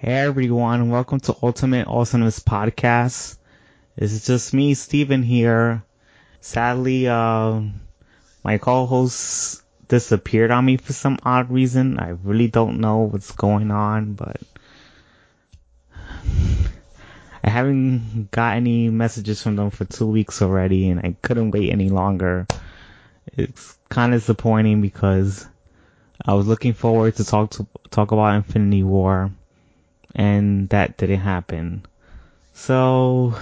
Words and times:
Hey 0.00 0.12
everyone, 0.12 0.90
welcome 0.90 1.18
to 1.18 1.34
Ultimate 1.42 1.88
Awesomeness 1.88 2.38
Podcast. 2.38 3.36
It's 3.96 4.24
just 4.24 4.54
me, 4.54 4.74
Steven 4.74 5.24
here. 5.24 5.82
Sadly, 6.40 7.08
uh, 7.08 7.62
my 8.44 8.58
co-host 8.58 9.60
disappeared 9.88 10.52
on 10.52 10.64
me 10.64 10.76
for 10.76 10.92
some 10.92 11.18
odd 11.24 11.50
reason. 11.50 11.98
I 11.98 12.10
really 12.10 12.46
don't 12.46 12.78
know 12.78 13.10
what's 13.10 13.32
going 13.32 13.72
on, 13.72 14.12
but 14.12 14.40
I 17.42 17.50
haven't 17.50 18.30
got 18.30 18.54
any 18.54 18.90
messages 18.90 19.42
from 19.42 19.56
them 19.56 19.70
for 19.70 19.84
two 19.84 20.06
weeks 20.06 20.40
already 20.42 20.90
and 20.90 21.00
I 21.00 21.16
couldn't 21.22 21.50
wait 21.50 21.72
any 21.72 21.88
longer. 21.88 22.46
It's 23.32 23.76
kind 23.88 24.14
of 24.14 24.20
disappointing 24.20 24.80
because 24.80 25.44
I 26.24 26.34
was 26.34 26.46
looking 26.46 26.74
forward 26.74 27.16
to 27.16 27.24
talk 27.24 27.50
to 27.50 27.66
talk 27.90 28.12
about 28.12 28.36
Infinity 28.36 28.84
War 28.84 29.32
and 30.14 30.68
that 30.70 30.96
didn't 30.96 31.20
happen. 31.20 31.84
So 32.54 33.34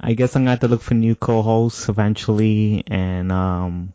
I 0.00 0.14
guess 0.14 0.36
I'm 0.36 0.42
gonna 0.42 0.50
have 0.50 0.60
to 0.60 0.68
look 0.68 0.82
for 0.82 0.94
new 0.94 1.14
co-hosts 1.14 1.88
eventually, 1.88 2.84
and 2.86 3.32
um, 3.32 3.92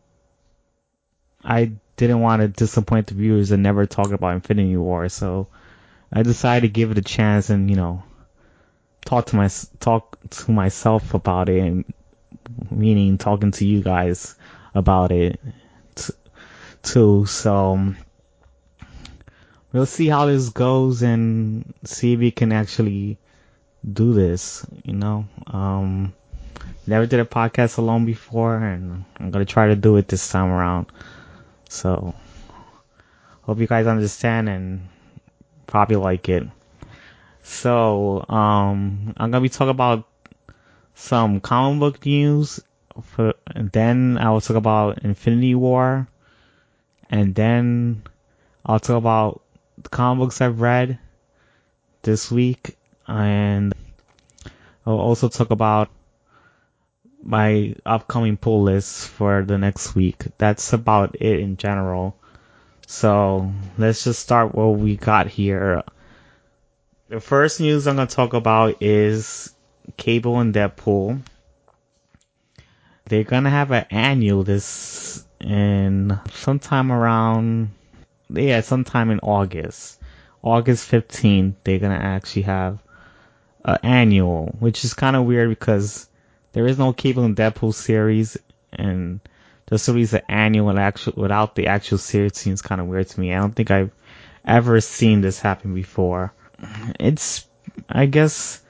I 1.44 1.72
didn't 1.96 2.20
want 2.20 2.42
to 2.42 2.48
disappoint 2.48 3.06
the 3.08 3.14
viewers 3.14 3.50
and 3.52 3.62
never 3.62 3.86
talk 3.86 4.10
about 4.12 4.34
Infinity 4.34 4.76
War, 4.76 5.08
so 5.08 5.48
I 6.12 6.22
decided 6.22 6.68
to 6.68 6.72
give 6.72 6.90
it 6.90 6.98
a 6.98 7.02
chance 7.02 7.50
and 7.50 7.70
you 7.70 7.76
know 7.76 8.02
talk 9.04 9.26
to 9.26 9.36
my 9.36 9.48
talk 9.80 10.18
to 10.30 10.50
myself 10.52 11.14
about 11.14 11.48
it, 11.48 11.60
and, 11.60 11.84
meaning 12.70 13.18
talking 13.18 13.52
to 13.52 13.66
you 13.66 13.82
guys 13.82 14.34
about 14.74 15.12
it 15.12 15.40
t- 15.94 16.14
too. 16.82 17.26
So 17.26 17.94
we'll 19.72 19.86
see 19.86 20.08
how 20.08 20.26
this 20.26 20.50
goes 20.50 21.02
and 21.02 21.74
see 21.84 22.12
if 22.12 22.20
we 22.20 22.30
can 22.30 22.52
actually 22.52 23.18
do 23.90 24.12
this, 24.12 24.66
you 24.84 24.92
know. 24.92 25.26
Um, 25.46 26.12
never 26.86 27.06
did 27.06 27.20
a 27.20 27.24
podcast 27.24 27.78
alone 27.78 28.04
before 28.04 28.56
and 28.56 29.04
I'm 29.18 29.30
gonna 29.30 29.44
try 29.44 29.68
to 29.68 29.76
do 29.76 29.96
it 29.96 30.08
this 30.08 30.30
time 30.30 30.50
around. 30.50 30.86
So, 31.68 32.14
hope 33.42 33.58
you 33.58 33.66
guys 33.66 33.86
understand 33.86 34.48
and 34.48 34.88
probably 35.66 35.96
like 35.96 36.28
it. 36.28 36.46
So, 37.42 38.24
um, 38.28 39.14
I'm 39.16 39.30
gonna 39.30 39.40
be 39.40 39.48
talking 39.48 39.70
about 39.70 40.06
some 40.94 41.40
comic 41.40 41.80
book 41.80 42.06
news 42.06 42.60
for, 43.02 43.34
and 43.46 43.72
then 43.72 44.18
I 44.18 44.30
will 44.30 44.40
talk 44.40 44.56
about 44.56 44.98
Infinity 44.98 45.54
War, 45.54 46.06
and 47.10 47.34
then 47.34 48.02
I'll 48.64 48.78
talk 48.78 48.98
about 48.98 49.41
the 49.78 49.88
comic 49.88 50.20
books 50.20 50.40
I've 50.40 50.60
read 50.60 50.98
this 52.02 52.30
week, 52.30 52.76
and 53.06 53.72
I'll 54.86 54.98
also 54.98 55.28
talk 55.28 55.50
about 55.50 55.90
my 57.22 57.74
upcoming 57.86 58.36
pull 58.36 58.62
list 58.62 59.08
for 59.08 59.42
the 59.42 59.58
next 59.58 59.94
week. 59.94 60.24
That's 60.38 60.72
about 60.72 61.16
it 61.20 61.40
in 61.40 61.56
general. 61.56 62.16
So 62.86 63.52
let's 63.78 64.04
just 64.04 64.20
start 64.20 64.54
what 64.54 64.78
we 64.78 64.96
got 64.96 65.28
here. 65.28 65.82
The 67.08 67.20
first 67.20 67.60
news 67.60 67.86
I'm 67.86 67.96
going 67.96 68.08
to 68.08 68.14
talk 68.14 68.34
about 68.34 68.82
is 68.82 69.54
Cable 69.96 70.40
and 70.40 70.54
Deadpool. 70.54 71.20
They're 73.04 73.24
going 73.24 73.44
to 73.44 73.50
have 73.50 73.70
an 73.70 73.86
annual 73.90 74.42
this 74.42 75.24
in 75.40 76.18
sometime 76.32 76.90
around 76.90 77.70
yeah, 78.34 78.60
sometime 78.60 79.10
in 79.10 79.20
August. 79.20 80.00
August 80.42 80.90
15th, 80.90 81.54
they're 81.64 81.78
gonna 81.78 81.94
actually 81.94 82.42
have 82.42 82.78
an 83.64 83.78
annual, 83.82 84.54
which 84.58 84.84
is 84.84 84.94
kind 84.94 85.16
of 85.16 85.24
weird 85.24 85.48
because 85.48 86.08
there 86.52 86.66
is 86.66 86.78
no 86.78 86.92
Cable 86.92 87.24
and 87.24 87.36
Deadpool 87.36 87.74
series, 87.74 88.36
and 88.72 89.20
to 89.66 89.92
release 89.92 90.12
an 90.12 90.22
annual 90.28 90.78
actual, 90.78 91.14
without 91.16 91.54
the 91.54 91.68
actual 91.68 91.98
series 91.98 92.36
seems 92.36 92.62
kind 92.62 92.80
of 92.80 92.86
weird 92.86 93.08
to 93.08 93.20
me. 93.20 93.32
I 93.32 93.40
don't 93.40 93.54
think 93.54 93.70
I've 93.70 93.92
ever 94.44 94.80
seen 94.80 95.20
this 95.20 95.40
happen 95.40 95.74
before. 95.74 96.32
It's, 96.98 97.46
I 97.88 98.06
guess, 98.06 98.60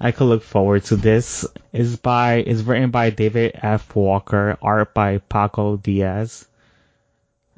I 0.00 0.12
could 0.12 0.26
look 0.26 0.42
forward 0.42 0.84
to 0.84 0.96
this. 0.96 1.46
It's 1.72 1.96
by, 1.96 2.36
it's 2.36 2.62
written 2.62 2.90
by 2.90 3.10
David 3.10 3.52
F. 3.54 3.94
Walker, 3.94 4.56
art 4.62 4.94
by 4.94 5.18
Paco 5.18 5.76
Diaz 5.76 6.46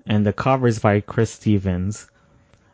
and 0.09 0.25
the 0.25 0.33
cover 0.33 0.67
is 0.67 0.79
by 0.79 1.01
Chris 1.01 1.31
Stevens. 1.31 2.09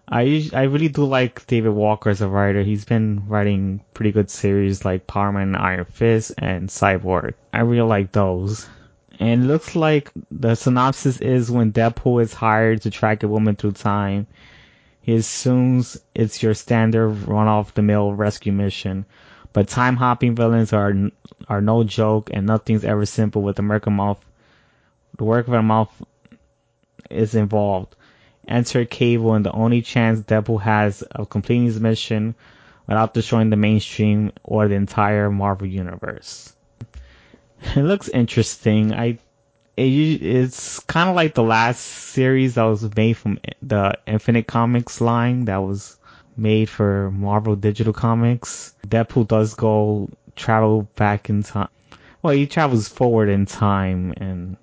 I 0.09 0.49
I 0.55 0.63
really 0.63 0.89
do 0.89 1.05
like 1.05 1.45
David 1.47 1.73
Walker 1.73 2.09
as 2.09 2.21
a 2.21 2.29
writer. 2.29 2.63
He's 2.63 2.85
been 2.85 3.25
writing 3.27 3.81
pretty 3.93 4.13
good 4.13 4.31
series 4.31 4.85
like 4.85 5.09
Power 5.09 5.33
Man 5.33 5.57
Iron 5.57 5.85
Fist 5.87 6.33
and 6.39 6.69
Cyborg. 6.69 7.35
I 7.53 7.61
really 7.61 7.89
like 7.89 8.13
those. 8.13 8.69
And 9.19 9.45
it 9.45 9.47
looks 9.47 9.75
like 9.75 10.11
the 10.31 10.55
synopsis 10.55 11.21
is 11.21 11.51
when 11.51 11.73
Deadpool 11.73 12.23
is 12.23 12.35
hired 12.35 12.83
to 12.83 12.91
track 12.91 13.23
a 13.23 13.29
woman 13.29 13.57
through 13.57 13.73
time, 13.73 14.27
he 15.01 15.15
assumes 15.15 15.97
it's 16.15 16.43
your 16.43 16.55
standard 16.55 17.09
run 17.27 17.49
off 17.49 17.75
the 17.75 17.83
mill 17.83 18.13
rescue 18.15 18.53
mission. 18.53 19.07
But 19.53 19.69
time 19.69 19.97
hopping 19.97 20.37
villains 20.37 20.73
are 20.73 20.95
are 21.49 21.61
no 21.61 21.83
joke 21.83 22.31
and 22.33 22.47
nothing's 22.47 22.85
ever 22.85 23.07
simple 23.07 23.43
with 23.43 23.59
American 23.59 23.95
Mouth. 23.95 24.25
The 25.17 25.25
Merc 25.25 25.47
with 25.47 25.59
a 25.59 25.63
Mouth 25.63 25.91
is 27.11 27.35
involved. 27.35 27.95
Enter 28.47 28.85
Cable 28.85 29.35
and 29.35 29.45
the 29.45 29.53
only 29.53 29.83
chance 29.83 30.21
Deadpool 30.21 30.61
has 30.63 31.03
of 31.03 31.31
completing 31.31 31.65
his 31.65 31.81
mission 31.81 32.35
without 32.87 33.15
destroying 33.15 33.51
the 33.51 33.57
mainstream 33.57 34.33
or 34.43 34.69
the 34.69 34.75
entire 34.75 35.31
Marvel 35.31 35.67
universe. 35.67 36.55
It 37.77 37.83
looks 37.83 38.09
interesting. 38.11 38.93
I 38.93 39.19
it, 39.77 39.83
it's 39.83 40.81
kind 40.81 41.09
of 41.09 41.17
like 41.17 41.35
the 41.35 41.43
last 41.43 41.81
series 41.81 42.55
that 42.55 42.65
was 42.65 42.95
made 42.95 43.15
from 43.15 43.39
the 43.63 43.99
Infinite 44.07 44.47
Comics 44.47 45.01
line 45.01 45.47
that 45.47 45.57
was 45.63 45.97
made 46.37 46.69
for 46.69 47.11
Marvel 47.11 47.57
Digital 47.57 47.93
Comics. 47.93 48.75
Deadpool 48.87 49.27
does 49.29 49.55
go 49.55 50.11
travel 50.37 50.83
back 50.97 51.31
in 51.31 51.43
time. 51.43 51.69
Well, 52.23 52.35
he 52.35 52.47
travels 52.47 52.89
forward 52.89 53.29
in 53.29 53.47
time 53.47 54.15
and 54.17 54.57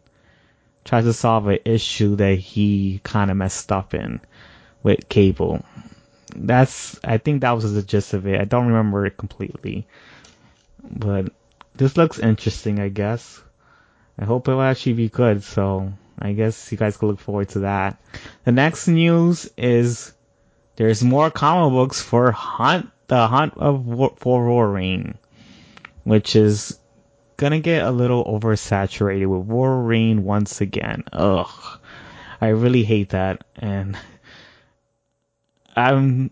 tries 0.84 1.06
to 1.06 1.14
solve 1.14 1.48
an 1.48 1.60
issue 1.66 2.16
that 2.18 2.40
he 2.40 3.00
kind 3.04 3.32
of 3.32 3.38
messed 3.38 3.72
up 3.72 3.94
in 3.94 4.20
with 4.84 5.08
Cable. 5.10 5.64
That's, 6.36 7.00
I 7.04 7.18
think 7.18 7.42
that 7.42 7.52
was 7.52 7.74
the 7.74 7.84
gist 7.84 8.14
of 8.14 8.28
it. 8.28 8.40
I 8.40 8.46
don't 8.46 8.68
remember 8.68 9.06
it 9.06 9.18
completely. 9.18 9.88
But 10.84 11.32
this 11.76 11.98
looks 11.98 12.20
interesting, 12.20 12.80
I 12.80 12.90
guess. 12.90 13.42
I 14.18 14.26
hope 14.26 14.48
it 14.48 14.54
will 14.54 14.62
actually 14.62 14.94
be 14.94 15.10
good, 15.10 15.44
so 15.44 15.94
I 16.20 16.34
guess 16.34 16.72
you 16.72 16.78
guys 16.78 16.98
can 16.98 17.08
look 17.10 17.20
forward 17.20 17.50
to 17.50 17.60
that. 17.60 18.02
The 18.46 18.52
next 18.52 18.88
news 18.88 19.50
is 19.58 20.14
there's 20.76 21.04
more 21.04 21.32
comic 21.32 21.72
books 21.74 22.02
for 22.02 22.32
Hunt, 22.32 22.90
the 23.08 23.28
Hunt 23.28 23.54
of 23.58 23.86
for 24.18 24.48
Wolverine, 24.48 25.18
which 26.04 26.36
is 26.36 26.78
gonna 27.42 27.60
get 27.60 27.84
a 27.84 27.90
little 27.90 28.24
oversaturated 28.24 29.26
with 29.26 29.48
Wolverine 29.48 30.24
once 30.24 30.62
again. 30.62 31.04
Ugh. 31.12 31.80
I 32.40 32.50
really 32.50 32.84
hate 32.84 33.10
that 33.10 33.44
and 33.56 33.98
I'm 35.76 36.30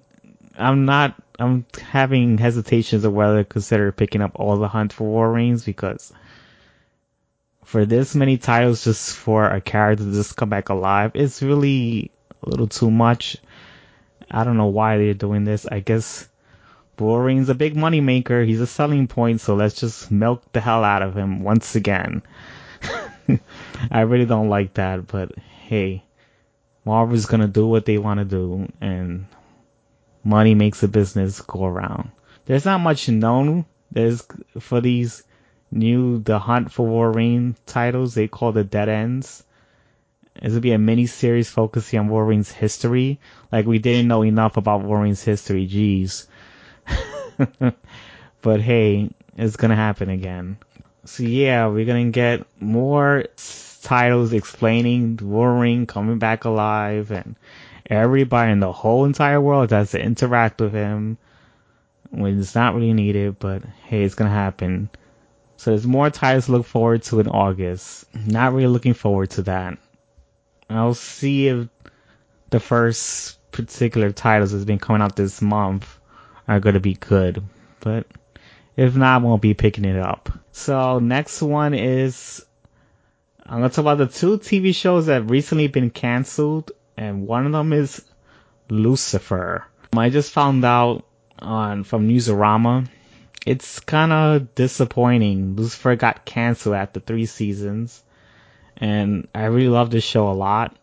I'm 0.56 0.86
not 0.86 1.16
I'm 1.40 1.66
having 1.82 2.38
hesitations 2.38 3.06
of 3.06 3.14
whether 3.14 3.44
to 3.44 3.50
consider 3.50 3.92
picking 3.92 4.22
up 4.22 4.34
all 4.36 4.58
the 4.58 4.68
Hunt 4.68 4.94
for 4.94 5.06
war 5.06 5.26
Wolverines 5.26 5.66
because 5.66 6.14
for 7.66 7.88
this 7.88 8.14
many 8.14 8.38
titles 8.38 8.84
just 8.84 9.16
for 9.16 9.48
a 9.48 9.62
character 9.62 10.04
to 10.04 10.12
just 10.12 10.36
come 10.38 10.50
back 10.50 10.70
alive, 10.70 11.12
it's 11.16 11.42
really 11.42 12.12
a 12.44 12.50
little 12.50 12.68
too 12.68 12.92
much. 12.92 13.38
I 14.30 14.44
don't 14.44 14.58
know 14.58 14.68
why 14.68 14.98
they're 14.98 15.16
doing 15.16 15.44
this. 15.44 15.66
I 15.66 15.80
guess 15.80 16.29
Wolverine's 17.00 17.50
a 17.50 17.56
big 17.56 17.76
money 17.76 18.02
maker. 18.02 18.44
He's 18.44 18.62
a 18.62 18.68
selling 18.68 19.08
point, 19.08 19.42
so 19.42 19.56
let's 19.56 19.76
just 19.76 20.12
milk 20.12 20.44
the 20.52 20.62
hell 20.62 20.84
out 20.84 21.02
of 21.02 21.16
him 21.16 21.44
once 21.44 21.76
again. 21.76 22.22
I 23.92 24.02
really 24.02 24.26
don't 24.26 24.50
like 24.50 24.74
that, 24.76 25.08
but 25.08 25.38
hey, 25.38 26.04
Marvel's 26.86 27.26
gonna 27.26 27.48
do 27.48 27.68
what 27.68 27.86
they 27.86 27.98
want 27.98 28.20
to 28.20 28.26
do, 28.26 28.72
and 28.82 29.28
money 30.24 30.56
makes 30.56 30.82
the 30.82 30.88
business 30.88 31.42
go 31.42 31.66
around. 31.66 32.12
There's 32.46 32.66
not 32.66 32.80
much 32.80 33.08
known. 33.10 33.66
There's 33.92 34.26
for 34.60 34.82
these 34.82 35.24
new 35.72 36.20
The 36.20 36.40
Hunt 36.40 36.72
for 36.72 36.88
Wolverine 36.88 37.56
titles. 37.66 38.16
They 38.16 38.28
call 38.28 38.52
the 38.52 38.64
Dead 38.64 38.90
Ends. 38.90 39.44
This 40.42 40.54
would 40.54 40.62
be 40.62 40.72
a 40.72 40.80
mini 40.80 41.06
series 41.06 41.50
focusing 41.50 42.00
on 42.00 42.08
Wolverine's 42.08 42.52
history. 42.52 43.20
Like 43.52 43.66
we 43.66 43.80
didn't 43.80 44.08
know 44.08 44.24
enough 44.24 44.58
about 44.58 44.84
Wolverine's 44.84 45.24
history. 45.24 45.68
Jeez. 45.68 46.28
but 48.42 48.62
hey, 48.62 49.10
it's 49.38 49.56
gonna 49.56 49.76
happen 49.76 50.10
again. 50.10 50.58
So 51.06 51.24
yeah, 51.24 51.68
we're 51.68 51.86
gonna 51.86 52.12
get 52.12 52.46
more 52.60 53.26
titles 53.82 54.34
explaining 54.34 55.20
Wolverine 55.22 55.86
coming 55.86 56.20
back 56.20 56.46
alive 56.46 57.12
and 57.12 57.36
everybody 57.86 58.52
in 58.52 58.60
the 58.60 58.72
whole 58.72 59.06
entire 59.06 59.42
world 59.42 59.72
has 59.72 59.92
to 59.92 60.02
interact 60.02 60.60
with 60.62 60.74
him 60.74 61.18
when 62.12 62.40
it's 62.40 62.56
not 62.56 62.76
really 62.76 62.94
needed, 62.94 63.40
but 63.40 63.64
hey, 63.86 64.04
it's 64.04 64.16
gonna 64.16 64.30
happen. 64.30 64.90
So 65.58 65.72
there's 65.72 65.88
more 65.88 66.10
titles 66.10 66.46
to 66.46 66.54
look 66.54 66.66
forward 66.66 67.04
to 67.04 67.20
in 67.20 67.28
August. 67.28 68.06
Not 68.26 68.54
really 68.54 68.68
looking 68.68 68.94
forward 68.94 69.32
to 69.32 69.42
that. 69.44 69.78
I'll 70.70 70.94
see 70.94 71.48
if 71.48 71.68
the 72.50 72.60
first 72.60 73.38
particular 73.52 74.12
titles 74.12 74.52
that's 74.52 74.66
been 74.66 74.80
coming 74.80 75.02
out 75.02 75.16
this 75.16 75.42
month 75.42 75.99
are 76.50 76.60
gonna 76.60 76.80
be 76.80 76.96
good. 76.96 77.44
But 77.80 78.08
if 78.76 78.96
not, 78.96 79.22
I 79.22 79.24
won't 79.24 79.42
be 79.42 79.54
picking 79.54 79.86
it 79.86 79.98
up. 79.98 80.30
So 80.52 81.00
next 81.00 81.42
one 81.42 81.74
is 81.74 82.44
I'm 83.46 83.60
gonna 83.60 83.70
talk 83.70 83.84
about 83.84 84.00
the 84.00 84.08
two 84.08 84.40
TV 84.40 84.74
shows 84.76 85.06
that 85.06 85.14
have 85.14 85.30
recently 85.30 85.68
been 85.68 85.92
canceled, 85.92 86.72
and 86.98 87.28
one 87.28 87.46
of 87.46 87.52
them 87.52 87.72
is 87.72 88.04
Lucifer. 88.70 89.66
I 89.94 90.10
just 90.10 90.32
found 90.32 90.66
out 90.66 91.06
on 91.38 91.84
from 91.84 92.10
Newsarama. 92.10 92.88
It's 93.46 93.80
kind 93.80 94.12
of 94.12 94.54
disappointing. 94.56 95.56
Lucifer 95.56 95.96
got 95.96 96.26
canceled 96.26 96.76
after 96.76 97.00
three 97.00 97.26
seasons, 97.26 98.04
and 98.78 99.28
I 99.34 99.46
really 99.46 99.70
love 99.70 99.92
this 99.92 100.04
show 100.04 100.30
a 100.30 100.34
lot. 100.34 100.76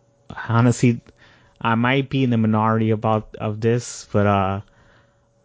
Honestly, 0.49 1.01
I 1.61 1.75
might 1.75 2.09
be 2.09 2.25
in 2.25 2.31
the 2.31 2.37
minority 2.37 2.91
about 2.91 3.37
of 3.41 3.61
this, 3.61 4.09
but 4.12 4.27
uh, 4.27 4.61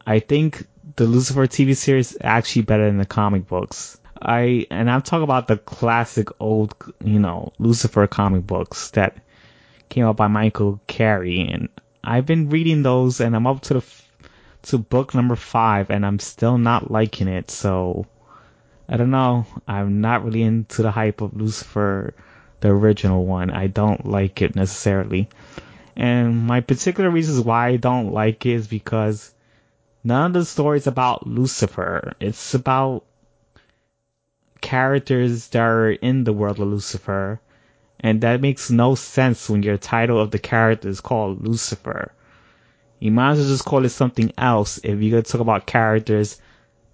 I 0.06 0.20
think 0.20 0.66
the 0.96 1.06
Lucifer 1.06 1.48
TV 1.48 1.76
series 1.76 2.14
is 2.14 2.18
actually 2.22 2.64
better 2.64 2.86
than 2.86 2.98
the 2.98 3.06
comic 3.06 3.48
books. 3.48 4.00
I 4.22 4.68
and 4.70 4.90
I'm 4.90 5.02
talking 5.02 5.24
about 5.24 5.48
the 5.48 5.58
classic 5.58 6.30
old, 6.40 6.76
you 7.04 7.20
know, 7.20 7.54
Lucifer 7.60 8.06
comic 8.08 8.46
books 8.46 8.92
that 8.92 9.18
came 9.90 10.06
out 10.06 10.18
by 10.18 10.28
Michael 10.28 10.80
Carey, 10.88 11.42
and 11.42 11.70
I've 12.04 12.26
been 12.26 12.50
reading 12.50 12.84
those, 12.84 13.20
and 13.20 13.36
I'm 13.36 13.48
up 13.48 13.62
to 13.64 13.76
the 13.76 13.84
to 14.64 14.78
book 14.78 15.16
number 15.16 15.36
five, 15.36 15.90
and 15.90 16.06
I'm 16.06 16.20
still 16.20 16.58
not 16.58 16.92
liking 16.92 17.28
it. 17.28 17.50
So 17.50 18.06
I 18.88 18.98
don't 18.98 19.12
know. 19.12 19.46
I'm 19.68 20.02
not 20.02 20.24
really 20.24 20.44
into 20.44 20.84
the 20.84 20.92
hype 20.92 21.22
of 21.22 21.36
Lucifer, 21.36 22.14
the 22.60 22.70
original 22.70 23.26
one. 23.26 23.50
I 23.50 23.68
don't 23.68 24.06
like 24.06 24.42
it 24.42 24.56
necessarily, 24.56 25.30
and 25.96 26.46
my 26.46 26.62
particular 26.62 27.10
reasons 27.10 27.42
why 27.42 27.70
I 27.70 27.78
don't 27.78 28.14
like 28.14 28.46
it 28.46 28.54
is 28.54 28.68
because 28.68 29.34
none 30.04 30.28
of 30.28 30.34
the 30.34 30.46
stories 30.46 30.88
about 30.88 31.28
Lucifer. 31.28 32.14
It's 32.20 32.54
about 32.54 33.06
characters 34.62 35.48
that 35.50 35.62
are 35.62 35.92
in 35.92 36.24
the 36.24 36.34
world 36.34 36.60
of 36.60 36.68
Lucifer. 36.68 37.42
And 38.00 38.22
that 38.22 38.42
makes 38.42 38.72
no 38.72 38.96
sense 38.96 39.50
when 39.50 39.64
your 39.64 39.78
title 39.78 40.20
of 40.20 40.32
the 40.32 40.40
character 40.40 40.90
is 40.90 41.02
called 41.02 41.46
Lucifer. 41.46 42.12
You 43.00 43.12
might 43.12 43.32
as 43.32 43.40
well 43.40 43.48
just 43.48 43.66
call 43.66 43.86
it 43.86 43.90
something 43.90 44.32
else 44.38 44.80
if 44.84 45.02
you're 45.02 45.12
gonna 45.12 45.24
talk 45.24 45.42
about 45.42 45.66
characters 45.66 46.40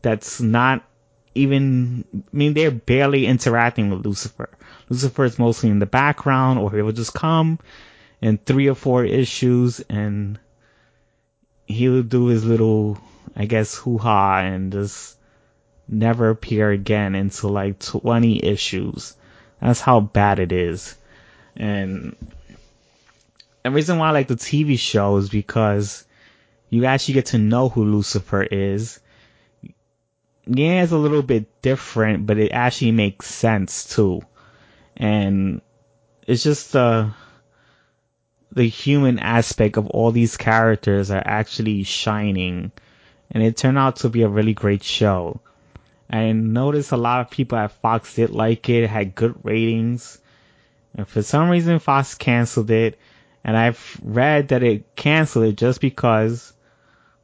that's 0.01 0.39
not 0.41 0.83
even, 1.35 2.03
I 2.13 2.35
mean, 2.35 2.53
they're 2.53 2.71
barely 2.71 3.25
interacting 3.25 3.89
with 3.89 4.05
Lucifer. 4.05 4.49
Lucifer 4.89 5.25
is 5.25 5.39
mostly 5.39 5.69
in 5.69 5.79
the 5.79 5.85
background 5.85 6.59
or 6.59 6.71
he 6.71 6.81
will 6.81 6.91
just 6.91 7.13
come 7.13 7.59
in 8.21 8.37
three 8.37 8.67
or 8.67 8.75
four 8.75 9.05
issues 9.05 9.79
and 9.81 10.39
he'll 11.67 12.03
do 12.03 12.27
his 12.27 12.43
little, 12.45 12.97
I 13.35 13.45
guess, 13.45 13.75
hoo 13.75 13.97
ha 13.97 14.39
and 14.39 14.71
just 14.71 15.17
never 15.87 16.29
appear 16.29 16.71
again 16.71 17.15
until 17.15 17.51
like 17.51 17.79
20 17.79 18.43
issues. 18.43 19.15
That's 19.61 19.81
how 19.81 19.99
bad 19.99 20.39
it 20.39 20.51
is. 20.51 20.95
And 21.55 22.15
the 23.63 23.71
reason 23.71 23.97
why 23.97 24.09
I 24.09 24.11
like 24.11 24.27
the 24.27 24.35
TV 24.35 24.79
show 24.79 25.17
is 25.17 25.29
because 25.29 26.05
you 26.69 26.85
actually 26.85 27.15
get 27.15 27.27
to 27.27 27.37
know 27.37 27.69
who 27.69 27.83
Lucifer 27.83 28.43
is. 28.43 28.99
Yeah, 30.45 30.83
it's 30.83 30.91
a 30.91 30.97
little 30.97 31.21
bit 31.21 31.61
different, 31.61 32.25
but 32.25 32.37
it 32.37 32.51
actually 32.51 32.91
makes 32.91 33.27
sense 33.27 33.93
too. 33.93 34.21
And 34.95 35.61
it's 36.25 36.43
just 36.43 36.71
the 36.71 37.11
the 38.51 38.67
human 38.67 39.19
aspect 39.19 39.77
of 39.77 39.87
all 39.87 40.11
these 40.11 40.37
characters 40.37 41.11
are 41.11 41.23
actually 41.23 41.83
shining, 41.83 42.71
and 43.31 43.43
it 43.43 43.57
turned 43.57 43.77
out 43.77 43.97
to 43.97 44.09
be 44.09 44.23
a 44.23 44.29
really 44.29 44.53
great 44.53 44.83
show. 44.83 45.41
I 46.09 46.31
noticed 46.31 46.91
a 46.91 46.97
lot 46.97 47.21
of 47.21 47.29
people 47.29 47.57
at 47.57 47.71
Fox 47.71 48.15
did 48.15 48.29
like 48.29 48.69
it, 48.69 48.89
had 48.89 49.15
good 49.15 49.35
ratings. 49.43 50.17
And 50.95 51.07
for 51.07 51.21
some 51.21 51.49
reason, 51.49 51.79
Fox 51.79 52.15
canceled 52.15 52.71
it. 52.71 52.97
And 53.43 53.57
I've 53.57 53.99
read 54.01 54.49
that 54.49 54.63
it 54.63 54.95
canceled 54.95 55.45
it 55.45 55.57
just 55.57 55.81
because 55.81 56.53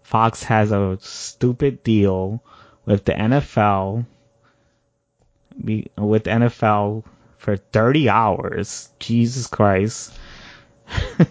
Fox 0.03 0.43
has 0.43 0.71
a 0.71 0.97
stupid 1.01 1.83
deal 1.83 2.43
with 2.85 3.05
the 3.05 3.13
NFL, 3.13 4.05
with 5.63 6.23
NFL 6.23 7.03
for 7.37 7.57
30 7.57 8.09
hours. 8.09 8.89
Jesus 8.99 9.47
Christ. 9.47 10.13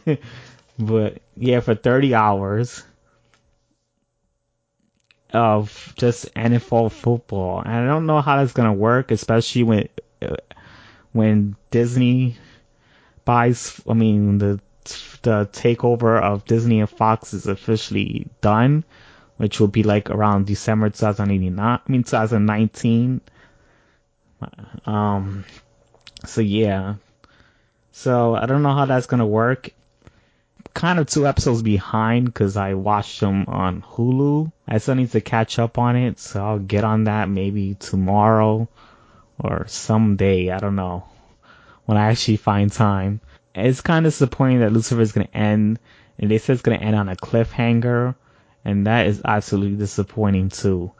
but 0.79 1.23
yeah, 1.37 1.61
for 1.61 1.75
30 1.75 2.15
hours 2.15 2.83
of 5.33 5.95
just 5.97 6.33
NFL 6.35 6.93
football. 6.93 7.61
And 7.61 7.73
I 7.73 7.87
don't 7.87 8.07
know 8.07 8.21
how 8.21 8.37
that's 8.37 8.53
gonna 8.53 8.73
work, 8.73 9.11
especially 9.11 9.63
when 9.63 9.89
uh, 10.21 10.37
when 11.13 11.57
Disney 11.71 12.37
buys. 13.25 13.81
I 13.89 13.95
mean, 13.95 14.39
the 14.39 14.61
the 15.23 15.49
takeover 15.53 16.21
of 16.21 16.45
Disney 16.45 16.81
and 16.81 16.91
Fox 16.91 17.33
is 17.35 17.47
officially 17.47 18.29
done, 18.41 18.85
which 19.37 19.61
will 19.61 19.69
be 19.69 19.83
like 19.83 20.11
around 20.11 20.47
December 20.47 20.91
2089. 20.91 21.59
I 21.59 21.81
mean 21.91 22.03
2019. 22.05 23.21
Um. 24.87 25.45
So 26.27 26.41
yeah. 26.41 26.97
So 27.93 28.35
I 28.35 28.47
don't 28.47 28.63
know 28.63 28.75
how 28.75 28.87
that's 28.87 29.07
gonna 29.07 29.27
work 29.27 29.71
kind 30.75 30.99
of 30.99 31.07
two 31.07 31.27
episodes 31.27 31.63
behind 31.63 32.27
because 32.27 32.57
I 32.57 32.75
watched 32.75 33.21
them 33.21 33.45
on 33.47 33.83
Hulu. 33.83 34.51
I 34.67 34.79
still 34.79 34.95
need 34.95 35.11
to 35.13 35.21
catch 35.21 35.59
up 35.59 35.79
on 35.79 35.97
it, 35.97 36.19
so 36.19 36.45
I'll 36.45 36.59
get 36.59 36.85
on 36.85 37.05
that 37.05 37.29
maybe 37.29 37.75
tomorrow 37.75 38.69
or 39.39 39.67
someday. 39.69 40.51
I 40.51 40.59
don't 40.59 40.77
know 40.77 41.05
when 41.85 41.99
I 41.99 42.11
actually 42.11 42.37
find 42.37 42.71
time. 42.71 43.21
It's 43.55 43.81
kind 43.81 44.07
of 44.07 44.13
disappointing 44.13 44.61
that 44.61 44.73
Lucifer 44.73 45.01
is 45.03 45.13
to 45.13 45.37
end, 45.37 45.79
and 46.19 46.31
they 46.31 46.39
said 46.39 46.55
it's 46.55 46.63
to 46.63 46.73
end 46.73 46.97
on 46.97 47.09
a 47.09 47.17
cliffhanger, 47.17 48.15
and 48.65 48.87
that 48.87 49.07
is 49.07 49.21
absolutely 49.25 49.77
disappointing 49.77 50.49
too. 50.49 50.93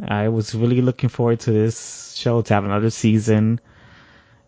I 0.00 0.28
was 0.28 0.54
really 0.54 0.80
looking 0.80 1.10
forward 1.10 1.40
to 1.40 1.52
this 1.52 2.14
show 2.16 2.42
to 2.42 2.54
have 2.54 2.64
another 2.64 2.90
season, 2.90 3.60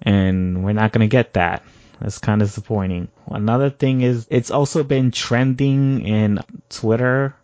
and 0.03 0.65
we're 0.65 0.73
not 0.73 0.93
going 0.93 1.09
to 1.09 1.13
get 1.13 1.35
that. 1.35 1.63
That's 2.01 2.19
kind 2.19 2.43
of 2.43 2.49
disappointing. 2.49 3.09
Another 3.27 3.71
thing 3.71 4.03
is 4.03 4.27
it's 4.31 4.51
also 4.51 4.83
been 4.85 5.11
trending 5.11 6.07
in 6.07 6.41
Twitter 6.69 7.35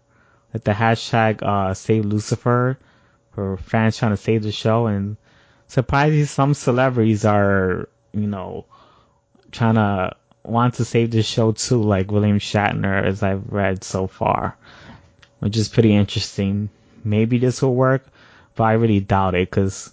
with 0.52 0.64
the 0.64 0.72
hashtag 0.72 1.42
uh, 1.42 1.72
Save 1.74 2.04
Lucifer 2.04 2.78
for 3.32 3.56
fans 3.56 3.96
trying 3.96 4.10
to 4.12 4.16
save 4.18 4.42
the 4.42 4.52
show, 4.52 4.86
and 4.86 5.16
surprisingly, 5.68 6.24
some 6.26 6.52
celebrities 6.54 7.24
are 7.24 7.88
you 8.12 8.26
know 8.26 8.66
trying 9.50 9.76
to 9.76 10.14
want 10.44 10.74
to 10.74 10.84
save 10.84 11.10
the 11.10 11.22
show 11.22 11.52
too, 11.52 11.82
like 11.82 12.10
William 12.10 12.38
Shatner, 12.38 13.02
as 13.04 13.22
I've 13.22 13.50
read 13.50 13.84
so 13.84 14.06
far, 14.06 14.56
which 15.38 15.56
is 15.56 15.68
pretty 15.68 15.94
interesting. 15.94 16.68
Maybe 17.04 17.38
this 17.38 17.62
will 17.62 17.74
work, 17.74 18.04
but 18.54 18.64
I 18.64 18.72
really 18.74 19.00
doubt 19.00 19.34
it 19.34 19.48
because 19.48 19.92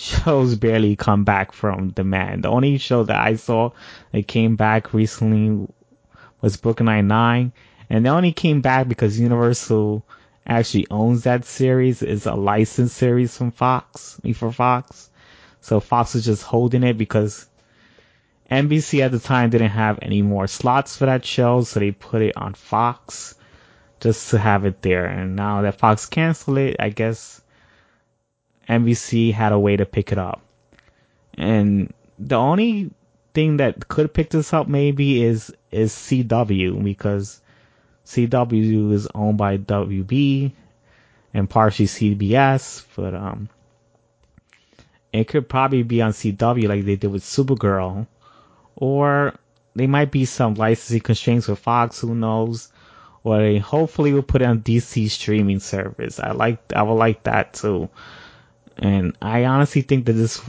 shows 0.00 0.54
barely 0.54 0.96
come 0.96 1.24
back 1.24 1.52
from 1.52 1.90
demand. 1.90 2.44
The 2.44 2.48
only 2.48 2.78
show 2.78 3.04
that 3.04 3.20
I 3.20 3.36
saw 3.36 3.72
that 4.12 4.26
came 4.26 4.56
back 4.56 4.94
recently 4.94 5.68
was 6.40 6.56
Brooklyn 6.56 6.86
Nine-Nine, 6.86 7.52
and 7.90 8.04
they 8.04 8.10
only 8.10 8.32
came 8.32 8.62
back 8.62 8.88
because 8.88 9.20
Universal 9.20 10.04
actually 10.46 10.86
owns 10.90 11.24
that 11.24 11.44
series. 11.44 12.02
It's 12.02 12.26
a 12.26 12.34
licensed 12.34 12.96
series 12.96 13.36
from 13.36 13.50
Fox, 13.50 14.18
Me 14.24 14.32
for 14.32 14.50
Fox. 14.50 15.10
So 15.60 15.80
Fox 15.80 16.14
was 16.14 16.24
just 16.24 16.42
holding 16.42 16.82
it 16.82 16.96
because 16.96 17.46
NBC 18.50 19.00
at 19.00 19.12
the 19.12 19.18
time 19.18 19.50
didn't 19.50 19.68
have 19.68 19.98
any 20.00 20.22
more 20.22 20.46
slots 20.46 20.96
for 20.96 21.06
that 21.06 21.24
show, 21.24 21.62
so 21.62 21.78
they 21.78 21.90
put 21.90 22.22
it 22.22 22.36
on 22.36 22.54
Fox 22.54 23.34
just 24.00 24.30
to 24.30 24.38
have 24.38 24.64
it 24.64 24.80
there. 24.80 25.04
And 25.04 25.36
now 25.36 25.62
that 25.62 25.78
Fox 25.78 26.06
canceled 26.06 26.58
it, 26.58 26.76
I 26.80 26.88
guess 26.88 27.39
NBC 28.70 29.32
had 29.32 29.52
a 29.52 29.58
way 29.58 29.76
to 29.76 29.84
pick 29.84 30.12
it 30.12 30.18
up. 30.18 30.40
And 31.34 31.92
the 32.18 32.36
only 32.36 32.90
thing 33.34 33.56
that 33.56 33.88
could 33.88 34.14
pick 34.14 34.30
this 34.30 34.52
up 34.52 34.68
maybe 34.68 35.22
is 35.22 35.52
is 35.72 35.92
CW 35.92 36.82
because 36.82 37.40
CW 38.06 38.92
is 38.92 39.08
owned 39.14 39.38
by 39.38 39.58
WB 39.58 40.52
and 41.34 41.48
partially 41.48 41.86
CBS, 41.86 42.84
but 42.96 43.14
um, 43.14 43.48
it 45.12 45.28
could 45.28 45.48
probably 45.48 45.82
be 45.82 46.02
on 46.02 46.12
CW 46.12 46.68
like 46.68 46.84
they 46.84 46.96
did 46.96 47.10
with 47.10 47.22
Supergirl, 47.22 48.06
or 48.76 49.34
there 49.74 49.88
might 49.88 50.10
be 50.10 50.24
some 50.24 50.54
licensing 50.54 51.00
constraints 51.00 51.48
with 51.48 51.58
Fox, 51.58 52.00
who 52.00 52.14
knows? 52.14 52.72
Or 53.22 53.38
they 53.38 53.58
hopefully 53.58 54.12
will 54.12 54.22
put 54.22 54.42
it 54.42 54.46
on 54.46 54.62
DC 54.62 55.10
streaming 55.10 55.60
service. 55.60 56.18
I 56.18 56.32
like, 56.32 56.72
I 56.74 56.82
would 56.82 56.94
like 56.94 57.24
that 57.24 57.52
too. 57.52 57.88
And 58.80 59.14
I 59.20 59.44
honestly 59.44 59.82
think 59.82 60.06
that 60.06 60.14
this, 60.14 60.40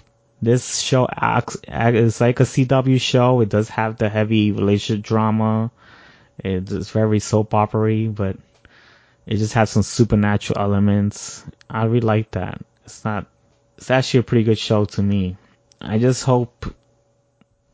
this 0.42 0.80
show 0.80 1.06
acts, 1.12 1.58
is 1.68 2.22
like 2.22 2.40
a 2.40 2.44
CW 2.44 3.00
show. 3.00 3.42
It 3.42 3.50
does 3.50 3.68
have 3.70 3.98
the 3.98 4.08
heavy 4.08 4.54
relationship 4.54 5.04
drama. 5.04 5.70
It's 6.40 6.90
very 6.92 7.20
soap 7.20 7.54
opery, 7.54 8.08
but 8.08 8.38
it 9.26 9.36
just 9.36 9.54
has 9.54 9.70
some 9.70 9.84
supernatural 9.84 10.60
elements. 10.60 11.44
I 11.70 11.84
really 11.84 12.00
like 12.00 12.32
that. 12.32 12.62
It's 12.86 13.04
not, 13.04 13.28
it's 13.78 13.92
actually 13.92 14.22
a 14.22 14.24
pretty 14.24 14.46
good 14.46 14.58
show 14.58 14.86
to 14.86 15.04
me. 15.04 15.36
I 15.82 16.00
just 16.00 16.24
hope 16.24 16.74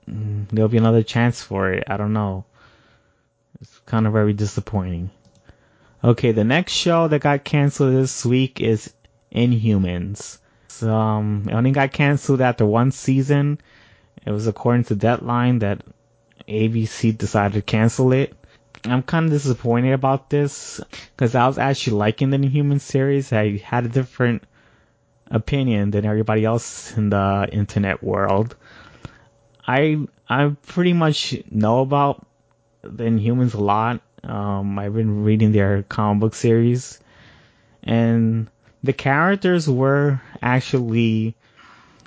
there'll 0.08 0.70
be 0.70 0.78
another 0.78 1.04
chance 1.04 1.42
for 1.44 1.72
it. 1.72 1.84
I 1.88 1.98
don't 1.98 2.14
know. 2.14 2.46
It's 3.62 3.80
kind 3.86 4.08
of 4.08 4.14
very 4.14 4.34
disappointing. 4.34 5.12
Okay, 6.04 6.32
the 6.32 6.44
next 6.44 6.74
show 6.74 7.08
that 7.08 7.22
got 7.22 7.44
canceled 7.44 7.94
this 7.94 8.26
week 8.26 8.60
is 8.60 8.92
Inhumans. 9.32 10.40
So, 10.68 10.94
um, 10.94 11.48
it 11.50 11.54
only 11.54 11.72
got 11.72 11.92
canceled 11.94 12.42
after 12.42 12.66
one 12.66 12.92
season. 12.92 13.60
It 14.26 14.32
was 14.32 14.48
according 14.48 14.86
to 14.86 14.96
Deadline 14.96 15.60
that 15.60 15.82
ABC 16.48 17.18
decided 17.18 17.54
to 17.54 17.62
cancel 17.62 18.12
it. 18.14 18.34
I'm 18.86 19.04
kind 19.04 19.26
of 19.26 19.32
disappointed 19.32 19.94
about 19.94 20.30
this 20.30 20.80
because 21.16 21.36
I 21.36 21.48
was 21.48 21.58
actually 21.58 21.98
liking 21.98 22.30
the 22.30 22.36
Inhuman 22.36 22.80
series. 22.80 23.34
I 23.34 23.58
had 23.58 23.86
a 23.86 23.90
different 23.90 24.44
opinion 25.30 25.92
than 25.92 26.06
everybody 26.06 26.46
else 26.46 26.96
in 26.96 27.10
the 27.10 27.50
internet 27.52 28.04
world. 28.04 28.56
I 29.68 30.08
I 30.30 30.56
pretty 30.66 30.94
much 30.94 31.36
know 31.52 31.80
about 31.82 32.26
the 32.82 33.04
Inhumans 33.04 33.54
a 33.54 33.62
lot. 33.62 34.02
Um, 34.24 34.78
I've 34.80 34.94
been 34.94 35.24
reading 35.24 35.52
their 35.52 35.84
comic 35.84 36.22
book 36.22 36.36
series, 36.36 37.00
and 37.84 38.50
the 38.84 38.94
characters 38.94 39.70
were 39.70 40.22
actually 40.42 41.36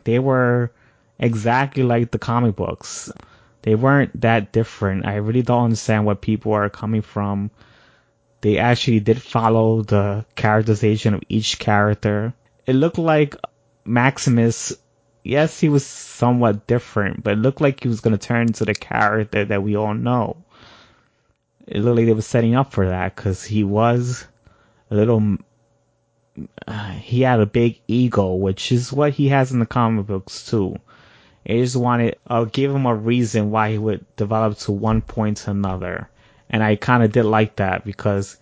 they 0.05 0.19
were 0.19 0.71
exactly 1.19 1.83
like 1.83 2.11
the 2.11 2.19
comic 2.19 2.57
books. 2.57 3.11
They 3.63 3.75
weren't 3.75 4.21
that 4.23 4.53
different. 4.53 5.07
I 5.07 5.17
really 5.17 5.43
don't 5.43 5.65
understand 5.65 6.07
what 6.07 6.23
people 6.23 6.53
are 6.53 6.71
coming 6.71 7.03
from. 7.03 7.51
They 8.41 8.57
actually 8.59 9.01
did 9.01 9.21
follow 9.21 9.83
the 9.83 10.25
characterization 10.35 11.13
of 11.13 11.23
each 11.29 11.59
character 11.59 12.33
it 12.71 12.75
looked 12.75 12.99
like 12.99 13.35
Maximus. 13.85 14.73
Yes, 15.25 15.59
he 15.59 15.69
was 15.69 15.85
somewhat 15.85 16.69
different, 16.69 17.25
but 17.25 17.33
it 17.33 17.41
looked 17.41 17.61
like 17.61 17.83
he 17.83 17.89
was 17.89 18.01
going 18.01 18.17
to 18.17 18.27
turn 18.27 18.47
into 18.47 18.65
the 18.65 18.75
character 18.75 19.45
that 19.45 19.63
we 19.65 19.77
all 19.77 19.93
know. 19.93 20.37
It 21.67 21.81
looked 21.81 21.97
like 21.97 22.07
they 22.07 22.13
were 22.13 22.23
setting 22.23 22.55
up 22.55 22.73
for 22.73 22.87
that 22.87 23.17
because 23.17 23.43
he 23.43 23.65
was 23.65 24.25
a 24.89 24.95
little. 24.95 25.39
Uh, 26.67 26.91
he 26.93 27.23
had 27.23 27.41
a 27.41 27.47
big 27.47 27.81
ego, 27.89 28.35
which 28.35 28.73
is 28.73 28.93
what 28.93 29.13
he 29.13 29.29
has 29.29 29.53
in 29.53 29.59
the 29.59 29.67
comic 29.67 30.07
books 30.07 30.49
too. 30.49 30.77
They 31.45 31.59
just 31.59 31.77
wanted, 31.77 32.17
uh, 32.27 32.45
give 32.45 32.75
him 32.75 32.87
a 32.87 32.95
reason 32.95 33.51
why 33.51 33.73
he 33.73 33.79
would 33.79 34.05
develop 34.17 34.59
to 34.59 34.73
one 34.73 35.01
point 35.01 35.39
to 35.39 35.51
another. 35.51 36.09
And 36.49 36.63
I 36.63 36.77
kind 36.77 37.03
of 37.03 37.13
did 37.13 37.25
like 37.25 37.57
that 37.57 37.85
because 37.85 38.37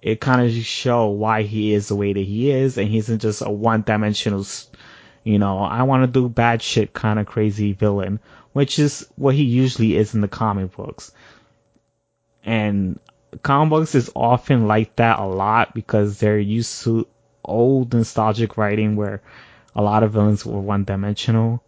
it 0.00 0.20
kind 0.20 0.42
of 0.42 0.52
show 0.64 1.08
why 1.08 1.42
he 1.42 1.72
is 1.74 1.88
the 1.88 1.96
way 1.96 2.12
that 2.12 2.20
he 2.20 2.50
is, 2.50 2.78
and 2.78 2.88
he 2.88 2.98
isn't 2.98 3.20
just 3.20 3.42
a 3.42 3.50
one-dimensional, 3.50 4.44
you 5.22 5.38
know, 5.38 5.58
I 5.58 5.84
want 5.84 6.02
to 6.02 6.20
do 6.20 6.28
bad 6.28 6.60
shit 6.60 6.92
kind 6.92 7.18
of 7.18 7.26
crazy 7.26 7.72
villain, 7.72 8.18
which 8.52 8.78
is 8.78 9.06
what 9.16 9.34
he 9.34 9.44
usually 9.44 9.96
is 9.96 10.14
in 10.14 10.20
the 10.20 10.28
comic 10.28 10.74
books. 10.74 11.12
And 12.44 12.98
comic 13.42 13.70
books 13.70 13.94
is 13.94 14.10
often 14.14 14.66
like 14.66 14.96
that 14.96 15.18
a 15.18 15.24
lot 15.24 15.74
because 15.74 16.18
they're 16.18 16.38
used 16.38 16.84
to 16.84 17.06
old 17.44 17.92
nostalgic 17.94 18.56
writing 18.56 18.94
where 18.94 19.22
a 19.74 19.82
lot 19.82 20.02
of 20.02 20.12
villains 20.12 20.44
were 20.44 20.60
one-dimensional, 20.60 21.62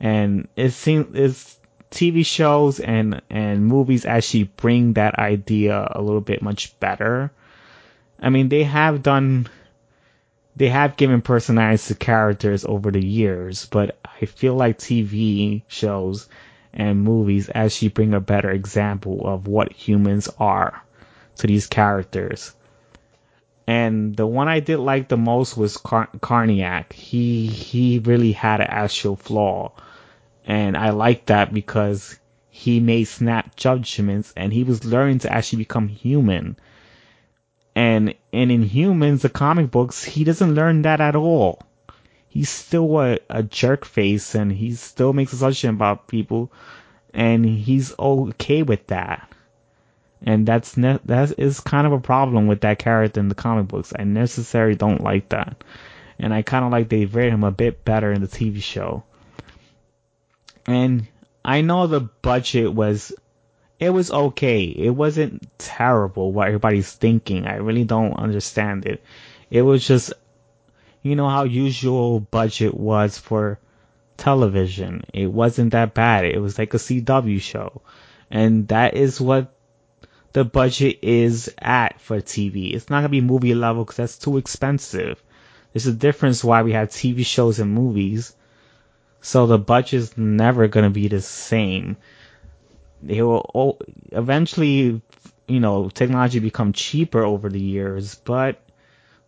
and 0.00 0.48
it 0.54 0.70
seems 0.70 1.16
it's 1.16 1.58
TV 1.90 2.24
shows 2.24 2.78
and 2.78 3.22
and 3.30 3.64
movies 3.64 4.04
actually 4.04 4.44
bring 4.44 4.92
that 4.94 5.18
idea 5.18 5.88
a 5.90 6.02
little 6.02 6.20
bit 6.20 6.42
much 6.42 6.78
better. 6.78 7.32
I 8.20 8.28
mean, 8.28 8.48
they 8.50 8.64
have 8.64 9.02
done, 9.02 9.48
they 10.56 10.68
have 10.68 10.96
given 10.96 11.22
personalities 11.22 11.86
to 11.86 11.94
characters 11.94 12.64
over 12.64 12.90
the 12.90 13.04
years, 13.04 13.66
but 13.66 13.98
I 14.04 14.26
feel 14.26 14.54
like 14.54 14.78
TV 14.78 15.62
shows 15.68 16.28
and 16.74 17.00
movies 17.00 17.48
actually 17.54 17.88
bring 17.88 18.12
a 18.12 18.20
better 18.20 18.50
example 18.50 19.26
of 19.26 19.46
what 19.46 19.72
humans 19.72 20.28
are 20.38 20.82
to 21.38 21.46
these 21.46 21.66
characters. 21.66 22.54
And 23.66 24.16
the 24.16 24.26
one 24.26 24.48
I 24.48 24.60
did 24.60 24.78
like 24.78 25.08
the 25.08 25.16
most 25.16 25.56
was 25.56 25.76
Car-. 25.76 26.08
He 26.92 27.46
he 27.46 27.98
really 27.98 28.32
had 28.32 28.60
an 28.60 28.68
actual 28.68 29.16
flaw, 29.16 29.72
and 30.46 30.76
I 30.76 30.90
liked 30.90 31.26
that 31.26 31.52
because 31.52 32.18
he 32.48 32.80
made 32.80 33.04
snap 33.04 33.56
judgments 33.56 34.32
and 34.36 34.52
he 34.52 34.64
was 34.64 34.84
learning 34.84 35.20
to 35.20 35.32
actually 35.32 35.58
become 35.58 35.88
human 35.88 36.56
and, 37.78 38.16
and 38.32 38.50
in 38.50 38.62
Humans, 38.64 39.22
the 39.22 39.28
comic 39.28 39.70
books, 39.70 40.02
he 40.02 40.24
doesn't 40.24 40.56
learn 40.56 40.82
that 40.82 41.00
at 41.00 41.14
all. 41.14 41.62
He's 42.28 42.50
still 42.50 43.00
a, 43.00 43.20
a 43.30 43.44
jerk 43.44 43.84
face 43.84 44.34
and 44.34 44.50
he 44.50 44.74
still 44.74 45.12
makes 45.12 45.32
assumptions 45.32 45.76
about 45.76 46.08
people 46.08 46.50
and 47.14 47.44
he's 47.46 47.96
okay 47.96 48.64
with 48.64 48.88
that. 48.88 49.30
And 50.22 50.46
that's 50.46 50.76
ne- 50.76 50.98
that 51.04 51.38
is 51.38 51.60
kind 51.60 51.86
of 51.86 51.92
a 51.92 52.00
problem 52.00 52.46
with 52.46 52.62
that 52.62 52.78
character 52.78 53.20
in 53.20 53.28
the 53.28 53.34
comic 53.34 53.68
books. 53.68 53.92
I 53.96 54.04
necessarily 54.04 54.74
don't 54.74 55.02
like 55.02 55.28
that. 55.30 55.62
And 56.18 56.34
I 56.34 56.42
kind 56.42 56.64
of 56.64 56.72
like 56.72 56.88
they've 56.88 57.14
rated 57.14 57.34
him 57.34 57.44
a 57.44 57.52
bit 57.52 57.84
better 57.84 58.12
in 58.12 58.20
the 58.20 58.26
TV 58.26 58.60
show. 58.62 59.04
And 60.66 61.06
I 61.44 61.60
know 61.60 61.86
the 61.86 62.00
budget 62.00 62.72
was 62.74 63.12
it 63.78 63.90
was 63.90 64.10
okay. 64.10 64.64
It 64.64 64.90
wasn't 64.90 65.46
terrible 65.58 66.32
what 66.32 66.48
everybody's 66.48 66.92
thinking. 66.92 67.46
I 67.46 67.56
really 67.56 67.84
don't 67.84 68.14
understand 68.14 68.86
it. 68.86 69.02
It 69.50 69.62
was 69.62 69.86
just, 69.86 70.12
you 71.02 71.14
know 71.14 71.28
how 71.28 71.44
usual 71.44 72.18
budget 72.20 72.74
was 72.74 73.18
for 73.18 73.58
television. 74.16 75.04
It 75.14 75.28
wasn't 75.28 75.72
that 75.72 75.94
bad. 75.94 76.24
It 76.24 76.40
was 76.40 76.58
like 76.58 76.74
a 76.74 76.78
CW 76.78 77.40
show. 77.40 77.80
And 78.30 78.66
that 78.68 78.94
is 78.94 79.20
what 79.20 79.54
the 80.32 80.44
budget 80.44 80.98
is 81.02 81.52
at 81.58 82.00
for 82.00 82.20
TV. 82.20 82.74
It's 82.74 82.90
not 82.90 82.98
gonna 82.98 83.08
be 83.08 83.20
movie 83.20 83.54
level 83.54 83.84
because 83.84 83.96
that's 83.96 84.18
too 84.18 84.36
expensive. 84.36 85.22
There's 85.72 85.86
a 85.86 85.92
difference 85.92 86.44
why 86.44 86.62
we 86.62 86.72
have 86.72 86.90
TV 86.90 87.24
shows 87.24 87.58
and 87.58 87.72
movies. 87.72 88.34
So 89.20 89.46
the 89.46 89.58
budget's 89.58 90.16
never 90.16 90.68
gonna 90.68 90.90
be 90.90 91.08
the 91.08 91.20
same 91.20 91.96
they 93.02 93.22
will 93.22 93.78
eventually, 94.12 95.00
you 95.46 95.60
know, 95.60 95.88
technology 95.88 96.38
become 96.40 96.72
cheaper 96.72 97.22
over 97.22 97.48
the 97.48 97.60
years, 97.60 98.16
but 98.16 98.60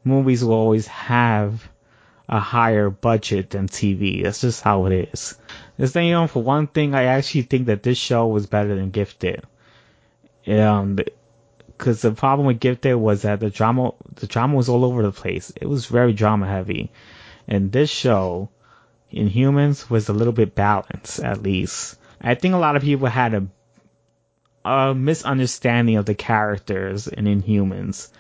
movies 0.05 0.45
will 0.45 0.55
always 0.55 0.87
have 0.87 1.69
a 2.29 2.41
higher 2.41 2.91
budget 2.91 3.51
than 3.51 3.67
TV. 3.69 4.23
That's 4.23 4.41
just 4.41 4.63
how 4.63 4.87
it 4.87 5.11
is. 5.13 5.37
This 5.77 5.93
thing, 5.93 6.07
you 6.09 6.13
know, 6.15 6.27
for 6.27 6.43
one 6.43 6.67
thing, 6.67 6.95
I 6.95 7.05
actually 7.05 7.43
think 7.43 7.67
that 7.67 7.83
this 7.83 7.99
show 7.99 8.27
was 8.27 8.47
better 8.47 8.75
than 8.75 8.91
Gifted. 8.91 9.45
Um, 10.47 10.97
because 11.81 12.03
the 12.03 12.13
problem 12.13 12.47
with 12.47 12.61
Gifted 12.61 12.97
was 12.97 13.23
that 13.23 13.41
the 13.41 13.49
drama, 13.49 13.93
the 14.17 14.27
drama 14.27 14.55
was 14.55 14.69
all 14.69 14.85
over 14.85 15.03
the 15.03 15.13
place. 15.13 15.51
It 15.59 15.67
was 15.67 15.87
very 15.87 16.13
drama 16.13 16.47
heavy, 16.47 16.91
and 17.49 17.73
this 17.73 17.89
show, 17.89 18.51
Inhumans, 19.11 19.89
was 19.89 20.09
a 20.09 20.13
little 20.13 20.35
bit 20.35 20.55
balanced 20.55 21.21
at 21.21 21.43
least. 21.43 21.97
I 22.21 22.35
think 22.35 22.53
a 22.55 22.59
lot 22.59 22.77
of 22.77 22.83
people 22.83 23.07
had 23.07 23.33
a 23.35 23.47
a 24.63 24.95
misunderstanding 24.95 25.97
of 25.97 26.05
the 26.05 26.15
characters 26.15 27.07
in 27.07 27.25
Inhumans. 27.25 28.11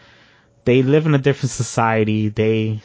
They 0.64 0.82
live 0.82 1.04
in 1.04 1.14
a 1.14 1.18
different 1.18 1.50
society. 1.50 2.28
They 2.28 2.80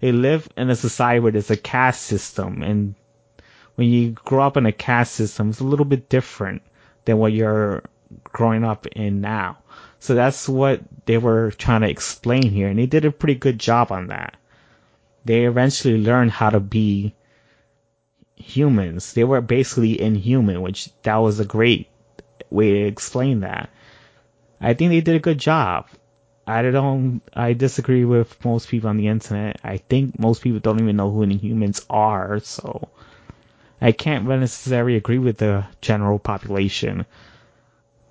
they 0.00 0.12
live 0.12 0.46
in 0.58 0.68
a 0.68 0.76
society 0.76 1.20
where 1.20 1.32
there's 1.32 1.50
a 1.50 1.56
caste 1.56 2.02
system, 2.02 2.62
and 2.62 2.94
when 3.76 3.88
you 3.88 4.10
grow 4.10 4.46
up 4.46 4.58
in 4.58 4.66
a 4.66 4.72
caste 4.72 5.14
system, 5.14 5.50
it's 5.50 5.60
a 5.60 5.64
little 5.64 5.86
bit 5.86 6.10
different 6.10 6.60
than 7.06 7.16
what 7.16 7.32
you're 7.32 7.82
growing 8.24 8.64
up 8.64 8.86
in 8.86 9.20
now. 9.20 9.58
So 9.98 10.14
that's 10.14 10.48
what 10.48 10.80
they 11.06 11.18
were 11.18 11.50
trying 11.52 11.80
to 11.82 11.90
explain 11.90 12.50
here, 12.50 12.68
and 12.68 12.78
they 12.78 12.86
did 12.86 13.04
a 13.04 13.10
pretty 13.10 13.34
good 13.34 13.58
job 13.58 13.90
on 13.92 14.08
that. 14.08 14.36
They 15.24 15.44
eventually 15.46 15.98
learned 15.98 16.30
how 16.30 16.50
to 16.50 16.60
be 16.60 17.14
humans. 18.36 19.12
They 19.14 19.24
were 19.24 19.40
basically 19.40 20.00
inhuman, 20.00 20.60
which 20.60 20.90
that 21.02 21.16
was 21.16 21.40
a 21.40 21.44
great 21.44 21.88
way 22.50 22.72
to 22.72 22.86
explain 22.86 23.40
that. 23.40 23.70
I 24.60 24.74
think 24.74 24.90
they 24.90 25.00
did 25.00 25.16
a 25.16 25.20
good 25.20 25.38
job. 25.38 25.86
I 26.46 26.62
don't. 26.62 27.22
I 27.34 27.54
disagree 27.54 28.04
with 28.04 28.44
most 28.44 28.68
people 28.68 28.88
on 28.88 28.98
the 28.98 29.08
internet. 29.08 29.58
I 29.64 29.78
think 29.78 30.18
most 30.18 30.42
people 30.42 30.60
don't 30.60 30.80
even 30.80 30.96
know 30.96 31.10
who 31.10 31.26
Inhumans 31.26 31.84
are. 31.90 32.38
So 32.38 32.88
I 33.80 33.90
can't 33.92 34.26
necessarily 34.26 34.94
agree 34.96 35.18
with 35.18 35.38
the 35.38 35.64
general 35.80 36.20
population. 36.20 37.04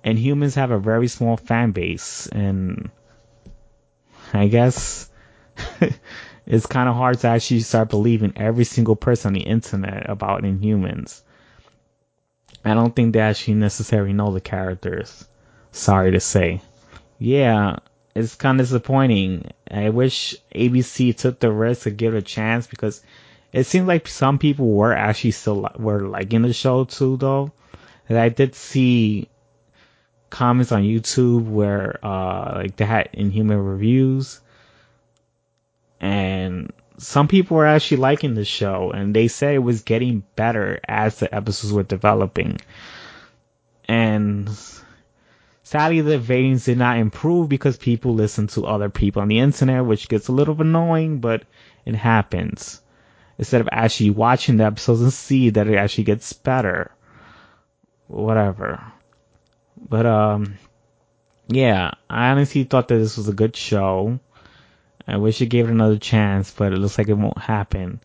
Inhumans 0.06 0.54
have 0.54 0.70
a 0.70 0.78
very 0.78 1.08
small 1.08 1.36
fan 1.36 1.72
base, 1.72 2.28
and 2.28 2.90
I 4.32 4.46
guess 4.46 5.10
it's 6.46 6.66
kind 6.66 6.88
of 6.88 6.94
hard 6.94 7.18
to 7.18 7.26
actually 7.26 7.60
start 7.60 7.90
believing 7.90 8.32
every 8.36 8.62
single 8.62 8.94
person 8.94 9.30
on 9.30 9.32
the 9.32 9.40
internet 9.40 10.08
about 10.08 10.44
Inhumans. 10.44 11.22
I 12.64 12.74
don't 12.74 12.94
think 12.94 13.14
they 13.14 13.20
actually 13.20 13.54
necessarily 13.54 14.12
know 14.12 14.32
the 14.32 14.40
characters. 14.40 15.26
Sorry 15.72 16.12
to 16.12 16.20
say. 16.20 16.60
Yeah, 17.18 17.78
it's 18.14 18.36
kind 18.36 18.60
of 18.60 18.66
disappointing. 18.66 19.50
I 19.68 19.88
wish 19.88 20.36
ABC 20.54 21.16
took 21.16 21.40
the 21.40 21.50
risk 21.50 21.82
to 21.82 21.90
give 21.90 22.14
it 22.14 22.18
a 22.18 22.22
chance 22.22 22.68
because 22.68 23.02
it 23.52 23.64
seems 23.64 23.88
like 23.88 24.06
some 24.06 24.38
people 24.38 24.68
were 24.68 24.92
actually 24.92 25.32
still 25.32 25.68
were 25.76 26.02
liking 26.02 26.42
the 26.42 26.52
show 26.52 26.84
too, 26.84 27.16
though. 27.16 27.50
And 28.08 28.16
I 28.16 28.28
did 28.28 28.54
see 28.54 29.28
comments 30.30 30.72
on 30.72 30.82
YouTube 30.82 31.44
where 31.44 31.98
uh 32.04 32.54
like 32.56 32.76
they 32.76 32.84
had 32.84 33.08
inhuman 33.12 33.58
reviews 33.58 34.40
and 36.00 36.72
some 36.98 37.28
people 37.28 37.56
were 37.56 37.66
actually 37.66 37.98
liking 37.98 38.34
the 38.34 38.44
show 38.44 38.90
and 38.90 39.14
they 39.14 39.28
said 39.28 39.54
it 39.54 39.58
was 39.58 39.82
getting 39.82 40.22
better 40.34 40.80
as 40.86 41.18
the 41.18 41.34
episodes 41.34 41.72
were 41.72 41.82
developing. 41.82 42.58
And 43.88 44.50
sadly 45.62 46.00
the 46.00 46.18
ratings 46.18 46.64
did 46.64 46.78
not 46.78 46.98
improve 46.98 47.48
because 47.48 47.76
people 47.76 48.14
listen 48.14 48.46
to 48.48 48.66
other 48.66 48.88
people 48.88 49.22
on 49.22 49.28
the 49.28 49.38
internet, 49.38 49.84
which 49.84 50.08
gets 50.08 50.28
a 50.28 50.32
little 50.32 50.60
annoying, 50.60 51.18
but 51.18 51.44
it 51.84 51.94
happens. 51.94 52.80
Instead 53.38 53.60
of 53.60 53.68
actually 53.70 54.10
watching 54.10 54.56
the 54.56 54.64
episodes 54.64 55.02
and 55.02 55.12
see 55.12 55.50
that 55.50 55.68
it 55.68 55.76
actually 55.76 56.04
gets 56.04 56.32
better. 56.32 56.90
Whatever. 58.06 58.80
But 59.76 60.06
um 60.06 60.58
yeah, 61.48 61.92
I 62.10 62.30
honestly 62.30 62.64
thought 62.64 62.88
that 62.88 62.96
this 62.96 63.16
was 63.16 63.28
a 63.28 63.32
good 63.32 63.54
show. 63.56 64.18
I 65.06 65.18
wish 65.18 65.40
it 65.40 65.46
gave 65.46 65.68
it 65.68 65.70
another 65.70 65.98
chance, 65.98 66.50
but 66.50 66.72
it 66.72 66.78
looks 66.78 66.98
like 66.98 67.08
it 67.08 67.14
won't 67.14 67.38
happen. 67.38 68.00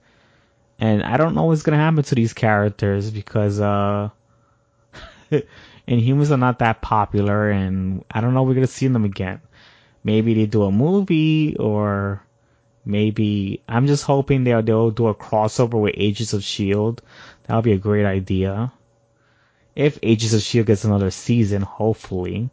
And 0.80 1.04
I 1.04 1.18
don't 1.18 1.36
know 1.36 1.46
what's 1.46 1.64
gonna 1.64 1.78
happen 1.78 2.04
to 2.04 2.16
these 2.16 2.34
characters 2.34 3.10
because 3.10 3.60
uh 3.60 4.10
Inhumans 5.88 6.32
are 6.32 6.38
not 6.38 6.60
that 6.60 6.82
popular 6.82 7.50
and 7.50 8.04
I 8.12 8.22
don't 8.22 8.34
know 8.34 8.44
if 8.44 8.48
we're 8.48 8.56
gonna 8.56 8.68
see 8.68 8.88
them 8.88 9.06
again. 9.06 9.42
Maybe 10.04 10.34
they 10.34 10.46
do 10.46 10.64
a 10.64 10.72
movie 10.72 11.56
or 11.58 12.24
maybe 12.86 13.62
I'm 13.68 13.88
just 13.88 14.04
hoping 14.04 14.44
they'll 14.44 14.62
they'll 14.62 14.92
do 14.92 15.08
a 15.08 15.16
crossover 15.16 15.80
with 15.80 15.96
Agents 15.98 16.34
of 16.34 16.44
Shield. 16.44 17.02
That 17.44 17.56
would 17.56 17.64
be 17.64 17.74
a 17.74 17.78
great 17.78 18.06
idea. 18.06 18.72
If 19.76 20.00
Agents 20.04 20.34
of 20.34 20.42
Shield 20.42 20.68
gets 20.68 20.84
another 20.84 21.12
season, 21.12 21.62
hopefully 21.62 22.50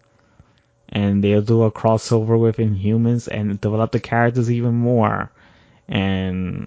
and 0.88 1.22
they'll 1.22 1.42
do 1.42 1.62
a 1.64 1.70
crossover 1.70 2.38
with 2.38 2.56
Inhumans 2.56 3.28
and 3.28 3.60
develop 3.60 3.92
the 3.92 4.00
characters 4.00 4.50
even 4.50 4.74
more. 4.74 5.30
And 5.86 6.66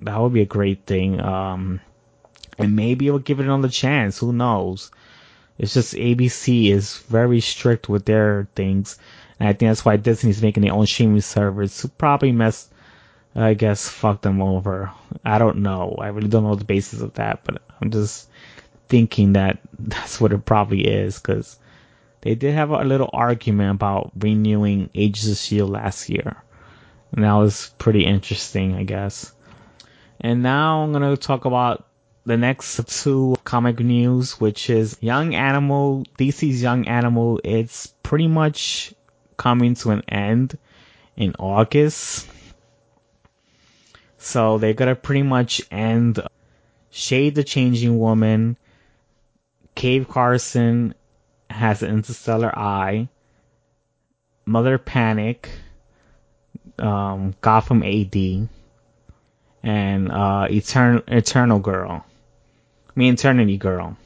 that 0.00 0.18
would 0.18 0.32
be 0.32 0.42
a 0.42 0.46
great 0.46 0.86
thing. 0.86 1.20
Um, 1.20 1.80
and 2.58 2.74
maybe 2.74 3.06
it'll 3.06 3.18
give 3.18 3.40
it 3.40 3.44
another 3.44 3.68
chance. 3.68 4.18
Who 4.18 4.32
knows? 4.32 4.90
It's 5.58 5.74
just 5.74 5.94
ABC 5.94 6.70
is 6.70 6.96
very 6.98 7.40
strict 7.40 7.88
with 7.88 8.06
their 8.06 8.48
things. 8.54 8.98
And 9.38 9.48
I 9.48 9.52
think 9.52 9.70
that's 9.70 9.84
why 9.84 9.96
Disney's 9.96 10.42
making 10.42 10.62
their 10.62 10.72
own 10.72 10.86
streaming 10.86 11.20
service 11.20 11.84
probably 11.98 12.32
mess, 12.32 12.68
I 13.34 13.54
guess, 13.54 13.88
fuck 13.88 14.22
them 14.22 14.40
over. 14.40 14.90
I 15.24 15.38
don't 15.38 15.58
know. 15.58 15.96
I 15.98 16.08
really 16.08 16.28
don't 16.28 16.44
know 16.44 16.54
the 16.54 16.64
basis 16.64 17.00
of 17.00 17.14
that, 17.14 17.40
but 17.44 17.60
I'm 17.80 17.90
just 17.90 18.28
thinking 18.88 19.34
that 19.34 19.58
that's 19.78 20.20
what 20.20 20.32
it 20.32 20.44
probably 20.44 20.86
is 20.86 21.18
because 21.18 21.58
they 22.20 22.34
did 22.34 22.54
have 22.54 22.70
a 22.70 22.84
little 22.84 23.10
argument 23.12 23.72
about 23.76 24.12
renewing 24.18 24.90
Agents 24.94 25.26
of 25.26 25.32
S.H.I.E.L.D. 25.32 25.72
last 25.72 26.08
year. 26.08 26.36
And 27.12 27.24
that 27.24 27.32
was 27.34 27.72
pretty 27.78 28.04
interesting, 28.04 28.74
I 28.74 28.82
guess. 28.82 29.32
And 30.20 30.42
now 30.42 30.82
I'm 30.82 30.92
going 30.92 31.02
to 31.02 31.16
talk 31.16 31.44
about 31.44 31.86
the 32.26 32.36
next 32.36 32.86
two 33.02 33.36
comic 33.44 33.78
news, 33.78 34.38
which 34.40 34.68
is 34.68 34.98
Young 35.00 35.34
Animal, 35.34 36.04
DC's 36.18 36.60
Young 36.60 36.86
Animal. 36.86 37.40
It's 37.44 37.86
pretty 38.02 38.26
much 38.26 38.92
coming 39.36 39.74
to 39.76 39.92
an 39.92 40.02
end 40.08 40.58
in 41.16 41.34
August. 41.38 42.28
So 44.18 44.58
they're 44.58 44.74
to 44.74 44.94
pretty 44.94 45.22
much 45.22 45.62
end 45.70 46.20
Shade 46.90 47.34
the 47.34 47.44
Changing 47.44 47.98
Woman, 47.98 48.56
Cave 49.78 50.08
Carson, 50.08 50.92
has 51.48 51.84
an 51.84 51.90
interstellar 51.90 52.50
eye, 52.58 53.08
Mother 54.44 54.76
Panic, 54.76 55.50
um, 56.80 57.36
Gotham 57.42 57.84
AD, 57.84 58.48
and 59.62 60.10
uh, 60.10 60.48
Eternal 60.50 61.02
Eternal 61.06 61.60
Girl. 61.60 62.04
I 62.88 62.92
mean 62.96 63.14
Eternity 63.14 63.56
Girl. 63.56 63.96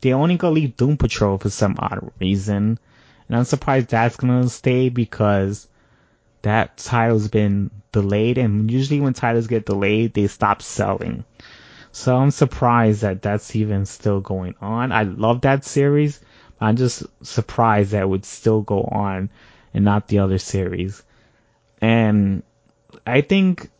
They 0.00 0.14
only 0.14 0.38
gonna 0.38 0.54
leave 0.54 0.78
Doom 0.78 0.96
Patrol 0.96 1.36
for 1.36 1.50
some 1.50 1.76
odd 1.78 2.10
reason, 2.18 2.78
and 3.28 3.36
I'm 3.36 3.44
surprised 3.44 3.88
that's 3.88 4.16
gonna 4.16 4.48
stay 4.48 4.88
because 4.88 5.68
that 6.40 6.78
title's 6.78 7.28
been 7.28 7.70
delayed, 7.92 8.38
and 8.38 8.70
usually 8.70 9.00
when 9.00 9.12
titles 9.12 9.48
get 9.48 9.66
delayed, 9.66 10.14
they 10.14 10.28
stop 10.28 10.62
selling. 10.62 11.24
So 11.92 12.16
I'm 12.16 12.30
surprised 12.30 13.02
that 13.02 13.22
that's 13.22 13.56
even 13.56 13.84
still 13.86 14.20
going 14.20 14.54
on. 14.60 14.92
I 14.92 15.02
love 15.02 15.40
that 15.42 15.64
series, 15.64 16.20
I'm 16.60 16.76
just 16.76 17.04
surprised 17.22 17.92
that 17.92 18.08
would 18.08 18.24
still 18.24 18.60
go 18.60 18.82
on 18.82 19.30
and 19.72 19.84
not 19.84 20.08
the 20.08 20.18
other 20.18 20.38
series. 20.38 21.02
And 21.80 22.42
I 23.06 23.22
think 23.22 23.70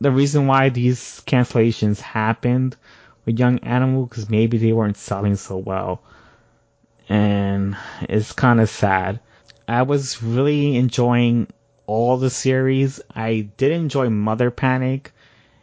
the 0.00 0.12
reason 0.12 0.46
why 0.46 0.68
these 0.68 1.22
cancellations 1.26 2.00
happened 2.00 2.76
with 3.24 3.38
Young 3.38 3.58
Animal 3.60 4.06
because 4.06 4.30
maybe 4.30 4.58
they 4.58 4.72
weren't 4.72 4.96
selling 4.96 5.34
so 5.36 5.56
well. 5.56 6.02
And 7.08 7.76
it's 8.02 8.32
kind 8.32 8.60
of 8.60 8.70
sad. 8.70 9.18
I 9.66 9.82
was 9.82 10.22
really 10.22 10.76
enjoying 10.76 11.48
all 11.86 12.16
the 12.16 12.30
series. 12.30 13.00
I 13.14 13.48
did 13.56 13.72
enjoy 13.72 14.08
Mother 14.08 14.50
Panic 14.52 15.12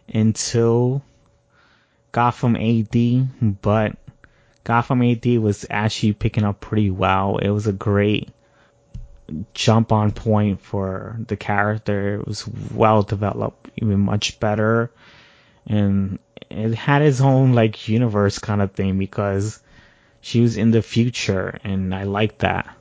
until 0.07 1.01
Gotham 2.11 2.55
AD, 2.55 3.61
but 3.61 3.95
Gotham 4.63 5.01
AD 5.03 5.25
was 5.39 5.65
actually 5.69 6.13
picking 6.13 6.43
up 6.43 6.59
pretty 6.59 6.89
well. 6.89 7.37
It 7.37 7.49
was 7.49 7.67
a 7.67 7.73
great 7.73 8.29
jump 9.53 9.91
on 9.91 10.11
point 10.11 10.61
for 10.61 11.17
the 11.27 11.37
character. 11.37 12.15
It 12.15 12.27
was 12.27 12.47
well 12.73 13.03
developed, 13.03 13.69
even 13.77 13.99
much 13.99 14.39
better. 14.39 14.91
And 15.67 16.19
it 16.49 16.73
had 16.73 17.01
its 17.01 17.21
own 17.21 17.53
like 17.53 17.87
universe 17.87 18.39
kind 18.39 18.61
of 18.61 18.71
thing 18.71 18.97
because 18.97 19.59
she 20.21 20.41
was 20.41 20.57
in 20.57 20.71
the 20.71 20.81
future 20.81 21.59
and 21.63 21.93
I 21.93 22.03
liked 22.03 22.39
that. 22.39 22.75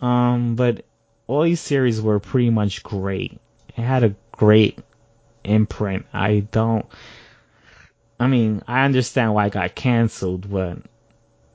Um, 0.00 0.56
but 0.56 0.84
all 1.26 1.42
these 1.42 1.60
series 1.60 2.00
were 2.00 2.20
pretty 2.20 2.50
much 2.50 2.82
great. 2.82 3.40
It 3.76 3.82
had 3.82 4.04
a 4.04 4.14
great 4.32 4.78
imprint. 5.42 6.06
I 6.12 6.40
don't, 6.40 6.84
I 8.18 8.26
mean, 8.26 8.62
I 8.68 8.84
understand 8.84 9.34
why 9.34 9.46
it 9.46 9.52
got 9.52 9.74
canceled, 9.74 10.50
but 10.50 10.78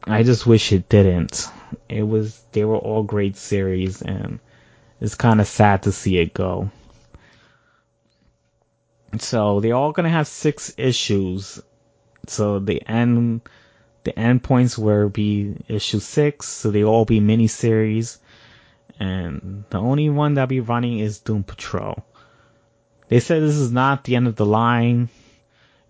I 0.04 0.24
just 0.24 0.46
wish 0.46 0.72
it 0.72 0.90
didn't. 0.90 1.48
It 1.88 2.04
was, 2.04 2.44
they 2.52 2.66
were 2.66 2.78
all 2.78 3.04
great 3.04 3.38
series 3.38 4.02
and 4.02 4.40
it's 5.00 5.16
kind 5.16 5.40
of 5.40 5.48
sad 5.48 5.84
to 5.84 5.92
see 5.92 6.18
it 6.18 6.34
go. 6.34 6.70
So 9.18 9.60
they're 9.60 9.74
all 9.76 9.92
gonna 9.92 10.10
have 10.10 10.28
six 10.28 10.74
issues. 10.78 11.62
So 12.28 12.60
the 12.60 12.82
end, 12.88 13.42
the 14.04 14.18
end 14.18 14.44
points 14.44 14.78
will 14.78 15.10
be 15.10 15.56
issue 15.68 16.00
six. 16.00 16.48
So 16.48 16.72
they 16.72 16.84
all 16.84 17.06
be 17.06 17.20
miniseries. 17.20 18.18
And 19.00 19.64
the 19.70 19.80
only 19.80 20.10
one 20.10 20.34
that'll 20.34 20.48
be 20.48 20.60
running 20.60 21.00
is 21.00 21.20
Doom 21.20 21.44
Patrol. 21.44 22.06
They 23.08 23.20
said 23.20 23.42
this 23.42 23.56
is 23.56 23.72
not 23.72 24.04
the 24.04 24.16
end 24.16 24.28
of 24.28 24.36
the 24.36 24.46
line. 24.46 25.10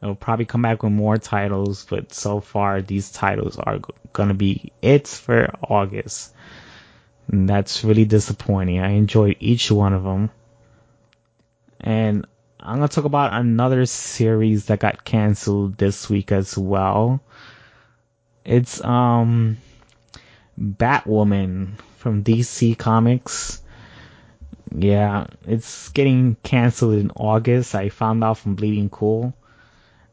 It'll 0.01 0.15
probably 0.15 0.45
come 0.45 0.62
back 0.62 0.81
with 0.81 0.93
more 0.93 1.17
titles, 1.17 1.85
but 1.89 2.13
so 2.13 2.39
far 2.39 2.81
these 2.81 3.12
titles 3.12 3.57
are 3.57 3.79
gonna 4.13 4.33
be 4.33 4.71
it 4.81 5.07
for 5.07 5.53
August. 5.62 6.33
And 7.27 7.47
that's 7.47 7.83
really 7.83 8.05
disappointing. 8.05 8.79
I 8.79 8.91
enjoyed 8.91 9.38
each 9.39 9.69
one 9.69 9.93
of 9.93 10.03
them. 10.03 10.31
And 11.81 12.25
I'm 12.59 12.75
gonna 12.75 12.88
talk 12.88 13.05
about 13.05 13.33
another 13.33 13.85
series 13.85 14.65
that 14.65 14.79
got 14.79 15.03
canceled 15.03 15.77
this 15.77 16.09
week 16.09 16.31
as 16.31 16.57
well. 16.57 17.21
It's 18.45 18.83
um 18.83 19.57
Batwoman 20.59 21.77
from 21.97 22.23
DC 22.23 22.77
Comics. 22.77 23.62
Yeah, 24.75 25.27
it's 25.45 25.89
getting 25.89 26.35
canceled 26.43 26.95
in 26.95 27.12
August. 27.15 27.75
I 27.75 27.89
found 27.89 28.23
out 28.23 28.38
from 28.38 28.55
Bleeding 28.55 28.89
Cool. 28.89 29.33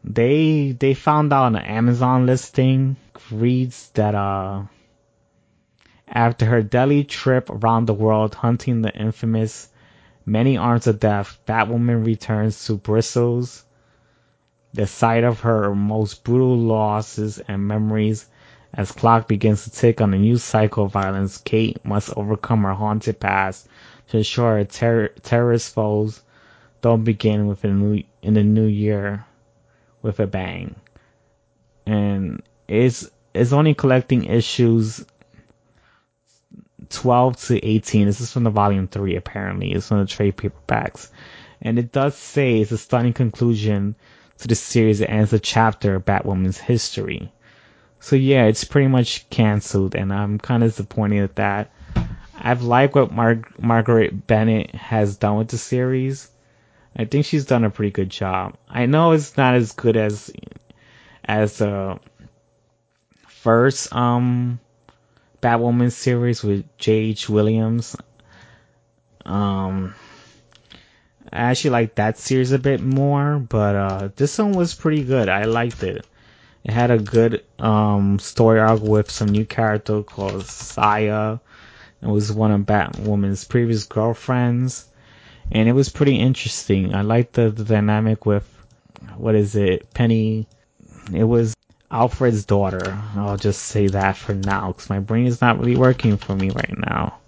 They 0.07 0.71
they 0.73 0.95
found 0.95 1.33
out 1.33 1.49
an 1.49 1.57
Amazon 1.57 2.27
listing 2.27 2.97
reads 3.31 3.91
that 3.95 4.15
uh 4.15 4.63
after 6.09 6.47
her 6.47 6.63
deadly 6.63 7.03
trip 7.03 7.51
around 7.51 7.87
the 7.87 7.95
world 7.95 8.35
hunting 8.37 8.83
the 8.83 8.95
infamous 8.95 9.69
Many 10.29 10.57
Arms 10.57 10.89
of 10.89 10.99
Death, 10.99 11.39
Batwoman 11.47 12.05
returns 12.05 12.67
to 12.67 12.75
Bristles, 12.75 13.65
the 14.73 14.87
site 14.89 15.23
of 15.23 15.41
her 15.41 15.73
most 15.73 16.25
brutal 16.25 16.57
losses 16.59 17.39
and 17.39 17.69
memories. 17.69 18.27
As 18.75 18.91
clock 18.91 19.29
begins 19.29 19.63
to 19.65 19.71
tick 19.71 20.01
on 20.01 20.13
a 20.13 20.19
new 20.19 20.37
cycle 20.37 20.87
of 20.87 20.93
violence, 20.93 21.39
Kate 21.39 21.85
must 21.85 22.17
overcome 22.17 22.63
her 22.65 22.75
haunted 22.75 23.21
past 23.21 23.69
to 24.09 24.19
ensure 24.19 24.57
her 24.59 24.65
ter- 24.65 25.09
terrorist 25.23 25.73
foes 25.75 26.23
don't 26.83 27.05
begin 27.05 27.47
with 27.47 27.63
a 27.65 27.69
new, 27.69 28.03
in 28.23 28.35
the 28.35 28.43
new 28.43 28.67
year 28.67 29.25
with 30.07 30.21
a 30.21 30.27
bang. 30.27 30.75
And 31.85 32.43
it's 32.69 33.11
it's 33.35 33.53
only 33.53 33.75
collecting 33.75 34.25
issues 34.25 35.05
12 36.89 37.37
to 37.49 37.65
18. 37.67 38.07
This 38.07 38.21
is 38.21 38.33
from 38.33 38.45
the 38.45 38.51
volume 38.51 38.89
3 38.89 39.17
apparently. 39.17 39.73
It's 39.73 39.89
from 39.89 39.99
the 40.01 40.07
trade 40.07 40.37
paperbacks. 40.37 41.11
And 41.61 41.79
it 41.79 41.93
does 41.93 42.15
say 42.17 42.61
it's 42.61 42.73
a 42.73 42.79
stunning 42.79 43.13
conclusion 43.13 43.97
to 44.39 44.49
the 44.49 44.55
series 44.55 45.01
that 45.01 45.11
ends 45.11 45.33
a 45.33 45.39
chapter 45.39 45.95
of 45.97 46.05
Batwoman's 46.05 46.59
history. 46.59 47.33
So 48.01 48.15
yeah, 48.17 48.45
it's 48.45 48.65
pretty 48.65 48.89
much 48.89 49.29
canceled 49.31 49.95
and 49.95 50.13
I'm 50.13 50.39
kind 50.39 50.63
of 50.63 50.71
disappointed 50.71 51.23
at 51.25 51.37
that. 51.37 51.73
I've 52.39 52.63
liked 52.63 52.95
what 52.95 53.13
Mar- 53.13 53.43
Marguerite 53.59 54.27
Bennett 54.27 54.75
has 54.75 55.17
done 55.17 55.39
with 55.39 55.49
the 55.49 55.59
series. 55.59 56.29
I 56.97 57.05
think 57.05 57.27
she's 57.27 57.45
done 57.45 57.65
a 57.65 57.71
pretty 57.71 57.91
good 57.93 58.11
job. 58.11 58.57
I 58.69 58.87
know 58.87 59.13
it's 59.13 59.37
not 59.37 59.55
as 59.55 59.73
good 59.73 59.97
as 59.97 60.31
as 61.25 61.59
the 61.59 62.01
first 63.29 63.95
um 63.95 64.59
Batwoman 65.43 65.93
series 65.93 66.43
with 66.43 66.65
J.H. 66.79 67.29
Williams. 67.29 67.95
Um, 69.25 69.95
I 71.33 71.37
actually 71.51 71.71
like 71.71 71.97
that 71.97 72.19
series 72.19 72.53
a 72.53 72.59
bit 72.59 72.81
more, 72.81 73.39
but 73.39 73.77
uh, 73.77 74.09
this 74.17 74.39
one 74.39 74.53
was 74.53 74.75
pretty 74.75 75.05
good. 75.05 75.29
I 75.29 75.45
liked 75.45 75.83
it. 75.83 76.07
It 76.65 76.73
had 76.73 76.91
a 76.91 76.99
good 76.99 77.45
um, 77.59 78.19
story 78.19 78.59
arc 78.59 78.81
with 78.83 79.11
some 79.11 79.29
new 79.29 79.45
character 79.45 80.03
called 80.03 80.47
Saya. 80.47 81.39
It 82.03 82.09
was 82.09 82.33
one 82.33 82.51
of 82.51 82.63
Batwoman's 82.63 83.45
previous 83.45 83.85
girlfriends, 83.85 84.87
and 85.51 85.69
it 85.69 85.73
was 85.73 85.89
pretty 85.89 86.17
interesting. 86.17 86.95
I 86.95 87.03
liked 87.03 87.35
the, 87.35 87.51
the 87.51 87.65
dynamic 87.65 88.27
with 88.27 88.47
what 89.17 89.35
is 89.35 89.57
it, 89.57 89.93
Penny. 89.95 90.47
It 91.13 91.25
was 91.25 91.55
Alfred's 91.91 92.45
daughter. 92.45 92.99
I'll 93.17 93.37
just 93.37 93.63
say 93.63 93.87
that 93.89 94.17
for 94.17 94.35
now, 94.35 94.69
because 94.69 94.91
my 94.91 94.99
brain 94.99 95.27
is 95.27 95.41
not 95.41 95.59
really 95.59 95.77
working 95.77 96.17
for 96.17 96.35
me 96.35 96.51
right 96.51 96.79
now. 96.79 97.19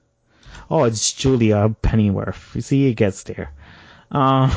Oh, 0.70 0.84
it's 0.84 1.12
Julia 1.12 1.74
Pennyworth. 1.82 2.54
You 2.54 2.60
see, 2.60 2.88
it 2.88 2.94
gets 2.94 3.22
there. 3.22 3.52
Uh, 4.10 4.54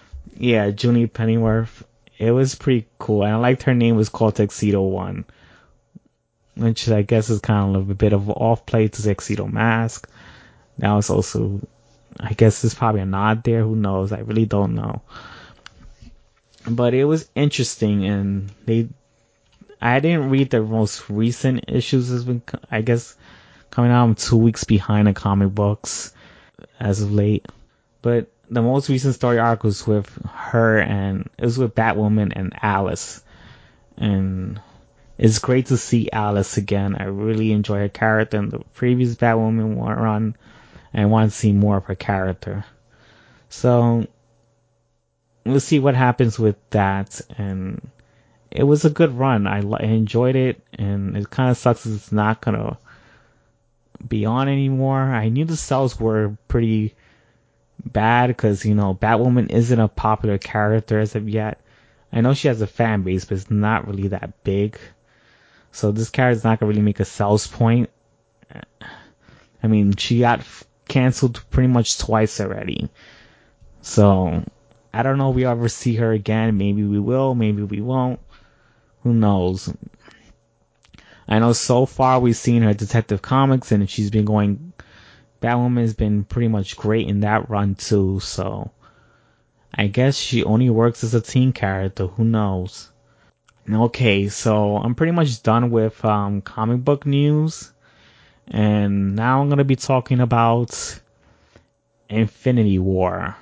yeah, 0.36 0.70
Julie 0.70 1.06
Pennyworth. 1.06 1.86
It 2.18 2.32
was 2.32 2.54
pretty 2.54 2.86
cool. 2.98 3.24
And 3.24 3.34
I 3.34 3.36
liked 3.36 3.62
her 3.64 3.74
name 3.74 3.96
was 3.96 4.08
called 4.08 4.36
Tuxedo 4.36 4.82
One, 4.82 5.24
which 6.56 6.88
I 6.88 7.02
guess 7.02 7.30
is 7.30 7.40
kind 7.40 7.76
of 7.76 7.90
a 7.90 7.94
bit 7.94 8.12
of 8.12 8.28
off 8.28 8.66
play 8.66 8.88
to 8.88 9.02
Tuxedo 9.02 9.46
Mask. 9.46 10.08
That 10.78 10.92
was 10.92 11.08
also, 11.10 11.60
I 12.18 12.32
guess, 12.32 12.62
there's 12.62 12.74
probably 12.74 13.00
a 13.00 13.06
nod 13.06 13.44
there. 13.44 13.62
Who 13.62 13.76
knows? 13.76 14.12
I 14.12 14.20
really 14.20 14.46
don't 14.46 14.74
know. 14.74 15.02
But 16.68 16.94
it 16.94 17.04
was 17.04 17.28
interesting, 17.34 18.04
and 18.04 18.50
they 18.64 18.88
I 19.80 20.00
didn't 20.00 20.30
read 20.30 20.50
the 20.50 20.62
most 20.62 21.10
recent 21.10 21.64
issues. 21.68 22.08
Has 22.08 22.24
been, 22.24 22.42
I 22.70 22.80
guess, 22.80 23.16
coming 23.70 23.90
out. 23.90 24.04
I'm 24.04 24.14
two 24.14 24.38
weeks 24.38 24.64
behind 24.64 25.06
the 25.06 25.12
comic 25.12 25.54
books 25.54 26.12
as 26.80 27.02
of 27.02 27.12
late. 27.12 27.46
But 28.00 28.30
the 28.50 28.62
most 28.62 28.88
recent 28.88 29.14
story 29.14 29.38
arc 29.38 29.64
was 29.64 29.86
with 29.86 30.08
her 30.26 30.78
and 30.78 31.28
it 31.38 31.44
was 31.44 31.58
with 31.58 31.74
Batwoman 31.74 32.32
and 32.34 32.54
Alice. 32.62 33.22
And 33.96 34.60
it's 35.18 35.38
great 35.38 35.66
to 35.66 35.76
see 35.76 36.10
Alice 36.10 36.56
again. 36.56 36.96
I 36.98 37.04
really 37.04 37.52
enjoy 37.52 37.78
her 37.78 37.88
character 37.88 38.38
in 38.38 38.48
the 38.48 38.60
previous 38.74 39.14
Batwoman 39.16 39.76
run. 39.78 40.36
I 40.94 41.06
want 41.06 41.30
to 41.30 41.36
see 41.36 41.52
more 41.52 41.78
of 41.78 41.84
her 41.86 41.94
character. 41.94 42.64
So 43.48 44.06
we'll 45.44 45.60
see 45.60 45.78
what 45.78 45.94
happens 45.94 46.38
with 46.38 46.56
that 46.70 47.20
and 47.36 47.80
it 48.54 48.62
was 48.62 48.84
a 48.84 48.90
good 48.90 49.18
run. 49.18 49.46
I, 49.48 49.58
I 49.58 49.82
enjoyed 49.82 50.36
it, 50.36 50.62
and 50.72 51.16
it 51.16 51.28
kind 51.28 51.50
of 51.50 51.58
sucks 51.58 51.84
it's 51.84 52.12
not 52.12 52.40
gonna 52.40 52.78
be 54.06 54.24
on 54.24 54.48
anymore. 54.48 55.00
I 55.00 55.28
knew 55.28 55.44
the 55.44 55.56
sales 55.56 55.98
were 55.98 56.38
pretty 56.46 56.94
bad 57.84 58.28
because 58.28 58.64
you 58.64 58.76
know 58.76 58.94
Batwoman 58.94 59.50
isn't 59.50 59.78
a 59.78 59.88
popular 59.88 60.38
character 60.38 61.00
as 61.00 61.16
of 61.16 61.28
yet. 61.28 61.60
I 62.12 62.20
know 62.20 62.32
she 62.32 62.46
has 62.46 62.62
a 62.62 62.68
fan 62.68 63.02
base, 63.02 63.24
but 63.24 63.38
it's 63.38 63.50
not 63.50 63.88
really 63.88 64.08
that 64.08 64.44
big. 64.44 64.78
So 65.72 65.90
this 65.90 66.10
character's 66.10 66.44
not 66.44 66.60
gonna 66.60 66.70
really 66.70 66.82
make 66.82 67.00
a 67.00 67.04
sales 67.04 67.48
point. 67.48 67.90
I 69.62 69.66
mean, 69.66 69.96
she 69.96 70.20
got 70.20 70.42
canceled 70.88 71.42
pretty 71.50 71.68
much 71.68 71.98
twice 71.98 72.40
already. 72.40 72.88
So 73.82 74.44
I 74.92 75.02
don't 75.02 75.18
know 75.18 75.30
if 75.30 75.36
we 75.36 75.44
ever 75.44 75.68
see 75.68 75.96
her 75.96 76.12
again. 76.12 76.56
Maybe 76.56 76.84
we 76.84 76.98
will, 76.98 77.34
maybe 77.34 77.62
we 77.62 77.80
won't. 77.80 78.20
Who 79.02 79.12
knows? 79.12 79.72
I 81.28 81.38
know 81.38 81.52
so 81.52 81.84
far 81.86 82.20
we've 82.20 82.36
seen 82.36 82.62
her 82.62 82.74
Detective 82.74 83.20
Comics 83.20 83.72
and 83.72 83.88
she's 83.88 84.10
been 84.10 84.24
going. 84.24 84.72
Batwoman 85.42 85.80
has 85.80 85.94
been 85.94 86.24
pretty 86.24 86.48
much 86.48 86.76
great 86.76 87.06
in 87.06 87.20
that 87.20 87.50
run 87.50 87.74
too, 87.74 88.20
so 88.20 88.70
I 89.74 89.88
guess 89.88 90.16
she 90.16 90.44
only 90.44 90.70
works 90.70 91.04
as 91.04 91.14
a 91.14 91.20
teen 91.20 91.52
character. 91.52 92.06
Who 92.06 92.24
knows? 92.24 92.90
Okay, 93.70 94.28
so 94.28 94.76
I'm 94.76 94.94
pretty 94.94 95.12
much 95.12 95.42
done 95.42 95.70
with 95.70 96.02
um, 96.04 96.40
comic 96.40 96.84
book 96.84 97.04
news, 97.04 97.72
and 98.48 99.16
now 99.16 99.40
I'm 99.40 99.48
gonna 99.48 99.64
be 99.64 99.76
talking 99.76 100.20
about 100.20 101.00
Infinity 102.08 102.78
War. 102.78 103.36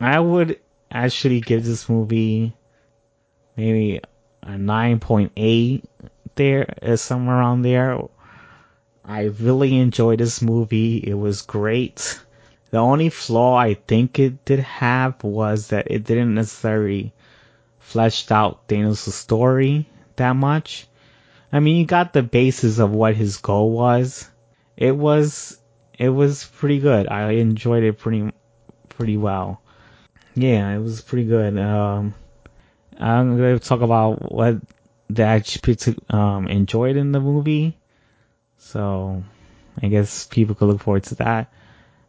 I 0.00 0.18
would 0.18 0.58
actually 0.90 1.40
give 1.40 1.64
this 1.64 1.88
movie 1.88 2.54
maybe 3.56 4.00
a 4.42 4.50
9.8 4.50 5.82
there 6.34 6.74
is 6.80 7.00
somewhere 7.00 7.36
around 7.36 7.62
there. 7.62 7.98
I 9.04 9.24
really 9.24 9.76
enjoyed 9.78 10.20
this 10.20 10.40
movie. 10.40 10.96
It 10.96 11.14
was 11.14 11.42
great. 11.42 12.18
The 12.70 12.78
only 12.78 13.10
flaw 13.10 13.56
I 13.56 13.74
think 13.74 14.18
it 14.18 14.44
did 14.44 14.60
have 14.60 15.22
was 15.22 15.68
that 15.68 15.90
it 15.90 16.04
didn't 16.04 16.34
necessarily 16.34 17.12
fleshed 17.78 18.32
out 18.32 18.66
Thanos' 18.68 19.12
story 19.12 19.86
that 20.16 20.36
much. 20.36 20.86
I 21.52 21.60
mean, 21.60 21.76
you 21.76 21.86
got 21.86 22.12
the 22.12 22.22
basis 22.22 22.78
of 22.78 22.92
what 22.92 23.14
his 23.14 23.36
goal 23.36 23.70
was. 23.70 24.28
It 24.76 24.96
was, 24.96 25.58
it 25.98 26.08
was 26.08 26.44
pretty 26.44 26.78
good. 26.78 27.08
I 27.08 27.32
enjoyed 27.32 27.84
it 27.84 27.98
pretty, 27.98 28.32
pretty 28.88 29.16
well. 29.16 29.60
Yeah, 30.34 30.74
it 30.74 30.78
was 30.78 31.02
pretty 31.02 31.26
good. 31.26 31.58
Um, 31.58 32.14
I'm 32.98 33.36
going 33.36 33.58
to 33.58 33.64
talk 33.64 33.82
about 33.82 34.32
what 34.32 34.56
they 35.10 35.24
actually 35.24 35.76
um, 36.08 36.48
enjoyed 36.48 36.96
in 36.96 37.12
the 37.12 37.20
movie. 37.20 37.76
So 38.56 39.22
I 39.82 39.88
guess 39.88 40.26
people 40.26 40.54
could 40.54 40.68
look 40.68 40.80
forward 40.80 41.04
to 41.04 41.16
that. 41.16 41.52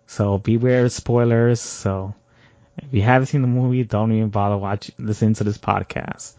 So 0.07 0.37
beware 0.37 0.85
of 0.85 0.91
spoilers. 0.91 1.59
So 1.59 2.15
if 2.77 2.93
you 2.93 3.01
haven't 3.01 3.27
seen 3.27 3.41
the 3.41 3.47
movie, 3.47 3.83
don't 3.83 4.11
even 4.13 4.29
bother 4.29 4.57
watching, 4.57 4.95
listening 4.97 5.33
to 5.35 5.43
this 5.43 5.57
podcast. 5.57 6.33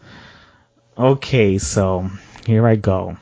Okay, 0.97 1.57
so 1.57 2.09
here 2.45 2.67
I 2.67 2.75
go. 2.75 3.17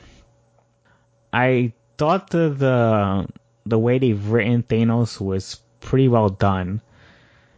I 1.32 1.72
thought 1.98 2.30
the 2.30 2.48
the, 2.50 3.26
the 3.66 3.78
way 3.78 3.98
they've 3.98 4.28
written 4.28 4.62
Thanos 4.62 5.20
was 5.20 5.60
pretty 5.80 6.08
well 6.08 6.28
done, 6.28 6.80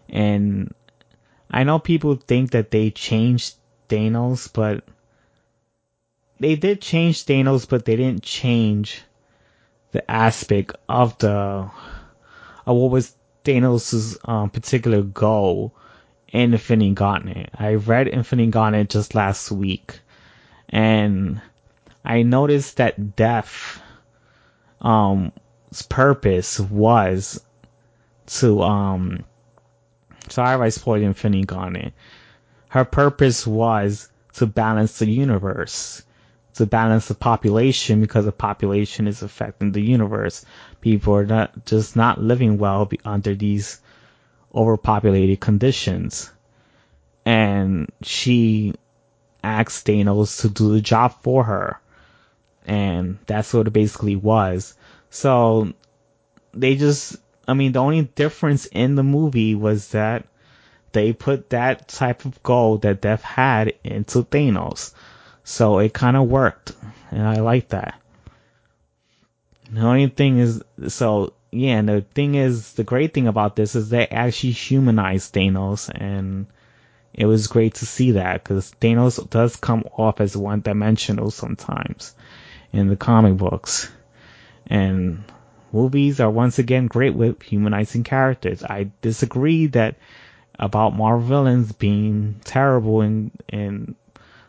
and 0.08 0.72
I 1.50 1.64
know 1.64 1.78
people 1.78 2.16
think 2.16 2.52
that 2.52 2.70
they 2.70 2.90
changed 2.90 3.54
Thanos, 3.88 4.52
but 4.52 4.84
they 6.38 6.56
did 6.56 6.80
change 6.80 7.24
Thanos, 7.24 7.68
but 7.68 7.84
they 7.84 7.96
didn't 7.96 8.22
change 8.22 9.02
the 9.92 10.10
aspect 10.10 10.76
of 10.88 11.16
the 11.18 11.70
of 12.66 12.76
what 12.76 12.90
was 12.90 13.14
Thanos' 13.44 14.16
um, 14.28 14.50
particular 14.50 15.02
goal 15.02 15.74
in 16.28 16.52
Infinity 16.52 16.92
Gauntlet. 16.92 17.50
I 17.54 17.74
read 17.74 18.08
Infinity 18.08 18.50
Gauntlet 18.50 18.90
just 18.90 19.14
last 19.14 19.50
week, 19.50 20.00
and 20.68 21.40
I 22.06 22.22
noticed 22.22 22.76
that 22.78 23.16
Death, 23.16 23.82
um, 24.80 25.32
purpose 25.88 26.58
was 26.60 27.42
to 28.26 28.62
um. 28.62 29.24
Sorry 30.28 30.66
I 30.66 30.68
spoiled 30.70 31.02
Infinity 31.02 31.44
Gauntlet 31.44 31.92
her 32.68 32.84
purpose 32.84 33.46
was 33.46 34.10
to 34.34 34.46
balance 34.46 34.98
the 34.98 35.10
universe, 35.10 36.02
to 36.54 36.66
balance 36.66 37.08
the 37.08 37.14
population 37.14 38.00
because 38.00 38.24
the 38.26 38.32
population 38.32 39.06
is 39.06 39.22
affecting 39.22 39.72
the 39.72 39.80
universe. 39.80 40.44
People 40.82 41.14
are 41.14 41.24
not 41.24 41.64
just 41.64 41.96
not 41.96 42.20
living 42.20 42.58
well 42.58 42.90
under 43.04 43.34
these 43.34 43.80
overpopulated 44.54 45.40
conditions. 45.40 46.30
And 47.24 47.90
she 48.02 48.74
asked 49.42 49.86
Thanos 49.86 50.40
to 50.42 50.48
do 50.50 50.72
the 50.72 50.80
job 50.80 51.14
for 51.22 51.44
her. 51.44 51.80
And 52.66 53.18
that's 53.26 53.54
what 53.54 53.68
it 53.68 53.72
basically 53.72 54.16
was. 54.16 54.74
So 55.10 55.72
they 56.52 56.76
just, 56.76 57.16
I 57.46 57.54
mean, 57.54 57.72
the 57.72 57.78
only 57.78 58.02
difference 58.02 58.66
in 58.66 58.96
the 58.96 59.02
movie 59.02 59.54
was 59.54 59.88
that 59.90 60.26
they 60.92 61.12
put 61.12 61.50
that 61.50 61.88
type 61.88 62.24
of 62.24 62.42
goal 62.42 62.78
that 62.78 63.00
Death 63.00 63.22
had 63.22 63.74
into 63.84 64.24
Thanos. 64.24 64.92
So 65.44 65.78
it 65.78 65.94
kind 65.94 66.16
of 66.16 66.28
worked. 66.28 66.72
And 67.10 67.22
I 67.22 67.36
like 67.36 67.68
that. 67.68 68.00
The 69.70 69.80
only 69.80 70.08
thing 70.08 70.38
is, 70.38 70.62
so 70.88 71.32
yeah, 71.50 71.78
and 71.78 71.88
the 71.88 72.00
thing 72.02 72.34
is, 72.34 72.72
the 72.74 72.84
great 72.84 73.14
thing 73.14 73.28
about 73.28 73.56
this 73.56 73.74
is 73.74 73.88
they 73.88 74.06
actually 74.06 74.52
humanized 74.52 75.32
Thanos, 75.32 75.88
and 75.88 76.46
it 77.14 77.26
was 77.26 77.46
great 77.46 77.74
to 77.76 77.86
see 77.86 78.12
that 78.12 78.44
because 78.44 78.72
Thanos 78.80 79.28
does 79.30 79.56
come 79.56 79.84
off 79.96 80.20
as 80.20 80.36
one 80.36 80.60
dimensional 80.60 81.30
sometimes 81.30 82.14
in 82.72 82.88
the 82.88 82.96
comic 82.96 83.36
books. 83.36 83.90
And 84.66 85.24
movies 85.72 86.20
are 86.20 86.30
once 86.30 86.58
again 86.58 86.86
great 86.86 87.14
with 87.14 87.42
humanizing 87.42 88.04
characters. 88.04 88.62
I 88.62 88.90
disagree 89.02 89.66
that 89.68 89.96
about 90.58 90.96
Marvel 90.96 91.26
villains 91.26 91.72
being 91.72 92.40
terrible 92.44 93.02
in 93.02 93.30
in 93.48 93.94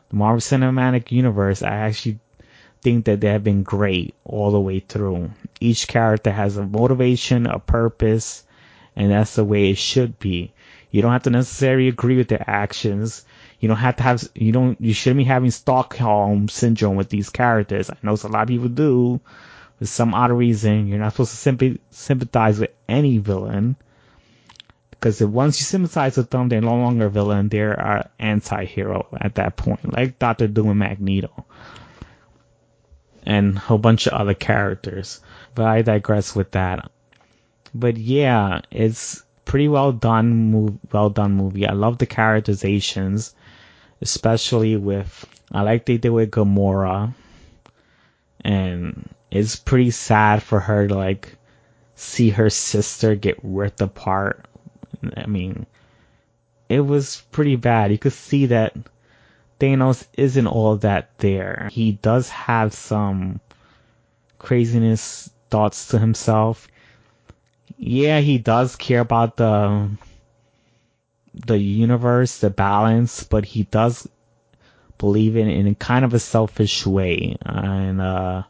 the 0.10 0.16
Marvel 0.16 0.40
Cinematic 0.40 1.12
Universe. 1.12 1.62
I 1.62 1.76
actually 1.76 2.20
think 2.82 3.06
that 3.06 3.20
they 3.20 3.28
have 3.28 3.44
been 3.44 3.64
great 3.64 4.16
all 4.24 4.52
the 4.52 4.60
way 4.60 4.80
through. 4.80 5.32
Each 5.60 5.88
character 5.88 6.32
has 6.32 6.58
a 6.58 6.66
motivation, 6.66 7.46
a 7.46 7.60
purpose, 7.60 8.46
and 8.96 9.12
that's 9.12 9.36
the 9.36 9.44
way 9.44 9.70
it 9.70 9.78
should 9.78 10.20
be. 10.20 10.54
You 10.92 11.02
don't 11.02 11.12
have 11.12 11.24
to 11.24 11.30
necessarily 11.30 11.88
agree 11.90 12.18
with 12.18 12.30
their 12.30 12.44
actions. 12.48 13.26
You 13.60 13.68
don't 13.68 13.78
have 13.78 13.96
to 13.98 14.04
have, 14.04 14.30
you 14.36 14.52
don't, 14.52 14.80
you 14.80 14.94
shouldn't 14.94 15.18
be 15.18 15.24
having 15.24 15.52
Stockholm 15.52 16.48
syndrome 16.48 16.96
with 16.96 17.10
these 17.10 17.30
characters. 17.30 17.90
I 17.90 17.98
know 18.04 18.14
a 18.14 18.28
lot 18.28 18.44
of 18.44 18.48
people 18.48 18.70
do. 18.70 19.20
For 19.80 19.86
some 19.86 20.14
odd 20.14 20.32
reason, 20.32 20.88
you're 20.88 21.00
not 21.00 21.14
supposed 21.14 21.44
to 21.44 21.80
sympathize 21.92 22.60
with 22.60 22.72
any 22.88 23.18
villain. 23.18 23.76
Because 24.92 25.22
once 25.22 25.60
you 25.60 25.66
sympathize 25.66 26.18
with 26.18 26.32
them, 26.32 26.50
they're 26.50 26.62
no 26.62 26.76
longer 26.76 27.06
a 27.06 27.10
villain. 27.10 27.50
They're 27.50 27.80
an 27.80 28.10
anti-hero 28.20 29.08
at 29.20 29.36
that 29.36 29.56
point. 29.56 29.94
Like 29.94 30.18
Doctor 30.18 30.48
Doom 30.48 30.70
and 30.70 30.80
Magneto. 30.80 31.46
And 33.24 33.58
a 33.58 33.60
whole 33.60 33.78
bunch 33.78 34.08
of 34.08 34.14
other 34.14 34.34
characters. 34.34 35.20
But 35.54 35.66
I 35.66 35.82
digress 35.84 36.36
with 36.36 36.52
that. 36.52 36.90
But 37.76 37.98
yeah, 37.98 38.62
it's 38.72 39.24
pretty 39.46 39.68
well 39.68 39.92
done, 39.92 40.80
well 40.92 41.12
done 41.12 41.34
movie. 41.34 41.68
I 41.68 41.74
love 41.74 42.00
the 42.00 42.08
characterizations, 42.08 43.36
especially 44.02 44.76
with, 44.76 45.26
I 45.52 45.62
like 45.62 45.86
they 45.86 45.98
did 45.98 46.10
with 46.10 46.32
Gamora. 46.32 47.14
And 48.42 49.10
it's 49.32 49.56
pretty 49.56 49.92
sad 49.92 50.42
for 50.42 50.60
her 50.60 50.88
to 50.88 50.96
like 50.96 51.36
see 51.96 52.30
her 52.30 52.50
sister 52.50 53.16
get 53.16 53.38
ripped 53.44 53.82
apart 53.82 54.48
I 55.16 55.26
mean, 55.28 55.66
it 56.70 56.82
was 56.82 57.24
pretty 57.32 57.56
bad. 57.56 57.92
You 57.92 57.98
could 57.98 58.14
see 58.14 58.48
that 58.48 58.76
Thanos 59.60 60.06
isn't 60.14 60.48
all 60.48 60.78
that 60.78 61.18
there. 61.20 61.70
He 61.72 61.94
does 61.94 62.30
have 62.30 62.74
some 62.74 63.40
craziness 64.40 65.30
thoughts 65.50 65.88
to 65.90 66.00
himself. 66.00 66.68
Yeah, 67.78 68.20
he 68.20 68.38
does 68.38 68.76
care 68.76 69.02
about 69.02 69.38
the 69.38 69.90
the 71.46 71.58
universe, 71.58 72.40
the 72.40 72.50
balance, 72.50 73.24
but 73.24 73.46
he 73.46 73.64
does 73.64 74.08
believe 74.98 75.36
in 75.36 75.50
in 75.50 75.76
kind 75.76 76.06
of 76.06 76.14
a 76.14 76.20
selfish 76.20 76.86
way, 76.86 77.38
and 77.46 78.02
uh, 78.02 78.44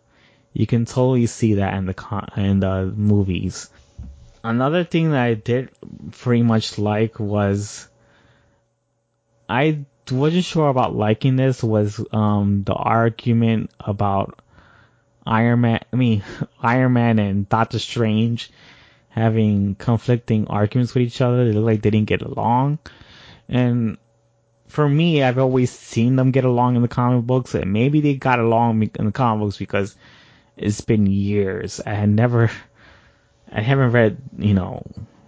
you 0.54 0.66
can 0.66 0.86
totally 0.86 1.28
see 1.28 1.56
that 1.56 1.74
in 1.76 1.86
the 1.86 1.94
con- 1.94 2.30
in 2.38 2.60
the 2.60 2.86
movies. 2.96 3.70
Another 4.44 4.84
thing 4.84 5.12
that 5.12 5.22
I 5.22 5.34
did 5.34 5.70
pretty 6.12 6.44
much 6.44 6.78
like 6.78 7.20
was 7.20 7.88
I 9.50 9.86
wasn't 10.12 10.46
sure 10.46 10.70
about 10.70 10.96
liking 10.96 11.36
this 11.36 11.64
was 11.64 12.04
um 12.12 12.64
the 12.64 12.74
argument 12.74 13.72
about 13.80 14.40
Iron 15.26 15.62
Man 15.62 15.80
I 15.92 15.96
mean 15.96 16.24
Iron 16.62 16.94
Man 16.94 17.20
and 17.20 17.50
Doctor 17.50 17.80
Strange 17.80 18.52
having 19.18 19.76
conflicting 19.76 20.48
arguments 20.48 20.94
with 20.94 21.04
each 21.04 21.22
other. 21.22 21.46
They 21.46 21.52
look 21.52 21.66
like 21.66 21.82
they 21.82 21.90
didn't 21.90 22.08
get 22.08 22.22
along. 22.22 22.80
And 23.50 23.98
for 24.68 24.88
me, 24.88 25.24
I've 25.24 25.38
always 25.38 25.72
seen 25.72 26.16
them 26.16 26.32
get 26.32 26.46
along 26.46 26.76
in 26.76 26.82
the 26.82 26.88
comic 26.88 27.26
books, 27.26 27.56
and 27.56 27.74
maybe 27.74 28.02
they 28.02 28.16
got 28.16 28.40
along 28.40 28.90
in 29.00 29.06
the 29.06 29.12
comic 29.12 29.46
books 29.46 29.58
because 29.58 29.96
it's 30.56 30.82
been 30.82 31.08
years. 31.08 31.82
I 31.86 31.94
had 31.94 32.10
never 32.10 32.52
I 33.52 33.62
haven't 33.62 33.92
read, 33.92 34.18
you 34.38 34.54
know, 34.54 34.84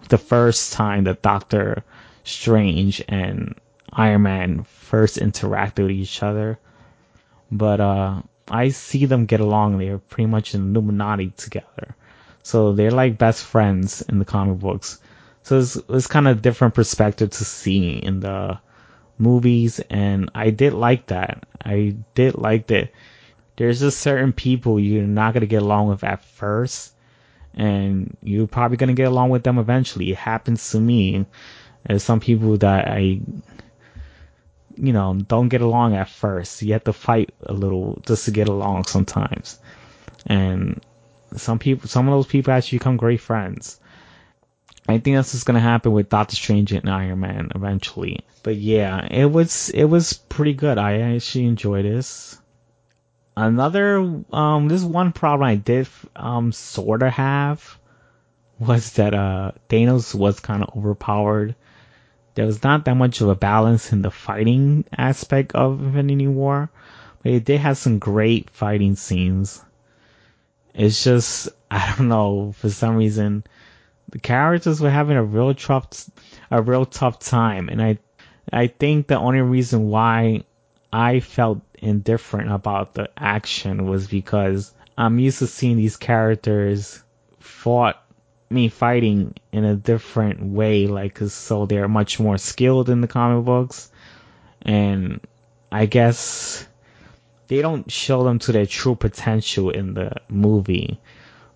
the 0.10 0.17
first 0.17 0.73
time 0.73 1.06
that 1.06 1.21
Doctor 1.21 1.84
Strange 2.23 3.02
and 3.08 3.56
Iron 3.93 4.23
Man 4.23 4.63
first 4.63 5.17
interacted 5.17 5.84
with 5.84 5.91
each 5.91 6.21
other, 6.21 6.60
but 7.52 7.80
uh, 7.80 8.21
I 8.49 8.69
see 8.69 9.06
them 9.06 9.25
get 9.25 9.39
along. 9.39 9.78
They're 9.78 9.99
pretty 9.99 10.28
much 10.28 10.54
in 10.54 10.75
Illuminati 10.75 11.30
together, 11.38 11.95
so 12.49 12.73
they're 12.73 12.89
like 12.89 13.19
best 13.19 13.45
friends 13.45 14.01
in 14.01 14.17
the 14.17 14.25
comic 14.25 14.57
books. 14.57 14.99
So 15.43 15.59
it's, 15.59 15.75
it's 15.88 16.07
kind 16.07 16.27
of 16.27 16.41
different 16.41 16.73
perspective 16.73 17.29
to 17.29 17.45
see 17.45 17.91
in 17.91 18.21
the 18.21 18.59
movies, 19.19 19.79
and 19.91 20.31
I 20.33 20.49
did 20.49 20.73
like 20.73 21.05
that. 21.07 21.43
I 21.63 21.95
did 22.15 22.39
like 22.39 22.65
that. 22.67 22.91
There's 23.55 23.81
just 23.81 23.99
certain 23.99 24.33
people 24.33 24.79
you're 24.79 25.03
not 25.03 25.35
gonna 25.35 25.45
get 25.45 25.62
along 25.62 25.89
with 25.89 26.03
at 26.03 26.25
first, 26.25 26.93
and 27.53 28.17
you're 28.23 28.47
probably 28.47 28.77
gonna 28.77 28.93
get 28.93 29.09
along 29.09 29.29
with 29.29 29.43
them 29.43 29.59
eventually. 29.59 30.09
It 30.09 30.17
happens 30.17 30.71
to 30.71 30.79
me. 30.79 31.27
There's 31.85 32.01
some 32.03 32.19
people 32.19 32.57
that 32.57 32.88
I, 32.88 33.21
you 34.75 34.91
know, 34.91 35.13
don't 35.13 35.49
get 35.49 35.62
along 35.62 35.93
at 35.93 36.09
first. 36.09 36.63
You 36.63 36.73
have 36.73 36.85
to 36.85 36.93
fight 36.93 37.31
a 37.43 37.53
little 37.53 38.01
just 38.07 38.25
to 38.25 38.31
get 38.31 38.49
along 38.49 38.85
sometimes. 38.85 39.59
And 40.25 40.81
some 41.36 41.60
people, 41.60 41.88
some 41.88 42.08
of 42.08 42.13
those 42.13 42.28
people 42.28 42.54
actually 42.54 42.80
become 42.80 42.98
great 42.98 43.22
friends. 43.22 43.80
I 44.88 44.98
think 44.98 45.15
that's 45.15 45.34
what's 45.34 45.44
gonna 45.44 45.60
happen 45.60 45.92
with 45.92 46.10
Doctor 46.10 46.36
Strange 46.36 46.72
and 46.72 46.89
Iron 46.89 47.20
Man 47.20 47.52
eventually. 47.54 48.22
But 48.42 48.56
yeah, 48.56 49.06
it 49.06 49.32
was 49.32 49.70
it 49.70 49.86
was 49.86 50.13
pretty 50.13 50.54
good. 50.54 50.78
I 50.78 51.15
actually 51.15 51.46
enjoyed 51.46 51.86
this. 51.86 52.39
Another, 53.38 54.24
um, 54.34 54.68
this 54.68 54.84
one 54.84 55.13
problem 55.13 55.48
I 55.48 55.56
did, 55.56 55.88
um, 56.15 56.52
sort 56.52 57.04
of 57.04 57.13
have 57.13 57.80
was 58.60 58.94
that, 58.94 59.13
uh, 59.13 59.52
Thanos 59.70 60.13
was 60.13 60.42
kind 60.42 60.63
of 60.63 60.76
overpowered. 60.76 61.56
There 62.36 62.46
was 62.46 62.63
not 62.63 62.84
that 62.86 62.96
much 62.96 63.22
of 63.22 63.30
a 63.30 63.36
balance 63.36 63.94
in 63.94 64.02
the 64.02 64.12
fighting 64.12 64.84
aspect 64.98 65.54
of 65.54 65.82
Infinity 65.82 66.28
War, 66.28 66.70
but 67.24 67.32
it 67.32 67.46
did 67.46 67.62
have 67.62 67.78
some 67.78 68.00
great 68.00 68.50
fighting 68.50 68.96
scenes. 68.96 69.63
It's 70.80 71.04
just, 71.04 71.50
I 71.72 71.94
don't 71.96 72.08
know, 72.08 72.54
for 72.54 72.70
some 72.70 72.96
reason, 72.96 73.44
the 74.10 74.20
characters 74.20 74.80
were 74.80 74.89
having 74.89 75.18
a 75.18 75.24
real 75.24 75.54
tough, 75.54 76.10
a 76.50 76.62
real 76.62 76.86
tough 76.86 77.20
time, 77.20 77.68
and 77.70 77.82
I, 77.82 78.00
I 78.52 78.68
think 78.68 79.08
the 79.08 79.20
only 79.20 79.42
reason 79.42 79.89
why 79.89 80.44
I 80.92 81.20
felt 81.20 81.60
indifferent 81.76 82.52
about 82.52 82.94
the 82.94 83.10
action 83.18 83.88
was 83.88 84.08
because 84.08 84.74
I'm 84.98 85.20
used 85.20 85.39
to 85.39 85.48
seeing 85.48 85.76
these 85.76 85.98
characters 85.98 87.04
fought 87.39 88.02
me 88.50 88.70
fighting 88.70 89.36
in 89.52 89.65
a 89.65 89.76
different 89.76 90.42
way, 90.42 90.88
like 90.88 91.20
so 91.20 91.65
they're 91.65 91.89
much 91.89 92.22
more 92.22 92.38
skilled 92.38 92.89
in 92.89 93.02
the 93.02 93.08
comic 93.08 93.46
books, 93.46 93.92
and 94.62 95.20
I 95.72 95.86
guess 95.88 96.65
they 97.49 97.62
don't 97.62 97.91
show 97.91 98.23
them 98.23 98.39
to 98.39 98.53
their 98.53 98.65
true 98.65 98.95
potential 98.95 99.69
in 99.69 99.93
the 99.95 100.13
movie, 100.29 101.01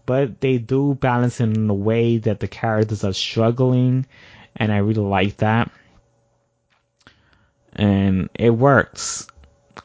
but 0.06 0.41
they 0.41 0.58
do 0.58 0.95
balance 0.95 1.39
it 1.39 1.56
in 1.56 1.69
a 1.69 1.73
way 1.73 2.17
that 2.17 2.41
the 2.41 2.49
characters 2.49 3.06
are 3.06 3.13
struggling, 3.13 4.06
and 4.58 4.73
I 4.73 4.77
really 4.79 5.01
like 5.01 5.38
that 5.38 5.71
and 7.75 8.29
it 8.36 8.51
works, 8.51 9.27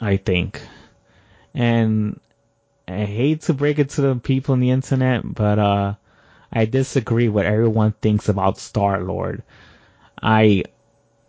I 0.00 0.16
think. 0.16 0.60
And 1.54 2.20
I 2.86 3.04
hate 3.04 3.42
to 3.42 3.54
break 3.54 3.78
it 3.78 3.90
to 3.90 4.02
the 4.02 4.16
people 4.16 4.52
on 4.52 4.60
the 4.60 4.70
internet, 4.70 5.22
but 5.24 5.58
uh, 5.58 5.94
I 6.52 6.64
disagree 6.66 7.28
with 7.28 7.46
everyone 7.46 7.92
thinks 8.00 8.28
about 8.28 8.58
Star 8.58 9.00
Lord. 9.02 9.42
I 10.22 10.64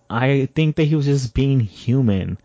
I 0.09 0.49
think 0.55 0.75
that 0.77 0.85
he 0.85 0.95
was 0.95 1.05
just 1.05 1.33
being 1.33 1.59
human. 1.59 2.37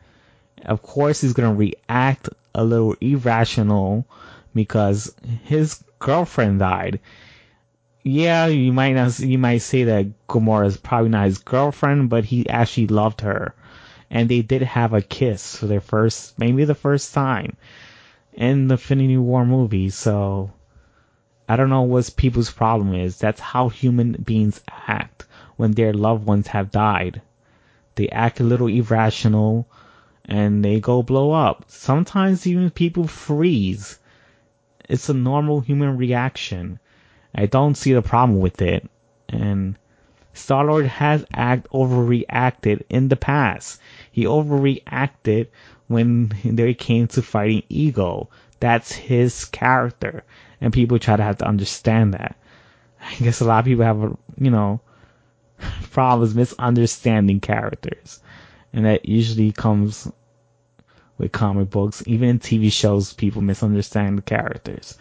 Of 0.65 0.83
course, 0.83 1.21
he's 1.21 1.33
gonna 1.33 1.55
react 1.55 2.29
a 2.55 2.65
little 2.65 2.95
irrational 3.01 4.07
because 4.55 5.15
his 5.45 5.83
girlfriend 5.99 6.61
died. 6.61 7.01
Yeah, 8.03 8.47
you 8.47 8.73
might 8.73 8.93
not, 8.93 9.19
you 9.19 9.39
might 9.39 9.59
say 9.59 9.85
that 9.85 10.27
Gamora 10.29 10.67
is 10.67 10.77
probably 10.77 11.09
not 11.09 11.25
his 11.25 11.39
girlfriend, 11.39 12.11
but 12.11 12.25
he 12.25 12.49
actually 12.49 12.87
loved 12.87 13.23
her, 13.23 13.55
and 14.11 14.29
they 14.29 14.43
did 14.43 14.63
have 14.63 14.93
a 14.93 15.01
kiss 15.01 15.57
for 15.57 15.67
their 15.67 15.81
first, 15.81 16.39
maybe 16.39 16.65
the 16.65 16.75
first 16.75 17.15
time 17.15 17.57
in 18.35 18.69
the 18.69 18.75
Infinity 18.75 19.17
War 19.17 19.47
movie. 19.47 19.91
So 19.91 20.51
I 21.49 21.57
don't 21.57 21.71
know 21.71 21.83
what 21.83 22.11
people's 22.17 22.51
problem 22.51 22.95
is. 22.95 23.19
That's 23.19 23.41
how 23.41 23.69
human 23.69 24.13
beings 24.13 24.61
act 24.87 25.25
when 25.57 25.73
their 25.73 25.93
loved 25.93 26.27
ones 26.27 26.49
have 26.49 26.71
died. 26.71 27.23
They 27.95 28.09
act 28.09 28.41
a 28.41 28.45
little 28.45 28.67
irrational 28.67 29.67
and 30.25 30.65
they 30.65 30.81
go 30.81 31.03
blow 31.03 31.33
up. 31.33 31.65
Sometimes 31.69 32.47
even 32.47 32.71
people 32.71 33.07
freeze. 33.07 33.99
It's 34.89 35.09
a 35.09 35.15
normal 35.15 35.61
human 35.61 35.97
reaction. 35.97 36.79
I 37.35 37.47
don't 37.47 37.77
see 37.77 37.93
the 37.93 38.03
problem 38.03 38.39
with 38.39 38.63
it. 38.63 38.89
And 39.29 39.77
Star 40.33 40.65
Lord 40.65 40.87
has 40.87 41.25
act 41.33 41.69
overreacted 41.71 42.83
in 42.89 43.09
the 43.09 43.17
past. 43.17 43.81
He 44.11 44.25
overreacted 44.25 45.49
when 45.87 46.33
they 46.45 46.75
came 46.75 47.07
to 47.09 47.23
fighting 47.23 47.63
Ego. 47.69 48.29
That's 48.61 48.93
his 48.93 49.45
character. 49.45 50.25
And 50.61 50.73
people 50.73 50.99
try 50.99 51.17
to 51.17 51.23
have 51.23 51.39
to 51.39 51.47
understand 51.47 52.15
that. 52.15 52.37
I 53.01 53.15
guess 53.17 53.41
a 53.41 53.45
lot 53.45 53.61
of 53.61 53.65
people 53.67 53.85
have, 53.85 54.17
you 54.39 54.51
know, 54.51 54.81
problems 55.91 56.35
misunderstanding 56.35 57.41
characters. 57.41 58.21
And 58.75 58.85
that 58.87 59.09
usually 59.09 59.53
comes 59.53 60.11
with 61.17 61.31
comic 61.31 61.71
books. 61.71 62.03
Even 62.07 62.29
in 62.29 62.39
TV 62.41 62.73
shows, 62.73 63.13
people 63.13 63.41
misunderstand 63.41 64.19
the 64.19 64.23
characters. 64.23 64.99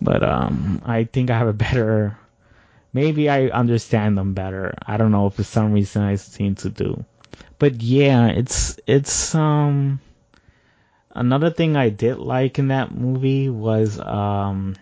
But 0.00 0.22
um, 0.22 0.82
I 0.84 1.04
think 1.04 1.30
I 1.30 1.38
have 1.38 1.48
a 1.48 1.54
better. 1.54 2.18
Maybe 2.92 3.30
I 3.30 3.46
understand 3.46 4.18
them 4.18 4.34
better. 4.34 4.74
I 4.86 4.98
don't 4.98 5.10
know 5.10 5.26
if 5.26 5.34
for 5.34 5.42
some 5.42 5.72
reason 5.72 6.02
I 6.02 6.16
seem 6.16 6.54
to 6.56 6.68
do. 6.68 7.04
But 7.58 7.80
yeah, 7.82 8.28
it's 8.28 8.78
it's 8.86 9.34
um. 9.34 10.00
Another 11.14 11.50
thing 11.50 11.76
I 11.76 11.88
did 11.88 12.18
like 12.18 12.58
in 12.58 12.68
that 12.68 12.94
movie 12.94 13.48
was 13.48 13.98
um. 13.98 14.76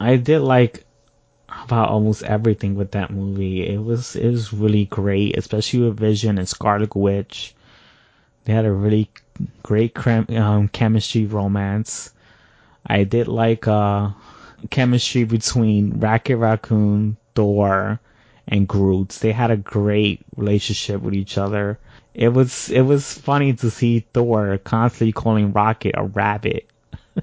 I 0.00 0.16
did 0.16 0.40
like 0.40 0.84
about 1.64 1.88
almost 1.88 2.22
everything 2.22 2.74
with 2.74 2.92
that 2.92 3.10
movie. 3.10 3.66
It 3.66 3.82
was 3.82 4.16
it 4.16 4.28
was 4.30 4.52
really 4.52 4.86
great, 4.86 5.36
especially 5.36 5.80
with 5.80 5.98
Vision 5.98 6.38
and 6.38 6.48
Scarlet 6.48 6.94
Witch. 6.94 7.54
They 8.44 8.52
had 8.52 8.64
a 8.64 8.72
really 8.72 9.10
great 9.62 9.96
um, 10.06 10.68
chemistry 10.68 11.26
romance. 11.26 12.12
I 12.86 13.04
did 13.04 13.28
like 13.28 13.68
uh, 13.68 14.10
chemistry 14.70 15.24
between 15.24 16.00
Rocket 16.00 16.36
Raccoon, 16.36 17.16
Thor, 17.34 18.00
and 18.48 18.66
Groot. 18.66 19.10
They 19.10 19.32
had 19.32 19.50
a 19.50 19.56
great 19.56 20.20
relationship 20.36 21.00
with 21.00 21.14
each 21.14 21.38
other. 21.38 21.78
It 22.14 22.28
was 22.28 22.70
it 22.70 22.82
was 22.82 23.16
funny 23.18 23.52
to 23.54 23.70
see 23.70 24.04
Thor 24.12 24.58
constantly 24.58 25.12
calling 25.12 25.52
Rocket 25.52 25.94
a 25.96 26.04
rabbit. 26.04 26.68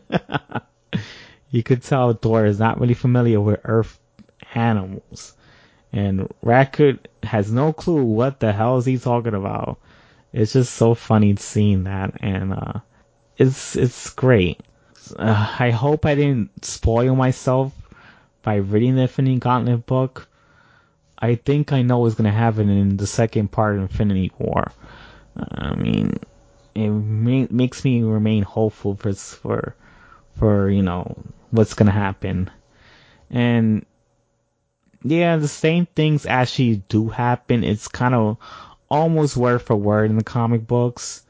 you 1.52 1.64
could 1.64 1.84
tell 1.84 2.14
Thor 2.14 2.46
is 2.46 2.60
not 2.60 2.80
really 2.80 2.94
familiar 2.94 3.40
with 3.42 3.60
Earth 3.64 3.99
animals. 4.56 5.34
And 5.92 6.32
Rocket 6.42 7.08
has 7.24 7.52
no 7.52 7.74
clue 7.74 8.04
what 8.04 8.40
the 8.40 8.54
hell 8.54 8.78
is 8.78 8.86
he 8.86 8.98
talking 8.98 9.34
about. 9.34 9.80
It's 10.34 10.54
just 10.54 10.74
so 10.76 10.94
funny 10.94 11.36
seeing 11.38 11.84
that, 11.86 12.14
and 12.22 12.54
uh, 12.54 12.74
it's 13.38 13.76
it's 13.76 14.10
great. 14.12 14.62
Uh, 15.18 15.56
I 15.60 15.72
hope 15.72 16.06
I 16.06 16.16
didn't 16.16 16.64
spoil 16.66 17.16
myself 17.16 17.74
by 18.44 18.56
reading 18.58 18.96
the 18.96 19.04
Infinity 19.04 19.40
Gauntlet 19.40 19.86
book. 19.88 20.28
I 21.20 21.36
think 21.36 21.74
I 21.74 21.82
know 21.82 22.00
what's 22.00 22.16
gonna 22.16 22.32
happen 22.32 22.70
in 22.70 22.98
the 22.98 23.08
second 23.08 23.52
part 23.52 23.76
of 23.76 23.82
Infinity 23.82 24.32
War. 24.38 24.72
I 25.38 25.76
mean, 25.76 26.20
it 26.76 26.90
ma- 26.90 27.48
makes 27.50 27.84
me 27.84 28.04
remain 28.04 28.44
hopeful 28.44 28.96
for 28.96 29.14
for 29.14 29.76
for 30.36 30.70
you 30.70 30.84
know 30.84 31.16
what's 31.52 31.74
gonna 31.74 31.92
happen, 31.92 32.50
and 33.30 33.86
yeah, 35.04 35.38
the 35.38 35.48
same 35.48 35.86
things 35.86 36.26
actually 36.26 36.84
do 36.90 37.10
happen. 37.10 37.64
It's 37.64 37.88
kind 37.88 38.14
of 38.14 38.38
almost 38.90 39.38
word 39.38 39.62
for 39.62 39.76
word 39.76 40.10
in 40.10 40.18
the 40.18 40.24
comic 40.24 40.68
books. 40.68 41.24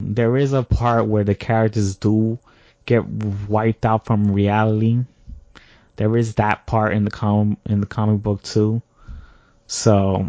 There 0.00 0.36
is 0.36 0.52
a 0.52 0.62
part 0.62 1.06
where 1.06 1.24
the 1.24 1.34
characters 1.34 1.96
do 1.96 2.38
get 2.86 3.06
wiped 3.06 3.84
out 3.84 4.06
from 4.06 4.32
reality. 4.32 5.04
There 5.96 6.16
is 6.16 6.36
that 6.36 6.66
part 6.66 6.94
in 6.94 7.04
the 7.04 7.10
com 7.10 7.56
in 7.66 7.80
the 7.80 7.86
comic 7.86 8.22
book 8.22 8.42
too. 8.42 8.80
So 9.66 10.28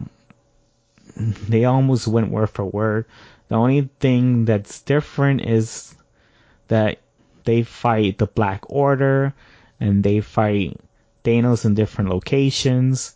they 1.15 1.65
almost 1.65 2.07
went 2.07 2.31
word 2.31 2.49
for 2.49 2.65
word. 2.65 3.05
The 3.47 3.55
only 3.55 3.89
thing 3.99 4.45
that's 4.45 4.81
different 4.81 5.41
is 5.41 5.95
that 6.67 6.99
they 7.45 7.63
fight 7.63 8.17
the 8.17 8.27
Black 8.27 8.63
Order 8.67 9.33
and 9.79 10.03
they 10.03 10.21
fight 10.21 10.79
Thanos 11.29 11.63
in 11.63 11.75
different 11.75 12.09
locations. 12.09 13.15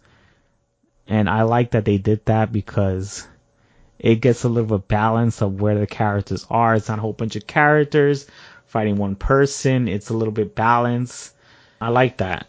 And 1.08 1.28
I 1.30 1.42
like 1.42 1.72
that 1.72 1.86
they 1.86 1.98
did 1.98 2.24
that 2.26 2.54
because 2.54 3.28
it 3.98 4.22
gets 4.22 4.44
a 4.44 4.50
little 4.50 4.78
bit 4.78 4.88
balance 4.88 5.42
of 5.42 5.60
where 5.60 5.80
the 5.80 5.88
characters 5.88 6.46
are. 6.50 6.76
It's 6.76 6.90
not 6.90 7.00
a 7.00 7.02
whole 7.02 7.14
bunch 7.14 7.36
of 7.36 7.48
characters 7.48 8.28
fighting 8.68 8.98
one 8.98 9.16
person. 9.16 9.88
It's 9.88 10.10
a 10.10 10.14
little 10.14 10.32
bit 10.32 10.54
balanced. 10.56 11.34
I 11.82 11.90
like 11.90 12.18
that. 12.18 12.48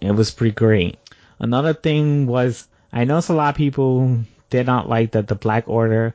It 0.00 0.12
was 0.12 0.30
pretty 0.30 0.54
great. 0.54 0.98
Another 1.38 1.72
thing 1.72 2.26
was 2.26 2.68
I 2.92 3.04
noticed 3.04 3.30
a 3.30 3.34
lot 3.34 3.50
of 3.50 3.56
people 3.56 4.20
did 4.50 4.66
not 4.66 4.88
like 4.88 5.12
that 5.12 5.28
the 5.28 5.34
Black 5.34 5.68
Order 5.68 6.14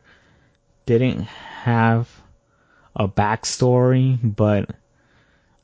didn't 0.85 1.23
have 1.23 2.21
a 2.95 3.07
backstory, 3.07 4.19
but 4.21 4.69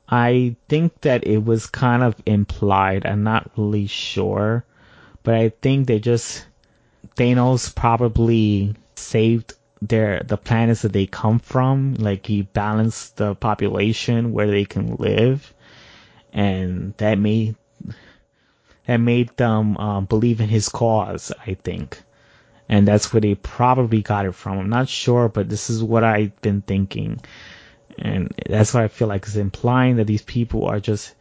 I 0.08 0.56
think 0.68 1.02
that 1.02 1.26
it 1.26 1.44
was 1.44 1.66
kind 1.66 2.02
of 2.02 2.16
implied. 2.24 3.04
I'm 3.04 3.22
not 3.24 3.50
really 3.56 3.86
sure, 3.86 4.64
but 5.22 5.34
I 5.34 5.50
think 5.60 5.86
they 5.86 5.98
just 5.98 6.46
Thanos 7.16 7.74
probably 7.74 8.74
saved 8.96 9.54
their 9.82 10.22
the 10.24 10.36
planets 10.36 10.82
that 10.82 10.92
they 10.92 11.06
come 11.06 11.38
from. 11.38 11.94
Like 11.94 12.26
he 12.26 12.42
balanced 12.42 13.16
the 13.16 13.34
population 13.34 14.32
where 14.32 14.46
they 14.46 14.64
can 14.64 14.96
live, 14.96 15.52
and 16.32 16.94
that 16.96 17.18
made 17.18 17.56
that 18.86 18.96
made 18.98 19.36
them 19.36 19.76
um, 19.76 20.06
believe 20.06 20.40
in 20.40 20.48
his 20.48 20.70
cause. 20.70 21.32
I 21.46 21.54
think, 21.54 22.02
and 22.68 22.88
that's 22.88 23.12
where 23.12 23.20
they 23.20 23.34
probably 23.34 24.00
got 24.00 24.24
it 24.24 24.34
from. 24.34 24.58
I'm 24.58 24.70
not 24.70 24.88
sure, 24.88 25.28
but 25.28 25.50
this 25.50 25.68
is 25.68 25.82
what 25.84 26.02
I've 26.02 26.40
been 26.40 26.62
thinking. 26.62 27.20
And 27.98 28.32
that's 28.48 28.74
why 28.74 28.84
I 28.84 28.88
feel 28.88 29.08
like 29.08 29.24
it's 29.24 29.36
implying 29.36 29.96
that 29.96 30.06
these 30.06 30.22
people 30.22 30.66
are 30.66 30.80
just 30.80 31.14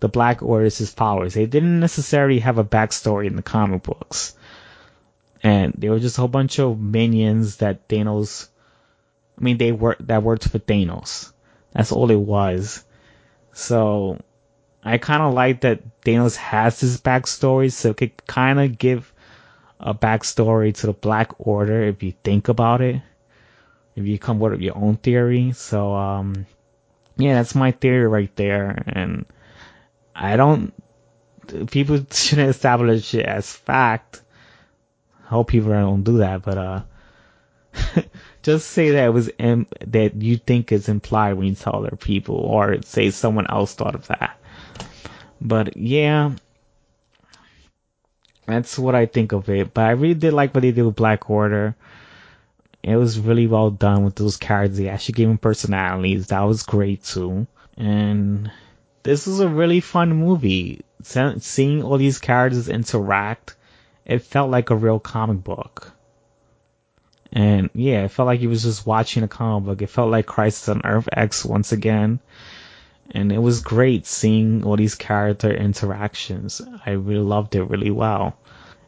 the 0.00 0.08
Black 0.08 0.42
Order's 0.42 0.94
powers. 0.94 1.34
They 1.34 1.46
didn't 1.46 1.80
necessarily 1.80 2.40
have 2.40 2.58
a 2.58 2.64
backstory 2.64 3.26
in 3.26 3.36
the 3.36 3.42
comic 3.42 3.82
books. 3.82 4.36
And 5.42 5.72
they 5.76 5.88
were 5.88 6.00
just 6.00 6.18
a 6.18 6.22
whole 6.22 6.28
bunch 6.28 6.58
of 6.58 6.78
minions 6.78 7.56
that 7.56 7.88
Thanos, 7.88 8.48
I 9.38 9.44
mean, 9.44 9.58
they 9.58 9.72
work, 9.72 9.98
that 10.00 10.22
worked 10.22 10.48
for 10.48 10.58
Thanos. 10.58 11.32
That's 11.72 11.92
all 11.92 12.10
it 12.10 12.16
was. 12.16 12.84
So, 13.52 14.20
I 14.84 14.98
kind 14.98 15.22
of 15.22 15.34
like 15.34 15.62
that 15.62 16.00
Thanos 16.02 16.36
has 16.36 16.80
his 16.80 17.00
backstory, 17.00 17.72
so 17.72 17.90
it 17.90 17.96
could 17.96 18.26
kind 18.26 18.60
of 18.60 18.78
give 18.78 19.12
a 19.80 19.94
backstory 19.94 20.74
to 20.74 20.86
the 20.86 20.92
Black 20.92 21.32
Order 21.38 21.84
if 21.84 22.02
you 22.02 22.14
think 22.24 22.48
about 22.48 22.80
it 22.80 23.00
if 23.98 24.06
you 24.06 24.18
come 24.18 24.42
up 24.42 24.52
with 24.52 24.60
your 24.60 24.76
own 24.76 24.96
theory. 24.96 25.52
So, 25.52 25.94
um, 25.94 26.46
yeah, 27.16 27.34
that's 27.34 27.54
my 27.54 27.72
theory 27.72 28.06
right 28.06 28.34
there. 28.36 28.82
And 28.86 29.26
I 30.14 30.36
don't, 30.36 30.72
people 31.70 32.06
shouldn't 32.10 32.50
establish 32.50 33.12
it 33.14 33.26
as 33.26 33.52
fact. 33.52 34.22
I 35.26 35.28
hope 35.30 35.48
people 35.48 35.70
don't 35.70 36.04
do 36.04 36.18
that, 36.18 36.42
but, 36.42 36.58
uh, 36.58 36.82
just 38.42 38.68
say 38.68 38.90
that 38.90 39.06
it 39.06 39.10
was 39.10 39.30
that 39.38 40.12
you 40.22 40.36
think 40.36 40.72
is 40.72 40.88
implied 40.88 41.34
when 41.34 41.48
you 41.48 41.54
tell 41.54 41.76
other 41.76 41.96
people, 41.96 42.36
or 42.36 42.80
say 42.82 43.10
someone 43.10 43.46
else 43.48 43.74
thought 43.74 43.94
of 43.94 44.06
that. 44.08 44.38
But 45.40 45.76
yeah, 45.76 46.32
that's 48.46 48.78
what 48.78 48.94
I 48.94 49.06
think 49.06 49.32
of 49.32 49.48
it. 49.50 49.74
But 49.74 49.84
I 49.84 49.90
really 49.90 50.14
did 50.14 50.32
like 50.32 50.54
what 50.54 50.62
they 50.62 50.72
did 50.72 50.82
with 50.84 50.96
Black 50.96 51.28
Order. 51.28 51.76
It 52.88 52.96
was 52.96 53.18
really 53.20 53.46
well 53.46 53.70
done 53.70 54.04
with 54.04 54.14
those 54.14 54.36
characters. 54.36 54.78
They 54.78 54.88
actually 54.88 55.14
gave 55.14 55.28
them 55.28 55.38
personalities. 55.38 56.28
That 56.28 56.42
was 56.42 56.62
great 56.62 57.04
too. 57.04 57.46
And 57.76 58.50
this 59.02 59.26
was 59.26 59.40
a 59.40 59.48
really 59.48 59.80
fun 59.80 60.14
movie. 60.14 60.82
Seeing 61.02 61.82
all 61.82 61.98
these 61.98 62.18
characters 62.18 62.68
interact 62.68 63.56
it 64.08 64.22
felt 64.22 64.50
like 64.50 64.70
a 64.70 64.76
real 64.76 64.98
comic 64.98 65.44
book. 65.44 65.92
And 67.30 67.68
yeah, 67.74 68.04
it 68.04 68.10
felt 68.10 68.26
like 68.26 68.40
you 68.40 68.48
was 68.48 68.62
just 68.62 68.86
watching 68.86 69.22
a 69.22 69.28
comic 69.28 69.66
book. 69.66 69.82
It 69.82 69.90
felt 69.90 70.10
like 70.10 70.24
Crisis 70.24 70.70
on 70.70 70.80
Earth 70.84 71.08
X 71.12 71.44
once 71.44 71.72
again. 71.72 72.18
And 73.10 73.30
it 73.30 73.38
was 73.38 73.60
great 73.60 74.06
seeing 74.06 74.64
all 74.64 74.76
these 74.76 74.94
character 74.94 75.54
interactions. 75.54 76.62
I 76.84 76.92
really 76.92 77.22
loved 77.22 77.54
it 77.54 77.64
really 77.64 77.90
well. 77.90 78.36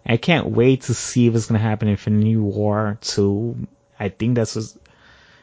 I 0.06 0.16
can't 0.16 0.48
wait 0.48 0.82
to 0.82 0.94
see 0.94 1.28
what's 1.28 1.48
to 1.48 1.58
happen 1.58 1.88
in 1.88 1.92
Infinity 1.92 2.36
War 2.36 2.96
2. 3.02 3.66
I 4.00 4.08
think 4.08 4.34
that's 4.34 4.56
what, 4.56 4.74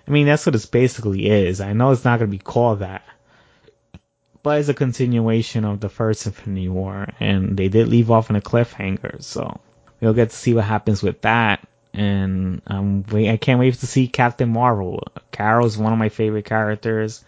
I 0.08 0.12
mean, 0.12 0.26
that's 0.26 0.45
what 0.45 0.55
it 0.55 0.72
basically 0.72 1.30
is. 1.30 1.62
I 1.62 1.74
know 1.74 1.91
it's 1.91 2.03
not 2.03 2.18
going 2.20 2.32
to 2.32 2.38
be 2.38 2.43
called 2.43 2.80
that. 2.80 3.03
But 4.41 4.60
it's 4.60 4.70
a 4.70 4.74
continuation 4.74 5.66
of 5.66 5.80
the 5.80 5.89
first 5.89 6.26
Infinity 6.26 6.70
War, 6.70 7.08
and 7.20 7.58
they 7.58 7.68
did 7.68 7.88
leave 7.88 8.10
off 8.10 8.30
in 8.30 8.36
a 8.36 8.41
cliffhanger, 8.41 9.22
so 9.22 9.60
we'll 9.99 10.14
get 10.14 10.30
to 10.30 10.36
see 10.36 10.53
what 10.53 10.64
happens 10.64 11.03
with 11.03 11.22
that. 11.22 11.68
And 11.93 12.62
um, 12.68 13.03
I 13.12 13.38
can't 13.38 13.60
wait 13.60 13.74
to 13.74 13.88
see 13.88 14.08
Captain 14.08 14.49
Marvel. 14.49 15.03
Carol's 15.32 15.78
one 15.78 15.91
of 15.91 15.99
my 15.99 16.10
favorite 16.10 16.45
characters, 16.45 17.24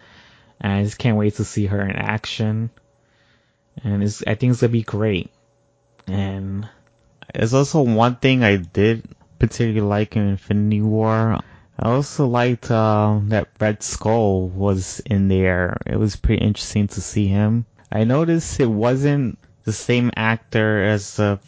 and 0.62 0.72
I 0.72 0.84
just 0.84 0.98
can't 0.98 1.18
wait 1.18 1.36
to 1.36 1.44
see 1.44 1.66
her 1.66 1.82
in 1.82 1.96
action. 1.96 2.70
And 3.84 4.04
I 4.04 4.36
think 4.36 4.52
it's 4.52 4.62
gonna 4.62 4.72
be 4.72 4.84
great. 4.84 5.30
And 6.08 6.70
there's 7.34 7.54
also 7.54 7.82
one 7.82 8.16
thing 8.16 8.44
I 8.44 8.58
did 8.58 9.04
particularly 9.40 9.82
like 9.82 10.16
in 10.16 10.28
Infinity 10.28 10.82
War. 10.82 11.40
I 11.80 11.90
also 11.90 12.28
liked 12.28 12.70
uh, 12.70 13.20
that 13.28 13.48
Red 13.60 13.82
Skull 13.82 14.50
was 14.50 15.00
in 15.06 15.30
there. 15.30 15.78
It 15.86 15.96
was 15.96 16.18
pretty 16.18 16.44
interesting 16.44 16.88
to 16.90 17.02
see 17.02 17.28
him. 17.28 17.66
I 17.92 18.04
noticed 18.04 18.60
it 18.60 18.66
wasn't 18.66 19.40
the 19.64 19.74
same 19.74 20.12
actor 20.16 20.84
as 20.84 21.16
the 21.16 21.40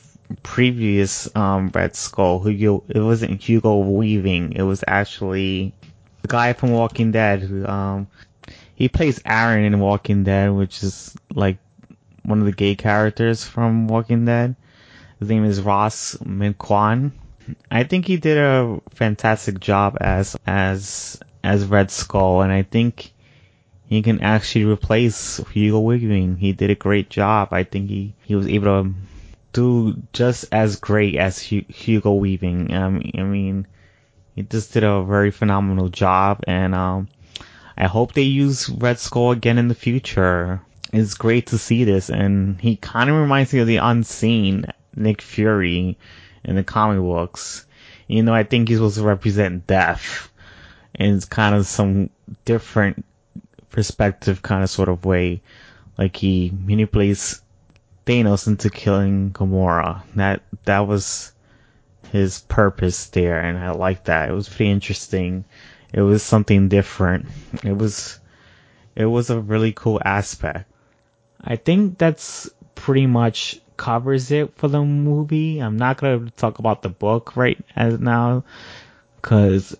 previous 0.42 1.34
um, 1.36 1.70
Red 1.74 1.96
Skull. 1.96 2.40
Who 2.40 2.84
it 2.88 3.00
wasn't 3.00 3.42
Hugo 3.42 3.80
Weaving. 3.80 4.54
It 4.54 4.64
was 4.64 4.84
actually 4.88 5.74
the 6.22 6.30
guy 6.30 6.54
from 6.54 6.72
Walking 6.72 7.12
Dead. 7.12 7.42
Who, 7.42 7.68
um, 7.68 8.08
he 8.76 8.88
plays 8.88 9.22
Aaron 9.26 9.66
in 9.66 9.80
Walking 9.80 10.24
Dead, 10.24 10.52
which 10.52 10.82
is 10.82 11.16
like 11.34 11.58
one 12.24 12.40
of 12.40 12.46
the 12.46 12.52
gay 12.52 12.76
characters 12.76 13.44
from 13.44 13.88
Walking 13.88 14.26
Dead. 14.26 14.56
His 15.20 15.30
name 15.30 15.46
is 15.46 15.62
Ross 15.62 16.18
Marquand. 16.24 17.12
I 17.70 17.84
think 17.84 18.06
he 18.06 18.18
did 18.18 18.38
a 18.38 18.80
fantastic 18.92 19.60
job 19.60 19.98
as 20.00 20.36
as 20.46 21.20
as 21.44 21.66
Red 21.66 21.90
Skull, 21.92 22.42
and 22.42 22.52
I 22.52 22.64
think 22.64 23.14
he 23.88 24.02
can 24.02 24.22
actually 24.22 24.66
replace 24.66 25.38
Hugo 25.52 25.80
Weaving. 25.80 26.38
He 26.38 26.54
did 26.54 26.70
a 26.70 26.76
great 26.76 27.10
job. 27.10 27.50
I 27.52 27.64
think 27.64 27.90
he 27.90 28.14
he 28.24 28.36
was 28.36 28.48
able 28.48 28.84
to 28.84 28.96
do 29.54 30.02
just 30.14 30.46
as 30.52 30.78
great 30.78 31.16
as 31.16 31.40
Hugo 31.40 32.14
Weaving. 32.14 32.74
Um, 32.74 33.02
I 33.18 33.24
mean, 33.24 33.68
he 34.36 34.44
just 34.44 34.74
did 34.74 34.84
a 34.84 35.04
very 35.04 35.32
phenomenal 35.32 35.90
job, 35.90 36.44
and 36.48 36.76
um, 36.76 37.10
I 37.78 37.88
hope 37.88 38.14
they 38.14 38.22
use 38.22 38.70
Red 38.70 39.00
Skull 39.00 39.32
again 39.32 39.58
in 39.58 39.68
the 39.68 39.76
future. 39.76 40.62
It's 40.94 41.16
great 41.16 41.48
to 41.48 41.58
see 41.58 41.84
this, 41.86 42.10
and 42.10 42.60
he 42.62 42.76
kind 42.76 43.10
of 43.10 43.16
reminds 43.16 43.54
me 43.54 43.60
of 43.60 43.68
the 43.68 43.78
Unseen 43.78 44.66
Nick 44.96 45.22
Fury 45.22 45.98
in 46.44 46.56
the 46.56 46.64
comic 46.64 47.00
books. 47.00 47.66
You 48.08 48.24
know, 48.24 48.34
I 48.34 48.44
think 48.44 48.68
he's 48.68 48.78
supposed 48.78 48.98
to 48.98 49.04
represent 49.04 49.68
death 49.68 50.30
in 50.96 51.20
kind 51.22 51.56
of 51.56 51.66
some 51.66 52.10
different 52.46 53.06
perspective 53.70 54.42
kind 54.42 54.64
of 54.64 54.70
sort 54.70 54.90
of 54.90 55.06
way. 55.06 55.42
Like 55.98 56.16
he 56.16 56.52
manipulates 56.66 57.42
Thanos 58.06 58.48
into 58.48 58.70
killing 58.70 59.32
Gamora. 59.32 60.02
That 60.16 60.42
that 60.66 60.88
was 60.88 61.32
his 62.12 62.42
purpose 62.42 63.08
there, 63.08 63.40
and 63.40 63.58
I 63.58 63.72
like 63.72 64.06
that. 64.06 64.30
It 64.30 64.34
was 64.34 64.50
pretty 64.50 64.72
interesting. 64.72 65.46
It 65.94 66.02
was 66.02 66.24
something 66.24 66.70
different. 66.70 67.28
It 67.64 67.78
was 67.78 68.20
it 68.96 69.06
was 69.06 69.30
a 69.30 69.40
really 69.40 69.72
cool 69.72 70.02
aspect. 70.04 70.70
I 71.44 71.56
think 71.56 71.98
that's 71.98 72.50
pretty 72.76 73.08
much 73.08 73.60
covers 73.82 74.30
it 74.30 74.56
for 74.58 74.68
the 74.68 74.84
movie. 74.84 75.58
I'm 75.58 75.76
not 75.76 75.98
gonna 75.98 76.30
talk 76.38 76.60
about 76.60 76.84
the 76.84 76.90
book 76.90 77.36
right 77.36 77.58
as 77.76 78.00
now, 78.00 78.44
cause 79.24 79.76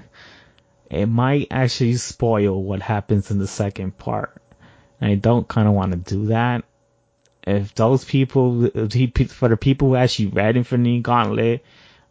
it 0.90 1.06
might 1.06 1.48
actually 1.50 1.96
spoil 1.96 2.62
what 2.62 2.80
happens 2.80 3.30
in 3.30 3.38
the 3.38 3.46
second 3.46 3.98
part. 3.98 4.40
And 5.02 5.12
I 5.12 5.16
don't 5.16 5.46
kind 5.46 5.68
of 5.68 5.74
want 5.74 5.92
to 5.92 5.98
do 5.98 6.28
that. 6.28 6.64
If 7.46 7.74
those 7.74 8.06
people, 8.06 8.70
for 8.70 9.48
the 9.48 9.58
people 9.60 9.88
who 9.88 9.96
actually 9.96 10.28
read 10.28 10.56
Infinity 10.56 11.00
Gauntlet, 11.00 11.62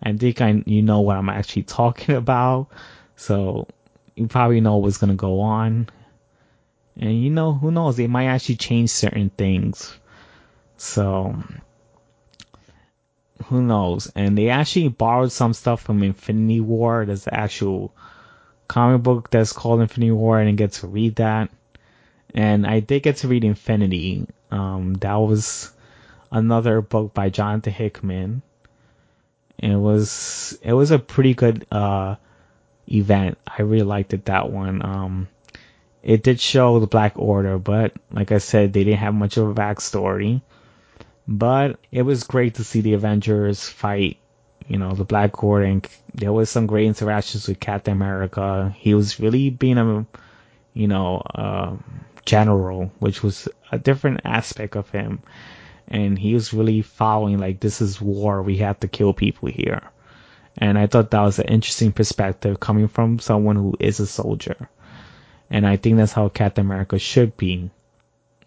I 0.03 0.13
think 0.13 0.41
I, 0.41 0.61
you 0.67 0.83
know 0.83 1.01
what 1.01 1.17
I'm 1.17 1.29
actually 1.29 1.63
talking 1.79 2.15
about. 2.15 2.67
So 3.15 3.67
you 4.13 4.27
probably 4.27 4.61
know 4.61 4.77
what's 4.77 4.97
gonna 4.97 5.15
go 5.15 5.39
on. 5.39 5.89
And 6.97 7.19
you 7.19 7.31
know, 7.31 7.53
who 7.53 7.71
knows, 7.71 7.97
they 7.97 8.05
might 8.05 8.27
actually 8.27 8.57
change 8.57 8.91
certain 8.91 9.31
things 9.31 9.97
so 10.77 11.35
who 13.45 13.61
knows? 13.61 14.11
And 14.15 14.37
they 14.37 14.49
actually 14.49 14.87
borrowed 14.89 15.31
some 15.31 15.53
stuff 15.53 15.81
from 15.81 16.03
Infinity 16.03 16.61
War. 16.61 17.05
There's 17.05 17.25
the 17.25 17.33
actual 17.33 17.93
comic 18.67 19.03
book 19.03 19.29
that's 19.29 19.53
called 19.53 19.81
Infinity 19.81 20.11
War, 20.11 20.39
and 20.39 20.49
I 20.49 20.53
get 20.53 20.73
to 20.73 20.87
read 20.87 21.15
that. 21.17 21.49
And 22.33 22.65
I 22.65 22.79
did 22.79 23.03
get 23.03 23.17
to 23.17 23.27
read 23.27 23.43
Infinity. 23.43 24.27
Um, 24.51 24.93
that 24.95 25.15
was 25.15 25.71
another 26.31 26.81
book 26.81 27.13
by 27.13 27.29
Jonathan 27.29 27.73
Hickman. 27.73 28.41
It 29.57 29.75
was 29.75 30.57
it 30.61 30.73
was 30.73 30.91
a 30.91 30.99
pretty 30.99 31.33
good 31.33 31.65
uh, 31.71 32.15
event. 32.91 33.37
I 33.47 33.61
really 33.61 33.85
liked 33.85 34.13
it 34.13 34.25
that 34.25 34.51
one. 34.51 34.83
Um, 34.83 35.27
it 36.03 36.23
did 36.23 36.39
show 36.39 36.79
the 36.79 36.87
Black 36.87 37.13
Order, 37.15 37.57
but 37.57 37.93
like 38.11 38.31
I 38.31 38.39
said, 38.39 38.73
they 38.73 38.83
didn't 38.83 38.99
have 38.99 39.13
much 39.13 39.37
of 39.37 39.49
a 39.49 39.53
backstory. 39.53 40.41
But 41.27 41.79
it 41.91 42.03
was 42.03 42.23
great 42.23 42.55
to 42.55 42.63
see 42.63 42.81
the 42.81 42.93
Avengers 42.93 43.67
fight, 43.67 44.17
you 44.67 44.77
know, 44.77 44.93
the 44.93 45.03
Black 45.03 45.41
and 45.41 45.87
there 46.13 46.31
was 46.31 46.49
some 46.49 46.67
great 46.67 46.85
interactions 46.85 47.47
with 47.47 47.59
Captain 47.59 47.93
America. 47.93 48.75
He 48.77 48.93
was 48.93 49.19
really 49.19 49.49
being 49.49 49.77
a, 49.79 50.05
you 50.73 50.87
know, 50.87 51.17
uh, 51.33 51.75
general, 52.25 52.91
which 52.99 53.23
was 53.23 53.47
a 53.71 53.79
different 53.79 54.21
aspect 54.23 54.75
of 54.75 54.89
him. 54.91 55.19
And 55.87 56.17
he 56.17 56.33
was 56.33 56.53
really 56.53 56.81
following 56.81 57.39
like 57.39 57.59
this 57.59 57.81
is 57.81 58.01
war, 58.01 58.41
we 58.41 58.57
have 58.57 58.79
to 58.81 58.87
kill 58.87 59.13
people 59.13 59.49
here. 59.49 59.81
And 60.57 60.77
I 60.77 60.87
thought 60.87 61.11
that 61.11 61.21
was 61.21 61.39
an 61.39 61.47
interesting 61.47 61.91
perspective 61.91 62.59
coming 62.59 62.87
from 62.87 63.19
someone 63.19 63.55
who 63.55 63.75
is 63.79 63.99
a 63.99 64.07
soldier. 64.07 64.69
And 65.49 65.65
I 65.67 65.77
think 65.77 65.97
that's 65.97 66.13
how 66.13 66.29
Captain 66.29 66.65
America 66.65 66.97
should 66.97 67.35
be 67.37 67.71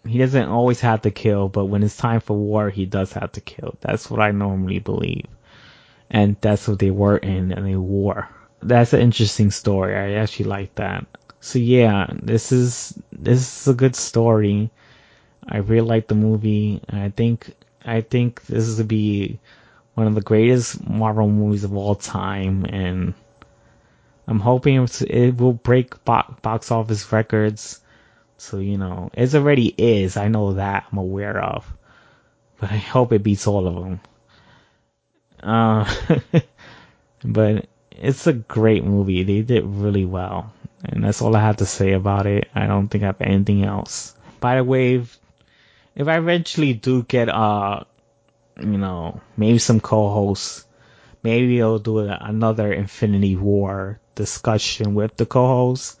he 0.09 0.17
doesn't 0.17 0.49
always 0.49 0.81
have 0.81 1.03
to 1.03 1.11
kill, 1.11 1.49
but 1.49 1.65
when 1.65 1.83
it's 1.83 1.97
time 1.97 2.19
for 2.19 2.35
war, 2.35 2.69
he 2.69 2.85
does 2.85 3.13
have 3.13 3.31
to 3.33 3.41
kill. 3.41 3.75
That's 3.81 4.09
what 4.09 4.19
I 4.19 4.31
normally 4.31 4.79
believe. 4.79 5.25
And 6.09 6.35
that's 6.41 6.67
what 6.67 6.79
they 6.79 6.91
were 6.91 7.17
in, 7.17 7.51
in 7.51 7.73
a 7.73 7.79
war. 7.79 8.29
That's 8.61 8.93
an 8.93 9.01
interesting 9.01 9.51
story. 9.51 9.95
I 9.95 10.19
actually 10.19 10.45
like 10.45 10.75
that. 10.75 11.05
So 11.39 11.59
yeah, 11.59 12.07
this 12.11 12.51
is, 12.51 12.97
this 13.11 13.61
is 13.61 13.67
a 13.67 13.73
good 13.73 13.95
story. 13.95 14.71
I 15.47 15.57
really 15.57 15.87
like 15.87 16.07
the 16.07 16.15
movie. 16.15 16.81
I 16.89 17.09
think, 17.09 17.53
I 17.85 18.01
think 18.01 18.45
this 18.45 18.67
is 18.67 18.77
to 18.77 18.83
be 18.83 19.39
one 19.93 20.07
of 20.07 20.15
the 20.15 20.21
greatest 20.21 20.87
Marvel 20.87 21.29
movies 21.29 21.63
of 21.63 21.75
all 21.75 21.95
time. 21.95 22.65
And 22.65 23.13
I'm 24.27 24.39
hoping 24.39 24.87
it 25.01 25.37
will 25.37 25.53
break 25.53 26.03
box 26.03 26.71
office 26.71 27.11
records 27.11 27.79
so, 28.39 28.57
you 28.57 28.77
know, 28.77 29.09
it 29.13 29.35
already 29.35 29.73
is. 29.77 30.15
I 30.15 30.29
know 30.29 30.53
that. 30.53 30.85
I'm 30.91 30.97
aware 30.97 31.37
of. 31.43 31.65
But 32.57 32.71
I 32.71 32.77
hope 32.77 33.11
it 33.11 33.23
beats 33.23 33.47
all 33.47 33.67
of 33.67 33.75
them. 33.75 33.99
Uh, 35.43 35.93
but 37.23 37.67
it's 37.91 38.27
a 38.27 38.33
great 38.33 38.83
movie. 38.85 39.23
They 39.23 39.41
did 39.41 39.65
really 39.65 40.05
well. 40.05 40.53
And 40.83 41.03
that's 41.03 41.21
all 41.21 41.35
I 41.35 41.41
have 41.41 41.57
to 41.57 41.65
say 41.65 41.91
about 41.91 42.25
it. 42.25 42.49
I 42.55 42.65
don't 42.65 42.87
think 42.87 43.03
I 43.03 43.07
have 43.07 43.21
anything 43.21 43.65
else. 43.65 44.15
By 44.39 44.55
the 44.55 44.63
way, 44.63 44.95
if, 44.95 45.19
if 45.95 46.07
I 46.07 46.17
eventually 46.17 46.73
do 46.73 47.03
get, 47.03 47.27
uh, 47.27 47.83
you 48.57 48.77
know, 48.77 49.19
maybe 49.35 49.59
some 49.59 49.81
co-hosts, 49.81 50.65
maybe 51.23 51.61
I'll 51.61 51.79
do 51.79 51.99
another 51.99 52.71
Infinity 52.71 53.35
War 53.35 53.99
discussion 54.15 54.95
with 54.95 55.17
the 55.17 55.25
co-hosts. 55.25 55.97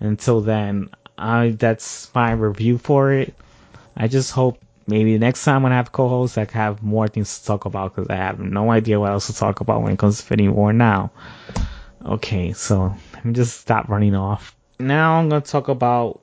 Until 0.00 0.42
then, 0.42 0.90
That's 1.18 2.12
my 2.14 2.32
review 2.32 2.78
for 2.78 3.12
it. 3.12 3.34
I 3.96 4.08
just 4.08 4.32
hope 4.32 4.60
maybe 4.86 5.18
next 5.18 5.44
time 5.44 5.62
when 5.62 5.72
I 5.72 5.76
have 5.76 5.92
co-hosts, 5.92 6.38
I 6.38 6.44
can 6.44 6.60
have 6.60 6.82
more 6.82 7.08
things 7.08 7.38
to 7.40 7.46
talk 7.46 7.64
about 7.64 7.94
because 7.94 8.08
I 8.08 8.16
have 8.16 8.40
no 8.40 8.70
idea 8.70 8.98
what 8.98 9.10
else 9.10 9.26
to 9.26 9.34
talk 9.34 9.60
about 9.60 9.82
when 9.82 9.92
it 9.92 9.98
comes 9.98 10.18
to 10.18 10.24
Infinity 10.24 10.48
War 10.48 10.72
now. 10.72 11.10
Okay, 12.04 12.52
so 12.52 12.94
let 13.14 13.24
me 13.24 13.32
just 13.32 13.60
stop 13.60 13.88
running 13.88 14.14
off. 14.14 14.56
Now 14.78 15.18
I'm 15.18 15.28
gonna 15.28 15.40
talk 15.40 15.68
about 15.68 16.20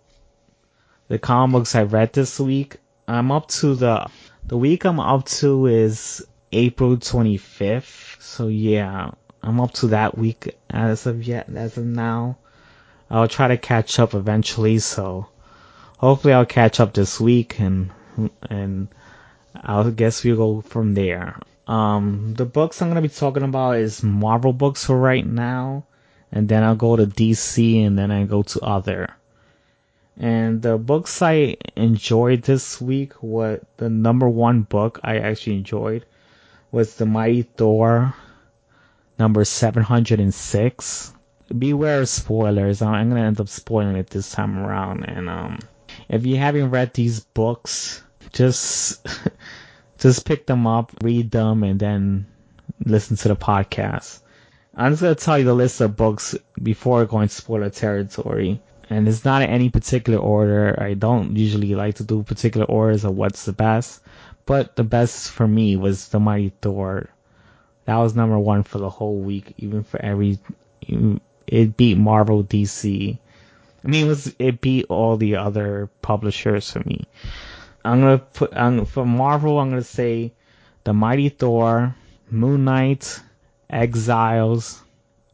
the 1.10 1.20
comic 1.20 1.54
books 1.54 1.76
I 1.76 1.84
read 1.84 2.14
this 2.14 2.39
week. 2.39 2.78
I'm 3.08 3.32
up 3.32 3.48
to 3.50 3.76
the 3.76 4.08
the 4.46 4.58
week 4.58 4.86
I'm 4.86 5.00
up 5.00 5.26
to 5.26 5.68
is 5.68 6.26
April 6.52 6.98
25th. 6.98 8.22
So 8.22 8.48
yeah, 8.48 9.12
I'm 9.43 9.60
up 9.60 9.74
to 9.74 9.88
that 9.88 10.18
week 10.18 10.56
as 10.70 11.06
of 11.06 11.24
yet, 11.24 11.50
as 11.54 11.78
of 11.78 11.86
now. 11.86 12.38
I'll 13.10 13.28
try 13.28 13.47
to 13.49 13.58
catch 13.58 13.99
up 13.99 14.14
eventually, 14.14 14.80
so 14.80 15.28
hopefully 15.97 16.34
I'll 16.34 16.45
catch 16.45 16.80
up 16.80 16.93
this 16.93 17.20
week 17.20 17.60
and, 17.60 17.91
and 18.49 18.88
I'll 19.56 19.91
guess 19.91 20.24
we'll 20.24 20.36
go 20.38 20.62
from 20.62 20.93
there. 20.93 21.39
Um, 21.68 22.34
the 22.36 22.45
books 22.45 22.82
I'm 22.82 22.89
gonna 22.89 23.01
be 23.01 23.10
talking 23.10 23.43
about 23.43 23.78
is 23.78 24.03
Marvel 24.03 24.53
books 24.53 24.86
for 24.86 24.97
right 24.97 25.26
now, 25.26 25.86
and 26.32 26.47
then 26.47 26.64
I'll 26.64 26.76
go 26.76 26.95
to 26.95 27.06
DC 27.08 27.86
and 27.86 27.97
then 27.97 28.12
I 28.12 28.26
go 28.26 28.43
to 28.43 28.60
other. 28.62 29.10
And 30.18 30.62
the 30.62 30.78
books 30.78 31.22
I 31.22 31.58
enjoyed 31.76 32.43
this 32.43 32.80
week, 32.80 33.14
what 33.22 33.64
the 33.78 33.89
number 33.89 34.30
one 34.30 34.62
book 34.62 34.99
I 35.03 35.18
actually 35.18 35.58
enjoyed 35.58 36.06
was 36.72 36.95
The 36.95 37.06
Mighty 37.06 37.41
Thor, 37.43 38.14
number 39.18 39.43
706. 39.43 41.14
Beware 41.58 42.02
of 42.02 42.10
spoilers. 42.10 42.82
I'm 42.82 43.10
gonna 43.10 43.22
end 43.22 43.39
up 43.39 43.48
spoiling 43.48 43.96
it 43.96 44.10
this 44.10 44.32
time 44.32 44.58
around. 44.58 45.04
And 45.04 45.30
um, 45.30 45.60
if 46.10 46.26
you 46.26 46.38
haven't 46.38 46.72
read 46.72 46.93
these 46.93 47.20
books, 47.20 48.04
just 48.32 49.06
just 49.98 50.26
pick 50.26 50.46
them 50.46 50.66
up, 50.66 50.91
read 51.04 51.32
them, 51.32 51.64
and 51.64 51.80
then 51.80 52.26
listen 52.84 53.18
to 53.18 53.28
the 53.28 53.36
podcast. 53.36 54.22
I'm 54.76 54.91
just 54.91 55.02
gonna 55.02 55.16
tell 55.16 55.38
you 55.38 55.46
the 55.46 55.54
list 55.54 55.82
of 55.82 55.96
books 55.96 56.36
before 56.62 57.06
going 57.06 57.30
spoiler 57.30 57.70
territory. 57.70 58.62
And 58.89 59.08
it's 59.08 59.26
not 59.26 59.41
in 59.41 59.50
any 59.50 59.70
particular 59.70 60.20
order. 60.20 60.76
I 60.80 60.93
don't 60.93 61.36
usually 61.36 61.74
like 61.74 61.96
to 61.96 62.04
do 62.04 62.24
particular 62.24 62.66
orders 62.68 63.04
of 63.04 63.16
what's 63.16 63.46
the 63.46 63.54
best. 63.54 64.02
But 64.46 64.76
the 64.76 64.84
best 64.84 65.32
for 65.32 65.48
me 65.48 65.76
was 65.76 66.10
The 66.10 66.20
Mighty 66.20 66.54
Thor. 66.62 67.10
That 67.86 67.98
was 67.98 68.16
number 68.16 68.38
one 68.38 68.64
for 68.64 68.78
the 68.78 68.89
whole 68.89 69.18
week, 69.18 69.54
even 69.58 69.84
for 69.84 70.00
every, 70.02 70.38
it 71.48 71.78
beat 71.78 71.98
Marvel 71.98 72.43
DC. 72.43 73.18
I 73.84 73.88
mean, 73.88 74.06
it 74.06 74.10
was, 74.10 74.36
it 74.39 74.62
beat 74.62 74.86
all 74.89 75.18
the 75.18 75.36
other 75.36 75.89
publishers 76.02 76.72
for 76.72 76.80
me. 76.80 77.06
I'm 77.84 78.02
gonna 78.02 78.18
put, 78.18 78.52
for 78.88 79.06
Marvel, 79.06 79.60
I'm 79.60 79.70
gonna 79.70 79.84
say 79.84 80.34
The 80.84 80.93
Mighty 80.93 81.30
Thor, 81.30 81.96
Moon 82.32 82.66
Knight, 82.66 83.22
Exiles, 83.70 84.82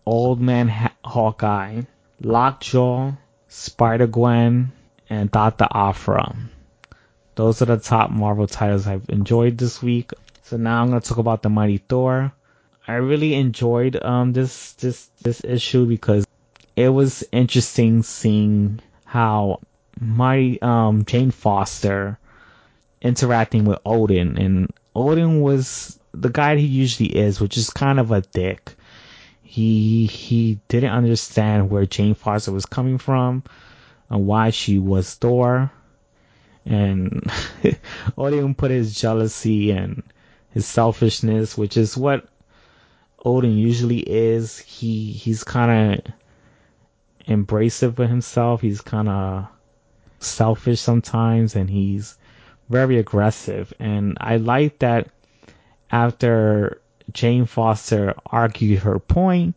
Old 0.05 0.41
Man 0.41 0.67
ha- 0.67 0.95
Hawkeye, 1.05 1.83
Lockjaw, 2.19 3.13
Spider 3.47 4.07
Gwen, 4.07 4.71
and 5.09 5.31
Dr. 5.31 5.67
Aphra. 5.73 6.35
Those 7.35 7.61
are 7.61 7.65
the 7.65 7.77
top 7.77 8.11
Marvel 8.11 8.47
titles 8.47 8.87
I've 8.87 9.09
enjoyed 9.09 9.57
this 9.57 9.81
week. 9.81 10.11
So 10.43 10.57
now 10.57 10.81
I'm 10.81 10.89
gonna 10.89 11.01
talk 11.01 11.17
about 11.17 11.41
the 11.41 11.49
Mighty 11.49 11.77
Thor. 11.77 12.33
I 12.87 12.95
really 12.95 13.33
enjoyed 13.35 14.01
um 14.03 14.33
this 14.33 14.73
this 14.73 15.09
this 15.21 15.43
issue 15.43 15.85
because 15.85 16.25
it 16.75 16.89
was 16.89 17.23
interesting 17.31 18.03
seeing 18.03 18.79
how 19.05 19.59
my 19.99 20.57
um 20.61 21.05
Jane 21.05 21.31
Foster 21.31 22.17
interacting 23.01 23.65
with 23.65 23.79
Odin 23.85 24.37
and 24.37 24.71
Odin 24.95 25.41
was 25.41 25.99
the 26.13 26.29
guy 26.29 26.57
he 26.57 26.65
usually 26.65 27.15
is, 27.15 27.39
which 27.39 27.57
is 27.57 27.69
kind 27.69 27.99
of 27.99 28.11
a 28.11 28.21
dick 28.21 28.75
he 29.51 30.05
he 30.05 30.61
didn't 30.69 30.91
understand 30.93 31.69
where 31.69 31.85
Jane 31.85 32.15
Foster 32.15 32.53
was 32.53 32.65
coming 32.65 32.97
from 32.97 33.43
and 34.09 34.25
why 34.25 34.49
she 34.49 34.79
was 34.79 35.13
Thor. 35.15 35.69
And 36.65 37.29
Odin 38.17 38.55
put 38.55 38.71
his 38.71 38.95
jealousy 38.95 39.71
and 39.71 40.03
his 40.51 40.65
selfishness, 40.65 41.57
which 41.57 41.75
is 41.75 41.97
what 41.97 42.29
Odin 43.23 43.57
usually 43.57 43.99
is. 43.99 44.57
He 44.59 45.11
he's 45.11 45.43
kind 45.43 45.99
of 45.99 46.13
embracive 47.27 47.97
with 47.97 48.09
himself. 48.09 48.61
He's 48.61 48.81
kind 48.81 49.09
of 49.09 49.47
selfish 50.19 50.79
sometimes, 50.79 51.55
and 51.55 51.69
he's 51.69 52.17
very 52.69 52.97
aggressive. 52.97 53.73
And 53.79 54.17
I 54.19 54.37
like 54.37 54.79
that 54.79 55.09
after 55.91 56.81
Jane 57.11 57.45
Foster 57.45 58.15
argued 58.25 58.79
her 58.79 58.99
point, 58.99 59.55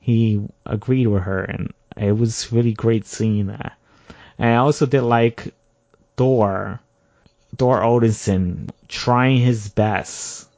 he 0.00 0.42
agreed 0.64 1.06
with 1.06 1.24
her, 1.24 1.42
and 1.42 1.72
it 1.96 2.12
was 2.12 2.52
really 2.52 2.72
great 2.72 3.06
seeing 3.06 3.46
that. 3.46 3.76
And 4.38 4.50
I 4.50 4.56
also 4.56 4.86
did 4.86 5.02
like 5.02 5.54
Thor, 6.16 6.80
Thor 7.56 7.80
Odinson 7.80 8.70
trying 8.88 9.38
his 9.38 9.68
best 9.68 10.48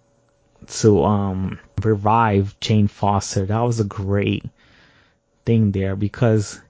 to 0.67 1.05
um 1.05 1.59
revive 1.83 2.59
Jane 2.61 2.89
Foster. 2.89 3.47
That 3.47 3.61
was 3.61 3.81
a 3.81 3.85
great 3.85 4.45
thing 5.45 5.73
there 5.73 5.97
because 5.97 6.61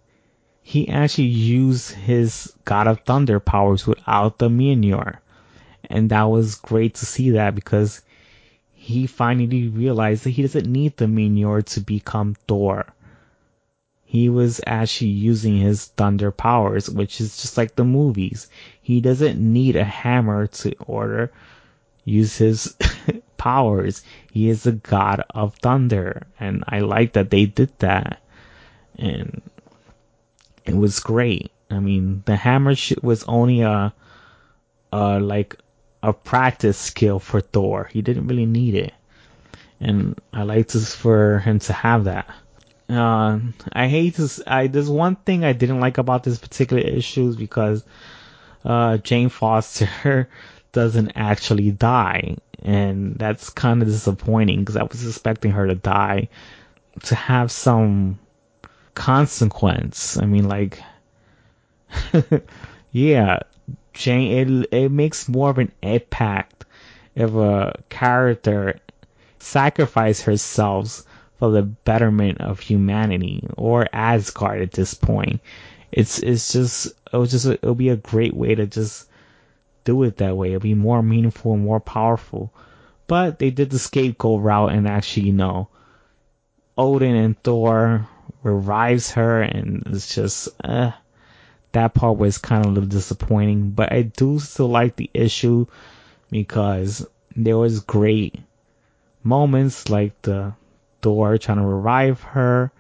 he 0.62 0.88
actually 0.88 1.24
used 1.28 1.92
his 1.92 2.52
God 2.64 2.86
of 2.86 3.00
Thunder 3.00 3.40
powers 3.40 3.86
without 3.86 4.38
the 4.38 4.48
Mjolnir. 4.48 5.18
And 5.88 6.10
that 6.10 6.24
was 6.24 6.56
great 6.56 6.94
to 6.96 7.06
see 7.06 7.30
that 7.30 7.54
because 7.54 8.02
he 8.72 9.06
finally 9.06 9.68
realized 9.68 10.24
that 10.24 10.30
he 10.30 10.42
doesn't 10.42 10.70
need 10.70 10.96
the 10.96 11.06
Mjolnir 11.06 11.64
to 11.74 11.80
become 11.80 12.34
Thor. 12.48 12.86
He 14.04 14.28
was 14.28 14.60
actually 14.66 15.10
using 15.10 15.56
his 15.58 15.86
thunder 15.86 16.30
powers, 16.30 16.88
which 16.90 17.20
is 17.20 17.40
just 17.40 17.56
like 17.56 17.76
the 17.76 17.84
movies. 17.84 18.48
He 18.80 19.00
doesn't 19.00 19.38
need 19.38 19.76
a 19.76 19.84
hammer 19.84 20.46
to 20.48 20.74
order 20.86 21.32
use 22.06 22.38
his 22.38 22.74
powers. 23.46 24.02
He 24.32 24.48
is 24.48 24.66
a 24.66 24.72
god 24.72 25.22
of 25.30 25.54
thunder, 25.62 26.26
and 26.40 26.64
I 26.66 26.80
like 26.80 27.12
that 27.12 27.30
they 27.30 27.46
did 27.46 27.70
that. 27.78 28.20
And 28.98 29.40
it 30.64 30.76
was 30.76 30.98
great. 30.98 31.52
I 31.70 31.78
mean, 31.78 32.24
the 32.26 32.34
hammer 32.34 32.74
was 33.02 33.22
only 33.28 33.60
a, 33.60 33.94
a 34.92 35.20
like 35.20 35.54
a 36.02 36.12
practice 36.12 36.76
skill 36.76 37.20
for 37.20 37.40
Thor. 37.40 37.88
He 37.92 38.02
didn't 38.02 38.26
really 38.26 38.46
need 38.46 38.74
it. 38.74 38.94
And 39.78 40.18
I 40.32 40.42
like 40.42 40.66
to, 40.68 40.80
for 40.80 41.38
him 41.38 41.60
to 41.60 41.72
have 41.72 42.04
that. 42.04 42.28
Uh, 42.88 43.38
I 43.72 43.86
hate 43.86 44.14
this. 44.16 44.40
I, 44.44 44.66
there's 44.66 44.90
one 44.90 45.14
thing 45.14 45.44
I 45.44 45.52
didn't 45.52 45.78
like 45.80 45.98
about 45.98 46.24
this 46.24 46.38
particular 46.38 46.82
issue 46.82 47.28
is 47.28 47.36
because, 47.36 47.84
uh, 48.64 48.96
Jane 48.96 49.28
Foster 49.28 50.28
doesn't 50.72 51.12
actually 51.14 51.70
die. 51.70 52.36
And 52.62 53.16
that's 53.16 53.50
kind 53.50 53.82
of 53.82 53.88
disappointing 53.88 54.60
because 54.60 54.76
I 54.76 54.82
was 54.82 55.06
expecting 55.06 55.52
her 55.52 55.66
to 55.66 55.74
die 55.74 56.28
to 57.04 57.14
have 57.14 57.50
some 57.50 58.18
consequence. 58.94 60.16
I 60.16 60.26
mean, 60.26 60.48
like, 60.48 60.80
yeah, 62.92 63.40
Jane, 63.92 64.64
it, 64.64 64.68
it 64.72 64.90
makes 64.90 65.28
more 65.28 65.50
of 65.50 65.58
an 65.58 65.72
impact 65.82 66.64
if 67.14 67.32
a 67.34 67.80
character 67.88 68.78
sacrifice 69.38 70.20
herself 70.22 71.02
for 71.38 71.50
the 71.50 71.62
betterment 71.62 72.40
of 72.40 72.60
humanity 72.60 73.46
or 73.56 73.88
Asgard 73.92 74.60
at 74.62 74.72
this 74.72 74.94
point. 74.94 75.40
It's 75.92 76.18
it's 76.18 76.52
just 76.52 76.86
it 77.12 77.16
was 77.16 77.30
just 77.30 77.46
it'll 77.46 77.74
be 77.74 77.90
a 77.90 77.96
great 77.96 78.34
way 78.34 78.54
to 78.54 78.66
just 78.66 79.08
do 79.86 80.02
it 80.02 80.18
that 80.18 80.36
way. 80.36 80.48
It'll 80.48 80.60
be 80.60 80.74
more 80.74 81.02
meaningful 81.02 81.54
and 81.54 81.64
more 81.64 81.80
powerful. 81.80 82.52
But 83.06 83.38
they 83.38 83.50
did 83.50 83.70
the 83.70 83.78
scapegoat 83.78 84.42
route 84.42 84.72
and 84.72 84.86
actually, 84.86 85.28
you 85.28 85.32
know, 85.32 85.68
Odin 86.76 87.14
and 87.14 87.42
Thor 87.42 88.06
revives 88.42 89.12
her 89.12 89.40
and 89.40 89.82
it's 89.86 90.14
just 90.14 90.48
uh 90.62 90.92
that 91.72 91.94
part 91.94 92.16
was 92.16 92.38
kind 92.38 92.64
of 92.64 92.70
a 92.70 92.74
little 92.74 92.88
disappointing, 92.88 93.70
but 93.70 93.92
I 93.92 94.02
do 94.02 94.38
still 94.38 94.68
like 94.68 94.96
the 94.96 95.10
issue 95.12 95.66
because 96.30 97.06
there 97.34 97.58
was 97.58 97.80
great 97.80 98.38
moments 99.22 99.88
like 99.88 100.20
the 100.22 100.54
Thor 101.02 101.38
trying 101.38 101.58
to 101.58 101.64
revive 101.64 102.22
her 102.22 102.72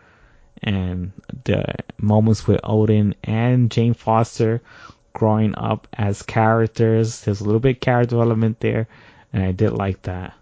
and 0.62 1.12
the 1.44 1.64
moments 1.98 2.46
with 2.46 2.60
Odin 2.64 3.14
and 3.22 3.70
Jane 3.70 3.94
Foster 3.94 4.62
growing 5.16 5.54
up 5.56 5.88
as 5.94 6.20
characters. 6.20 7.22
There's 7.22 7.40
a 7.40 7.44
little 7.44 7.60
bit 7.60 7.80
character 7.80 8.10
development 8.10 8.60
there, 8.60 8.86
and 9.32 9.42
I 9.42 9.52
did 9.52 9.72
like 9.72 10.02
that. 10.02 10.34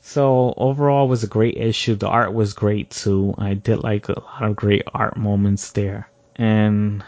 So 0.00 0.54
overall, 0.56 1.06
was 1.06 1.22
a 1.22 1.28
great 1.28 1.58
issue. 1.58 1.96
The 1.96 2.08
art 2.08 2.32
was 2.32 2.54
great 2.54 2.90
too. 2.90 3.34
I 3.36 3.52
did 3.52 3.82
like 3.82 4.08
a 4.08 4.18
lot 4.18 4.42
of 4.42 4.56
great 4.56 4.84
art 4.94 5.18
moments 5.18 5.72
there, 5.72 6.08
and 6.34 7.04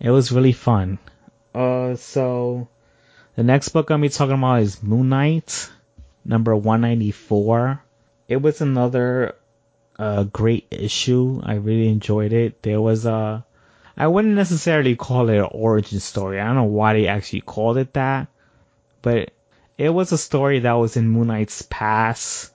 it 0.00 0.10
was 0.10 0.32
really 0.32 0.52
fun. 0.52 0.98
Uh, 1.54 1.94
so 1.94 2.66
the 3.36 3.44
next 3.44 3.68
book 3.68 3.90
I'm 3.90 4.00
be 4.00 4.08
talking 4.08 4.34
about 4.34 4.62
is 4.62 4.82
Moon 4.82 5.08
Knight, 5.10 5.70
number 6.24 6.56
194. 6.56 7.80
It 8.28 8.42
was 8.42 8.60
another 8.60 9.36
uh, 9.96 10.24
great 10.24 10.66
issue. 10.72 11.40
I 11.44 11.54
really 11.54 11.88
enjoyed 11.88 12.32
it. 12.32 12.62
There 12.62 12.80
was 12.80 13.06
a, 13.06 13.45
I 13.96 14.06
wouldn't 14.06 14.34
necessarily 14.34 14.94
call 14.94 15.30
it 15.30 15.38
an 15.38 15.48
origin 15.50 16.00
story. 16.00 16.38
I 16.38 16.46
don't 16.46 16.56
know 16.56 16.64
why 16.64 16.92
they 16.92 17.06
actually 17.06 17.40
called 17.40 17.78
it 17.78 17.94
that, 17.94 18.28
but 19.00 19.30
it 19.78 19.90
was 19.90 20.12
a 20.12 20.18
story 20.18 20.60
that 20.60 20.72
was 20.72 20.96
in 20.96 21.08
Moon 21.08 21.28
Knight's 21.28 21.62
past, 21.62 22.52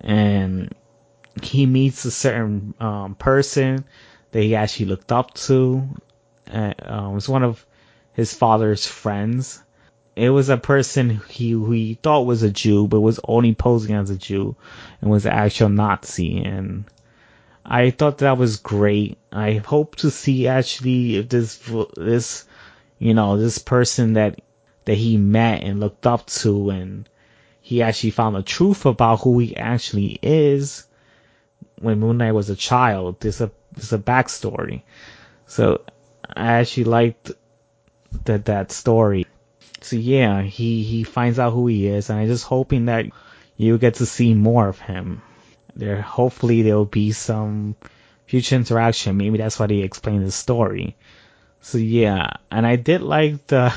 and 0.00 0.74
he 1.42 1.66
meets 1.66 2.04
a 2.04 2.10
certain 2.10 2.74
um, 2.80 3.14
person 3.14 3.84
that 4.32 4.42
he 4.42 4.56
actually 4.56 4.86
looked 4.86 5.12
up 5.12 5.34
to. 5.34 5.88
Uh, 6.52 6.74
it 6.76 7.14
was 7.14 7.28
one 7.28 7.44
of 7.44 7.64
his 8.12 8.34
father's 8.34 8.86
friends. 8.86 9.62
It 10.16 10.30
was 10.30 10.48
a 10.48 10.56
person 10.58 11.20
he 11.28 11.52
who 11.52 11.70
he 11.70 11.94
thought 11.94 12.26
was 12.26 12.42
a 12.42 12.50
Jew, 12.50 12.86
but 12.88 13.00
was 13.00 13.20
only 13.24 13.54
posing 13.54 13.94
as 13.94 14.10
a 14.10 14.16
Jew, 14.16 14.56
and 15.00 15.10
was 15.10 15.24
an 15.24 15.32
actual 15.32 15.68
Nazi. 15.68 16.44
And 16.44 16.84
I 17.64 17.90
thought 17.90 18.18
that 18.18 18.38
was 18.38 18.56
great. 18.56 19.18
I 19.30 19.54
hope 19.54 19.96
to 19.96 20.10
see 20.10 20.48
actually 20.48 21.16
if 21.16 21.28
this 21.28 21.60
this 21.96 22.44
you 22.98 23.14
know 23.14 23.38
this 23.38 23.58
person 23.58 24.14
that 24.14 24.40
that 24.84 24.94
he 24.96 25.16
met 25.16 25.62
and 25.62 25.80
looked 25.80 26.06
up 26.06 26.26
to, 26.26 26.70
and 26.70 27.08
he 27.60 27.82
actually 27.82 28.10
found 28.10 28.34
the 28.34 28.42
truth 28.42 28.84
about 28.84 29.20
who 29.20 29.38
he 29.38 29.56
actually 29.56 30.18
is 30.22 30.86
when 31.80 32.00
Moon 32.00 32.18
Knight 32.18 32.32
was 32.32 32.50
a 32.50 32.56
child. 32.56 33.20
There's 33.20 33.40
a 33.40 33.50
there's 33.72 33.92
a 33.92 33.98
backstory. 33.98 34.82
So 35.46 35.82
I 36.34 36.52
actually 36.54 36.84
liked 36.84 37.30
that 38.24 38.46
that 38.46 38.72
story. 38.72 39.26
So 39.80 39.96
yeah, 39.96 40.42
he 40.42 40.82
he 40.82 41.04
finds 41.04 41.38
out 41.38 41.52
who 41.52 41.66
he 41.68 41.86
is, 41.86 42.10
and 42.10 42.18
I'm 42.18 42.26
just 42.26 42.44
hoping 42.44 42.86
that 42.86 43.06
you 43.56 43.78
get 43.78 43.94
to 43.94 44.06
see 44.06 44.34
more 44.34 44.68
of 44.68 44.80
him. 44.80 45.22
There, 45.74 46.00
hopefully, 46.00 46.62
there 46.62 46.76
will 46.76 46.84
be 46.84 47.12
some 47.12 47.76
future 48.26 48.56
interaction. 48.56 49.16
Maybe 49.16 49.38
that's 49.38 49.58
why 49.58 49.66
they 49.66 49.78
explain 49.78 50.22
the 50.22 50.30
story. 50.30 50.96
So 51.60 51.78
yeah, 51.78 52.34
and 52.50 52.66
I 52.66 52.76
did 52.76 53.02
like 53.02 53.46
the. 53.46 53.72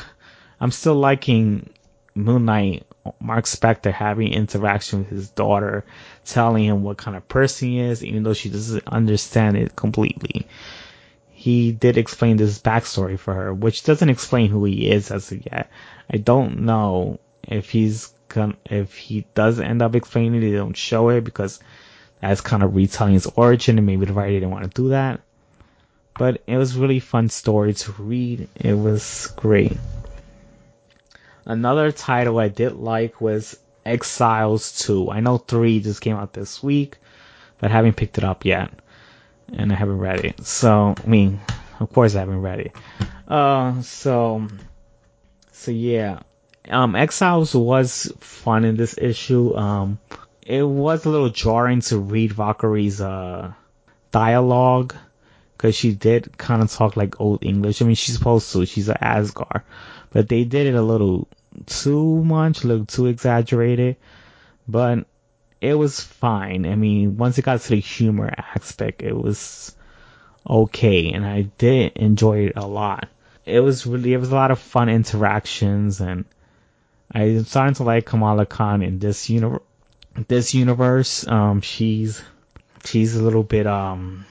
I'm 0.60 0.72
still 0.72 0.96
liking 0.96 1.70
Moon 2.16 2.46
Knight, 2.46 2.86
Mark 3.20 3.46
Spector 3.46 3.92
having 3.92 4.32
interaction 4.32 5.00
with 5.00 5.10
his 5.10 5.30
daughter, 5.30 5.84
telling 6.24 6.64
him 6.64 6.84
what 6.84 6.98
kind 6.98 7.18
of 7.18 7.28
person 7.28 7.70
he 7.70 7.80
is, 7.80 8.04
even 8.04 8.24
though 8.24 8.34
she 8.34 8.50
doesn't 8.50 8.88
understand 8.88 9.58
it 9.58 9.76
completely 9.76 10.48
he 11.46 11.72
did 11.72 11.96
explain 11.96 12.38
this 12.38 12.58
backstory 12.58 13.20
for 13.20 13.32
her, 13.32 13.54
which 13.54 13.84
doesn't 13.84 14.10
explain 14.10 14.50
who 14.50 14.66
he 14.66 14.90
is 14.90 15.12
as 15.12 15.32
of 15.32 15.46
yet. 15.46 15.70
I 16.10 16.18
don't 16.18 16.62
know 16.62 17.20
if 17.44 17.70
he's 17.70 18.12
gonna, 18.30 18.56
if 18.66 18.96
he 18.96 19.28
does 19.36 19.60
end 19.60 19.84
up 19.84 19.96
explaining 19.96 20.42
it, 20.42 20.50
they 20.50 20.58
don't 20.58 20.76
show 20.76 21.10
it 21.10 21.24
because 21.24 21.60
that's 22.30 22.42
kind 22.42 22.64
of 22.64 22.76
retelling 22.76 23.14
his 23.14 23.26
origin 23.26 23.78
and 23.78 23.86
maybe 23.88 24.06
the 24.06 24.14
writer 24.14 24.34
didn't 24.34 24.52
want 24.52 24.64
to 24.64 24.82
do 24.82 24.90
that. 24.90 25.22
But 26.18 26.42
it 26.48 26.58
was 26.58 26.78
really 26.78 27.00
fun 27.00 27.30
story 27.30 27.74
to 27.74 27.92
read. 27.94 28.48
It 28.56 28.74
was 28.74 29.32
great. 29.36 29.78
Another 31.46 31.92
title 31.92 32.40
I 32.40 32.48
did 32.48 32.74
like 32.74 33.22
was 33.22 33.58
Exiles 33.86 34.80
2. 34.80 35.12
I 35.12 35.20
know 35.20 35.38
3 35.38 35.82
just 35.82 36.02
came 36.02 36.16
out 36.16 36.34
this 36.34 36.64
week, 36.64 36.98
but 37.60 37.70
I 37.70 37.74
haven't 37.74 37.98
picked 37.98 38.18
it 38.18 38.24
up 38.24 38.46
yet 38.46 38.72
and 39.54 39.72
I 39.72 39.76
haven't 39.76 40.00
read 40.00 40.26
it. 40.26 40.46
So, 40.46 40.96
I 40.98 41.08
mean, 41.08 41.40
of 41.80 41.92
course 41.94 42.16
I 42.16 42.20
haven't 42.20 42.42
read 42.42 42.60
it. 42.62 42.72
Uh, 43.28 43.82
so, 43.82 44.48
so 45.52 45.72
yeah. 45.72 46.20
Um, 46.70 46.96
Exiles 46.96 47.54
was 47.54 48.12
fun 48.20 48.66
in 48.66 48.76
this 48.76 48.98
issue. 48.98 49.56
Um, 49.56 50.00
it 50.46 50.64
was 50.64 51.06
a 51.06 51.10
little 51.10 51.30
jarring 51.30 51.82
to 51.82 51.98
read 51.98 52.32
Valkyrie's, 52.32 53.02
uh, 53.02 53.54
dialogue. 54.12 54.96
Cause 55.58 55.74
she 55.74 55.94
did 55.94 56.38
kind 56.38 56.62
of 56.62 56.72
talk 56.72 56.98
like 56.98 57.20
old 57.20 57.44
English. 57.44 57.82
I 57.82 57.86
mean, 57.86 57.96
she's 57.96 58.18
supposed 58.18 58.52
to. 58.52 58.66
She's 58.66 58.90
an 58.90 58.98
Asgard. 59.00 59.64
But 60.12 60.30
they 60.30 60.44
did 60.44 60.68
it 60.68 60.76
a 60.76 60.82
little 60.82 61.28
too 61.66 62.24
much, 62.24 62.64
a 62.64 62.68
little 62.68 62.86
too 62.86 63.08
exaggerated. 63.08 63.96
But 64.68 65.06
it 65.62 65.74
was 65.74 66.00
fine. 66.00 66.66
I 66.66 66.76
mean, 66.76 67.18
once 67.18 67.38
it 67.38 67.46
got 67.46 67.62
to 67.62 67.70
the 67.70 67.80
humor 67.80 68.32
aspect, 68.38 69.02
it 69.02 69.16
was 69.16 69.76
okay, 70.48 71.12
and 71.12 71.26
I 71.26 71.44
did 71.58 71.94
enjoy 71.96 72.48
it 72.48 72.54
a 72.56 72.68
lot. 72.68 73.08
It 73.46 73.62
was 73.62 73.86
really, 73.86 74.14
it 74.14 74.18
was 74.18 74.32
a 74.32 74.36
lot 74.36 74.52
of 74.52 74.60
fun 74.60 74.90
interactions, 74.90 76.02
and 76.02 76.26
I'm 77.12 77.44
starting 77.46 77.76
to 77.76 77.84
like 77.84 78.06
Kamala 78.06 78.46
Khan 78.46 78.82
in 78.82 79.00
this 79.00 79.30
universe. 79.30 79.62
This 80.28 80.54
universe, 80.54 81.28
um, 81.28 81.62
she's 81.62 82.22
she's 82.86 83.16
a 83.16 83.24
little 83.24 83.44
bit 83.44 83.68
um 83.68 84.26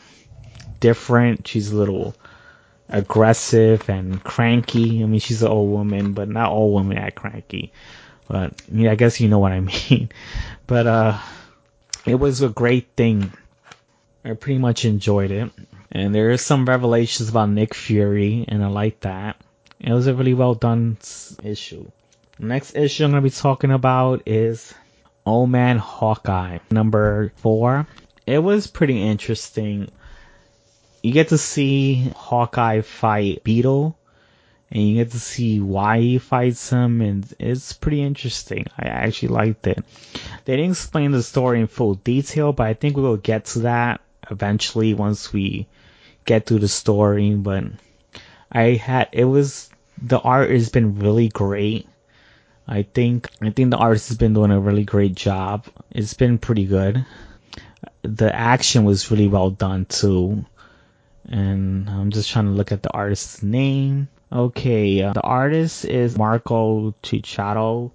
different. 0.80 1.46
She's 1.46 1.70
a 1.70 1.76
little 1.76 2.14
aggressive 2.88 3.88
and 3.88 4.22
cranky. 4.22 5.02
I 5.02 5.06
mean, 5.06 5.20
she's 5.20 5.42
an 5.42 5.48
old 5.48 5.70
woman, 5.70 6.12
but 6.12 6.28
not 6.28 6.50
all 6.50 6.74
women 6.74 6.98
act 6.98 7.16
cranky. 7.16 7.72
But 8.28 8.62
yeah, 8.72 8.92
I 8.92 8.94
guess 8.94 9.20
you 9.20 9.28
know 9.28 9.38
what 9.38 9.52
I 9.52 9.60
mean. 9.90 10.10
But 10.66 10.86
uh, 10.86 11.18
it 12.06 12.14
was 12.16 12.42
a 12.42 12.48
great 12.48 12.88
thing. 12.96 13.32
I 14.24 14.32
pretty 14.32 14.58
much 14.58 14.84
enjoyed 14.84 15.30
it. 15.30 15.50
And 15.92 16.14
there 16.14 16.30
is 16.30 16.42
some 16.42 16.64
revelations 16.64 17.28
about 17.28 17.50
Nick 17.50 17.74
Fury, 17.74 18.44
and 18.48 18.64
I 18.64 18.68
like 18.68 19.00
that. 19.00 19.36
It 19.80 19.92
was 19.92 20.06
a 20.06 20.14
really 20.14 20.34
well 20.34 20.54
done 20.54 20.96
issue. 21.42 21.90
Next 22.38 22.74
issue 22.74 23.04
I'm 23.04 23.12
to 23.12 23.20
be 23.20 23.30
talking 23.30 23.70
about 23.70 24.22
is 24.26 24.74
Old 25.26 25.50
Man 25.50 25.78
Hawkeye, 25.78 26.58
number 26.70 27.32
four. 27.36 27.86
It 28.26 28.38
was 28.38 28.66
pretty 28.66 29.02
interesting. 29.02 29.90
You 31.02 31.12
get 31.12 31.28
to 31.28 31.38
see 31.38 32.12
Hawkeye 32.14 32.82
fight 32.82 33.42
Beetle, 33.44 33.96
and 34.70 34.82
you 34.82 34.96
get 34.96 35.12
to 35.12 35.20
see 35.20 35.60
why 35.60 36.00
he 36.00 36.18
fights 36.18 36.68
him, 36.70 37.00
and 37.00 37.26
it's 37.38 37.72
pretty 37.72 38.02
interesting. 38.02 38.66
I 38.78 38.88
actually 38.88 39.28
liked 39.28 39.66
it. 39.66 39.82
They 40.44 40.56
didn't 40.56 40.72
explain 40.72 41.12
the 41.12 41.22
story 41.22 41.60
in 41.60 41.68
full 41.68 41.94
detail, 41.94 42.52
but 42.52 42.66
I 42.66 42.74
think 42.74 42.96
we 42.96 43.02
will 43.02 43.16
get 43.16 43.46
to 43.46 43.60
that 43.60 44.00
eventually 44.30 44.94
once 44.94 45.32
we 45.32 45.66
get 46.24 46.46
to 46.46 46.58
the 46.58 46.68
story. 46.68 47.34
But 47.34 47.64
I 48.50 48.72
had 48.72 49.08
it 49.12 49.24
was 49.24 49.70
the 50.00 50.18
art 50.18 50.50
has 50.50 50.68
been 50.68 50.98
really 50.98 51.28
great. 51.28 51.88
I 52.66 52.82
think 52.82 53.28
I 53.42 53.50
think 53.50 53.70
the 53.70 53.76
artist 53.76 54.08
has 54.08 54.16
been 54.16 54.34
doing 54.34 54.50
a 54.50 54.60
really 54.60 54.84
great 54.84 55.14
job. 55.14 55.66
It's 55.90 56.14
been 56.14 56.38
pretty 56.38 56.64
good. 56.64 57.04
The 58.02 58.34
action 58.34 58.84
was 58.84 59.10
really 59.10 59.28
well 59.28 59.50
done 59.50 59.84
too. 59.84 60.44
And 61.28 61.88
I'm 61.88 62.10
just 62.10 62.30
trying 62.30 62.46
to 62.46 62.52
look 62.52 62.72
at 62.72 62.82
the 62.82 62.92
artist's 62.92 63.42
name. 63.42 64.08
Okay, 64.32 65.02
uh, 65.02 65.12
the 65.12 65.22
artist 65.22 65.84
is 65.84 66.18
Marco 66.18 66.94
Checchetto. 67.02 67.92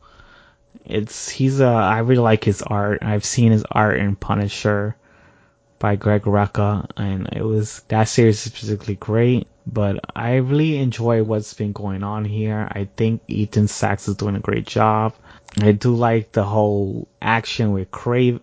It's 0.85 1.29
he's 1.29 1.59
a 1.59 1.67
I 1.67 1.99
really 1.99 2.21
like 2.21 2.43
his 2.43 2.61
art. 2.61 2.99
I've 3.03 3.25
seen 3.25 3.51
his 3.51 3.65
art 3.71 3.97
in 3.99 4.15
Punisher 4.15 4.95
by 5.79 5.95
Greg 5.95 6.23
Rucka, 6.23 6.89
and 6.97 7.29
it 7.31 7.43
was 7.43 7.81
that 7.87 8.05
series 8.05 8.45
is 8.45 8.51
particularly 8.51 8.95
great. 8.95 9.47
But 9.71 9.99
I 10.15 10.37
really 10.37 10.77
enjoy 10.77 11.21
what's 11.23 11.53
been 11.53 11.73
going 11.73 12.03
on 12.03 12.25
here. 12.25 12.67
I 12.71 12.89
think 12.97 13.21
Ethan 13.27 13.67
Sacks 13.67 14.07
is 14.07 14.15
doing 14.15 14.35
a 14.35 14.39
great 14.39 14.65
job. 14.65 15.13
I 15.61 15.73
do 15.73 15.95
like 15.95 16.31
the 16.31 16.43
whole 16.43 17.07
action 17.21 17.71
with 17.71 17.91
Crave, 17.91 18.39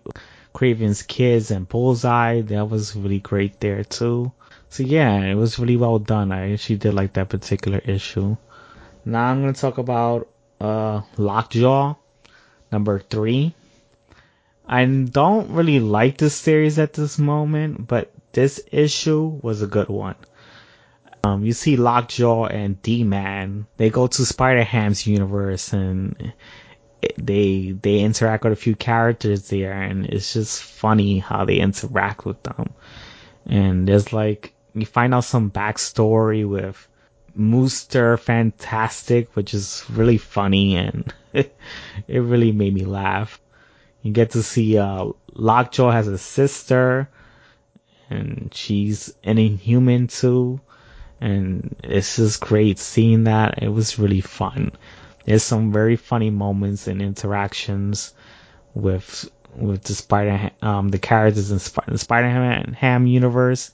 Kraven's 0.53 1.03
kids 1.03 1.51
and 1.51 1.67
Bullseye. 1.67 2.41
That 2.41 2.69
was 2.69 2.95
really 2.95 3.19
great 3.19 3.59
there 3.59 3.83
too. 3.83 4.31
So 4.69 4.83
yeah, 4.83 5.19
it 5.21 5.35
was 5.35 5.59
really 5.59 5.77
well 5.77 5.99
done. 5.99 6.31
I 6.31 6.53
actually 6.53 6.77
did 6.77 6.93
like 6.93 7.13
that 7.13 7.29
particular 7.29 7.79
issue. 7.79 8.37
Now 9.05 9.25
I'm 9.25 9.41
gonna 9.41 9.53
talk 9.53 9.77
about 9.77 10.27
uh 10.61 11.01
Lockjaw 11.17 11.95
number 12.71 12.99
three. 12.99 13.53
I 14.67 14.85
don't 14.85 15.51
really 15.51 15.79
like 15.79 16.17
this 16.17 16.35
series 16.35 16.77
at 16.79 16.93
this 16.93 17.17
moment, 17.17 17.87
but 17.87 18.11
this 18.33 18.59
issue 18.71 19.39
was 19.41 19.61
a 19.61 19.67
good 19.67 19.87
one. 19.87 20.15
Um, 21.27 21.43
you 21.43 21.51
see 21.51 21.75
Lockjaw 21.75 22.45
and 22.45 22.81
D-Man, 22.81 23.67
they 23.75 23.89
go 23.89 24.07
to 24.07 24.25
Spider-Ham's 24.25 25.05
universe 25.05 25.73
and 25.73 26.33
they 27.17 27.71
they 27.81 27.99
interact 27.99 28.43
with 28.43 28.53
a 28.53 28.55
few 28.55 28.75
characters 28.75 29.49
there, 29.49 29.73
and 29.73 30.05
it's 30.05 30.33
just 30.33 30.63
funny 30.63 31.19
how 31.19 31.45
they 31.45 31.57
interact 31.57 32.25
with 32.25 32.41
them. 32.43 32.73
And 33.45 33.87
there's 33.87 34.13
like 34.13 34.53
you 34.73 34.85
find 34.85 35.13
out 35.13 35.25
some 35.25 35.51
backstory 35.51 36.47
with 36.47 36.87
Mooster 37.37 38.17
Fantastic, 38.19 39.35
which 39.35 39.53
is 39.53 39.83
really 39.89 40.17
funny 40.17 40.77
and 40.77 41.13
it, 41.33 41.53
really 42.07 42.51
made 42.51 42.73
me 42.73 42.85
laugh. 42.85 43.39
You 44.01 44.11
get 44.13 44.31
to 44.31 44.43
see 44.43 44.77
uh, 44.77 45.07
Lockjaw 45.33 45.91
has 45.91 46.07
a 46.07 46.17
sister 46.17 47.09
and 48.09 48.49
she's 48.53 49.13
an 49.23 49.37
inhuman 49.37 50.07
too. 50.07 50.61
And 51.19 51.75
it's 51.83 52.15
just 52.17 52.41
great 52.41 52.79
seeing 52.79 53.25
that. 53.25 53.61
It 53.63 53.69
was 53.69 53.99
really 53.99 54.21
fun. 54.21 54.71
There's 55.25 55.43
some 55.43 55.71
very 55.73 55.95
funny 55.95 56.29
moments 56.29 56.87
and 56.87 57.01
interactions 57.01 58.13
with 58.73 59.29
with 59.55 59.83
the 59.83 59.95
Spider 59.95 60.51
um 60.61 60.89
the 60.89 60.99
characters 60.99 61.49
in 61.51 61.57
Sp- 61.57 61.87
the 61.87 61.97
Spider 61.97 62.29
Ham 62.75 63.07
universe 63.07 63.71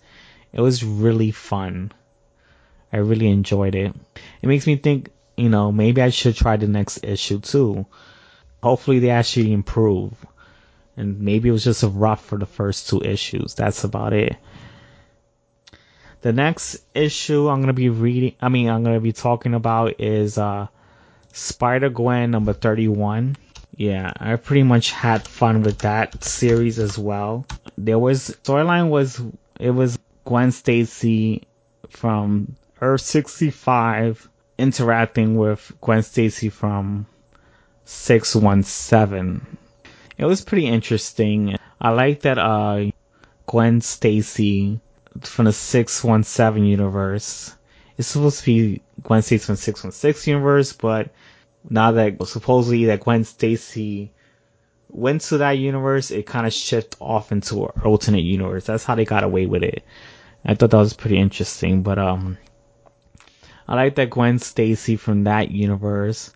it 0.53 0.61
was 0.61 0.83
really 0.83 1.31
fun. 1.31 1.91
I 2.93 2.97
really 2.97 3.27
enjoyed 3.27 3.75
it. 3.75 3.93
It 4.41 4.47
makes 4.47 4.67
me 4.67 4.75
think 4.77 5.09
you 5.35 5.49
know, 5.49 5.71
maybe 5.71 6.01
I 6.01 6.09
should 6.09 6.35
try 6.35 6.57
the 6.57 6.67
next 6.67 7.03
issue 7.03 7.39
too. 7.39 7.87
Hopefully 8.61 8.99
they 8.99 9.09
actually 9.09 9.51
improve. 9.51 10.13
And 10.95 11.21
maybe 11.21 11.49
it 11.49 11.53
was 11.53 11.63
just 11.63 11.81
a 11.81 11.87
rough 11.87 12.23
for 12.23 12.37
the 12.37 12.45
first 12.45 12.87
two 12.87 13.01
issues. 13.01 13.55
That's 13.55 13.83
about 13.83 14.13
it. 14.13 14.35
The 16.23 16.31
next 16.31 16.77
issue 16.95 17.49
I'm 17.49 17.59
gonna 17.59 17.73
be 17.73 17.89
reading, 17.89 18.35
I 18.41 18.47
mean, 18.47 18.69
I'm 18.69 18.81
gonna 18.81 19.01
be 19.01 19.11
talking 19.11 19.53
about 19.53 19.99
is 19.99 20.37
uh, 20.37 20.67
Spider 21.33 21.89
Gwen 21.89 22.31
number 22.31 22.53
31. 22.53 23.35
Yeah, 23.75 24.13
I 24.15 24.37
pretty 24.37 24.63
much 24.63 24.91
had 24.91 25.27
fun 25.27 25.63
with 25.63 25.79
that 25.79 26.23
series 26.23 26.79
as 26.79 26.97
well. 26.97 27.45
There 27.77 27.99
was 27.99 28.37
storyline 28.41 28.87
was 28.87 29.21
it 29.59 29.71
was 29.71 29.99
Gwen 30.23 30.53
Stacy 30.53 31.43
from 31.89 32.55
Earth 32.79 33.01
65 33.01 34.29
interacting 34.57 35.35
with 35.35 35.73
Gwen 35.81 36.03
Stacy 36.03 36.47
from 36.47 37.05
617. 37.83 39.45
It 40.17 40.23
was 40.23 40.39
pretty 40.41 40.67
interesting. 40.67 41.57
I 41.81 41.89
like 41.89 42.21
that 42.21 42.37
uh 42.37 42.91
Gwen 43.45 43.81
Stacy 43.81 44.79
from 45.21 45.45
the 45.45 45.53
617 45.53 46.65
universe. 46.65 47.55
It's 47.97 48.07
supposed 48.07 48.39
to 48.39 48.45
be 48.45 48.81
Gwen 49.03 49.21
Stacy 49.21 49.45
from 49.45 49.55
616 49.55 50.31
universe, 50.31 50.73
but 50.73 51.11
now 51.69 51.91
that 51.91 52.25
supposedly 52.27 52.85
that 52.85 53.01
Gwen 53.01 53.23
Stacy 53.23 54.11
went 54.89 55.21
to 55.21 55.37
that 55.39 55.53
universe, 55.53 56.11
it 56.11 56.25
kind 56.25 56.45
of 56.47 56.53
shifted 56.53 56.97
off 56.99 57.31
into 57.31 57.65
an 57.65 57.81
alternate 57.83 58.23
universe. 58.23 58.65
That's 58.65 58.83
how 58.83 58.95
they 58.95 59.05
got 59.05 59.23
away 59.23 59.45
with 59.45 59.63
it. 59.63 59.83
I 60.45 60.55
thought 60.55 60.71
that 60.71 60.77
was 60.77 60.93
pretty 60.93 61.17
interesting, 61.17 61.83
but 61.83 61.97
um, 61.97 62.37
I 63.67 63.75
like 63.75 63.95
that 63.95 64.09
Gwen 64.09 64.39
Stacy 64.39 64.95
from 64.97 65.23
that 65.23 65.51
universe 65.51 66.31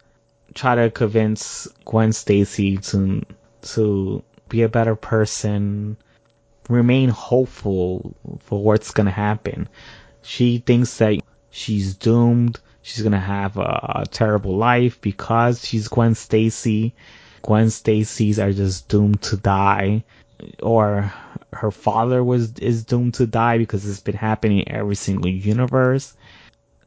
try 0.54 0.76
to 0.76 0.90
convince 0.90 1.68
Gwen 1.86 2.12
Stacy 2.14 2.78
to 2.78 3.24
to 3.62 4.24
be 4.50 4.62
a 4.62 4.70
better 4.70 4.96
person, 4.96 5.98
remain 6.68 7.10
hopeful 7.10 8.16
for 8.42 8.62
what's 8.62 8.92
gonna 8.92 9.12
happen. 9.12 9.68
She 10.22 10.60
thinks 10.60 10.98
that 10.98 11.20
she's 11.50 11.96
doomed. 11.96 12.60
She's 12.82 13.04
gonna 13.04 13.20
have 13.20 13.58
a, 13.58 14.02
a 14.04 14.06
terrible 14.10 14.58
life 14.58 15.00
because 15.02 15.66
she's 15.66 15.88
Gwen 15.88 16.16
Stacy. 16.16 16.94
Gwen 17.42 17.70
Stacy's 17.70 18.40
are 18.40 18.52
just 18.52 18.88
doomed 18.88 19.22
to 19.24 19.38
die, 19.38 20.04
or 20.62 21.12
her 21.54 21.72
father 21.72 22.24
was 22.24 22.54
is 22.60 22.84
doomed 22.84 23.14
to 23.16 23.26
die 23.26 23.58
because 23.58 23.88
it's 23.88 24.02
been 24.02 24.16
happening 24.16 24.60
in 24.60 24.72
every 24.72 24.96
single 24.96 25.30
universe. 25.30 26.16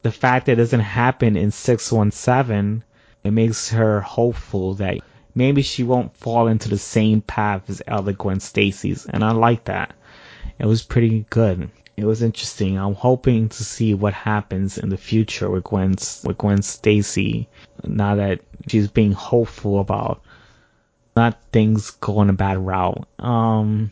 The 0.03 0.13
fact 0.13 0.47
that 0.47 0.53
it 0.53 0.57
doesn't 0.57 0.81
happen 0.81 1.37
in 1.37 1.51
617, 1.51 2.83
it 3.25 3.31
makes 3.31 3.71
her 3.71 4.01
hopeful 4.01 4.75
that 4.75 4.99
maybe 5.35 5.63
she 5.63 5.83
won't 5.83 6.17
fall 6.17 6.47
into 6.47 6.69
the 6.69 6.79
same 6.79 7.21
path 7.21 7.69
as 7.69 7.83
other 7.87 8.13
Gwen 8.13 8.41
Stacy's, 8.41 9.07
and 9.07 9.25
I 9.25 9.33
like 9.33 9.65
that. 9.65 9.95
It 10.59 10.67
was 10.67 10.83
pretty 10.83 11.27
good. 11.31 11.71
It 11.97 12.07
was 12.07 12.23
interesting. 12.23 12.79
I'm 12.79 12.95
hoping 12.95 13.49
to 13.51 13.65
see 13.65 13.93
what 13.93 14.15
happens 14.15 14.79
in 14.79 14.89
the 14.89 14.97
future 14.97 15.51
with 15.51 15.65
Gwen 15.65 15.91
with 16.25 16.39
Gwen 16.39 16.63
Stacy 16.63 17.49
now 17.85 18.15
that 18.15 18.41
she's 18.69 18.89
being 18.89 19.13
hopeful 19.13 19.81
about 19.81 20.23
not 21.15 21.43
things 21.53 21.91
going 21.91 22.31
a 22.31 22.33
bad 22.33 22.59
route. 22.59 23.07
Um, 23.19 23.91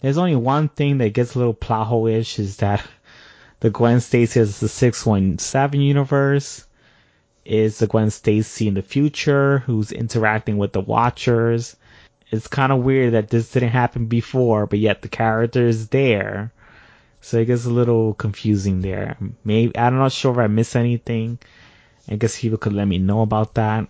there's 0.00 0.18
only 0.18 0.36
one 0.36 0.68
thing 0.68 0.98
that 0.98 1.14
gets 1.14 1.34
a 1.34 1.38
little 1.38 1.54
plot 1.54 1.86
hole-ish 1.86 2.38
is 2.38 2.58
that 2.58 2.84
the 3.60 3.70
Gwen 3.70 4.00
Stacy 4.00 4.40
is 4.40 4.60
the 4.60 4.68
617 4.68 5.80
universe 5.80 6.65
is 7.46 7.78
the 7.78 7.86
Gwen 7.86 8.10
Stacy 8.10 8.68
in 8.68 8.74
the 8.74 8.82
future 8.82 9.58
who's 9.60 9.92
interacting 9.92 10.58
with 10.58 10.72
the 10.72 10.80
Watchers. 10.80 11.76
It's 12.30 12.48
kind 12.48 12.72
of 12.72 12.82
weird 12.82 13.14
that 13.14 13.30
this 13.30 13.52
didn't 13.52 13.70
happen 13.70 14.06
before, 14.06 14.66
but 14.66 14.78
yet 14.78 15.02
the 15.02 15.08
character 15.08 15.66
is 15.66 15.88
there. 15.88 16.52
So 17.20 17.38
it 17.38 17.46
gets 17.46 17.64
a 17.64 17.70
little 17.70 18.14
confusing 18.14 18.82
there. 18.82 19.16
Maybe 19.44 19.76
I'm 19.76 19.96
not 19.96 20.12
sure 20.12 20.32
if 20.32 20.38
I 20.38 20.46
missed 20.46 20.76
anything. 20.76 21.38
I 22.08 22.16
guess 22.16 22.40
people 22.40 22.58
could 22.58 22.72
let 22.72 22.86
me 22.86 22.98
know 22.98 23.22
about 23.22 23.54
that. 23.54 23.88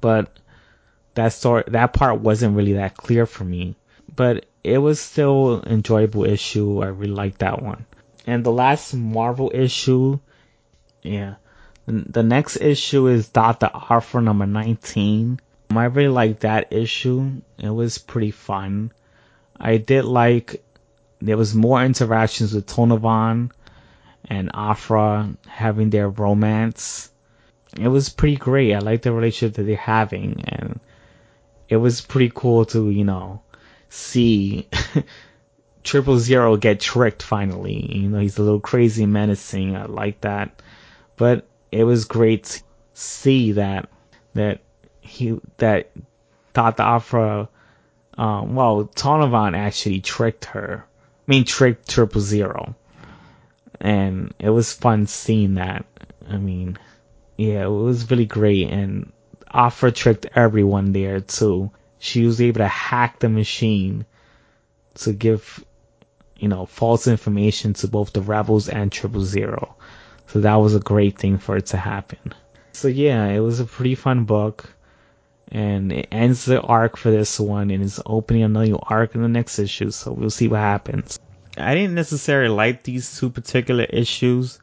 But 0.00 0.38
that 1.14 1.32
story, 1.32 1.64
that 1.68 1.92
part 1.92 2.20
wasn't 2.20 2.56
really 2.56 2.74
that 2.74 2.96
clear 2.96 3.26
for 3.26 3.44
me. 3.44 3.74
But 4.14 4.46
it 4.62 4.78
was 4.78 5.00
still 5.00 5.62
enjoyable 5.64 6.24
issue. 6.24 6.82
I 6.82 6.88
really 6.88 7.14
liked 7.14 7.38
that 7.40 7.62
one. 7.62 7.86
And 8.26 8.44
the 8.44 8.52
last 8.52 8.94
Marvel 8.94 9.50
issue, 9.54 10.18
yeah, 11.02 11.36
the 11.90 12.22
next 12.22 12.56
issue 12.56 13.06
is 13.06 13.28
Dot 13.28 13.60
Dr. 13.60 13.76
Aphra 13.90 14.22
number 14.22 14.46
19. 14.46 15.40
Um, 15.70 15.78
I 15.78 15.84
really 15.86 16.08
like 16.08 16.40
that 16.40 16.72
issue. 16.72 17.40
It 17.58 17.70
was 17.70 17.98
pretty 17.98 18.30
fun. 18.30 18.92
I 19.58 19.76
did 19.76 20.04
like 20.04 20.64
there 21.20 21.36
was 21.36 21.54
more 21.54 21.84
interactions 21.84 22.54
with 22.54 22.66
Donovan 22.66 23.52
and 24.24 24.50
Aphra 24.54 25.34
having 25.46 25.90
their 25.90 26.08
romance. 26.08 27.10
It 27.78 27.88
was 27.88 28.08
pretty 28.08 28.36
great. 28.36 28.74
I 28.74 28.78
like 28.78 29.02
the 29.02 29.12
relationship 29.12 29.56
that 29.56 29.64
they're 29.64 29.76
having 29.76 30.42
and 30.46 30.80
it 31.68 31.76
was 31.76 32.00
pretty 32.00 32.32
cool 32.34 32.64
to, 32.66 32.90
you 32.90 33.04
know, 33.04 33.42
see 33.90 34.68
Triple 35.84 36.18
Zero 36.18 36.56
get 36.56 36.80
tricked 36.80 37.22
finally. 37.22 37.96
You 37.96 38.08
know, 38.08 38.18
he's 38.18 38.38
a 38.38 38.42
little 38.42 38.60
crazy 38.60 39.06
menacing. 39.06 39.76
I 39.76 39.86
like 39.86 40.22
that. 40.22 40.62
But 41.16 41.46
it 41.72 41.84
was 41.84 42.04
great 42.04 42.44
to 42.44 42.62
see 42.94 43.52
that 43.52 43.88
that 44.34 44.60
he 45.00 45.38
that 45.58 45.90
Dr. 46.52 46.82
Aphra 46.82 47.48
um 48.18 48.54
well 48.54 48.84
Donovan 48.94 49.54
actually 49.54 50.00
tricked 50.00 50.46
her. 50.46 50.84
I 50.84 51.30
mean 51.30 51.44
tricked 51.44 51.88
Triple 51.88 52.20
Zero. 52.20 52.74
And 53.80 54.34
it 54.38 54.50
was 54.50 54.72
fun 54.72 55.06
seeing 55.06 55.54
that. 55.54 55.86
I 56.28 56.36
mean 56.36 56.78
yeah, 57.36 57.64
it 57.64 57.70
was 57.70 58.10
really 58.10 58.26
great 58.26 58.68
and 58.68 59.12
Aphra 59.52 59.90
tricked 59.92 60.26
everyone 60.34 60.92
there 60.92 61.20
too. 61.20 61.70
She 61.98 62.24
was 62.24 62.40
able 62.40 62.58
to 62.58 62.68
hack 62.68 63.18
the 63.18 63.28
machine 63.28 64.06
to 64.94 65.12
give 65.12 65.64
you 66.36 66.48
know 66.48 66.66
false 66.66 67.06
information 67.06 67.74
to 67.74 67.88
both 67.88 68.12
the 68.12 68.22
rebels 68.22 68.68
and 68.68 68.90
Triple 68.90 69.22
Zero. 69.24 69.76
So 70.32 70.40
that 70.40 70.56
was 70.56 70.74
a 70.74 70.80
great 70.80 71.18
thing 71.18 71.38
for 71.38 71.56
it 71.56 71.66
to 71.66 71.76
happen. 71.76 72.34
So 72.72 72.88
yeah, 72.88 73.26
it 73.26 73.40
was 73.40 73.60
a 73.60 73.64
pretty 73.64 73.94
fun 73.96 74.24
book. 74.24 74.72
And 75.52 75.90
it 75.90 76.06
ends 76.12 76.44
the 76.44 76.60
arc 76.60 76.96
for 76.96 77.10
this 77.10 77.40
one 77.40 77.72
and 77.72 77.82
is 77.82 78.00
opening 78.06 78.44
another 78.44 78.76
arc 78.80 79.16
in 79.16 79.22
the 79.22 79.28
next 79.28 79.58
issue, 79.58 79.90
so 79.90 80.12
we'll 80.12 80.30
see 80.30 80.46
what 80.46 80.60
happens. 80.60 81.18
I 81.58 81.74
didn't 81.74 81.96
necessarily 81.96 82.54
like 82.54 82.84
these 82.84 83.18
two 83.18 83.30
particular 83.30 83.82
issues, 83.82 84.60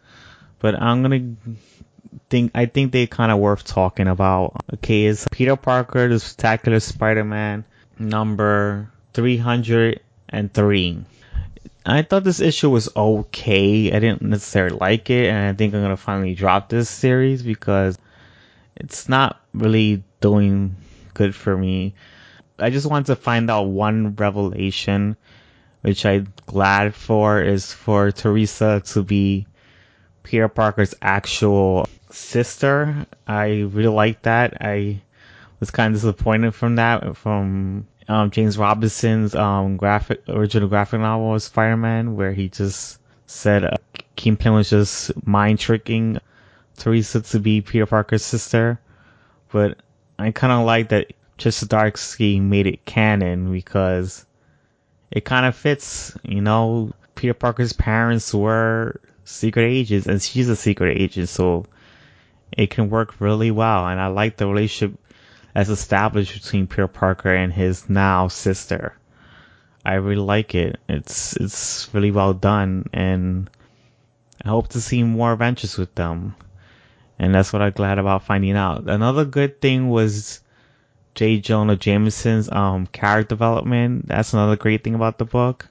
but 0.59 0.82
I'm 0.82 1.01
gonna 1.01 1.36
think 2.30 2.51
I 2.55 2.68
think 2.68 2.93
they 2.93 3.05
kind 3.05 3.34
of 3.34 3.39
worth 3.39 3.65
talking 3.65 4.07
about. 4.07 4.55
Okay, 4.76 5.05
it's 5.07 5.28
Peter 5.30 5.57
Parker, 5.57 6.07
the 6.07 6.22
Spectacular 6.22 6.80
Spider-Man, 6.80 7.65
number 7.99 8.89
303. 9.13 11.05
I 11.89 12.01
thought 12.01 12.25
this 12.25 12.41
issue 12.41 12.69
was 12.69 12.89
okay. 12.95 13.91
I 13.93 13.99
didn't 13.99 14.21
necessarily 14.21 14.77
like 14.77 15.09
it, 15.09 15.29
and 15.29 15.47
I 15.47 15.53
think 15.53 15.73
I'm 15.73 15.81
gonna 15.81 15.95
finally 15.95 16.35
drop 16.35 16.67
this 16.67 16.89
series 16.89 17.41
because 17.41 17.97
it's 18.75 19.07
not 19.07 19.39
really 19.53 20.03
doing 20.19 20.75
good 21.13 21.33
for 21.33 21.57
me. 21.57 21.95
I 22.59 22.71
just 22.71 22.89
wanted 22.89 23.07
to 23.07 23.15
find 23.15 23.49
out 23.49 23.69
one 23.69 24.15
revelation, 24.15 25.15
which 25.81 26.05
I'm 26.05 26.33
glad 26.45 26.93
for, 26.93 27.41
is 27.41 27.71
for 27.71 28.11
Teresa 28.11 28.81
to 28.88 29.03
be 29.03 29.47
Peter 30.23 30.49
Parker's 30.49 30.93
actual 31.01 31.88
sister. 32.09 33.05
I 33.25 33.61
really 33.61 33.88
like 33.88 34.23
that. 34.23 34.57
I 34.59 35.01
was 35.61 35.71
kind 35.71 35.95
of 35.95 36.01
disappointed 36.01 36.53
from 36.53 36.75
that, 36.75 37.15
from 37.15 37.88
um, 38.08 38.32
James 38.32 38.58
Robinson's 38.58 39.36
um, 39.36 39.78
graphic 39.78 40.24
original 40.28 40.70
graphic 40.70 40.99
novel 40.99 41.39
Spider-Man, 41.39 42.16
where 42.16 42.34
he 42.34 42.49
just 42.49 42.99
said 43.26 43.66
uh, 43.66 43.78
Kingpin 44.16 44.53
was 44.53 44.70
just 44.70 45.12
mind 45.26 45.60
tricking 45.60 46.20
Teresa 46.78 47.22
to 47.22 47.39
be 47.39 47.62
Peter 47.62 47.86
Parker's 47.86 48.24
sister. 48.24 48.80
But 49.51 49.78
I 50.18 50.32
kind 50.32 50.53
of 50.53 50.66
like 50.66 50.89
that 50.89 51.14
Trisha 51.38 51.68
Zdarsky 51.68 52.41
made 52.41 52.68
it 52.68 52.86
canon 52.86 53.51
because 53.51 54.26
it 55.12 55.26
kind 55.26 55.45
of 55.45 55.55
fits. 55.55 56.18
You 56.24 56.41
know, 56.41 56.93
Peter 57.16 57.34
Parker's 57.34 57.74
parents 57.74 58.34
were 58.34 58.99
secret 59.26 59.66
agents, 59.66 60.08
and 60.08 60.22
she's 60.22 60.49
a 60.49 60.55
secret 60.55 60.97
agent, 60.97 61.30
so 61.30 61.66
it 62.51 62.70
can 62.70 62.89
work 62.89 63.20
really 63.20 63.51
well. 63.51 63.88
And 63.88 63.99
I 63.99 64.08
like 64.08 64.38
the 64.38 64.47
relationship 64.47 64.97
as 65.58 65.72
established 65.72 66.36
between 66.36 66.68
Peter 66.68 66.88
Parker 66.88 67.34
and 67.34 67.51
his 67.51 67.89
now 67.89 68.28
sister. 68.28 68.93
I 69.84 69.95
really 69.95 70.22
like 70.22 70.53
it. 70.53 70.80
It's 70.88 71.36
it's 71.36 71.89
really 71.93 72.12
well 72.12 72.36
done, 72.36 72.86
and 72.93 73.49
I 74.45 74.49
hope 74.49 74.68
to 74.70 74.82
see 74.82 75.01
more 75.01 75.34
adventures 75.34 75.76
with 75.76 75.95
them. 75.95 76.36
And 77.18 77.34
that's 77.34 77.51
what 77.51 77.64
I'm 77.64 77.72
glad 77.72 77.97
about 77.97 78.24
finding 78.24 78.55
out. 78.55 78.88
Another 78.88 79.26
good 79.26 79.60
thing 79.60 79.89
was 79.89 80.41
J. 81.16 81.39
Jonah 81.39 81.76
Jameson's 81.76 82.51
um, 82.51 82.86
character 82.86 83.30
development. 83.30 84.08
That's 84.08 84.34
another 84.34 84.58
great 84.58 84.84
thing 84.84 84.93
about 84.93 85.18
the 85.18 85.26
book. 85.26 85.68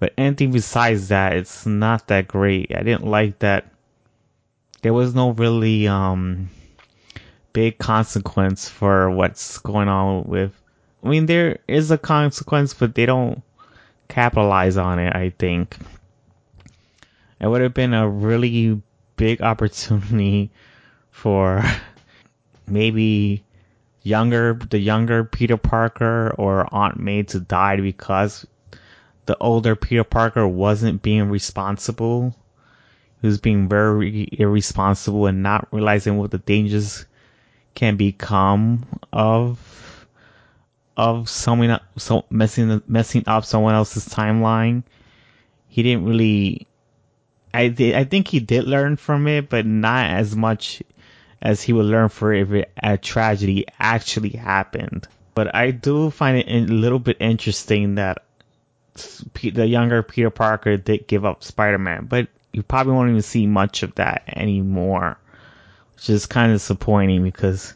But 0.00 0.14
anything 0.18 0.50
besides 0.50 1.06
that, 1.08 1.34
it's 1.36 1.64
not 1.64 2.08
that 2.08 2.26
great. 2.26 2.74
I 2.74 2.82
didn't 2.82 3.06
like 3.06 3.38
that 3.38 3.70
there 4.82 4.92
was 4.92 5.14
no 5.14 5.30
really 5.30 5.86
um, 5.86 6.50
big 7.54 7.78
consequence 7.78 8.68
for 8.68 9.10
what's 9.10 9.56
going 9.58 9.88
on 9.88 10.24
with. 10.24 10.52
I 11.02 11.08
mean, 11.08 11.24
there 11.24 11.60
is 11.66 11.90
a 11.90 11.96
consequence, 11.96 12.74
but 12.74 12.94
they 12.94 13.06
don't 13.06 13.42
capitalize 14.08 14.76
on 14.76 14.98
it. 14.98 15.16
I 15.16 15.30
think 15.30 15.78
it 17.40 17.46
would 17.46 17.62
have 17.62 17.72
been 17.72 17.94
a 17.94 18.08
really 18.08 18.82
big 19.16 19.40
opportunity 19.40 20.50
for 21.10 21.64
maybe 22.66 23.44
younger 24.02 24.58
the 24.70 24.78
younger 24.78 25.24
Peter 25.24 25.56
Parker 25.56 26.34
or 26.36 26.68
Aunt 26.74 26.98
May 26.98 27.22
to 27.22 27.40
die 27.40 27.76
because 27.76 28.46
the 29.26 29.36
older 29.38 29.76
Peter 29.76 30.04
Parker 30.04 30.46
wasn't 30.46 31.02
being 31.02 31.30
responsible. 31.30 32.34
He 33.20 33.26
was 33.26 33.40
being 33.40 33.68
very 33.68 34.28
irresponsible 34.32 35.26
and 35.26 35.42
not 35.42 35.68
realizing 35.72 36.18
what 36.18 36.30
the 36.30 36.38
dangers 36.38 37.06
can 37.74 37.96
become 37.96 38.86
of 39.12 40.06
of 40.96 41.28
someone 41.28 41.80
so 41.96 42.24
messing 42.30 42.82
messing 42.86 43.24
up 43.26 43.44
someone 43.44 43.74
else's 43.74 44.08
timeline. 44.08 44.82
He 45.68 45.82
didn't 45.82 46.04
really. 46.04 46.66
I 47.52 47.68
did, 47.68 47.94
I 47.94 48.04
think 48.04 48.28
he 48.28 48.40
did 48.40 48.64
learn 48.64 48.96
from 48.96 49.28
it, 49.28 49.48
but 49.48 49.64
not 49.64 50.10
as 50.10 50.34
much 50.34 50.82
as 51.40 51.62
he 51.62 51.72
would 51.72 51.86
learn 51.86 52.08
for 52.08 52.32
if 52.32 52.66
a 52.82 52.98
tragedy 52.98 53.66
actually 53.78 54.30
happened. 54.30 55.06
But 55.34 55.54
I 55.54 55.70
do 55.70 56.10
find 56.10 56.38
it 56.38 56.48
a 56.48 56.72
little 56.72 56.98
bit 56.98 57.16
interesting 57.20 57.96
that 57.96 58.24
the 58.94 59.66
younger 59.66 60.02
Peter 60.02 60.30
Parker 60.30 60.76
did 60.76 61.06
give 61.06 61.24
up 61.24 61.44
Spider-Man, 61.44 62.06
but 62.06 62.28
you 62.52 62.62
probably 62.62 62.94
won't 62.94 63.10
even 63.10 63.22
see 63.22 63.46
much 63.46 63.82
of 63.82 63.94
that 63.96 64.24
anymore, 64.28 65.18
is 66.08 66.26
kind 66.26 66.52
of 66.52 66.56
disappointing 66.56 67.22
because 67.22 67.74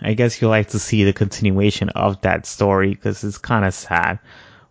I 0.00 0.14
guess 0.14 0.40
you 0.40 0.48
like 0.48 0.68
to 0.68 0.78
see 0.78 1.04
the 1.04 1.12
continuation 1.12 1.88
of 1.90 2.20
that 2.20 2.46
story 2.46 2.90
because 2.90 3.24
it's 3.24 3.38
kind 3.38 3.64
of 3.64 3.74
sad, 3.74 4.18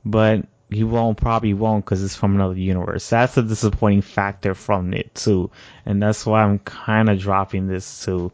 but 0.06 0.46
you 0.70 0.88
won't 0.88 1.18
probably 1.18 1.54
won't 1.54 1.86
because 1.86 2.04
it's 2.04 2.16
from 2.16 2.36
another 2.36 2.58
universe. 2.58 3.10
That's 3.10 3.38
a 3.38 3.44
disappointing 3.44 4.02
factor 4.02 4.54
from 4.54 4.94
it 4.94 5.14
too, 5.16 5.52
and 5.86 6.02
that's 6.02 6.26
why 6.26 6.44
I'm 6.44 6.60
kind 6.60 7.10
of 7.10 7.20
dropping 7.20 7.68
this 7.68 8.06
too. 8.06 8.32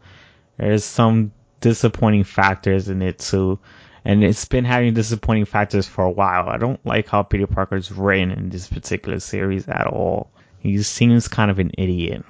There's 0.57 0.83
some 0.83 1.31
disappointing 1.61 2.23
factors 2.23 2.89
in 2.89 3.01
it 3.01 3.19
too, 3.19 3.59
and 4.05 4.23
it's 4.23 4.45
been 4.45 4.65
having 4.65 4.93
disappointing 4.93 5.45
factors 5.45 5.87
for 5.87 6.03
a 6.03 6.11
while. 6.11 6.49
I 6.49 6.57
don't 6.57 6.83
like 6.85 7.07
how 7.07 7.23
Peter 7.23 7.47
Parker's 7.47 7.91
written 7.91 8.31
in 8.31 8.49
this 8.49 8.67
particular 8.67 9.19
series 9.19 9.67
at 9.67 9.87
all. 9.87 10.29
He 10.59 10.81
seems 10.83 11.27
kind 11.27 11.51
of 11.51 11.59
an 11.59 11.71
idiot, 11.77 12.23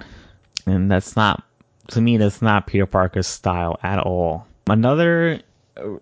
and 0.66 0.90
that's 0.90 1.16
not 1.16 1.44
to 1.88 2.00
me. 2.00 2.16
That's 2.16 2.42
not 2.42 2.66
Peter 2.66 2.86
Parker's 2.86 3.26
style 3.26 3.78
at 3.82 3.98
all. 3.98 4.46
Another 4.66 5.40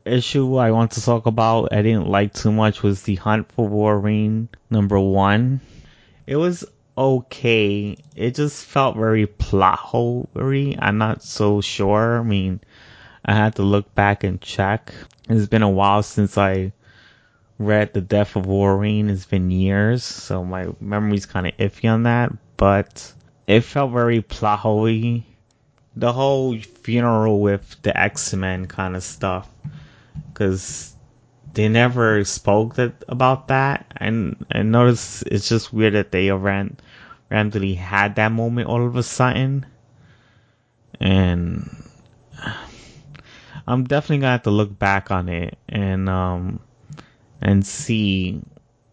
issue 0.05 0.57
I 0.57 0.71
want 0.71 0.93
to 0.93 1.05
talk 1.05 1.27
about 1.27 1.73
I 1.73 1.83
didn't 1.83 2.09
like 2.09 2.35
too 2.35 2.53
much 2.53 2.83
was 2.83 3.03
the 3.03 3.17
Hunt 3.17 3.51
for 3.53 3.67
Wolverine 3.67 4.49
number 4.71 5.01
one. 5.01 5.61
It 6.27 6.37
was 6.37 6.65
okay. 6.97 7.97
It 8.15 8.35
just 8.35 8.65
felt 8.65 8.97
very 8.97 9.27
plot 9.27 9.79
holery. 9.79 10.79
I'm 10.81 10.99
not 10.99 11.23
so 11.23 11.61
sure. 11.61 12.19
I 12.19 12.23
mean, 12.23 12.61
I 13.25 13.35
had 13.35 13.57
to 13.57 13.63
look 13.63 13.95
back 13.95 14.25
and 14.25 14.41
check. 14.41 14.93
It's 15.29 15.47
been 15.47 15.63
a 15.63 15.71
while 15.71 16.03
since 16.03 16.37
I 16.37 16.73
read 17.59 17.95
The 17.95 18.01
Death 18.01 18.37
of 18.37 18.47
Wolverine. 18.47 19.09
It's 19.09 19.25
been 19.25 19.51
years, 19.51 20.05
so 20.05 20.45
my 20.45 20.67
memory's 20.81 21.27
kind 21.27 21.47
of 21.47 21.57
iffy 21.57 21.91
on 21.91 22.05
that. 22.05 22.33
But 22.57 23.13
it 23.47 23.63
felt 23.63 23.93
very 23.93 24.21
plot 24.21 24.61
holy 24.61 25.27
the 25.97 26.13
whole 26.13 26.59
funeral 26.59 27.41
with 27.41 27.81
the 27.83 27.99
X 27.99 28.33
Men 28.35 28.67
kind 28.67 28.97
of 28.97 29.03
stuff, 29.03 29.49
because 30.33 30.95
they 31.55 31.69
never 31.69 32.25
spoke 32.25 32.77
that, 32.77 33.05
about 33.09 33.49
that, 33.49 33.93
and 33.97 34.47
I 34.51 34.63
noticed 34.63 35.25
it's 35.27 35.49
just 35.49 35.73
weird 35.73 35.95
that 35.95 36.11
they 36.11 36.31
ran, 36.31 36.79
randomly 37.31 37.75
had 37.75 38.17
that 38.17 38.33
moment 38.33 38.69
all 38.69 38.87
of 38.87 38.97
a 38.97 39.03
sudden, 39.03 39.67
and 40.99 41.69
I'm 43.67 43.85
definitely 43.85 44.19
gonna 44.19 44.33
have 44.33 44.43
to 44.45 44.51
look 44.51 44.79
back 44.79 45.11
on 45.11 45.29
it 45.29 45.59
and 45.69 46.09
um 46.09 46.61
and 47.41 47.67
see 47.67 48.41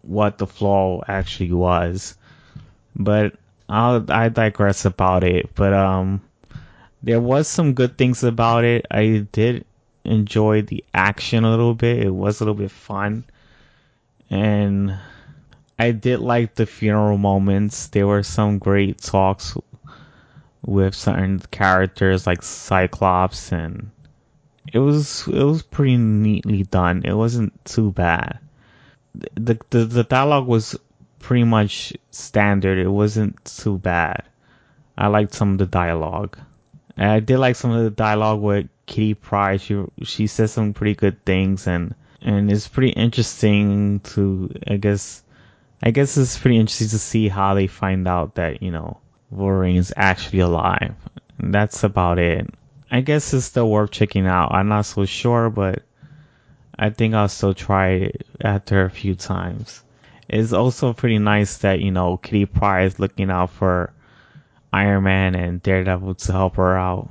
what 0.02 0.38
the 0.38 0.47
flaw 0.47 1.02
actually 1.08 1.54
was, 1.54 2.16
but 2.95 3.36
I'll 3.70 4.06
I 4.10 4.30
digress 4.30 4.86
about 4.86 5.24
it, 5.24 5.56
but 5.56 5.74
um 5.74 6.22
there 7.02 7.22
was 7.22 7.47
some 7.47 7.74
good 7.74 7.97
things 7.97 8.24
about 8.24 8.64
it. 8.64 8.86
I 8.91 9.28
did 9.32 9.66
enjoy 10.04 10.64
the 10.64 10.84
action 10.93 11.43
a 11.43 11.50
little 11.50 11.76
bit. 11.76 12.06
It 12.06 12.14
was 12.14 12.39
a 12.39 12.43
little 12.43 12.56
bit 12.56 12.72
fun. 12.72 13.24
And 14.30 14.97
I 15.78 15.91
did 15.91 16.20
like 16.20 16.56
the 16.56 16.66
funeral 16.66 17.18
moments. 17.18 17.88
There 17.88 18.08
were 18.08 18.24
some 18.24 18.60
great 18.60 18.97
talks 19.00 19.56
with 20.66 20.93
certain 20.93 21.39
characters 21.52 22.28
like 22.28 22.43
Cyclops 22.43 23.54
and 23.54 23.91
it 24.72 24.80
was 24.80 25.28
it 25.28 25.43
was 25.43 25.64
pretty 25.64 25.97
neatly 25.97 26.64
done. 26.64 27.04
It 27.06 27.14
wasn't 27.14 27.54
too 27.66 27.91
bad. 27.91 28.39
The 29.16 29.58
the, 29.70 29.86
the 29.86 30.04
dialogue 30.04 30.47
was 30.47 30.76
pretty 31.20 31.45
much 31.45 31.93
standard. 32.12 32.78
It 32.78 32.89
wasn't 32.89 33.43
too 33.45 33.78
bad. 33.78 34.24
I 34.97 35.08
liked 35.08 35.34
some 35.34 35.54
of 35.54 35.58
the 35.60 35.66
dialogue. 35.66 36.38
And 37.00 37.10
I 37.10 37.22
did 37.22 37.38
like 37.38 37.56
some 37.56 37.72
of 37.72 37.82
the 37.82 37.89
dialogue 37.89 38.41
with 38.41 38.68
Kitty 38.86 39.14
Pryde. 39.14 39.62
She 39.62 39.86
she 40.04 40.28
says 40.28 40.52
some 40.52 40.74
pretty 40.74 40.95
good 40.95 41.24
things, 41.24 41.66
and 41.66 41.95
and 42.22 42.52
it's 42.52 42.68
pretty 42.68 42.91
interesting 42.91 44.02
to 44.02 44.54
I 44.68 44.76
guess 44.76 45.24
I 45.82 45.91
guess 45.91 46.18
it's 46.18 46.38
pretty 46.38 46.58
interesting 46.58 46.89
to 46.89 47.00
see 47.00 47.30
how 47.30 47.54
they 47.54 47.68
find 47.68 48.06
out 48.06 48.36
that 48.36 48.62
you 48.62 48.72
know 48.72 48.97
Wolverine 49.32 49.78
is 49.78 49.93
actually 49.95 50.39
alive. 50.39 50.93
And 51.38 51.56
that's 51.56 51.86
about 51.86 52.20
it. 52.20 52.54
I 52.91 53.00
guess 53.00 53.34
it's 53.34 53.45
still 53.45 53.70
worth 53.70 53.91
checking 53.91 54.28
out. 54.28 54.54
I'm 54.54 54.68
not 54.68 54.86
so 54.86 55.06
sure, 55.06 55.50
but 55.50 55.84
I 56.78 56.89
think 56.89 57.14
I'll 57.14 57.30
still 57.30 57.54
try 57.54 57.91
it 57.91 58.28
after 58.41 58.84
a 58.84 58.89
few 58.89 59.16
times. 59.16 59.84
It's 60.28 60.52
also 60.52 60.91
pretty 60.91 61.20
nice 61.20 61.60
that 61.60 61.80
you 61.80 61.91
know 61.91 62.18
Kitty 62.18 62.45
Pryde 62.45 62.88
is 62.88 63.00
looking 63.00 63.32
out 63.32 63.52
for 63.52 63.93
Iron 64.72 65.03
Man 65.03 65.36
and 65.36 65.61
Daredevil 65.61 66.15
to 66.15 66.32
help 66.32 66.55
her 66.55 66.78
out. 66.78 67.09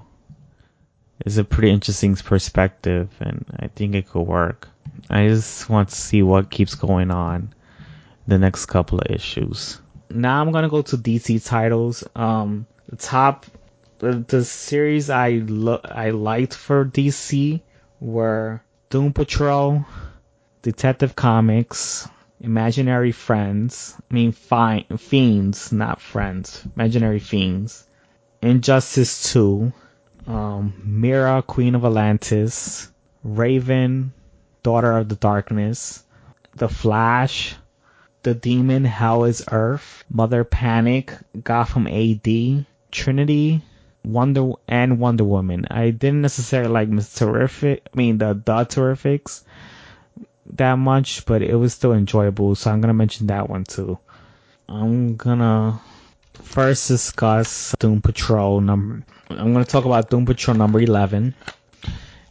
It's 1.20 1.36
a 1.36 1.44
pretty 1.44 1.70
interesting 1.70 2.14
perspective, 2.16 3.10
and 3.20 3.44
I 3.58 3.68
think 3.68 3.94
it 3.94 4.08
could 4.08 4.22
work. 4.22 4.68
I 5.10 5.28
just 5.28 5.68
want 5.68 5.88
to 5.88 5.96
see 5.96 6.22
what 6.22 6.50
keeps 6.50 6.74
going 6.74 7.10
on 7.10 7.52
the 8.26 8.38
next 8.38 8.66
couple 8.66 8.98
of 9.00 9.10
issues. 9.10 9.80
Now 10.10 10.40
I'm 10.40 10.52
gonna 10.52 10.68
go 10.68 10.82
to 10.82 10.96
DC 10.96 11.44
titles. 11.46 12.04
Um, 12.14 12.66
the 12.88 12.96
top, 12.96 13.46
the, 13.98 14.24
the 14.26 14.44
series 14.44 15.10
I 15.10 15.42
lo- 15.44 15.80
I 15.84 16.10
liked 16.10 16.54
for 16.54 16.84
DC 16.84 17.60
were 18.00 18.62
Doom 18.90 19.12
Patrol, 19.12 19.84
Detective 20.62 21.16
Comics, 21.16 22.08
imaginary 22.40 23.12
friends. 23.12 23.94
I 24.10 24.14
mean, 24.14 24.32
fi- 24.32 24.86
fiends, 24.96 25.72
not 25.72 26.00
friends. 26.00 26.64
Imaginary 26.76 27.18
fiends. 27.18 27.86
Injustice 28.42 29.32
2. 29.32 29.72
Um, 30.26 30.74
Mera, 30.84 31.42
Queen 31.42 31.74
of 31.74 31.84
Atlantis. 31.84 32.90
Raven, 33.24 34.12
Daughter 34.62 34.98
of 34.98 35.08
the 35.08 35.16
Darkness. 35.16 36.04
The 36.54 36.68
Flash. 36.68 37.56
The 38.22 38.34
Demon, 38.34 38.84
Hell 38.84 39.24
is 39.24 39.44
Earth. 39.50 40.04
Mother 40.10 40.44
Panic, 40.44 41.16
Gotham 41.42 41.86
AD. 41.86 42.66
Trinity, 42.90 43.62
Wonder 44.04 44.52
and 44.66 44.98
Wonder 44.98 45.24
Woman. 45.24 45.66
I 45.70 45.90
didn't 45.90 46.22
necessarily 46.22 46.70
like 46.70 46.88
Miss 46.88 47.14
Terrific. 47.14 47.86
I 47.92 47.96
mean 47.96 48.18
the 48.18 48.32
the 48.32 48.64
Terrifics 48.64 49.42
that 50.54 50.74
much, 50.74 51.24
but 51.26 51.42
it 51.42 51.54
was 51.54 51.74
still 51.74 51.92
enjoyable. 51.92 52.54
So 52.54 52.70
I'm 52.70 52.80
gonna 52.80 52.94
mention 52.94 53.28
that 53.28 53.48
one 53.48 53.64
too. 53.64 53.98
I'm 54.68 55.16
gonna 55.16 55.80
first 56.34 56.88
discuss 56.88 57.74
Doom 57.78 58.00
Patrol 58.02 58.60
number. 58.60 59.04
I'm 59.30 59.52
gonna 59.52 59.64
talk 59.64 59.84
about 59.84 60.10
Doom 60.10 60.26
Patrol 60.26 60.56
number 60.56 60.80
11, 60.80 61.34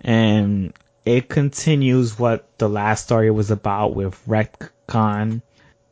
and 0.02 0.74
it 1.06 1.30
continues 1.30 2.18
what 2.20 2.48
the 2.58 2.68
last 2.70 3.06
story 3.06 3.32
was 3.32 3.52
about 3.52 3.96
with 3.96 4.20
Retcon. 4.28 5.42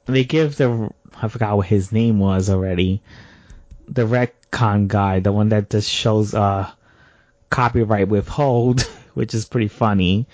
They 0.05 0.23
give 0.23 0.55
the 0.57 0.89
I 1.21 1.28
forgot 1.30 1.57
what 1.57 1.67
his 1.67 1.91
name 1.91 2.19
was 2.19 2.49
already. 2.49 3.01
the 3.88 4.05
retcon 4.05 4.88
guy, 4.88 5.19
the 5.19 5.32
one 5.32 5.49
that 5.49 5.69
just 5.69 5.89
shows 5.89 6.34
uh 6.34 6.69
copyright 7.49 8.07
withhold, 8.07 8.82
which 9.13 9.34
is 9.34 9.45
pretty 9.45 9.67
funny. 9.67 10.28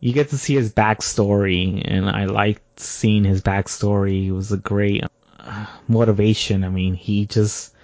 You 0.00 0.12
get 0.12 0.28
to 0.30 0.38
see 0.38 0.54
his 0.54 0.72
backstory, 0.72 1.82
and 1.84 2.08
I 2.08 2.26
liked 2.26 2.80
seeing 2.80 3.24
his 3.24 3.42
backstory. 3.42 4.26
It 4.26 4.32
was 4.32 4.52
a 4.52 4.58
great 4.58 5.04
uh, 5.40 5.66
motivation. 5.88 6.64
I 6.64 6.68
mean, 6.68 6.94
he 6.94 7.26
just 7.26 7.74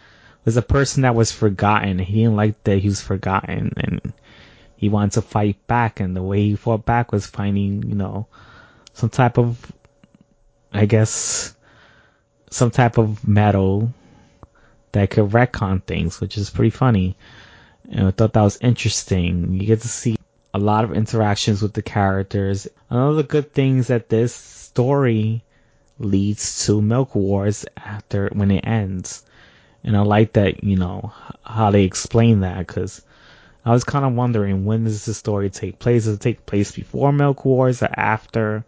was 0.44 0.56
a 0.56 0.62
person 0.62 1.02
that 1.02 1.14
was 1.14 1.32
forgotten. 1.32 1.98
He 1.98 2.22
didn't 2.22 2.36
like 2.36 2.62
that 2.64 2.78
he 2.78 2.88
was 2.88 3.00
forgotten, 3.00 3.72
and 3.76 4.12
he 4.76 4.88
wanted 4.88 5.12
to 5.12 5.22
fight 5.22 5.66
back. 5.66 6.00
And 6.00 6.14
the 6.14 6.22
way 6.22 6.42
he 6.42 6.56
fought 6.56 6.84
back 6.84 7.12
was 7.12 7.26
finding, 7.26 7.82
you 7.84 7.94
know, 7.94 8.26
some 8.92 9.08
type 9.08 9.38
of, 9.38 9.72
I 10.72 10.86
guess, 10.86 11.54
some 12.50 12.70
type 12.70 12.98
of 12.98 13.26
metal 13.26 13.92
that 14.92 15.10
could 15.10 15.30
retcon 15.30 15.82
things, 15.82 16.20
which 16.20 16.36
is 16.36 16.50
pretty 16.50 16.70
funny. 16.70 17.16
And 17.90 18.08
I 18.08 18.10
thought 18.10 18.34
that 18.34 18.42
was 18.42 18.58
interesting. 18.60 19.54
You 19.54 19.66
get 19.66 19.80
to 19.80 19.88
see 19.88 20.16
a 20.54 20.58
lot 20.58 20.84
of 20.84 20.92
interactions 20.92 21.62
with 21.62 21.72
the 21.72 21.82
characters. 21.82 22.68
The 22.90 23.26
good 23.26 23.52
things 23.52 23.88
that 23.88 24.08
this 24.08 24.34
story 24.34 25.42
leads 25.98 26.66
to 26.66 26.82
Milk 26.82 27.14
Wars 27.14 27.64
after 27.76 28.28
when 28.32 28.50
it 28.50 28.66
ends. 28.66 29.22
And 29.84 29.96
I 29.96 30.00
like 30.02 30.34
that, 30.34 30.62
you 30.62 30.76
know, 30.76 31.12
how 31.42 31.70
they 31.70 31.84
explain 31.84 32.40
that 32.40 32.58
because 32.58 33.02
I 33.64 33.70
was 33.70 33.84
kind 33.84 34.04
of 34.04 34.14
wondering 34.14 34.64
when 34.64 34.84
does 34.84 35.04
the 35.04 35.14
story 35.14 35.50
take 35.50 35.78
place? 35.78 36.04
Does 36.04 36.16
it 36.16 36.20
take 36.20 36.46
place 36.46 36.72
before 36.72 37.12
Milk 37.12 37.44
Wars 37.44 37.82
or 37.82 37.90
after? 37.92 38.64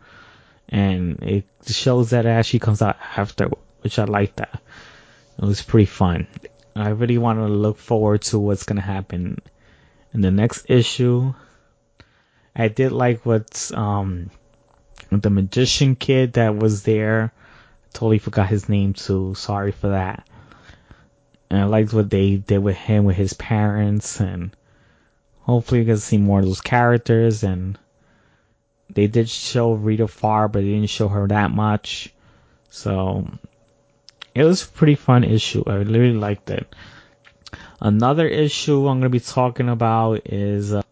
And 0.68 1.22
it 1.22 1.45
shows 1.66 2.11
that 2.11 2.26
it 2.26 2.30
actually 2.30 2.61
comes 2.61 2.82
out 2.82 2.97
after, 3.16 3.51
which 3.82 3.99
I 3.99 4.05
like 4.05 4.37
that. 4.37 4.61
It 5.39 5.45
was 5.45 5.62
pretty 5.62 5.87
fun. 5.87 6.26
I 6.74 6.89
really 6.89 7.18
want 7.18 7.39
to 7.39 7.47
look 7.47 7.78
forward 7.78 8.22
to 8.22 8.39
what's 8.39 8.64
going 8.64 8.76
to 8.76 8.82
happen 8.82 9.41
in 10.12 10.20
the 10.20 10.30
next 10.30 10.66
issue. 10.68 11.35
I 12.57 12.69
did 12.69 12.93
like 12.93 13.27
what's, 13.27 13.73
um, 13.73 14.31
the 15.11 15.31
magician 15.31 15.97
kid 15.97 16.35
that 16.35 16.57
was 16.57 16.83
there. 16.83 17.33
Totally 17.93 18.19
forgot 18.19 18.49
his 18.49 18.69
name 18.69 18.93
too. 18.93 19.35
Sorry 19.35 19.73
for 19.73 19.89
that. 19.89 20.27
And 21.51 21.61
I 21.61 21.65
liked 21.65 21.93
what 21.93 22.11
they 22.11 22.37
did 22.37 22.59
with 22.59 22.77
him, 22.77 23.05
with 23.05 23.17
his 23.17 23.33
parents, 23.35 24.21
and 24.21 24.57
hopefully 25.41 25.81
we 25.81 25.87
get 25.87 25.95
to 25.95 26.01
see 26.01 26.19
more 26.19 26.41
of 26.41 26.45
those 26.45 26.61
characters. 26.61 27.45
And 27.45 27.79
they 28.91 29.07
did 29.07 29.29
show 29.29 29.73
Rita 29.73 30.09
Farr, 30.09 30.49
but 30.49 30.61
they 30.61 30.71
didn't 30.71 30.91
show 30.91 31.09
her 31.09 31.29
that 31.29 31.51
much. 31.51 32.13
So 32.71 33.29
it 34.35 34.43
was 34.43 34.65
a 34.65 34.69
pretty 34.69 34.97
fun 34.97 35.23
issue. 35.23 35.63
I 35.67 35.75
really 35.75 36.13
liked 36.15 36.51
it. 36.51 36.75
Another 37.81 38.27
issue 38.27 38.89
I'm 38.89 38.99
going 38.99 39.03
to 39.03 39.09
be 39.11 39.21
talking 39.21 39.69
about 39.69 40.23
is 40.33 40.73
uh, 40.73 40.83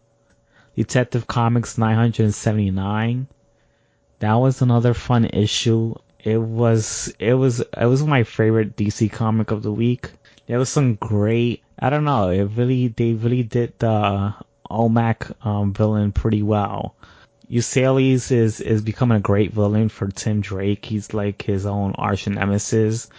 Detective 0.75 1.27
Comics 1.27 1.77
979. 1.77 3.27
That 4.19 4.33
was 4.35 4.61
another 4.61 4.93
fun 4.93 5.25
issue. 5.25 5.95
It 6.19 6.41
was 6.41 7.13
it 7.19 7.33
was 7.33 7.59
it 7.59 7.85
was 7.85 8.03
my 8.03 8.23
favorite 8.23 8.75
DC 8.75 9.11
comic 9.11 9.51
of 9.51 9.61
the 9.61 9.71
week. 9.71 10.11
There 10.47 10.57
was 10.57 10.69
some 10.69 10.95
great. 10.95 11.61
I 11.77 11.89
don't 11.89 12.05
know. 12.05 12.29
It 12.29 12.43
really 12.55 12.87
they 12.87 13.13
really 13.13 13.43
did 13.43 13.77
the 13.79 14.33
OMAC 14.69 15.45
um, 15.45 15.73
villain 15.73 16.11
pretty 16.11 16.41
well. 16.41 16.95
Eustace 17.47 18.31
is 18.31 18.61
is 18.61 18.81
becoming 18.81 19.17
a 19.17 19.21
great 19.21 19.51
villain 19.51 19.89
for 19.89 20.07
Tim 20.07 20.41
Drake. 20.41 20.85
He's 20.85 21.13
like 21.13 21.41
his 21.43 21.65
own 21.65 21.93
arch 21.95 22.25
nemesis, 22.27 23.09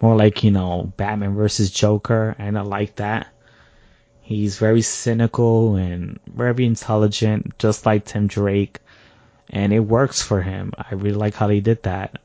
more 0.00 0.16
like 0.16 0.44
you 0.44 0.50
know 0.50 0.92
Batman 0.96 1.34
versus 1.34 1.70
Joker, 1.70 2.34
and 2.38 2.56
I 2.56 2.62
like 2.62 2.96
that. 2.96 3.26
He's 4.26 4.58
very 4.58 4.82
cynical 4.82 5.76
and 5.76 6.18
very 6.26 6.66
intelligent, 6.66 7.56
just 7.58 7.86
like 7.86 8.06
Tim 8.06 8.26
Drake, 8.26 8.80
and 9.50 9.72
it 9.72 9.78
works 9.78 10.20
for 10.20 10.42
him. 10.42 10.72
I 10.76 10.94
really 10.94 11.14
like 11.16 11.34
how 11.34 11.46
they 11.46 11.60
did 11.60 11.84
that. 11.84 12.18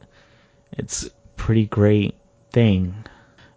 It's 0.72 1.08
pretty 1.36 1.68
great 1.68 2.16
thing. 2.52 2.96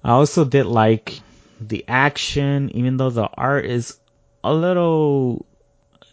I 0.04 0.10
also 0.10 0.44
did 0.44 0.66
like 0.66 1.22
the 1.58 1.86
action, 1.88 2.68
even 2.74 2.98
though 2.98 3.08
the 3.08 3.30
art 3.32 3.64
is 3.64 3.96
a 4.44 4.52
little, 4.52 5.46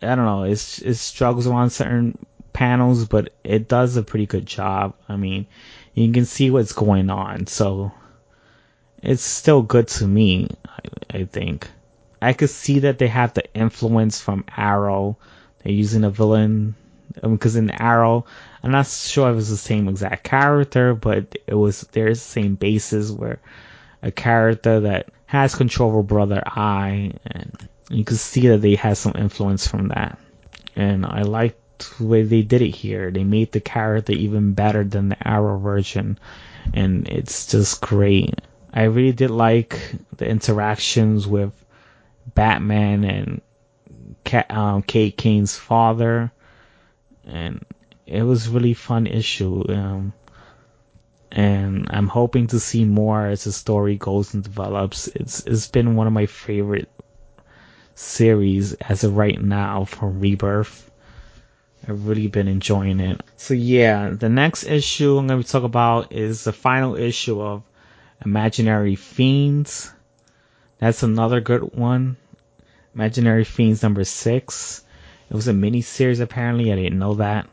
I 0.02 0.16
don't 0.16 0.24
know, 0.24 0.44
it's, 0.44 0.80
it 0.80 0.96
struggles 0.96 1.48
around 1.48 1.72
certain 1.72 2.18
panels, 2.54 3.10
but 3.10 3.34
it 3.44 3.68
does 3.68 3.98
a 3.98 4.04
pretty 4.04 4.26
good 4.26 4.46
job. 4.46 4.96
I 5.10 5.18
mean, 5.18 5.48
you 5.94 6.10
can 6.14 6.24
see 6.24 6.50
what's 6.50 6.72
going 6.72 7.10
on, 7.10 7.48
so 7.48 7.92
it's 9.04 9.22
still 9.22 9.62
good 9.64 9.90
to 9.90 10.08
me, 10.08 10.48
I, 10.66 11.18
I 11.18 11.24
think. 11.26 11.70
I 12.22 12.34
could 12.34 12.50
see 12.50 12.80
that 12.80 13.00
they 13.00 13.08
have 13.08 13.34
the 13.34 13.52
influence 13.54 14.22
from 14.22 14.46
Arrow. 14.56 15.18
They're 15.64 15.74
using 15.74 16.04
a 16.04 16.10
villain 16.10 16.76
because 17.22 17.58
um, 17.58 17.64
in 17.64 17.72
Arrow, 17.72 18.26
I'm 18.64 18.72
not 18.72 18.88
sure 18.88 19.30
if 19.30 19.34
it 19.34 19.36
was 19.36 19.50
the 19.50 19.58
same 19.58 19.88
exact 19.88 20.24
character, 20.24 20.94
but 20.94 21.36
it 21.48 21.56
was 21.56 21.82
there's 21.92 22.20
the 22.20 22.30
same 22.30 22.56
basis 22.56 23.12
where 23.12 23.40
a 24.02 24.12
character 24.12 24.82
that 24.82 25.10
has 25.26 25.56
control 25.56 25.90
over 25.90 26.04
Brother 26.04 26.42
Eye, 26.46 27.14
and 27.26 27.70
you 27.90 28.04
can 28.04 28.18
see 28.18 28.48
that 28.50 28.62
they 28.62 28.76
had 28.76 28.98
some 28.98 29.14
influence 29.18 29.68
from 29.68 29.90
that. 29.90 30.20
And 30.76 31.06
I 31.06 31.24
liked 31.24 31.98
the 31.98 32.06
way 32.06 32.24
they 32.24 32.42
did 32.42 32.62
it 32.62 32.76
here. 32.76 33.12
They 33.12 33.24
made 33.24 33.52
the 33.52 33.60
character 33.60 34.14
even 34.14 34.54
better 34.54 34.84
than 34.84 35.10
the 35.10 35.28
Arrow 35.28 35.58
version, 35.60 36.20
and 36.74 37.08
it's 37.08 37.48
just 37.48 37.82
great. 37.82 38.42
I 38.74 38.84
really 38.84 39.12
did 39.12 39.32
like 39.32 39.96
the 40.16 40.28
interactions 40.28 41.28
with 41.28 41.52
Batman 42.26 43.04
and 43.04 43.42
um, 44.50 44.82
Kate 44.82 45.16
Kane's 45.16 45.58
father, 45.58 46.32
and 47.26 47.66
it 48.06 48.24
was 48.24 48.50
really 48.50 48.74
fun 48.74 49.08
issue. 49.08 49.64
Um, 49.70 50.14
and 51.32 51.88
I'm 51.90 52.08
hoping 52.08 52.48
to 52.48 52.60
see 52.60 52.84
more 52.84 53.26
as 53.26 53.46
the 53.46 53.52
story 53.52 53.98
goes 53.98 54.34
and 54.34 54.44
develops. 54.44 55.08
It's 55.08 55.46
it's 55.46 55.68
been 55.68 55.96
one 55.96 56.08
of 56.08 56.14
my 56.14 56.26
favorite 56.26 56.90
series 57.96 58.74
as 58.74 59.04
of 59.04 59.16
right 59.16 59.42
now 59.42 59.86
from 59.86 60.20
Rebirth. 60.20 60.90
I've 61.88 62.06
really 62.08 62.28
been 62.28 62.48
enjoying 62.48 63.00
it. 63.00 63.22
So 63.38 63.54
yeah, 63.54 64.10
the 64.10 64.30
next 64.30 64.66
issue 64.66 65.18
I'm 65.18 65.28
going 65.28 65.42
to 65.42 65.50
talk 65.50 65.64
about 65.64 66.14
is 66.14 66.44
the 66.44 66.54
final 66.54 66.96
issue 66.96 67.42
of 67.42 67.64
Imaginary 68.24 68.96
Fiends. 68.96 69.92
That's 70.82 71.04
another 71.04 71.42
good 71.42 71.76
one. 71.76 72.18
Imaginary 72.96 73.44
Fiends 73.44 73.84
number 73.84 74.04
six. 74.04 74.84
It 75.30 75.36
was 75.36 75.48
a 75.48 75.54
mini 75.54 75.82
series 75.82 76.20
apparently. 76.20 76.74
I 76.74 76.76
didn't 76.76 76.98
know 76.98 77.14
that, 77.14 77.48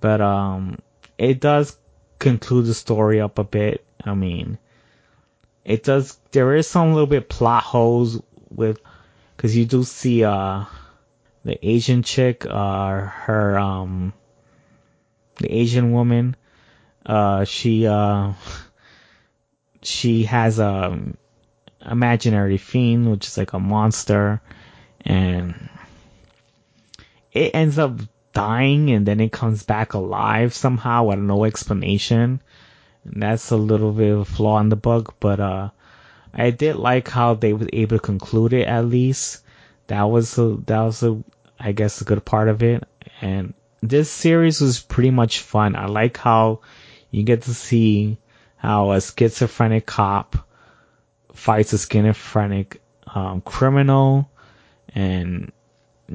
but 0.00 0.20
um, 0.20 0.78
it 1.18 1.40
does 1.40 1.76
conclude 2.20 2.66
the 2.66 2.74
story 2.74 3.20
up 3.20 3.40
a 3.40 3.44
bit. 3.44 3.84
I 4.04 4.14
mean, 4.14 4.58
it 5.64 5.82
does. 5.82 6.16
There 6.30 6.54
is 6.54 6.68
some 6.68 6.92
little 6.92 7.08
bit 7.08 7.28
plot 7.28 7.64
holes 7.64 8.22
with, 8.50 8.78
because 9.36 9.56
you 9.56 9.64
do 9.64 9.82
see 9.82 10.22
uh 10.22 10.64
the 11.44 11.58
Asian 11.66 12.04
chick, 12.04 12.46
uh 12.48 13.00
her 13.00 13.58
um 13.58 14.12
the 15.38 15.52
Asian 15.52 15.90
woman, 15.90 16.36
uh 17.04 17.44
she 17.44 17.84
uh 17.88 18.32
she 19.82 20.22
has 20.22 20.60
a 20.60 21.00
imaginary 21.90 22.58
fiend, 22.58 23.10
which 23.10 23.26
is 23.26 23.38
like 23.38 23.52
a 23.52 23.58
monster, 23.58 24.40
and 25.00 25.68
it 27.32 27.54
ends 27.54 27.78
up 27.78 28.00
dying 28.32 28.90
and 28.90 29.06
then 29.06 29.20
it 29.20 29.32
comes 29.32 29.62
back 29.62 29.94
alive 29.94 30.54
somehow 30.54 31.04
with 31.04 31.18
no 31.18 31.44
explanation. 31.44 32.40
And 33.04 33.22
that's 33.22 33.50
a 33.50 33.56
little 33.56 33.92
bit 33.92 34.12
of 34.12 34.20
a 34.20 34.24
flaw 34.24 34.60
in 34.60 34.68
the 34.68 34.76
book, 34.76 35.14
but 35.20 35.40
uh, 35.40 35.70
I 36.32 36.50
did 36.50 36.76
like 36.76 37.08
how 37.08 37.34
they 37.34 37.52
were 37.52 37.68
able 37.72 37.96
to 37.96 38.02
conclude 38.02 38.52
it 38.52 38.66
at 38.66 38.86
least. 38.86 39.42
That 39.86 40.04
was 40.04 40.38
a, 40.38 40.56
that 40.66 40.80
was 40.80 41.02
a, 41.02 41.22
I 41.58 41.72
guess 41.72 42.00
a 42.00 42.04
good 42.04 42.24
part 42.24 42.48
of 42.48 42.62
it. 42.62 42.84
And 43.20 43.54
this 43.82 44.10
series 44.10 44.60
was 44.60 44.80
pretty 44.80 45.10
much 45.10 45.40
fun. 45.40 45.76
I 45.76 45.86
like 45.86 46.16
how 46.16 46.60
you 47.10 47.22
get 47.22 47.42
to 47.42 47.54
see 47.54 48.18
how 48.56 48.92
a 48.92 49.00
schizophrenic 49.00 49.86
cop 49.86 50.36
fights 51.34 51.72
a 51.72 51.78
schizophrenic 51.78 52.80
um, 53.14 53.40
criminal 53.42 54.30
and 54.94 55.52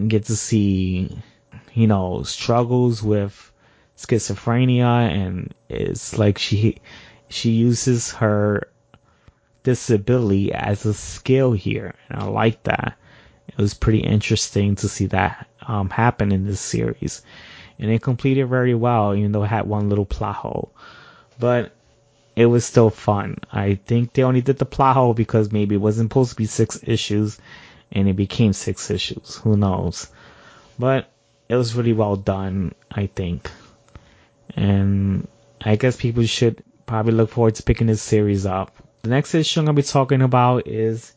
get 0.08 0.26
to 0.26 0.36
see 0.36 1.10
you 1.74 1.88
know, 1.88 2.24
struggles 2.24 3.02
with 3.04 3.52
schizophrenia 3.98 5.10
and 5.10 5.54
it's 5.68 6.18
like 6.18 6.38
she 6.38 6.78
she 7.28 7.52
uses 7.52 8.12
her 8.12 8.68
disability 9.64 10.54
as 10.54 10.86
a 10.86 10.94
skill 10.94 11.52
here 11.52 11.94
and 12.10 12.22
I 12.22 12.26
like 12.26 12.64
that. 12.64 12.98
It 13.48 13.58
was 13.58 13.74
pretty 13.74 14.00
interesting 14.00 14.76
to 14.76 14.88
see 14.88 15.08
that 15.08 15.48
um, 15.68 15.90
happen 15.90 16.32
in 16.32 16.46
this 16.46 16.60
series. 16.62 17.22
And 17.78 17.90
it 17.90 18.02
completed 18.02 18.48
very 18.48 18.76
well, 18.76 19.16
even 19.16 19.32
though 19.32 19.44
it 19.44 19.48
had 19.48 19.68
one 19.68 19.90
little 19.90 20.06
plot 20.06 20.36
hole. 20.36 20.72
But 21.40 21.72
it 22.40 22.46
was 22.46 22.64
still 22.66 22.90
fun. 22.90 23.36
I 23.52 23.76
think 23.86 24.14
they 24.14 24.24
only 24.24 24.40
did 24.40 24.60
the 24.60 24.66
plot 24.66 24.96
hole 24.96 25.14
because 25.14 25.52
maybe 25.52 25.76
it 25.76 25.80
wasn't 25.82 26.10
supposed 26.10 26.30
to 26.30 26.36
be 26.38 26.46
six 26.46 26.80
issues 26.84 27.38
and 27.92 28.08
it 28.08 28.16
became 28.16 28.54
six 28.54 28.90
issues. 28.90 29.36
Who 29.44 29.58
knows? 29.58 30.08
But 30.80 31.10
it 31.50 31.58
was 31.58 31.76
really 31.76 31.92
well 31.92 32.16
done, 32.16 32.74
I 32.90 33.08
think. 33.08 33.52
And 34.56 35.28
I 35.60 35.76
guess 35.76 35.98
people 35.98 36.24
should 36.24 36.64
probably 36.86 37.12
look 37.12 37.30
forward 37.30 37.56
to 37.56 37.64
picking 37.64 37.88
this 37.88 38.02
series 38.02 38.46
up. 38.46 38.74
The 39.02 39.10
next 39.10 39.36
issue 39.36 39.60
I'm 39.60 39.66
going 39.66 39.76
to 39.76 39.82
be 39.82 39.86
talking 39.86 40.22
about 40.22 40.66
is 40.66 41.14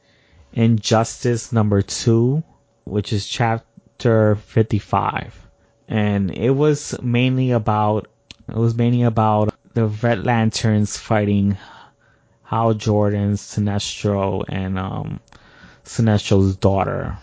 Injustice 0.54 1.52
number 1.52 1.82
two, 1.82 2.42
which 2.82 3.12
is 3.12 3.28
chapter 3.28 4.34
55. 4.34 5.40
And 5.86 6.32
it 6.32 6.50
was 6.50 7.00
mainly 7.00 7.52
about, 7.52 8.08
it 8.48 8.56
was 8.56 8.74
mainly 8.74 9.02
about 9.02 9.54
the 9.74 9.86
Red 9.86 10.24
Lanterns 10.24 10.96
fighting 10.96 11.56
Hal 12.42 12.74
Jordan, 12.74 13.34
Sinestro, 13.34 14.44
and 14.48 14.78
um, 14.78 15.20
Sinestro's 15.84 16.56
daughter. 16.56 17.16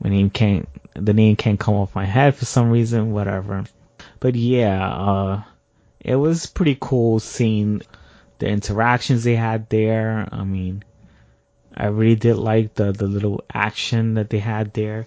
My 0.00 0.10
name 0.10 0.30
can't, 0.30 0.68
the 0.94 1.12
name 1.12 1.36
can't 1.36 1.58
come 1.58 1.74
off 1.74 1.94
my 1.94 2.04
head 2.04 2.34
for 2.34 2.44
some 2.44 2.70
reason, 2.70 3.12
whatever. 3.12 3.64
But 4.20 4.34
yeah, 4.34 4.88
uh, 4.88 5.42
it 6.00 6.16
was 6.16 6.46
pretty 6.46 6.76
cool 6.80 7.20
seeing 7.20 7.82
the 8.38 8.48
interactions 8.48 9.24
they 9.24 9.36
had 9.36 9.68
there. 9.68 10.28
I 10.30 10.44
mean, 10.44 10.84
I 11.74 11.86
really 11.86 12.16
did 12.16 12.36
like 12.36 12.74
the, 12.74 12.92
the 12.92 13.06
little 13.06 13.44
action 13.52 14.14
that 14.14 14.30
they 14.30 14.38
had 14.38 14.74
there. 14.74 15.06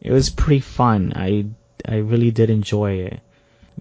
It 0.00 0.12
was 0.12 0.30
pretty 0.30 0.60
fun. 0.60 1.12
I, 1.14 1.46
I 1.86 1.96
really 1.96 2.30
did 2.30 2.50
enjoy 2.50 2.92
it. 3.00 3.20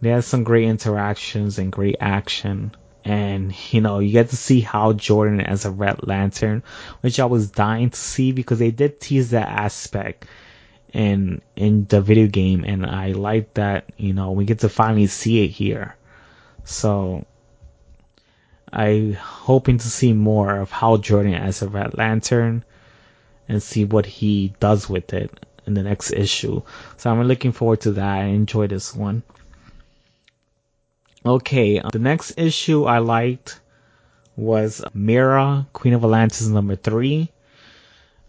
They 0.02 0.10
had 0.10 0.24
some 0.24 0.44
great 0.44 0.66
interactions 0.66 1.60
and 1.60 1.72
great 1.72 1.98
action. 2.00 2.72
And, 3.04 3.54
you 3.72 3.82
know, 3.82 4.00
you 4.00 4.12
get 4.12 4.30
to 4.30 4.36
see 4.38 4.62
how 4.62 4.94
Jordan 4.94 5.42
as 5.42 5.66
a 5.66 5.72
Red 5.72 6.06
Lantern, 6.08 6.64
which 7.02 7.20
I 7.20 7.26
was 7.26 7.50
dying 7.50 7.90
to 7.90 8.00
see 8.00 8.32
because 8.32 8.60
they 8.60 8.72
did 8.72 9.00
tease 9.00 9.32
that 9.32 9.48
aspect 9.48 10.26
in, 10.94 11.42
in 11.56 11.86
the 11.86 12.02
video 12.02 12.28
game. 12.28 12.64
And 12.66 12.86
I 12.86 13.12
like 13.12 13.56
that, 13.56 13.86
you 13.98 14.14
know, 14.14 14.32
we 14.32 14.46
get 14.46 14.60
to 14.60 14.70
finally 14.70 15.08
see 15.08 15.44
it 15.44 15.50
here. 15.50 15.96
So, 16.64 17.26
I 18.72 19.18
hoping 19.20 19.80
to 19.80 19.88
see 19.90 20.14
more 20.14 20.60
of 20.60 20.72
how 20.72 20.98
Jordan 20.98 21.34
as 21.34 21.62
a 21.62 21.70
Red 21.70 21.98
Lantern 21.98 22.64
and 23.48 23.64
see 23.64 23.84
what 23.84 24.06
he 24.06 24.54
does 24.60 24.88
with 24.88 25.12
it 25.14 25.32
in 25.66 25.74
the 25.74 25.84
next 25.84 26.12
issue. 26.12 26.62
So 26.98 27.10
I'm 27.10 27.24
looking 27.24 27.52
forward 27.52 27.82
to 27.82 27.92
that. 27.94 28.08
I 28.08 28.26
enjoy 28.26 28.68
this 28.68 28.96
one. 28.96 29.24
Okay, 31.26 31.80
uh, 31.80 31.90
the 31.90 32.00
next 32.00 32.38
issue 32.38 32.86
I 32.86 33.00
liked 33.00 33.60
was 34.38 34.82
Mera, 34.94 35.68
Queen 35.74 35.94
of 35.94 36.04
Atlantis 36.04 36.48
number 36.48 36.78
three. 36.78 37.30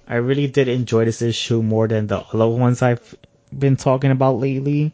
I 0.09 0.17
really 0.17 0.49
did 0.49 0.67
enjoy 0.67 1.05
this 1.05 1.23
issue 1.23 1.63
more 1.63 1.87
than 1.87 2.09
the 2.09 2.19
other 2.19 2.49
ones 2.49 2.83
I've 2.83 3.15
been 3.57 3.77
talking 3.77 4.11
about 4.11 4.41
lately. 4.41 4.93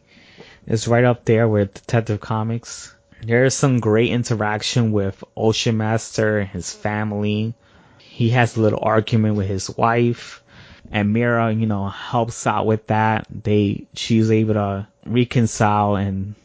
It's 0.67 0.87
right 0.87 1.03
up 1.03 1.25
there 1.25 1.47
with 1.47 1.73
Detective 1.73 2.19
Comics. 2.19 2.93
There 3.23 3.45
is 3.45 3.55
some 3.55 3.79
great 3.79 4.11
interaction 4.11 4.91
with 4.91 5.23
Ocean 5.35 5.77
Master 5.77 6.37
and 6.39 6.49
his 6.49 6.71
family. 6.71 7.55
He 7.97 8.29
has 8.29 8.55
a 8.55 8.61
little 8.61 8.79
argument 8.83 9.37
with 9.37 9.47
his 9.47 9.75
wife 9.75 10.43
and 10.91 11.13
Mera, 11.13 11.51
you 11.51 11.65
know, 11.65 11.87
helps 11.89 12.45
out 12.45 12.67
with 12.67 12.85
that. 12.87 13.25
They, 13.43 13.87
she's 13.95 14.29
able 14.29 14.53
to 14.53 14.87
reconcile 15.05 15.95
and 15.95 16.35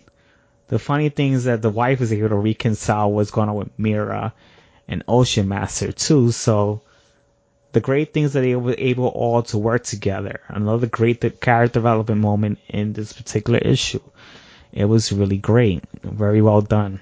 the 0.73 0.79
funny 0.79 1.11
thing 1.11 1.35
is 1.35 1.45
that 1.45 1.61
the 1.61 1.69
wife 1.69 2.01
is 2.01 2.15
able 2.15 2.31
to 2.31 2.35
reconcile 2.35 3.13
what's 3.13 3.31
going 3.31 3.51
on 3.51 3.57
with 3.57 3.79
Mera 3.79 4.33
and 4.89 5.05
Ocean 5.07 5.47
Master 5.47 5.93
too. 5.93 6.33
So 6.33 6.81
the 7.73 7.81
great 7.81 8.15
things 8.15 8.33
that 8.33 8.41
they 8.41 8.57
were 8.57 8.75
able 8.79 9.09
all 9.09 9.43
to 9.43 9.59
work 9.59 9.85
together. 9.85 10.41
Another 10.49 10.87
great 10.87 11.21
character 11.43 11.75
development 11.75 12.23
moment 12.23 12.59
in 12.69 12.95
this 12.95 13.13
particular 13.13 13.59
issue. 13.59 14.01
It 14.73 14.87
was 14.87 15.13
really 15.13 15.37
great. 15.37 15.85
Very 16.03 16.41
well 16.41 16.63
done. 16.63 17.01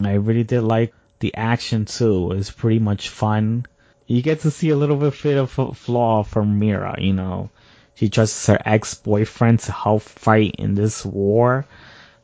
I 0.00 0.12
really 0.12 0.44
did 0.44 0.62
like 0.62 0.94
the 1.18 1.34
action 1.34 1.86
too. 1.86 2.30
It 2.30 2.36
was 2.36 2.52
pretty 2.52 2.78
much 2.78 3.08
fun. 3.08 3.66
You 4.06 4.22
get 4.22 4.42
to 4.42 4.52
see 4.52 4.70
a 4.70 4.76
little 4.76 4.96
bit 4.96 5.38
of 5.38 5.58
a 5.58 5.74
flaw 5.74 6.22
from 6.22 6.60
Mera. 6.60 6.94
you 7.00 7.14
know. 7.14 7.50
She 7.96 8.08
trusts 8.10 8.46
her 8.46 8.60
ex-boyfriend 8.64 9.58
to 9.58 9.72
help 9.72 10.02
fight 10.02 10.54
in 10.56 10.76
this 10.76 11.04
war 11.04 11.66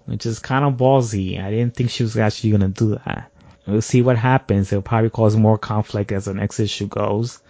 which 0.09 0.25
is 0.25 0.39
kind 0.39 0.65
of 0.65 0.75
ballsy. 0.75 1.43
I 1.43 1.51
didn't 1.51 1.77
think 1.77 1.91
she 1.91 2.03
was 2.03 2.17
actually 2.17 2.51
going 2.51 2.63
to 2.63 2.69
do 2.69 2.99
that. 3.05 3.31
We'll 3.67 3.83
see 3.83 4.01
what 4.01 4.17
happens. 4.17 4.73
It'll 4.73 4.81
probably 4.81 5.11
cause 5.11 5.37
more 5.37 5.59
conflict 5.59 6.13
as 6.13 6.25
the 6.25 6.33
next 6.33 6.59
issue 6.59 6.87
goes. 6.87 7.41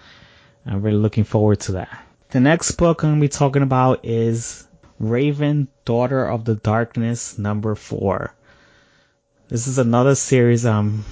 I'm 0.67 0.83
really 0.83 0.99
looking 0.99 1.23
forward 1.23 1.61
to 1.61 1.73
that. 1.73 2.05
The 2.31 2.41
next 2.41 2.73
book 2.73 3.05
I'm 3.05 3.11
going 3.11 3.21
to 3.21 3.25
be 3.25 3.29
talking 3.29 3.63
about 3.63 4.05
is 4.05 4.67
Raven, 4.99 5.69
Daughter 5.85 6.27
of 6.27 6.45
the 6.45 6.57
Darkness, 6.57 7.39
number 7.39 7.77
four. 7.77 8.35
This 9.47 9.69
is 9.69 9.79
another 9.79 10.17
series 10.17 10.67
I'm 10.67 11.05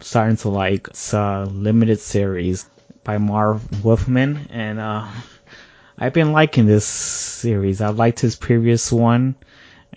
starting 0.00 0.36
to 0.38 0.50
like. 0.50 0.88
It's 0.88 1.14
a 1.14 1.48
limited 1.50 2.00
series 2.00 2.66
by 3.04 3.16
Marv 3.16 3.82
Wolfman, 3.82 4.48
and 4.50 4.78
uh, 4.78 5.08
I've 5.96 6.12
been 6.12 6.32
liking 6.32 6.66
this 6.66 6.84
series. 6.84 7.80
I 7.80 7.88
liked 7.88 8.20
his 8.20 8.36
previous 8.36 8.92
one 8.92 9.34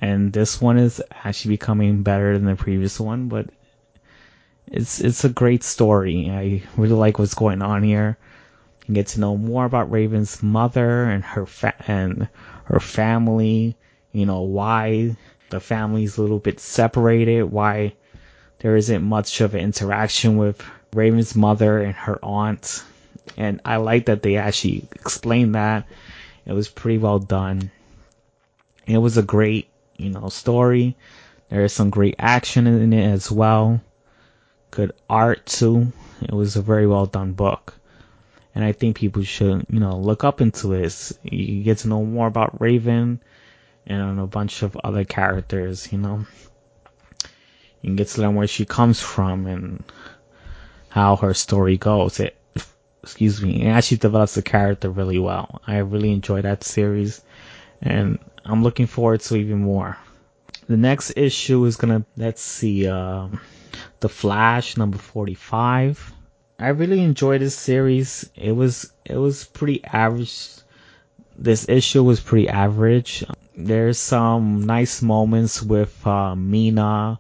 and 0.02 0.34
this 0.34 0.62
one 0.62 0.78
is 0.78 1.02
actually 1.24 1.56
becoming 1.56 2.04
better 2.04 2.38
than 2.38 2.46
the 2.46 2.56
previous 2.56 3.00
one, 3.00 3.28
but 3.28 3.50
it's 4.68 5.00
it's 5.00 5.24
a 5.24 5.30
great 5.30 5.64
story. 5.64 6.30
I 6.30 6.64
really 6.76 6.96
like 6.96 7.20
what's 7.20 7.34
going 7.34 7.62
on 7.62 7.84
here. 7.84 8.18
You 8.88 8.96
get 8.96 9.08
to 9.08 9.20
know 9.20 9.38
more 9.38 9.66
about 9.66 9.92
Raven's 9.92 10.44
mother 10.44 11.04
and 11.04 11.24
her 11.24 11.46
fa- 11.46 11.76
and 11.88 12.28
her 12.66 12.80
family. 12.80 13.76
You 14.12 14.26
know 14.26 14.42
why 14.42 15.16
the 15.50 15.60
family's 15.60 16.18
a 16.18 16.22
little 16.22 16.40
bit 16.40 16.60
separated. 16.60 17.44
Why 17.44 17.94
there 18.60 18.76
isn't 18.76 19.04
much 19.04 19.42
of 19.42 19.54
an 19.54 19.62
interaction 19.62 20.38
with 20.38 20.62
Raven's 20.94 21.36
mother 21.36 21.80
and 21.80 21.94
her 21.94 22.20
aunt. 22.24 22.84
And 23.38 23.62
I 23.66 23.78
like 23.78 24.06
that 24.06 24.24
they 24.24 24.38
actually 24.38 24.88
explained 24.94 25.56
that. 25.56 25.88
It 26.46 26.54
was 26.54 26.68
pretty 26.68 26.98
well 26.98 27.20
done. 27.20 27.72
It 28.86 29.00
was 29.00 29.18
a 29.18 29.24
great 29.24 29.68
you 29.98 30.10
know, 30.10 30.30
story. 30.30 30.96
There 31.50 31.64
is 31.64 31.74
some 31.74 31.90
great 31.90 32.16
action 32.18 32.68
in 32.68 32.94
it 32.94 33.12
as 33.12 33.32
well. 33.32 33.82
Good 34.72 34.94
art 35.10 35.46
too. 35.46 35.92
It 36.22 36.34
was 36.34 36.56
a 36.56 36.62
very 36.62 36.88
well 36.88 37.06
done 37.06 37.34
book. 37.34 37.76
And 38.54 38.64
I 38.64 38.72
think 38.72 38.98
people 38.98 39.24
should, 39.24 39.66
you 39.70 39.80
know, 39.80 39.98
look 39.98 40.24
up 40.24 40.42
into 40.42 40.68
this. 40.68 41.18
You 41.24 41.64
get 41.64 41.80
to 41.80 41.90
know 41.90 42.04
more 42.04 42.28
about 42.28 42.62
Raven 42.62 43.22
and 43.86 44.20
a 44.20 44.26
bunch 44.26 44.64
of 44.64 44.78
other 44.84 45.04
characters, 45.04 45.92
you 45.92 45.98
know. 45.98 46.26
You 47.82 47.90
can 47.90 47.96
get 47.98 48.08
to 48.10 48.22
learn 48.22 48.36
where 48.36 48.48
she 48.48 48.66
comes 48.66 49.00
from 49.00 49.46
and 49.46 49.84
how 50.90 51.18
her 51.18 51.34
story 51.34 51.78
goes. 51.78 52.20
It, 52.20 52.36
excuse 53.04 53.42
me, 53.42 53.62
it 53.64 53.70
actually 53.70 53.98
develops 53.98 54.36
the 54.36 54.42
character 54.42 54.90
really 54.90 55.20
well. 55.20 55.62
I 55.68 55.78
really 55.78 56.12
enjoy 56.12 56.42
that 56.42 56.64
series 56.64 57.22
and 57.82 58.20
I'm 58.46 58.64
looking 58.64 58.88
forward 58.88 59.22
to 59.22 59.36
even 59.36 59.60
more. 59.60 59.98
The 60.68 60.78
next 60.78 61.14
issue 61.16 61.66
is 61.66 61.78
gonna 61.78 62.06
let's 62.18 62.42
see, 62.42 62.88
uh, 62.88 63.28
The 64.00 64.10
Flash 64.10 64.78
number 64.78 64.98
45. 64.98 66.14
I 66.58 66.70
really 66.70 67.02
enjoyed 67.02 67.42
this 67.42 67.56
series. 67.56 68.30
It 68.36 68.54
was 68.54 68.92
it 69.04 69.18
was 69.18 69.44
pretty 69.44 69.84
average. 69.84 70.50
This 71.38 71.68
issue 71.68 72.04
was 72.04 72.20
pretty 72.22 72.48
average. 72.48 73.26
There's 73.58 74.00
some 74.00 74.62
nice 74.66 75.02
moments 75.02 75.62
with 75.62 76.06
uh, 76.08 76.36
Mina, 76.36 77.20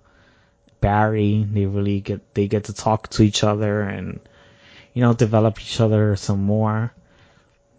Barry. 0.79 1.45
They 1.51 1.65
really 1.65 1.99
get 1.99 2.33
they 2.33 2.47
get 2.47 2.65
to 2.65 2.73
talk 2.73 3.09
to 3.09 3.23
each 3.23 3.43
other 3.43 3.81
and 3.81 4.19
you 4.93 5.01
know 5.01 5.13
develop 5.13 5.59
each 5.59 5.81
other 5.81 6.15
some 6.15 6.41
more. 6.43 6.93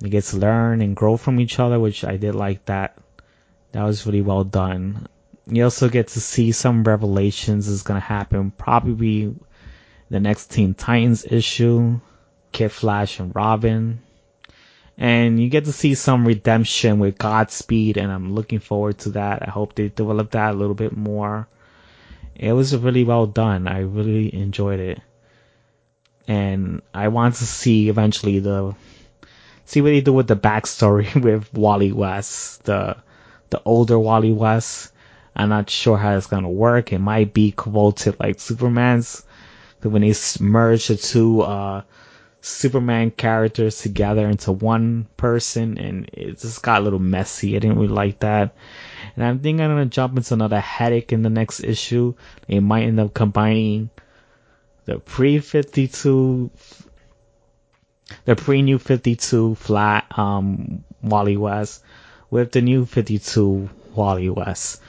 They 0.01 0.09
get 0.10 0.24
to 0.24 0.36
learn 0.36 0.82
and 0.82 0.94
grow 0.94 1.16
from 1.16 1.40
each 1.40 1.59
other, 1.59 1.81
which 1.81 2.05
I 2.05 2.16
did 2.16 2.35
like 2.35 2.64
that. 2.66 2.98
That 3.73 3.85
was 3.85 4.06
really 4.06 4.23
well 4.23 4.44
done. 4.44 5.09
You 5.47 5.64
also 5.64 5.89
get 5.89 6.09
to 6.09 6.20
see 6.20 6.52
some 6.52 6.82
revelations 6.85 7.68
is 7.68 7.85
to 7.85 8.01
happen 8.01 8.51
probably 8.51 9.35
the 10.10 10.20
next 10.20 10.51
Teen 10.51 10.74
Titans 10.74 11.24
issue, 11.24 12.01
Kid 12.52 12.70
Flash 12.73 13.20
and 13.20 13.35
Robin. 13.35 14.01
And 14.98 15.40
you 15.40 15.48
get 15.48 15.66
to 15.66 15.73
see 15.73 15.94
some 15.94 16.27
redemption 16.27 16.98
with 16.98 17.18
Godspeed 17.18 17.97
and 17.97 18.10
I'm 18.10 18.35
looking 18.35 18.60
forward 18.60 18.98
to 18.98 19.10
that. 19.10 19.47
I 19.47 19.51
hope 19.51 19.74
they 19.74 19.89
develop 19.89 20.31
that 20.32 20.55
a 20.55 20.56
little 20.56 20.74
bit 20.74 20.97
more. 20.97 21.48
It 22.35 22.52
was 22.52 22.77
really 22.77 23.05
well 23.05 23.27
done. 23.27 23.68
I 23.68 23.81
really 23.81 24.35
enjoyed 24.35 24.81
it. 24.81 25.01
And 26.28 26.82
I 26.93 27.09
want 27.09 27.36
to 27.36 27.47
see 27.47 27.89
eventually 27.89 28.40
the 28.40 28.74
see 29.66 29.82
what 29.82 29.90
they 29.90 30.01
do 30.01 30.14
with 30.14 30.28
the 30.28 30.36
backstory 30.36 31.14
with 31.22 31.52
Wally 31.52 31.93
West, 31.93 32.64
the 32.64 32.97
the 33.51 33.60
older 33.64 33.98
Wally 33.98 34.32
West. 34.32 34.93
I'm 35.34 35.51
not 35.51 35.68
sure 35.68 35.98
how 35.98 36.16
it's 36.16 36.26
gonna 36.26 36.48
work. 36.48 36.93
It 36.93 36.98
might 36.98 37.34
be 37.34 37.52
quoted 37.52 38.18
like 38.18 38.40
Superman's 38.40 39.22
when 39.82 40.02
they 40.02 40.14
merge 40.40 40.88
the 40.88 40.97
two 40.97 41.43
uh, 41.43 41.82
Superman 42.40 43.10
characters 43.10 43.80
together 43.80 44.28
into 44.28 44.52
one 44.52 45.06
person, 45.16 45.78
and 45.78 46.09
it 46.12 46.38
just 46.38 46.62
got 46.62 46.80
a 46.80 46.84
little 46.84 46.98
messy. 46.98 47.56
I 47.56 47.59
didn't 47.59 47.78
really 47.78 47.88
like 47.88 48.20
that. 48.20 48.55
And 49.14 49.24
I 49.24 49.36
think 49.36 49.60
I'm 49.60 49.70
gonna 49.70 49.86
jump 49.86 50.16
into 50.16 50.34
another 50.34 50.60
headache 50.60 51.12
in 51.12 51.22
the 51.22 51.30
next 51.30 51.60
issue. 51.60 52.14
They 52.48 52.60
might 52.60 52.84
end 52.84 53.01
up 53.01 53.14
combining 53.14 53.90
the 54.84 54.98
pre 54.98 55.38
52, 55.40 56.51
the 58.24 58.37
pre 58.37 58.62
new 58.62 58.78
52 58.78 59.55
flat 59.57 60.07
um, 60.19 60.85
Wally 61.03 61.37
West 61.37 61.83
with 62.31 62.53
the 62.53 62.61
new 62.61 62.85
52 62.85 63.69
Wally 63.95 64.31
West. 64.31 64.81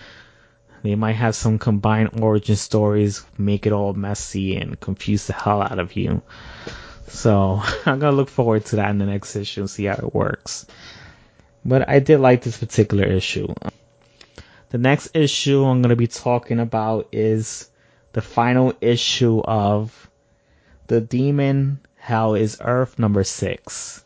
They 0.83 0.95
might 0.95 1.13
have 1.13 1.35
some 1.35 1.57
combined 1.59 2.21
origin 2.21 2.55
stories, 2.55 3.25
make 3.37 3.65
it 3.65 3.73
all 3.73 3.93
messy 3.93 4.55
and 4.55 4.79
confuse 4.79 5.27
the 5.27 5.33
hell 5.33 5.61
out 5.61 5.79
of 5.79 5.95
you. 5.95 6.21
So 7.07 7.61
I'm 7.85 7.99
gonna 7.99 8.15
look 8.15 8.29
forward 8.29 8.65
to 8.65 8.77
that 8.77 8.89
in 8.91 8.97
the 8.97 9.05
next 9.05 9.35
issue 9.35 9.61
and 9.61 9.69
see 9.69 9.85
how 9.85 9.95
it 9.95 10.13
works. 10.13 10.65
But 11.65 11.89
I 11.89 11.99
did 11.99 12.19
like 12.19 12.43
this 12.43 12.57
particular 12.57 13.05
issue. 13.05 13.53
The 14.69 14.77
next 14.77 15.09
issue 15.15 15.63
I'm 15.65 15.81
gonna 15.81 15.95
be 15.95 16.07
talking 16.07 16.59
about 16.59 17.07
is 17.11 17.69
the 18.13 18.21
final 18.21 18.73
issue 18.81 19.39
of 19.41 20.09
The 20.87 21.01
Demon 21.01 21.79
Hell 22.07 22.35
is 22.35 22.55
Earth 22.61 22.97
number 22.97 23.25
six. 23.25 24.01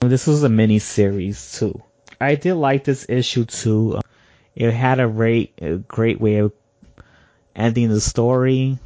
This 0.00 0.26
was 0.26 0.42
a 0.42 0.50
mini 0.50 0.78
series 0.78 1.58
too. 1.58 1.82
I 2.20 2.34
did 2.34 2.56
like 2.56 2.84
this 2.84 3.06
issue 3.08 3.46
too. 3.46 4.00
It 4.54 4.70
had 4.72 5.00
a 5.00 5.08
great, 5.08 5.54
a 5.62 5.76
great 5.76 6.20
way 6.20 6.36
of 6.40 6.52
ending 7.54 7.88
the 7.88 8.02
story. 8.02 8.78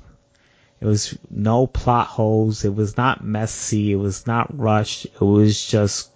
It 0.81 0.87
was 0.87 1.19
no 1.29 1.67
plot 1.67 2.07
holes. 2.07 2.65
It 2.65 2.73
was 2.73 2.97
not 2.97 3.25
messy. 3.25 3.91
It 3.91 3.97
was 3.97 4.29
not 4.29 4.57
rushed. 4.57 5.07
It 5.07 5.21
was 5.21 5.67
just 5.67 6.13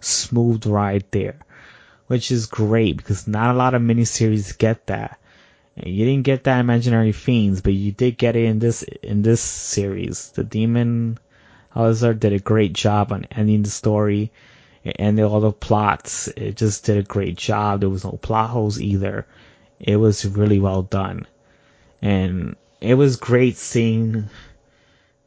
smooth 0.00 0.66
right 0.66 1.10
there, 1.12 1.38
which 2.08 2.30
is 2.30 2.44
great 2.44 2.98
because 2.98 3.26
not 3.26 3.54
a 3.54 3.58
lot 3.58 3.72
of 3.72 3.80
miniseries 3.80 4.58
get 4.58 4.88
that. 4.88 5.18
You 5.82 6.04
didn't 6.04 6.24
get 6.24 6.44
that 6.44 6.60
Imaginary 6.60 7.12
Fiends, 7.12 7.62
but 7.62 7.72
you 7.72 7.90
did 7.90 8.18
get 8.18 8.36
it 8.36 8.44
in 8.44 8.58
this 8.58 8.82
in 8.82 9.22
this 9.22 9.40
series. 9.40 10.30
The 10.32 10.44
Demon 10.44 11.16
Howzer 11.74 12.14
did 12.14 12.32
a 12.32 12.38
great 12.38 12.72
job 12.72 13.12
on 13.12 13.26
ending 13.32 13.62
the 13.62 13.70
story 13.70 14.30
and 14.84 15.18
all 15.20 15.40
the 15.40 15.52
plots. 15.52 16.28
It 16.28 16.56
just 16.56 16.84
did 16.84 16.98
a 16.98 17.02
great 17.02 17.36
job. 17.36 17.80
There 17.80 17.88
was 17.88 18.04
no 18.04 18.12
plot 18.12 18.50
holes 18.50 18.80
either. 18.80 19.26
It 19.80 19.96
was 19.96 20.24
really 20.24 20.60
well 20.60 20.82
done, 20.82 21.26
and 22.00 22.54
it 22.80 22.94
was 22.94 23.16
great 23.16 23.56
seeing, 23.56 24.28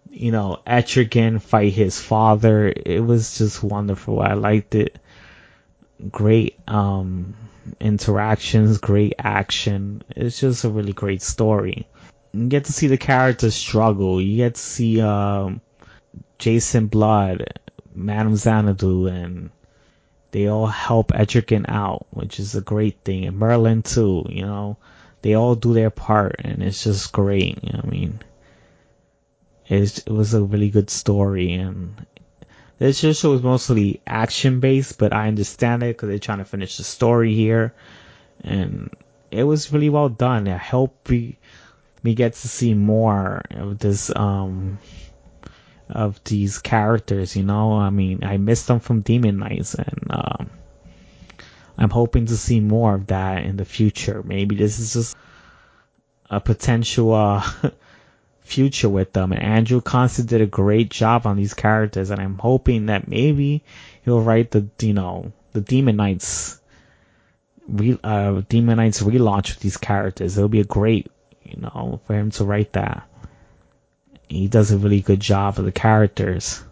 you 0.09 0.31
know, 0.31 0.59
Etrigan 0.65 1.41
fight 1.41 1.73
his 1.73 1.99
father. 1.99 2.67
It 2.67 3.03
was 3.03 3.37
just 3.37 3.61
wonderful. 3.61 4.21
I 4.21 4.33
liked 4.33 4.73
it. 4.73 4.97
Great 6.11 6.57
um, 6.67 7.35
interactions, 7.81 8.77
great 8.77 9.13
action. 9.19 10.01
It's 10.15 10.39
just 10.39 10.63
a 10.63 10.69
really 10.69 10.93
great 10.93 11.21
story. 11.21 11.87
You 12.31 12.47
get 12.47 12.65
to 12.65 12.73
see 12.73 12.87
the 12.87 12.97
characters 12.97 13.55
struggle. 13.55 14.21
You 14.21 14.37
get 14.37 14.55
to 14.55 14.61
see 14.61 15.01
um, 15.01 15.61
Jason 16.37 16.87
Blood 16.87 17.59
Madame 17.93 18.35
Xanadu 18.35 19.07
and 19.07 19.49
they 20.31 20.47
all 20.47 20.67
help 20.67 21.11
Etrigan 21.11 21.65
out, 21.67 22.05
which 22.11 22.39
is 22.39 22.53
a 22.53 22.61
great 22.61 22.97
thing. 23.03 23.25
And 23.25 23.37
Merlin 23.37 23.81
too, 23.81 24.25
you 24.29 24.43
know, 24.43 24.77
they 25.21 25.33
all 25.33 25.55
do 25.55 25.73
their 25.73 25.89
part 25.89 26.35
and 26.39 26.61
it's 26.61 26.83
just 26.83 27.11
great. 27.11 27.59
I 27.73 27.85
mean, 27.87 28.19
it's, 29.67 29.99
it 29.99 30.11
was 30.11 30.33
a 30.33 30.43
really 30.43 30.69
good 30.69 30.89
story 30.89 31.53
and 31.53 32.05
this 32.77 32.99
show 32.99 33.31
was 33.31 33.41
mostly 33.41 34.01
action 34.05 34.59
based, 34.59 34.99
but 34.99 35.13
I 35.13 35.27
understand 35.27 35.81
it 35.81 35.97
because 35.97 36.09
they're 36.09 36.19
trying 36.19 36.37
to 36.37 36.45
finish 36.45 36.77
the 36.77 36.83
story 36.83 37.33
here 37.33 37.73
and 38.43 38.91
it 39.31 39.43
was 39.43 39.73
really 39.73 39.89
well 39.89 40.09
done. 40.09 40.47
I 40.47 40.57
hope 40.57 41.09
we, 41.09 41.39
we 42.03 42.13
get 42.13 42.33
to 42.33 42.47
see 42.47 42.75
more 42.75 43.41
of 43.49 43.79
this, 43.79 44.15
um, 44.15 44.77
of 45.89 46.23
these 46.23 46.59
characters, 46.59 47.35
you 47.35 47.43
know. 47.43 47.73
I 47.73 47.89
mean, 47.89 48.23
I 48.23 48.37
missed 48.37 48.67
them 48.67 48.79
from 48.79 49.01
Demon 49.01 49.37
Knights, 49.37 49.75
and 49.75 50.07
um, 50.09 50.49
I'm 51.77 51.89
hoping 51.89 52.27
to 52.27 52.37
see 52.37 52.59
more 52.59 52.95
of 52.95 53.07
that 53.07 53.43
in 53.43 53.57
the 53.57 53.65
future. 53.65 54.21
Maybe 54.23 54.55
this 54.55 54.79
is 54.79 54.93
just 54.93 55.17
a 56.29 56.39
potential 56.39 57.13
uh, 57.13 57.49
future 58.41 58.89
with 58.89 59.13
them. 59.13 59.31
And 59.31 59.41
Andrew 59.41 59.81
Constant 59.81 60.29
did 60.29 60.41
a 60.41 60.47
great 60.47 60.89
job 60.89 61.25
on 61.25 61.37
these 61.37 61.53
characters, 61.53 62.09
and 62.09 62.21
I'm 62.21 62.37
hoping 62.37 62.87
that 62.87 63.07
maybe 63.07 63.63
he'll 64.03 64.21
write 64.21 64.51
the, 64.51 64.67
you 64.81 64.93
know, 64.93 65.31
the 65.53 65.61
Demon 65.61 65.95
Knights, 65.95 66.59
re, 67.67 67.97
uh, 68.03 68.41
Demon 68.49 68.77
Knights 68.77 69.01
relaunch 69.01 69.49
with 69.49 69.59
these 69.59 69.77
characters. 69.77 70.37
It'll 70.37 70.49
be 70.49 70.61
a 70.61 70.65
great, 70.65 71.09
you 71.43 71.61
know, 71.61 72.01
for 72.05 72.13
him 72.13 72.31
to 72.31 72.43
write 72.43 72.73
that 72.73 73.07
he 74.27 74.47
does 74.47 74.71
a 74.71 74.77
really 74.77 75.01
good 75.01 75.19
job 75.19 75.57
of 75.57 75.65
the 75.65 75.71
characters. 75.71 76.63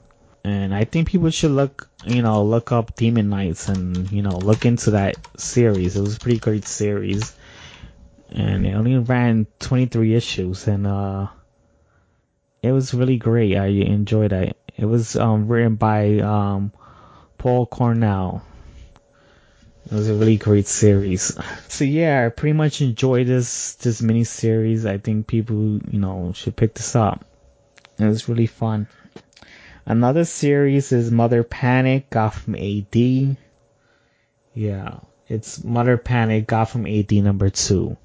And 0.43 0.75
I 0.75 0.83
think 0.83 1.07
people 1.07 1.29
should 1.31 1.51
look, 1.51 1.89
you 2.05 2.21
know, 2.21 2.43
look 2.43 2.71
up 2.71 2.95
Demon 2.95 3.29
Knights 3.29 3.67
and, 3.67 4.11
you 4.11 4.21
know, 4.21 4.37
look 4.37 4.65
into 4.65 4.91
that 4.91 5.15
series. 5.37 5.97
It 5.97 6.01
was 6.01 6.17
a 6.17 6.19
pretty 6.19 6.39
great 6.39 6.65
series. 6.65 7.35
And 8.29 8.65
it 8.65 8.73
only 8.73 8.97
ran 8.97 9.47
23 9.59 10.13
issues 10.13 10.67
and, 10.67 10.85
uh, 10.85 11.27
it 12.61 12.71
was 12.71 12.93
really 12.93 13.17
great. 13.17 13.55
I 13.55 13.67
enjoyed 13.67 14.33
it. 14.33 14.57
It 14.77 14.85
was, 14.85 15.15
um, 15.15 15.47
written 15.47 15.75
by, 15.75 16.19
um, 16.19 16.71
Paul 17.37 17.65
Cornell. 17.65 18.43
It 19.85 19.93
was 19.93 20.09
a 20.09 20.15
really 20.15 20.37
great 20.37 20.67
series. 20.67 21.37
So 21.69 21.83
yeah, 21.83 22.25
I 22.25 22.29
pretty 22.29 22.53
much 22.53 22.81
enjoyed 22.81 23.27
this, 23.27 23.75
this 23.75 24.01
mini 24.01 24.23
series. 24.23 24.85
I 24.85 24.97
think 24.97 25.27
people, 25.27 25.79
you 25.91 25.99
know, 25.99 26.31
should 26.33 26.55
pick 26.55 26.73
this 26.73 26.95
up. 26.95 27.25
It 27.97 28.05
was 28.05 28.27
really 28.27 28.47
fun. 28.47 28.87
Another 29.85 30.25
series 30.25 30.91
is 30.91 31.11
Mother 31.11 31.43
Panic 31.43 32.09
Gotham 32.09 32.55
AD. 32.55 33.37
Yeah, 34.53 34.99
it's 35.29 35.63
Mother 35.63 35.95
Panic 35.97 36.45
Gotham 36.45 36.85
AD 36.87 37.11
number 37.11 37.49
two. 37.49 37.95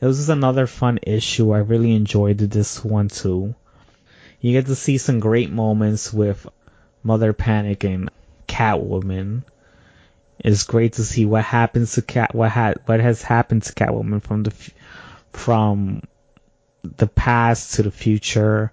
This 0.00 0.18
is 0.18 0.28
another 0.28 0.66
fun 0.66 0.98
issue. 1.02 1.52
I 1.52 1.58
really 1.58 1.94
enjoyed 1.94 2.38
this 2.38 2.84
one 2.84 3.08
too. 3.08 3.54
You 4.40 4.52
get 4.52 4.66
to 4.66 4.74
see 4.74 4.98
some 4.98 5.20
great 5.20 5.50
moments 5.50 6.12
with 6.12 6.46
Mother 7.02 7.32
Panic 7.32 7.84
and 7.84 8.10
Catwoman. 8.48 9.44
It's 10.40 10.64
great 10.64 10.94
to 10.94 11.04
see 11.04 11.24
what 11.24 11.44
happens 11.44 11.92
to 11.92 12.02
Cat, 12.02 12.34
what 12.34 12.50
had, 12.50 12.80
what 12.84 13.00
has 13.00 13.22
happened 13.22 13.62
to 13.62 13.72
Catwoman 13.72 14.20
from 14.22 14.42
the, 14.42 14.52
from 15.32 16.02
the 16.82 17.06
past 17.06 17.74
to 17.74 17.84
the 17.84 17.92
future 17.92 18.72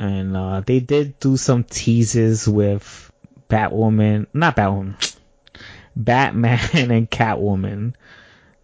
and 0.00 0.34
uh, 0.34 0.62
they 0.62 0.80
did 0.80 1.20
do 1.20 1.36
some 1.36 1.62
teases 1.62 2.48
with 2.48 3.12
Batwoman, 3.50 4.26
not 4.32 4.56
Batwoman, 4.56 5.16
Batman 5.94 6.58
and 6.90 7.10
Catwoman 7.10 7.92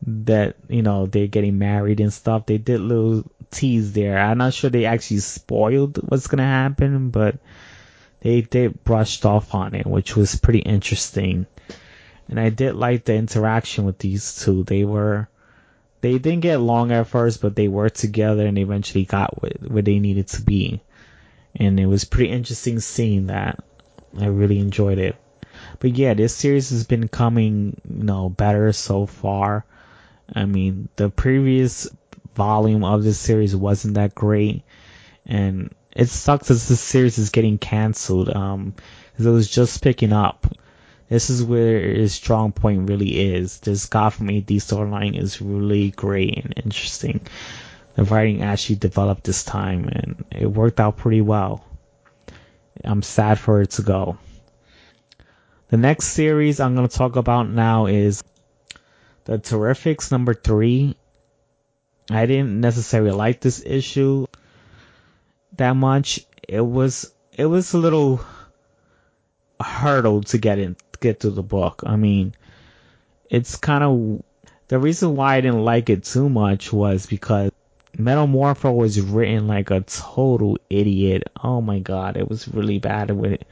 that 0.07 0.57
you 0.69 0.81
know 0.83 1.05
they're 1.05 1.27
getting 1.27 1.59
married 1.59 2.01
and 2.01 2.13
stuff. 2.13 2.47
They 2.47 2.57
did 2.57 2.81
little 2.81 3.31
tease 3.51 3.93
there. 3.93 4.19
I'm 4.19 4.39
not 4.39 4.55
sure 4.55 4.71
they 4.71 4.87
actually 4.87 5.19
spoiled 5.19 5.99
what's 6.09 6.27
gonna 6.27 6.43
happen, 6.43 7.11
but 7.11 7.37
they 8.21 8.41
did 8.41 8.83
brushed 8.83 9.27
off 9.27 9.55
on 9.55 9.75
it, 9.75 9.87
which 9.87 10.17
was 10.17 10.37
pretty 10.37 10.61
interesting. 10.61 11.47
And 12.29 12.41
I 12.41 12.49
did 12.49 12.77
like 12.77 13.05
the 13.05 13.15
interaction 13.15 13.85
with 13.85 13.99
these 13.99 14.43
two. 14.43 14.65
They 14.65 14.87
were 14.87 15.29
they 16.01 16.17
didn't 16.19 16.41
get 16.41 16.61
along 16.61 16.93
at 16.93 17.09
first, 17.09 17.43
but 17.43 17.55
they 17.55 17.69
worked 17.69 17.97
together 17.97 18.47
and 18.47 18.57
eventually 18.57 19.05
got 19.05 19.43
where 19.43 19.83
they 19.83 19.99
needed 19.99 20.29
to 20.29 20.41
be 20.41 20.81
and 21.59 21.79
it 21.79 21.87
was 21.87 22.05
pretty 22.05 22.31
interesting 22.31 22.81
seeing 22.81 23.27
that. 23.29 23.63
I 24.19 24.27
really 24.27 24.59
enjoyed 24.59 24.99
it. 24.99 25.17
But 25.79 25.97
yeah, 25.97 26.15
this 26.15 26.35
series 26.35 26.71
has 26.71 26.85
been 26.85 27.09
coming, 27.09 27.81
you 27.89 28.05
know, 28.05 28.29
better 28.29 28.73
so 28.73 29.07
far. 29.07 29.65
I 30.35 30.45
mean, 30.45 30.89
the 30.97 31.11
previous 31.11 31.89
volume 32.35 32.85
of 32.85 33.05
this 33.05 33.19
series 33.19 33.55
wasn't 33.55 33.95
that 33.95 34.15
great, 34.15 34.65
and 35.25 35.75
it 35.95 36.09
sucks 36.09 36.49
that 36.49 36.55
this 36.55 36.81
series 36.81 37.19
is 37.19 37.31
getting 37.31 37.59
canceled. 37.59 38.29
Um, 38.35 38.75
because 39.17 39.27
it 39.27 39.31
was 39.31 39.49
just 39.49 39.83
picking 39.83 40.13
up. 40.13 40.47
This 41.09 41.31
is 41.31 41.43
where 41.43 41.79
its 41.79 42.13
strong 42.13 42.53
point 42.53 42.91
really 42.91 43.35
is. 43.35 43.61
This 43.61 43.87
Gotham 43.87 44.29
AD 44.29 44.47
storyline 44.47 45.19
is 45.19 45.41
really 45.41 45.91
great 45.91 46.45
and 46.45 46.53
interesting 46.57 47.21
writing 48.05 48.43
actually 48.43 48.77
developed 48.77 49.25
this 49.25 49.45
time 49.45 49.89
and 49.89 50.25
it 50.31 50.47
worked 50.47 50.81
out 50.81 50.97
pretty 50.97 51.21
well. 51.21 51.65
I'm 52.85 53.03
sad 53.03 53.39
for 53.39 53.63
it 53.63 53.71
to 53.73 53.83
go. 53.83 54.19
The 55.69 55.77
next 55.77 56.07
series 56.09 56.61
I'm 56.61 56.77
going 56.77 56.89
to 56.89 56.97
talk 56.97 57.17
about 57.17 57.49
now 57.49 57.87
is 57.87 58.23
The 59.25 59.39
Terrifics 59.39 60.13
number 60.13 60.35
three. 60.35 60.97
I 62.11 62.27
didn't 62.27 62.61
necessarily 62.61 63.11
like 63.11 63.41
this 63.41 63.63
issue 63.65 64.27
that 65.57 65.75
much. 65.75 66.25
It 66.49 66.61
was 66.61 67.13
it 67.33 67.47
was 67.47 67.75
a 67.75 67.79
little 67.79 68.21
hurdle 69.61 70.23
to 70.23 70.39
get 70.39 70.59
in 70.59 70.77
get 71.01 71.21
through 71.21 71.33
the 71.33 71.43
book. 71.43 71.83
I 71.85 71.97
mean, 71.97 72.35
it's 73.29 73.57
kind 73.57 73.83
of 73.83 74.23
the 74.69 74.79
reason 74.79 75.17
why 75.17 75.37
I 75.37 75.41
didn't 75.41 75.65
like 75.65 75.91
it 75.91 76.05
too 76.05 76.29
much 76.29 76.73
was 76.73 77.07
because 77.07 77.51
Metamorpho 77.97 78.75
was 78.75 79.01
written 79.01 79.47
like 79.47 79.71
a 79.71 79.81
total 79.81 80.59
idiot. 80.69 81.25
Oh 81.43 81.61
my 81.61 81.79
god, 81.79 82.17
it 82.17 82.29
was 82.29 82.47
really 82.49 82.79
bad 82.79 83.11
with 83.11 83.43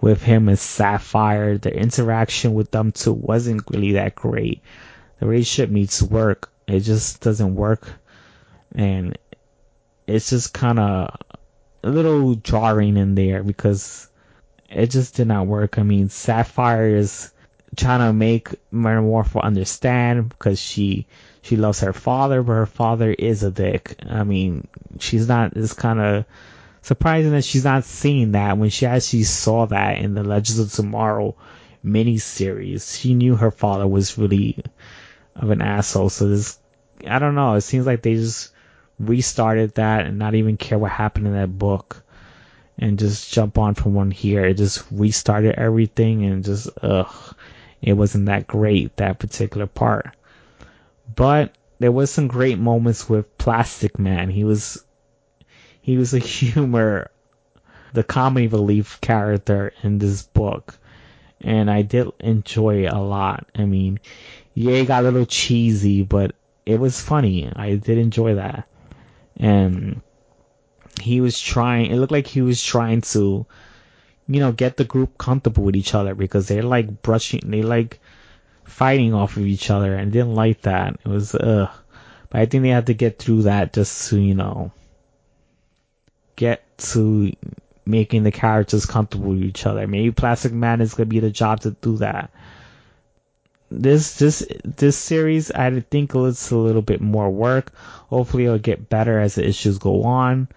with 0.00 0.22
him 0.22 0.48
and 0.48 0.58
Sapphire. 0.58 1.58
The 1.58 1.74
interaction 1.74 2.54
with 2.54 2.70
them 2.70 2.92
two 2.92 3.12
wasn't 3.12 3.62
really 3.70 3.92
that 3.92 4.14
great. 4.14 4.62
The 5.18 5.26
relationship 5.26 5.70
needs 5.70 6.02
work. 6.02 6.50
It 6.68 6.80
just 6.80 7.20
doesn't 7.20 7.54
work, 7.54 7.92
and 8.74 9.18
it's 10.06 10.30
just 10.30 10.54
kind 10.54 10.78
of 10.78 11.16
a 11.82 11.90
little 11.90 12.36
jarring 12.36 12.96
in 12.96 13.14
there 13.16 13.42
because 13.42 14.08
it 14.68 14.90
just 14.90 15.16
did 15.16 15.26
not 15.26 15.46
work. 15.46 15.78
I 15.78 15.82
mean, 15.82 16.08
Sapphire 16.08 16.94
is 16.94 17.32
trying 17.76 18.00
to 18.00 18.12
make 18.12 18.50
Metamorpho 18.72 19.42
understand 19.42 20.28
because 20.28 20.60
she 20.60 21.06
she 21.42 21.56
loves 21.56 21.80
her 21.80 21.92
father, 21.92 22.42
but 22.42 22.52
her 22.52 22.66
father 22.66 23.12
is 23.12 23.42
a 23.42 23.50
dick. 23.50 23.96
I 24.08 24.24
mean, 24.24 24.68
she's 24.98 25.28
not. 25.28 25.56
It's 25.56 25.74
kind 25.74 26.00
of 26.00 26.24
surprising 26.82 27.32
that 27.32 27.44
she's 27.44 27.64
not 27.64 27.84
seeing 27.84 28.32
that 28.32 28.58
when 28.58 28.70
she 28.70 28.86
actually 28.86 29.24
saw 29.24 29.66
that 29.66 29.98
in 29.98 30.14
the 30.14 30.24
Legends 30.24 30.58
of 30.60 30.72
Tomorrow 30.72 31.34
miniseries. 31.84 32.98
She 32.98 33.14
knew 33.14 33.36
her 33.36 33.50
father 33.50 33.86
was 33.86 34.16
really 34.16 34.62
of 35.36 35.50
an 35.50 35.62
asshole. 35.62 36.10
So 36.10 36.28
this, 36.28 36.58
I 37.06 37.18
don't 37.18 37.34
know. 37.34 37.54
It 37.54 37.62
seems 37.62 37.86
like 37.86 38.02
they 38.02 38.14
just 38.14 38.52
restarted 38.98 39.74
that 39.74 40.06
and 40.06 40.18
not 40.18 40.34
even 40.34 40.56
care 40.56 40.78
what 40.78 40.92
happened 40.92 41.26
in 41.26 41.34
that 41.34 41.58
book 41.58 42.02
and 42.78 42.98
just 42.98 43.32
jump 43.32 43.58
on 43.58 43.74
from 43.74 43.94
one 43.94 44.10
here. 44.10 44.44
It 44.44 44.54
just 44.54 44.84
restarted 44.90 45.56
everything 45.56 46.24
and 46.24 46.44
just 46.44 46.68
ugh, 46.82 47.36
it 47.80 47.94
wasn't 47.94 48.26
that 48.26 48.46
great 48.46 48.96
that 48.96 49.18
particular 49.18 49.66
part. 49.66 50.10
But 51.14 51.54
there 51.78 51.92
was 51.92 52.10
some 52.10 52.28
great 52.28 52.58
moments 52.58 53.08
with 53.08 53.36
Plastic 53.38 53.98
Man. 53.98 54.30
He 54.30 54.44
was 54.44 54.84
he 55.80 55.96
was 55.96 56.14
a 56.14 56.18
humor, 56.36 57.10
the 57.92 58.04
comedy 58.04 58.46
relief 58.46 59.00
character 59.00 59.72
in 59.82 59.98
this 59.98 60.22
book, 60.22 60.78
and 61.40 61.70
I 61.70 61.82
did 61.82 62.08
enjoy 62.20 62.84
it 62.84 62.92
a 62.92 63.00
lot. 63.00 63.46
I 63.54 63.64
mean, 63.64 63.98
yeah, 64.54 64.74
it 64.74 64.86
got 64.86 65.04
a 65.04 65.10
little 65.10 65.26
cheesy, 65.26 66.02
but 66.02 66.34
it 66.64 66.78
was 66.78 67.00
funny. 67.00 67.50
I 67.54 67.74
did 67.74 67.98
enjoy 67.98 68.36
that, 68.36 68.68
and 69.36 70.02
he 71.00 71.20
was 71.20 71.38
trying. 71.40 71.90
It 71.90 71.96
looked 71.96 72.12
like 72.12 72.28
he 72.28 72.42
was 72.42 72.62
trying 72.62 73.00
to, 73.12 73.44
you 74.28 74.40
know, 74.40 74.52
get 74.52 74.76
the 74.76 74.84
group 74.84 75.18
comfortable 75.18 75.64
with 75.64 75.76
each 75.76 75.94
other 75.94 76.14
because 76.14 76.46
they're 76.46 76.62
like 76.62 77.02
brushing. 77.02 77.40
They 77.44 77.62
like 77.62 77.98
fighting 78.64 79.14
off 79.14 79.36
of 79.36 79.46
each 79.46 79.70
other 79.70 79.94
and 79.94 80.12
didn't 80.12 80.34
like 80.34 80.62
that. 80.62 80.98
It 81.04 81.08
was 81.08 81.34
ugh. 81.34 81.70
But 82.30 82.40
I 82.40 82.46
think 82.46 82.62
they 82.62 82.70
had 82.70 82.86
to 82.86 82.94
get 82.94 83.18
through 83.18 83.42
that 83.42 83.72
just 83.72 84.08
to, 84.08 84.20
you 84.20 84.34
know, 84.34 84.72
get 86.36 86.78
to 86.78 87.32
making 87.84 88.22
the 88.22 88.30
characters 88.30 88.86
comfortable 88.86 89.30
with 89.30 89.42
each 89.42 89.66
other. 89.66 89.86
Maybe 89.86 90.10
Plastic 90.10 90.52
Man 90.52 90.80
is 90.80 90.94
gonna 90.94 91.06
be 91.06 91.20
the 91.20 91.30
job 91.30 91.60
to 91.60 91.72
do 91.72 91.98
that. 91.98 92.30
This 93.70 94.18
this 94.18 94.46
this 94.64 94.96
series 94.96 95.50
I 95.50 95.80
think 95.80 96.14
it's 96.14 96.50
a 96.50 96.56
little 96.56 96.82
bit 96.82 97.00
more 97.00 97.30
work. 97.30 97.72
Hopefully 98.08 98.44
it'll 98.44 98.58
get 98.58 98.88
better 98.88 99.18
as 99.18 99.34
the 99.34 99.46
issues 99.46 99.78
go 99.78 100.04
on. 100.04 100.48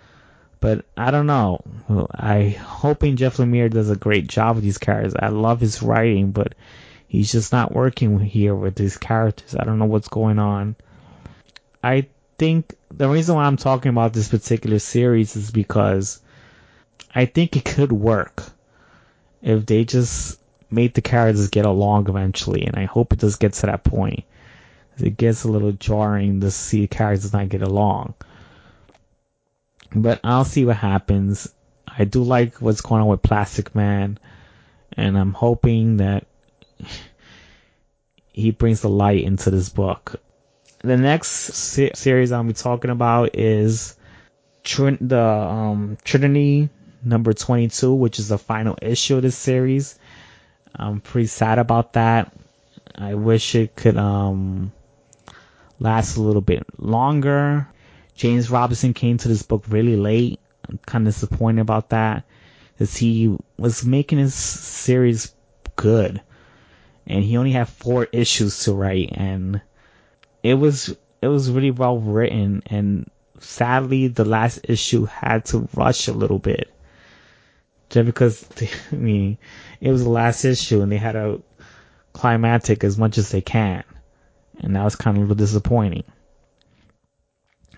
But 0.59 0.85
I 0.97 1.11
don't 1.11 1.27
know. 1.27 1.61
I 2.11 2.49
hoping 2.49 3.17
Jeff 3.17 3.37
Lemire 3.37 3.69
does 3.69 3.89
a 3.89 3.95
great 3.95 4.27
job 4.27 4.55
with 4.55 4.63
these 4.63 4.77
characters. 4.77 5.13
I 5.17 5.27
love 5.27 5.59
his 5.59 5.83
writing, 5.83 6.31
but 6.31 6.55
he's 7.07 7.31
just 7.31 7.51
not 7.51 7.73
working 7.73 8.19
here 8.19 8.55
with 8.55 8.75
these 8.75 8.97
characters. 8.97 9.55
I 9.55 9.63
don't 9.63 9.79
know 9.79 9.85
what's 9.85 10.07
going 10.07 10.39
on. 10.39 10.75
I 11.83 12.07
think 12.37 12.73
the 12.91 13.09
reason 13.09 13.35
why 13.35 13.45
I'm 13.45 13.57
talking 13.57 13.89
about 13.89 14.13
this 14.13 14.29
particular 14.29 14.79
series 14.79 15.35
is 15.35 15.51
because 15.51 16.19
I 17.13 17.25
think 17.25 17.55
it 17.55 17.65
could 17.65 17.91
work 17.91 18.43
if 19.41 19.65
they 19.65 19.85
just 19.85 20.39
made 20.69 20.93
the 20.93 21.01
characters 21.01 21.49
get 21.49 21.65
along 21.65 22.09
eventually, 22.09 22.65
and 22.65 22.75
I 22.75 22.85
hope 22.85 23.13
it 23.13 23.19
does 23.19 23.35
get 23.35 23.53
to 23.53 23.67
that 23.67 23.83
point. 23.83 24.23
It 24.97 25.17
gets 25.17 25.43
a 25.43 25.51
little 25.51 25.73
jarring 25.73 26.41
to 26.41 26.51
see 26.51 26.87
characters 26.87 27.33
not 27.33 27.49
get 27.49 27.61
along. 27.61 28.15
But 29.93 30.19
I'll 30.23 30.45
see 30.45 30.65
what 30.65 30.77
happens. 30.77 31.51
I 31.87 32.03
do 32.05 32.23
like 32.23 32.61
what's 32.61 32.81
going 32.81 33.01
on 33.01 33.07
with 33.07 33.21
Plastic 33.21 33.75
Man, 33.75 34.17
and 34.93 35.17
I'm 35.17 35.33
hoping 35.33 35.97
that 35.97 36.25
he 38.35 38.51
brings 38.51 38.81
the 38.81 38.89
light 38.89 39.23
into 39.23 39.49
this 39.49 39.69
book. 39.69 40.17
The 40.81 40.97
next 40.97 41.29
se- 41.29 41.91
series 41.95 42.31
I'll 42.33 42.43
be 42.43 42.51
talking 42.53 42.91
about 42.91 43.35
is 43.35 43.95
the 44.63 45.19
um, 45.21 45.97
Trinity 46.03 46.69
number 47.03 47.31
22, 47.33 47.93
which 47.93 48.19
is 48.19 48.27
the 48.27 48.37
final 48.37 48.77
issue 48.81 49.15
of 49.15 49.21
this 49.21 49.37
series. 49.37 49.97
I'm 50.75 50.99
pretty 50.99 51.27
sad 51.27 51.59
about 51.59 51.93
that. 51.93 52.33
I 52.93 53.13
wish 53.15 53.55
it 53.55 53.75
could 53.75 53.95
um, 53.95 54.73
last 55.79 56.17
a 56.17 56.21
little 56.21 56.41
bit 56.41 56.65
longer. 56.77 57.67
James 58.15 58.49
Robinson 58.49 58.93
came 58.93 59.17
to 59.19 59.27
this 59.27 59.43
book 59.43 59.63
really 59.69 59.95
late. 59.95 60.39
I'm 60.67 60.79
kind 60.85 61.07
of 61.07 61.13
disappointed 61.13 61.61
about 61.61 61.89
that, 61.89 62.25
because 62.73 62.97
he 62.97 63.35
was 63.57 63.85
making 63.85 64.17
his 64.17 64.33
series 64.33 65.33
good 65.77 66.21
and 67.07 67.23
he 67.23 67.37
only 67.37 67.51
had 67.51 67.69
four 67.69 68.05
issues 68.11 68.63
to 68.63 68.73
write, 68.73 69.11
and 69.13 69.61
it 70.43 70.55
was 70.55 70.95
it 71.21 71.27
was 71.27 71.51
really 71.51 71.71
well 71.71 71.99
written, 71.99 72.63
and 72.67 73.09
sadly 73.39 74.07
the 74.07 74.25
last 74.25 74.59
issue 74.63 75.05
had 75.05 75.45
to 75.45 75.67
rush 75.73 76.07
a 76.07 76.13
little 76.13 76.39
bit, 76.39 76.73
just 77.89 78.05
because 78.05 78.41
they, 78.41 78.69
I 78.91 78.95
mean 78.95 79.37
it 79.81 79.91
was 79.91 80.03
the 80.03 80.09
last 80.09 80.45
issue, 80.45 80.81
and 80.81 80.91
they 80.91 80.97
had 80.97 81.13
to 81.13 81.43
climatic 82.13 82.83
as 82.83 82.97
much 82.97 83.17
as 83.17 83.29
they 83.29 83.41
can, 83.41 83.83
and 84.59 84.75
that 84.75 84.83
was 84.83 84.95
kind 84.95 85.17
of 85.17 85.23
a 85.23 85.25
little 85.27 85.35
disappointing. 85.35 86.03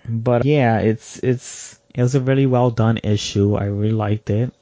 But 0.07 0.45
yeah, 0.45 0.79
it's 0.79 1.19
it's 1.19 1.79
it 1.93 2.01
was 2.01 2.15
a 2.15 2.21
really 2.21 2.45
well 2.45 2.71
done 2.71 2.99
issue. 3.03 3.55
I 3.55 3.65
really 3.65 3.91
liked 3.91 4.29
it. 4.29 4.53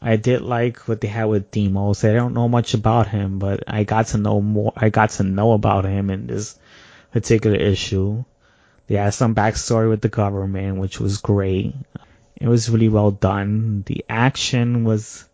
I 0.00 0.16
did 0.16 0.42
like 0.42 0.86
what 0.86 1.00
they 1.00 1.08
had 1.08 1.24
with 1.24 1.50
Deimos. 1.50 2.04
I 2.04 2.12
don't 2.12 2.34
know 2.34 2.48
much 2.48 2.74
about 2.74 3.08
him, 3.08 3.38
but 3.38 3.64
I 3.66 3.84
got 3.84 4.08
to 4.08 4.18
know 4.18 4.40
more. 4.40 4.72
I 4.76 4.90
got 4.90 5.10
to 5.10 5.24
know 5.24 5.52
about 5.52 5.84
him 5.84 6.10
in 6.10 6.26
this 6.26 6.56
particular 7.10 7.56
issue. 7.56 8.24
They 8.86 8.94
had 8.94 9.14
some 9.14 9.34
backstory 9.34 9.88
with 9.88 10.00
the 10.00 10.08
government, 10.08 10.78
which 10.78 11.00
was 11.00 11.18
great. 11.18 11.74
It 12.40 12.46
was 12.46 12.70
really 12.70 12.88
well 12.88 13.10
done. 13.10 13.82
The 13.86 14.04
action 14.08 14.84
was 14.84 15.28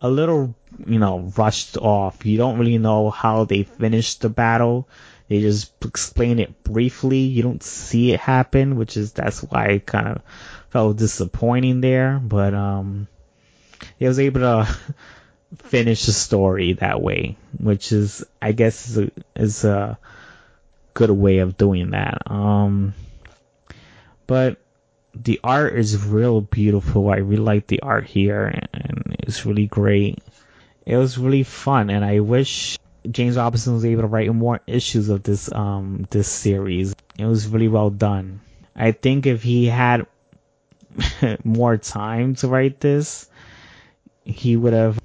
a 0.00 0.08
little, 0.08 0.54
you 0.86 0.98
know, 0.98 1.32
rushed 1.36 1.76
off. 1.76 2.24
You 2.24 2.38
don't 2.38 2.58
really 2.58 2.78
know 2.78 3.10
how 3.10 3.44
they 3.44 3.64
finished 3.64 4.20
the 4.20 4.28
battle. 4.28 4.88
They 5.28 5.40
just 5.40 5.72
explain 5.84 6.38
it 6.38 6.62
briefly. 6.62 7.18
You 7.18 7.42
don't 7.42 7.62
see 7.62 8.12
it 8.12 8.20
happen, 8.20 8.76
which 8.76 8.96
is 8.96 9.12
that's 9.12 9.42
why 9.42 9.66
it 9.66 9.86
kind 9.86 10.08
of 10.08 10.22
felt 10.70 10.98
disappointing 10.98 11.80
there. 11.80 12.20
But 12.22 12.54
um, 12.54 13.08
he 13.98 14.06
was 14.06 14.18
able 14.18 14.40
to 14.40 14.76
finish 15.56 16.06
the 16.06 16.12
story 16.12 16.74
that 16.74 17.00
way, 17.00 17.36
which 17.58 17.92
is, 17.92 18.24
I 18.40 18.52
guess, 18.52 18.88
is 18.88 18.98
a, 18.98 19.10
is 19.36 19.64
a 19.64 19.98
good 20.94 21.10
way 21.10 21.38
of 21.38 21.56
doing 21.56 21.90
that. 21.90 22.30
Um, 22.30 22.94
but 24.26 24.58
the 25.14 25.40
art 25.44 25.74
is 25.74 26.04
real 26.04 26.40
beautiful. 26.40 27.10
I 27.10 27.16
really 27.16 27.42
like 27.42 27.66
the 27.66 27.80
art 27.80 28.06
here, 28.06 28.46
and 28.72 29.16
it's 29.20 29.44
really 29.44 29.66
great. 29.66 30.18
It 30.86 30.96
was 30.96 31.18
really 31.18 31.42
fun, 31.42 31.90
and 31.90 32.04
I 32.04 32.20
wish 32.20 32.78
James 33.10 33.36
Robinson 33.36 33.74
was 33.74 33.84
able 33.84 34.02
to 34.02 34.08
write 34.08 34.32
more 34.32 34.60
issues 34.66 35.08
of 35.08 35.22
this 35.22 35.52
um 35.52 36.06
this 36.10 36.28
series. 36.28 36.94
It 37.18 37.26
was 37.26 37.48
really 37.48 37.68
well 37.68 37.90
done. 37.90 38.40
I 38.74 38.92
think 38.92 39.26
if 39.26 39.42
he 39.42 39.66
had 39.66 40.06
more 41.44 41.76
time 41.76 42.34
to 42.36 42.48
write 42.48 42.80
this, 42.80 43.28
he 44.24 44.56
would 44.56 44.72
have 44.72 44.98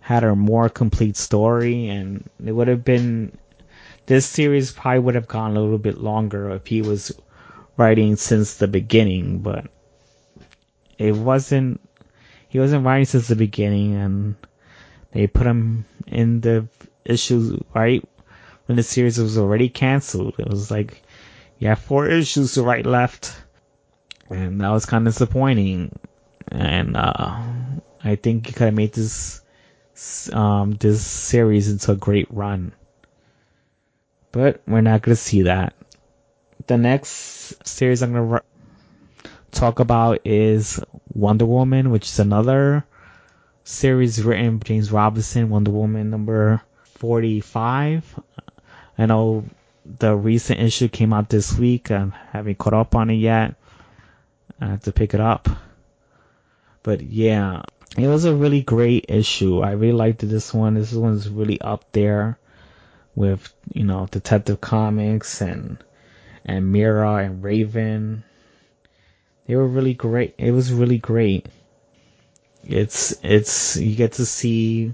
had 0.00 0.24
a 0.24 0.34
more 0.36 0.68
complete 0.68 1.16
story 1.16 1.88
and 1.88 2.28
it 2.44 2.52
would 2.52 2.68
have 2.68 2.84
been 2.84 3.36
this 4.06 4.24
series 4.24 4.72
probably 4.72 5.00
would 5.00 5.14
have 5.16 5.26
gone 5.26 5.56
a 5.56 5.60
little 5.60 5.78
bit 5.78 5.98
longer 5.98 6.50
if 6.50 6.66
he 6.66 6.80
was 6.80 7.12
writing 7.76 8.16
since 8.16 8.54
the 8.54 8.68
beginning, 8.68 9.40
but 9.40 9.66
it 10.98 11.14
wasn't 11.14 11.80
he 12.48 12.58
wasn't 12.58 12.86
writing 12.86 13.04
since 13.04 13.28
the 13.28 13.36
beginning 13.36 13.94
and 13.94 14.36
they 15.12 15.26
put 15.26 15.46
him 15.46 15.84
in 16.06 16.40
the 16.40 16.68
issues 17.04 17.60
right 17.74 18.02
when 18.66 18.76
the 18.76 18.82
series 18.82 19.18
was 19.18 19.36
already 19.38 19.68
canceled. 19.68 20.34
It 20.38 20.48
was 20.48 20.70
like 20.70 21.02
you 21.58 21.68
have 21.68 21.80
four 21.80 22.06
issues 22.06 22.54
to 22.54 22.62
write 22.62 22.86
left, 22.86 23.34
and 24.30 24.60
that 24.60 24.70
was 24.70 24.86
kind 24.86 25.06
of 25.06 25.12
disappointing. 25.14 25.98
And 26.48 26.96
uh, 26.96 27.40
I 28.06 28.14
think 28.14 28.46
you 28.46 28.52
could 28.52 28.66
have 28.66 28.74
made 28.74 28.92
this 28.92 29.42
um, 30.32 30.72
this 30.74 31.04
series 31.04 31.68
into 31.68 31.90
a 31.90 31.96
great 31.96 32.28
run, 32.30 32.72
but 34.30 34.62
we're 34.66 34.80
not 34.80 35.02
going 35.02 35.16
to 35.16 35.20
see 35.20 35.42
that. 35.42 35.74
The 36.68 36.76
next 36.76 37.66
series 37.66 38.02
I'm 38.02 38.12
going 38.12 38.30
to 38.30 39.30
talk 39.50 39.80
about 39.80 40.20
is 40.24 40.78
Wonder 41.14 41.46
Woman, 41.46 41.90
which 41.90 42.04
is 42.04 42.20
another 42.20 42.84
series 43.64 44.22
written 44.22 44.58
by 44.58 44.64
James 44.64 44.92
Robinson, 44.92 45.48
Wonder 45.48 45.72
Woman 45.72 46.10
number 46.10 46.62
45. 46.98 48.20
I 48.98 49.06
know 49.06 49.44
the 49.98 50.14
recent 50.14 50.60
issue 50.60 50.88
came 50.88 51.12
out 51.12 51.28
this 51.28 51.58
week. 51.58 51.90
I 51.90 52.08
haven't 52.30 52.58
caught 52.58 52.74
up 52.74 52.94
on 52.94 53.10
it 53.10 53.14
yet. 53.14 53.56
I 54.60 54.66
have 54.66 54.82
to 54.84 54.92
pick 54.92 55.12
it 55.12 55.20
up. 55.20 55.48
But 56.84 57.02
yeah, 57.02 57.62
it 57.96 58.08
was 58.08 58.24
a 58.24 58.34
really 58.34 58.62
great 58.62 59.06
issue. 59.08 59.60
I 59.60 59.72
really 59.72 59.92
liked 59.92 60.20
this 60.20 60.52
one. 60.52 60.74
This 60.74 60.92
one's 60.92 61.28
really 61.28 61.60
up 61.60 61.84
there 61.92 62.38
with, 63.14 63.52
you 63.72 63.84
know, 63.84 64.06
Detective 64.10 64.60
Comics 64.60 65.40
and 65.40 65.78
and 66.44 66.72
Mera 66.72 67.16
and 67.16 67.42
Raven. 67.42 68.22
They 69.46 69.56
were 69.56 69.66
really 69.66 69.94
great. 69.94 70.34
It 70.38 70.50
was 70.52 70.72
really 70.72 70.98
great. 70.98 71.46
It's 72.64 73.16
it's 73.22 73.76
you 73.76 73.96
get 73.96 74.14
to 74.14 74.26
see 74.26 74.92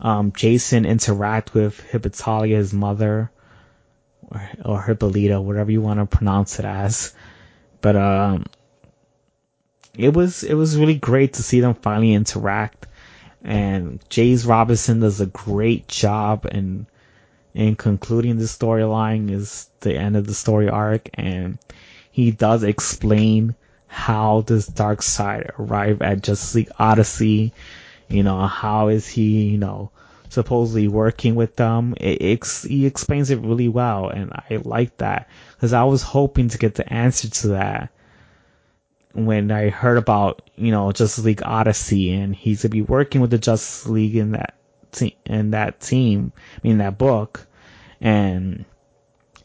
um, 0.00 0.32
Jason 0.32 0.84
interact 0.84 1.54
with 1.54 1.78
Hippolyta, 1.80 2.56
his 2.56 2.72
mother, 2.72 3.30
or, 4.28 4.50
or 4.64 4.82
Hippolyta, 4.82 5.40
whatever 5.40 5.70
you 5.70 5.80
want 5.80 6.00
to 6.00 6.06
pronounce 6.06 6.58
it 6.58 6.64
as. 6.64 7.14
But 7.80 7.96
um, 7.96 8.46
it 9.96 10.14
was 10.14 10.42
it 10.42 10.54
was 10.54 10.78
really 10.78 10.94
great 10.94 11.34
to 11.34 11.42
see 11.42 11.60
them 11.60 11.74
finally 11.74 12.14
interact. 12.14 12.86
And 13.44 14.00
James 14.08 14.46
Robinson 14.46 15.00
does 15.00 15.20
a 15.20 15.26
great 15.26 15.88
job 15.88 16.46
in 16.50 16.86
in 17.54 17.76
concluding 17.76 18.38
the 18.38 18.44
storyline 18.44 19.30
is 19.30 19.68
the 19.80 19.94
end 19.94 20.16
of 20.16 20.26
the 20.26 20.34
story 20.34 20.68
arc 20.68 21.10
and 21.14 21.58
he 22.10 22.30
does 22.30 22.62
explain 22.62 23.54
how 23.86 24.40
does 24.42 24.68
Darkseid 24.68 25.58
arrive 25.58 26.00
at 26.00 26.22
Justice 26.22 26.54
League 26.54 26.70
Odyssey? 26.78 27.52
You 28.08 28.22
know, 28.22 28.46
how 28.46 28.88
is 28.88 29.06
he, 29.06 29.48
you 29.50 29.58
know, 29.58 29.90
supposedly 30.30 30.88
working 30.88 31.34
with 31.34 31.56
them? 31.56 31.94
It, 31.98 32.22
it, 32.22 32.46
he 32.66 32.86
explains 32.86 33.30
it 33.30 33.40
really 33.40 33.68
well, 33.68 34.08
and 34.08 34.32
I 34.32 34.60
like 34.64 34.96
that 34.98 35.28
because 35.54 35.74
I 35.74 35.84
was 35.84 36.02
hoping 36.02 36.48
to 36.48 36.58
get 36.58 36.74
the 36.74 36.90
answer 36.90 37.28
to 37.28 37.48
that 37.48 37.90
when 39.12 39.50
I 39.50 39.68
heard 39.68 39.98
about, 39.98 40.42
you 40.56 40.70
know, 40.70 40.92
Justice 40.92 41.24
League 41.24 41.42
Odyssey, 41.44 42.12
and 42.12 42.34
he's 42.34 42.62
gonna 42.62 42.70
be 42.70 42.82
working 42.82 43.20
with 43.20 43.30
the 43.30 43.38
Justice 43.38 43.86
League 43.86 44.16
in 44.16 44.32
that 44.32 44.54
te- 44.92 45.16
in 45.26 45.50
that 45.52 45.80
team, 45.80 46.32
I 46.56 46.66
mean 46.66 46.78
that 46.78 46.98
book, 46.98 47.46
and 48.00 48.64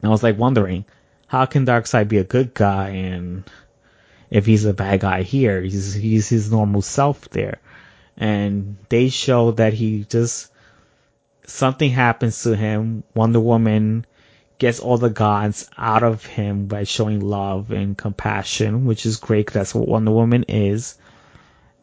I 0.04 0.10
was 0.10 0.24
like 0.24 0.38
wondering, 0.38 0.86
how 1.28 1.46
can 1.46 1.66
Darkseid 1.66 2.08
be 2.08 2.18
a 2.18 2.24
good 2.24 2.54
guy 2.54 2.90
and 2.90 3.44
if 4.30 4.46
he's 4.46 4.66
a 4.66 4.74
bad 4.74 5.00
guy 5.02 5.24
here. 5.24 5.62
He's 5.62 5.94
he's 5.94 6.30
his 6.30 6.52
normal 6.52 6.82
self 6.82 7.30
there, 7.30 7.60
and 8.18 8.78
they 8.90 9.10
show 9.10 9.52
that 9.52 9.74
he 9.74 10.04
just 10.04 10.52
something 11.46 11.90
happens 11.90 12.44
to 12.44 12.56
him. 12.56 13.04
Wonder 13.16 13.40
Woman 13.40 14.06
gets 14.58 14.80
all 14.80 14.98
the 14.98 15.10
gods 15.10 15.70
out 15.78 16.04
of 16.04 16.26
him 16.26 16.68
by 16.68 16.84
showing 16.84 17.20
love 17.20 17.72
and 17.72 17.98
compassion, 17.98 18.86
which 18.86 19.06
is 19.06 19.18
great. 19.18 19.52
That's 19.52 19.76
what 19.76 19.88
Wonder 19.88 20.12
Woman 20.12 20.44
is, 20.48 20.98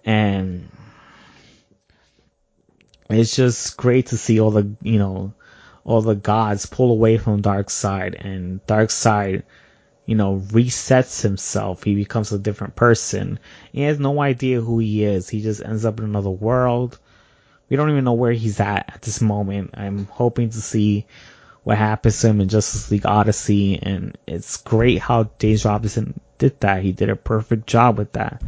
and 0.04 0.68
it's 3.10 3.36
just 3.36 3.76
great 3.76 4.06
to 4.06 4.16
see 4.16 4.40
all 4.40 4.50
the 4.50 4.74
you 4.82 4.98
know 4.98 5.34
all 5.84 6.00
the 6.00 6.14
gods 6.14 6.66
pull 6.66 6.90
away 6.90 7.18
from 7.18 7.42
Darkseid 7.42 8.24
and 8.24 8.64
Darkseid 8.66 9.42
you 10.06 10.14
know, 10.14 10.42
resets 10.48 11.22
himself. 11.22 11.82
He 11.82 11.94
becomes 11.94 12.32
a 12.32 12.38
different 12.38 12.76
person. 12.76 13.38
He 13.72 13.82
has 13.82 13.98
no 13.98 14.20
idea 14.20 14.60
who 14.60 14.78
he 14.78 15.04
is. 15.04 15.28
He 15.28 15.40
just 15.40 15.64
ends 15.64 15.84
up 15.84 15.98
in 15.98 16.04
another 16.04 16.30
world. 16.30 16.98
We 17.68 17.76
don't 17.76 17.90
even 17.90 18.04
know 18.04 18.12
where 18.12 18.32
he's 18.32 18.60
at 18.60 18.92
at 18.94 19.02
this 19.02 19.20
moment. 19.22 19.70
I'm 19.74 20.04
hoping 20.06 20.50
to 20.50 20.60
see 20.60 21.06
what 21.64 21.78
happens 21.78 22.20
to 22.20 22.28
him 22.28 22.40
in 22.40 22.48
Justice 22.48 22.90
League 22.90 23.06
Odyssey, 23.06 23.78
and 23.82 24.16
it's 24.26 24.58
great 24.58 24.98
how 24.98 25.30
James 25.38 25.64
Robinson 25.64 26.20
did 26.38 26.60
that. 26.60 26.82
He 26.82 26.92
did 26.92 27.10
a 27.10 27.16
perfect 27.16 27.66
job 27.66 27.98
with 27.98 28.12
that. 28.12 28.42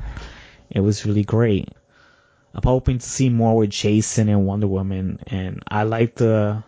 It 0.71 0.81
was 0.81 1.05
really 1.05 1.25
great. 1.25 1.69
I'm 2.55 2.63
hoping 2.63 2.99
to 2.99 3.07
see 3.07 3.29
more 3.29 3.57
with 3.57 3.71
Jason 3.71 4.29
and 4.29 4.47
Wonder 4.47 4.67
Woman, 4.67 5.21
and 5.27 5.63
I 5.69 5.83
like 5.83 6.15
the 6.15 6.63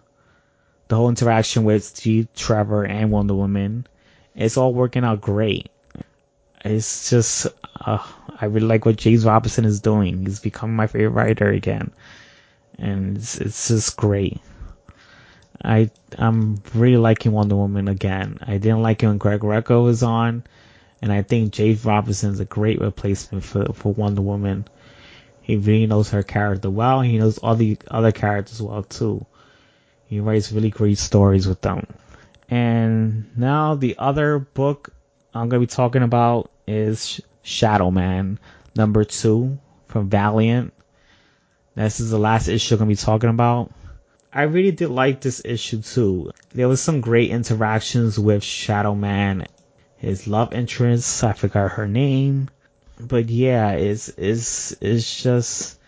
the 0.88 0.96
whole 0.96 1.10
interaction 1.10 1.64
with 1.64 1.84
Steve 1.84 2.28
Trevor 2.34 2.84
and 2.84 3.10
Wonder 3.10 3.34
Woman 3.34 3.86
it's 4.38 4.56
all 4.56 4.72
working 4.72 5.04
out 5.04 5.20
great. 5.20 5.68
It's 6.64 7.10
just, 7.10 7.48
uh, 7.80 7.98
I 8.40 8.46
really 8.46 8.66
like 8.66 8.84
what 8.86 8.96
James 8.96 9.24
Robinson 9.24 9.64
is 9.64 9.80
doing. 9.80 10.24
He's 10.24 10.38
becoming 10.38 10.76
my 10.76 10.86
favorite 10.86 11.10
writer 11.10 11.48
again. 11.50 11.90
And 12.78 13.16
it's, 13.16 13.38
it's 13.38 13.68
just 13.68 13.96
great. 13.96 14.40
I, 15.64 15.90
I'm 16.16 16.62
really 16.74 16.96
liking 16.96 17.32
Wonder 17.32 17.56
Woman 17.56 17.88
again. 17.88 18.38
I 18.42 18.58
didn't 18.58 18.82
like 18.82 19.02
it 19.02 19.06
when 19.06 19.18
Greg 19.18 19.40
Rucka 19.40 19.82
was 19.82 20.02
on. 20.02 20.44
And 21.00 21.12
I 21.12 21.22
think 21.22 21.54
Robinson 21.84 22.32
is 22.32 22.40
a 22.40 22.44
great 22.44 22.80
replacement 22.80 23.44
for, 23.44 23.72
for 23.72 23.92
Wonder 23.92 24.22
Woman. 24.22 24.66
He 25.40 25.56
really 25.56 25.86
knows 25.86 26.10
her 26.10 26.22
character 26.22 26.70
well. 26.70 27.00
He 27.00 27.18
knows 27.18 27.38
all 27.38 27.54
the 27.54 27.78
other 27.90 28.12
characters 28.12 28.60
well 28.60 28.82
too. 28.82 29.24
He 30.06 30.20
writes 30.20 30.52
really 30.52 30.70
great 30.70 30.98
stories 30.98 31.46
with 31.46 31.60
them. 31.60 31.86
And 32.50 33.30
now 33.36 33.74
the 33.74 33.96
other 33.98 34.38
book 34.38 34.90
I'm 35.34 35.48
to 35.50 35.58
be 35.58 35.66
talking 35.66 36.02
about 36.02 36.50
is 36.66 37.20
Shadow 37.42 37.90
Man 37.90 38.38
number 38.74 39.04
two 39.04 39.58
from 39.86 40.08
Valiant. 40.08 40.72
This 41.74 42.00
is 42.00 42.10
the 42.10 42.18
last 42.18 42.48
issue 42.48 42.74
I'm 42.74 42.80
to 42.80 42.86
be 42.86 42.96
talking 42.96 43.30
about. 43.30 43.72
I 44.32 44.42
really 44.42 44.72
did 44.72 44.90
like 44.90 45.20
this 45.20 45.42
issue 45.44 45.82
too. 45.82 46.32
There 46.50 46.68
was 46.68 46.80
some 46.80 47.00
great 47.00 47.30
interactions 47.30 48.18
with 48.18 48.42
Shadow 48.44 48.94
Man, 48.94 49.46
his 49.96 50.26
love 50.26 50.52
interest. 50.52 51.24
I 51.24 51.32
forgot 51.32 51.72
her 51.72 51.88
name, 51.88 52.50
but 53.00 53.28
yeah, 53.28 53.72
it's 53.72 54.08
it's 54.10 54.72
it's 54.80 55.22
just 55.22 55.78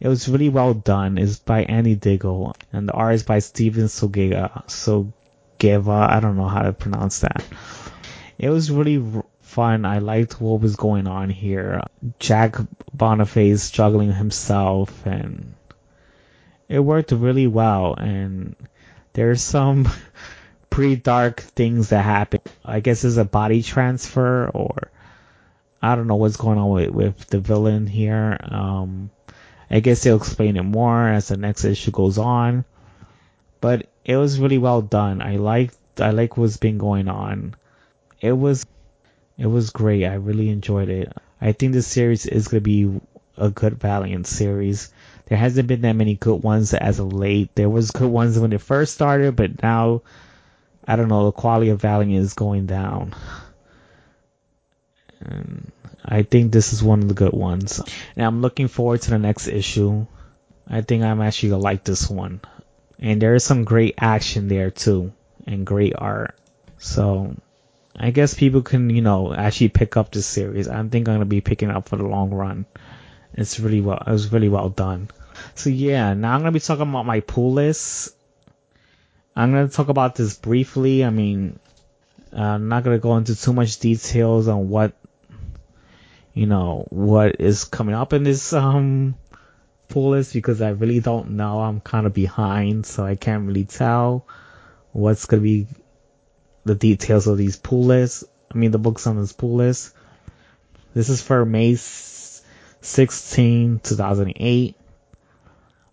it 0.00 0.08
was 0.08 0.28
really 0.28 0.48
well 0.48 0.74
done. 0.74 1.18
It's 1.18 1.38
by 1.38 1.64
Andy 1.64 1.94
Diggle 1.94 2.54
and 2.72 2.88
the 2.88 2.92
art 2.92 3.14
is 3.14 3.22
by 3.22 3.40
Steven 3.40 3.84
Sogega. 3.86 4.70
So 4.70 5.12
Geva. 5.58 6.08
I 6.10 6.20
don't 6.20 6.36
know 6.36 6.48
how 6.48 6.62
to 6.62 6.72
pronounce 6.72 7.20
that. 7.20 7.44
It 8.38 8.50
was 8.50 8.70
really 8.70 9.02
fun. 9.42 9.84
I 9.84 9.98
liked 9.98 10.40
what 10.40 10.60
was 10.60 10.76
going 10.76 11.06
on 11.06 11.30
here. 11.30 11.80
Jack 12.18 12.56
Boniface 12.92 13.62
struggling 13.62 14.12
himself, 14.12 15.06
and 15.06 15.54
it 16.74 16.80
worked 16.80 17.12
really 17.12 17.46
well. 17.46 17.94
And 17.94 18.56
there's 19.12 19.42
some 19.42 19.88
pretty 20.70 20.96
dark 20.96 21.40
things 21.40 21.90
that 21.90 22.02
happen. 22.02 22.40
I 22.64 22.80
guess 22.80 23.02
there's 23.02 23.16
a 23.16 23.24
body 23.24 23.62
transfer, 23.62 24.48
or 24.48 24.90
I 25.80 25.94
don't 25.94 26.08
know 26.08 26.16
what's 26.16 26.36
going 26.36 26.58
on 26.58 26.70
with, 26.70 26.90
with 26.90 27.26
the 27.28 27.38
villain 27.38 27.86
here. 27.86 28.36
Um, 28.42 29.10
I 29.70 29.78
guess 29.78 30.02
they'll 30.02 30.16
explain 30.16 30.56
it 30.56 30.64
more 30.64 31.08
as 31.08 31.28
the 31.28 31.36
next 31.36 31.64
issue 31.64 31.92
goes 31.92 32.18
on. 32.18 32.64
But 33.60 33.88
it 34.04 34.16
was 34.16 34.40
really 34.40 34.58
well 34.58 34.82
done. 34.82 35.22
I 35.22 35.36
liked 35.36 35.78
I 36.00 36.10
like 36.10 36.36
what's 36.36 36.56
been 36.56 36.76
going 36.76 37.06
on. 37.06 37.54
It 38.20 38.32
was 38.32 38.66
it 39.38 39.46
was 39.46 39.70
great. 39.70 40.04
I 40.04 40.14
really 40.14 40.50
enjoyed 40.50 40.88
it. 40.88 41.12
I 41.40 41.52
think 41.52 41.72
this 41.72 41.86
series 41.86 42.26
is 42.26 42.48
gonna 42.48 42.62
be 42.62 43.00
a 43.38 43.48
good 43.48 43.78
Valiant 43.78 44.26
series. 44.26 44.92
There 45.26 45.38
hasn't 45.38 45.68
been 45.68 45.82
that 45.82 45.96
many 45.96 46.14
good 46.14 46.42
ones 46.42 46.74
as 46.74 46.98
of 46.98 47.12
late. 47.12 47.54
There 47.54 47.68
was 47.68 47.90
good 47.90 48.10
ones 48.10 48.38
when 48.38 48.52
it 48.52 48.60
first 48.60 48.94
started, 48.94 49.36
but 49.36 49.62
now 49.62 50.02
I 50.86 50.96
don't 50.96 51.08
know, 51.08 51.24
the 51.26 51.32
quality 51.32 51.70
of 51.70 51.80
Valiant 51.80 52.22
is 52.22 52.34
going 52.34 52.66
down. 52.66 53.14
And 55.20 55.72
I 56.04 56.22
think 56.22 56.52
this 56.52 56.74
is 56.74 56.82
one 56.82 57.00
of 57.00 57.08
the 57.08 57.14
good 57.14 57.32
ones. 57.32 57.80
And 58.16 58.26
I'm 58.26 58.42
looking 58.42 58.68
forward 58.68 59.00
to 59.02 59.10
the 59.10 59.18
next 59.18 59.48
issue. 59.48 60.06
I 60.68 60.82
think 60.82 61.02
I'm 61.02 61.22
actually 61.22 61.50
gonna 61.50 61.62
like 61.62 61.84
this 61.84 62.10
one 62.10 62.40
and 62.98 63.20
there 63.20 63.34
is 63.34 63.44
some 63.44 63.64
great 63.64 63.94
action 63.98 64.48
there 64.48 64.70
too 64.70 65.12
and 65.46 65.66
great 65.66 65.94
art. 65.96 66.36
So 66.78 67.36
I 67.96 68.10
guess 68.10 68.34
people 68.34 68.62
can, 68.62 68.90
you 68.90 69.02
know, 69.02 69.34
actually 69.34 69.68
pick 69.68 69.96
up 69.96 70.10
this 70.10 70.26
series. 70.26 70.68
I 70.68 70.76
think 70.88 71.08
I'm 71.08 71.16
gonna 71.16 71.24
be 71.26 71.40
picking 71.40 71.70
up 71.70 71.88
for 71.88 71.96
the 71.96 72.06
long 72.06 72.30
run. 72.30 72.66
It's 73.34 73.58
really 73.58 73.80
well, 73.80 74.02
it 74.06 74.10
was 74.10 74.32
really 74.32 74.48
well 74.48 74.68
done. 74.68 75.08
So 75.54 75.70
yeah, 75.70 76.14
now 76.14 76.34
I'm 76.34 76.40
gonna 76.40 76.52
be 76.52 76.60
talking 76.60 76.88
about 76.88 77.06
my 77.06 77.20
pull 77.20 77.52
list. 77.52 78.14
I'm 79.34 79.52
gonna 79.52 79.68
talk 79.68 79.88
about 79.88 80.14
this 80.14 80.36
briefly. 80.36 81.04
I 81.04 81.10
mean, 81.10 81.58
I'm 82.32 82.68
not 82.68 82.84
gonna 82.84 82.98
go 82.98 83.16
into 83.16 83.34
too 83.34 83.52
much 83.52 83.78
details 83.80 84.48
on 84.48 84.68
what 84.68 84.92
you 86.32 86.46
know 86.46 86.86
what 86.90 87.40
is 87.40 87.64
coming 87.64 87.94
up 87.94 88.12
in 88.12 88.24
this 88.24 88.52
um 88.52 89.14
pull 89.88 90.10
list 90.10 90.32
because 90.32 90.62
I 90.62 90.70
really 90.70 91.00
don't 91.00 91.32
know. 91.32 91.60
I'm 91.60 91.80
kind 91.80 92.06
of 92.06 92.14
behind, 92.14 92.86
so 92.86 93.04
I 93.04 93.16
can't 93.16 93.46
really 93.46 93.64
tell 93.64 94.26
what's 94.92 95.26
gonna 95.26 95.42
be 95.42 95.66
the 96.64 96.74
details 96.74 97.26
of 97.26 97.36
these 97.36 97.56
pull 97.56 97.84
lists. 97.84 98.24
I 98.52 98.56
mean, 98.56 98.70
the 98.70 98.78
books 98.78 99.06
on 99.06 99.20
this 99.20 99.32
pull 99.32 99.56
list. 99.56 99.92
This 100.94 101.08
is 101.08 101.20
for 101.20 101.44
May 101.44 101.74
16, 102.84 103.80
2008. 103.82 104.76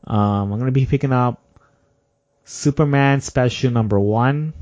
Um, 0.08 0.52
I'm 0.52 0.60
gonna 0.60 0.72
be 0.72 0.86
picking 0.86 1.14
up 1.14 1.42
Superman 2.44 3.22
Special 3.22 3.72
Number 3.72 3.98
One, 4.00 4.54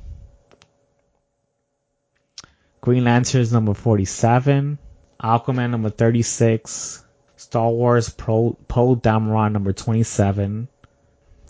Green 2.81 3.03
Lanterns 3.03 3.51
Number 3.51 3.73
47, 3.73 4.77
Aquaman 5.21 5.71
Number 5.71 5.89
36, 5.89 7.03
Star 7.35 7.71
Wars 7.71 8.09
Pro, 8.09 8.55
Poe 8.67 8.95
Dameron 8.95 9.51
Number 9.51 9.73
27, 9.73 10.67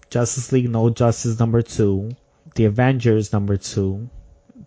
Justice 0.09 0.51
League 0.53 0.69
No 0.69 0.89
Justice 0.89 1.39
Number 1.39 1.61
2, 1.61 2.11
The 2.55 2.65
Avengers 2.65 3.33
Number 3.33 3.57
2, 3.57 4.09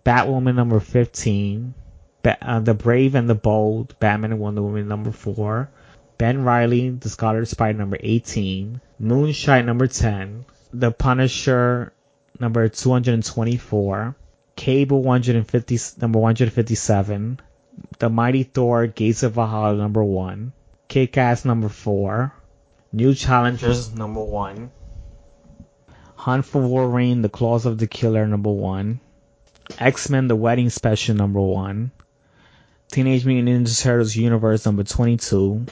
Batwoman 0.05 0.55
Number 0.55 0.79
15, 0.79 1.73
ba- 2.21 2.37
uh, 2.41 2.59
The 2.59 2.75
Brave 2.75 3.15
and 3.15 3.27
the 3.27 3.35
Bold, 3.35 3.97
Batman 3.99 4.33
and 4.33 4.39
Wonder 4.39 4.61
Woman 4.61 4.87
Number 4.87 5.11
4, 5.11 5.69
Ben 6.17 6.43
Riley, 6.43 6.89
The 6.89 7.09
Scarlet 7.09 7.47
Spider 7.47 7.77
Number 7.77 7.97
18, 7.99 8.79
Moonshine 8.99 9.65
Number 9.65 9.87
10, 9.87 10.45
The 10.73 10.91
Punisher 10.91 11.93
Number 12.39 12.69
224, 12.69 14.15
Cable 14.55 15.01
150 15.01 15.79
Number 16.01 16.19
157, 16.19 17.39
The 17.99 18.09
Mighty 18.09 18.43
Thor 18.43 18.87
Gates 18.87 19.23
of 19.23 19.33
Valhalla 19.33 19.75
Number 19.75 20.03
1, 20.03 20.53
Kick-Ass 20.87 21.45
Number 21.45 21.69
4, 21.69 22.33
New 22.91 23.13
Challengers 23.13 23.93
Number 23.95 24.23
1, 24.23 24.71
Hunt 26.15 26.45
for 26.45 26.61
Wolverine 26.61 27.21
The 27.21 27.29
Claws 27.29 27.65
of 27.65 27.77
the 27.77 27.87
Killer 27.87 28.27
Number 28.27 28.51
1, 28.51 28.99
X-Men 29.79 30.27
The 30.27 30.35
Wedding 30.35 30.69
Special 30.69 31.15
Number 31.15 31.41
1, 31.41 31.91
Teenage 32.91 33.25
Mutant 33.25 33.67
Ninja 33.67 33.81
Turtles 33.81 34.15
Universe 34.15 34.65
Number 34.65 34.83
22, 34.83 35.65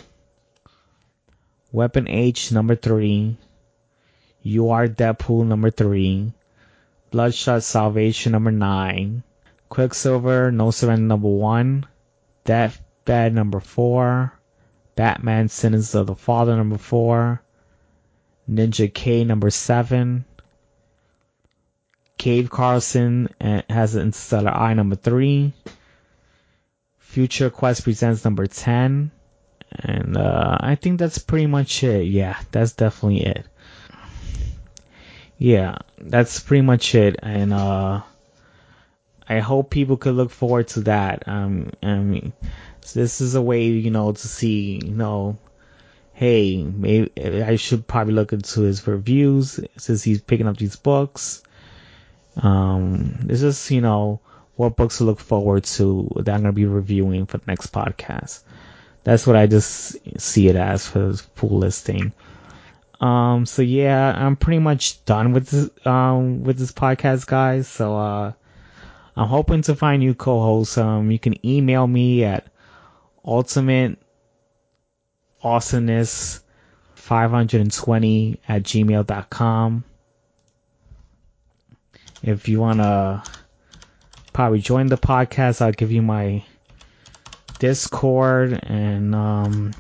Weapon 1.74 2.10
H 2.10 2.52
Number 2.52 2.76
3, 2.76 3.38
You 4.42 4.72
Are 4.72 4.88
Deadpool 4.90 5.46
Number 5.46 5.72
3, 5.72 6.34
Bloodshot 7.12 7.64
Salvation 7.64 8.34
Number 8.34 8.52
9, 8.52 9.24
Quicksilver 9.70 10.52
No 10.52 10.72
Surrender 10.72 11.06
Number 11.06 11.30
1, 11.30 11.86
Deathbed 12.44 13.34
Number 13.34 13.62
4, 13.62 14.34
Batman 14.98 15.48
Sentence 15.48 15.96
of 15.96 16.08
the 16.08 16.16
Father 16.16 16.58
Number 16.58 16.78
4, 16.78 17.42
Ninja 18.50 18.94
K 18.94 19.24
Number 19.24 19.50
7, 19.50 20.26
Cave 22.18 22.50
Carson 22.50 23.30
eh, 23.40 23.62
has 23.70 23.96
an 23.96 24.02
Interstellar 24.02 24.52
Eye 24.52 24.74
Number 24.74 24.98
3, 24.98 25.54
Future 27.00 27.50
Quest 27.50 27.86
Presents 27.86 28.26
Number 28.26 28.46
10, 28.46 29.12
and 29.72 30.18
uh, 30.18 30.58
I 30.60 30.76
think 30.76 31.00
that's 31.00 31.18
pretty 31.18 31.48
much 31.48 31.84
it. 31.84 32.06
Yeah, 32.08 32.40
that's 32.52 32.74
definitely 32.74 33.26
it. 33.26 33.46
Yeah, 35.38 35.80
that's 35.98 36.40
pretty 36.40 36.62
much 36.62 36.94
it. 36.94 37.18
And 37.24 37.54
uh, 37.54 38.02
I 39.28 39.40
hope 39.40 39.70
people 39.70 39.98
could 39.98 40.16
look 40.16 40.30
forward 40.30 40.68
to 40.70 40.82
that. 40.82 41.28
Um, 41.28 41.72
I 41.82 41.96
mean, 41.96 42.34
so 42.82 43.00
this 43.00 43.22
is 43.22 43.36
a 43.36 43.42
way, 43.42 43.66
you 43.66 43.92
know, 43.92 44.12
to 44.12 44.28
see, 44.28 44.82
you 44.84 44.94
know, 44.94 45.38
hey, 46.14 46.62
maybe 46.62 47.12
I 47.18 47.56
should 47.56 47.88
probably 47.88 48.14
look 48.14 48.34
into 48.34 48.62
his 48.62 48.86
reviews 48.86 49.60
since 49.78 50.04
he's 50.04 50.22
picking 50.22 50.48
up 50.48 50.58
these 50.58 50.76
books. 50.76 51.42
Um, 52.38 53.18
this 53.24 53.42
is, 53.42 53.72
you 53.72 53.82
know, 53.82 54.20
what 54.56 54.76
books 54.76 54.98
to 54.98 55.06
look 55.06 55.20
forward 55.20 55.64
to 55.64 56.08
that 56.18 56.36
I'm 56.36 56.42
going 56.42 56.54
to 56.54 56.56
be 56.56 56.66
reviewing 56.66 57.26
for 57.26 57.38
the 57.38 57.46
next 57.48 57.74
podcast. 57.74 58.44
That's 59.04 59.26
what 59.26 59.36
I 59.36 59.48
just 59.48 59.98
see 60.20 60.48
it 60.48 60.56
as 60.56 60.88
for 60.88 61.08
this 61.08 61.22
pool 61.22 61.60
listing. 61.60 62.14
Um, 63.00 63.46
so 63.48 63.62
yeah, 63.64 64.14
I'm 64.16 64.36
pretty 64.36 64.60
much 64.60 65.04
done 65.06 65.34
with 65.34 65.48
this, 65.50 65.70
um, 65.88 66.44
with 66.44 66.60
this 66.60 66.72
podcast, 66.72 67.26
guys. 67.26 67.68
So, 67.68 67.98
uh, 67.98 68.34
I'm 69.16 69.28
hoping 69.28 69.62
to 69.64 69.76
find 69.76 70.00
new 70.00 70.14
co-hosts. 70.14 70.78
Um, 70.78 71.12
you 71.12 71.20
can 71.20 71.46
email 71.46 71.86
me 71.86 72.24
at 72.24 72.48
ultimate 73.26 73.98
awesomeness 75.44 76.42
520 76.96 78.40
at 78.48 78.64
gmail.com. 78.64 79.84
If 82.24 82.48
you 82.48 82.60
want 82.60 82.80
to 82.80 83.24
probably 84.32 84.60
join 84.60 84.88
the 84.88 84.98
podcast, 84.98 85.62
I'll 85.62 85.72
give 85.72 85.92
you 85.92 86.04
my 86.04 86.44
Discord 87.62 88.60
and 88.64 89.14
um, 89.14 89.74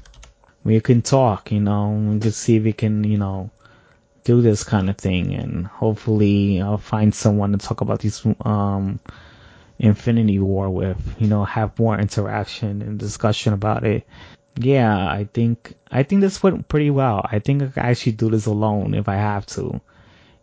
we 0.63 0.79
can 0.81 1.01
talk, 1.01 1.51
you 1.51 1.59
know, 1.59 1.87
and 1.89 2.21
just 2.21 2.39
see 2.39 2.57
if 2.57 2.63
we 2.63 2.73
can, 2.73 3.03
you 3.03 3.17
know, 3.17 3.49
do 4.23 4.39
this 4.43 4.63
kind 4.63 4.87
of 4.87 4.99
thing 4.99 5.33
and 5.33 5.65
hopefully 5.65 6.61
I'll 6.61 6.77
find 6.77 7.13
someone 7.13 7.53
to 7.53 7.57
talk 7.57 7.81
about 7.81 8.01
these 8.01 8.23
um, 8.41 8.99
Infinity 9.79 10.37
War 10.37 10.69
with, 10.69 11.15
you 11.17 11.27
know, 11.27 11.43
have 11.43 11.79
more 11.79 11.97
interaction 11.97 12.83
and 12.83 12.99
discussion 12.99 13.53
about 13.53 13.83
it. 13.83 14.05
Yeah, 14.57 14.95
I 14.95 15.27
think 15.33 15.73
I 15.89 16.03
think 16.03 16.21
this 16.21 16.43
went 16.43 16.67
pretty 16.67 16.91
well. 16.91 17.25
I 17.31 17.39
think 17.39 17.63
I 17.63 17.67
could 17.67 17.83
actually 17.83 18.11
do 18.11 18.29
this 18.29 18.45
alone 18.45 18.93
if 18.93 19.09
I 19.09 19.15
have 19.15 19.47
to. 19.57 19.81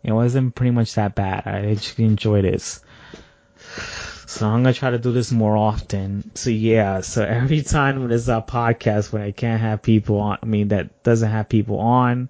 It 0.03 0.11
wasn't 0.11 0.55
pretty 0.55 0.71
much 0.71 0.95
that 0.95 1.15
bad. 1.15 1.43
I 1.45 1.71
actually 1.71 2.03
enjoyed 2.03 2.43
this. 2.43 2.81
So 4.29 4.45
I'm 4.47 4.61
gonna 4.61 4.75
try 4.75 4.91
to 4.91 4.99
do 4.99 5.11
this 5.11 5.31
more 5.31 5.57
often. 5.57 6.29
So 6.35 6.51
yeah, 6.51 7.01
so 7.01 7.23
every 7.25 7.63
time 7.63 8.07
there's 8.07 8.29
a 8.29 8.45
podcast 8.47 9.11
when 9.11 9.23
I 9.23 9.31
can't 9.31 9.59
have 9.59 9.81
people 9.81 10.19
on, 10.19 10.37
I 10.43 10.45
mean 10.45 10.67
that 10.67 11.01
doesn't 11.01 11.31
have 11.31 11.49
people 11.49 11.79
on, 11.79 12.29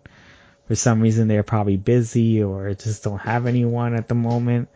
for 0.69 0.75
some 0.75 1.01
reason 1.01 1.27
they're 1.27 1.43
probably 1.43 1.75
busy 1.75 2.41
or 2.41 2.73
just 2.73 3.03
don't 3.03 3.19
have 3.19 3.47
anyone 3.47 3.95
at 3.95 4.07
the 4.07 4.15
moment. 4.15 4.69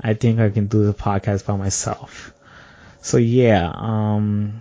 I 0.00 0.14
think 0.14 0.40
I 0.40 0.50
can 0.50 0.66
do 0.66 0.84
the 0.84 0.92
podcast 0.92 1.46
by 1.46 1.56
myself. 1.56 2.34
So 3.00 3.16
yeah, 3.16 3.70
um, 3.72 4.60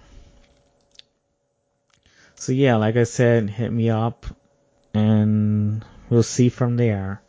so 2.35 2.51
yeah, 2.51 2.75
like 2.75 2.97
I 2.97 3.03
said, 3.05 3.49
hit 3.49 3.71
me 3.71 3.89
up 3.89 4.27
and 4.93 5.83
we'll 6.07 6.21
see 6.21 6.49
from 6.49 6.77
there. 6.77 7.23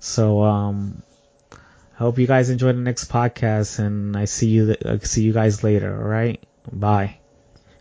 So, 0.00 0.42
um, 0.42 1.02
hope 1.96 2.18
you 2.18 2.26
guys 2.26 2.50
enjoy 2.50 2.72
the 2.72 2.80
next 2.80 3.10
podcast 3.10 3.78
and 3.78 4.16
I 4.16 4.26
see 4.26 4.48
you, 4.48 4.76
I 4.84 4.98
see 4.98 5.22
you 5.22 5.32
guys 5.32 5.64
later. 5.64 5.94
All 5.96 6.08
right. 6.08 6.42
Bye. 6.70 7.18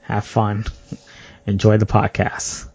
Have 0.02 0.26
fun. 0.26 0.66
enjoy 1.46 1.78
the 1.78 1.86
podcast. 1.86 2.70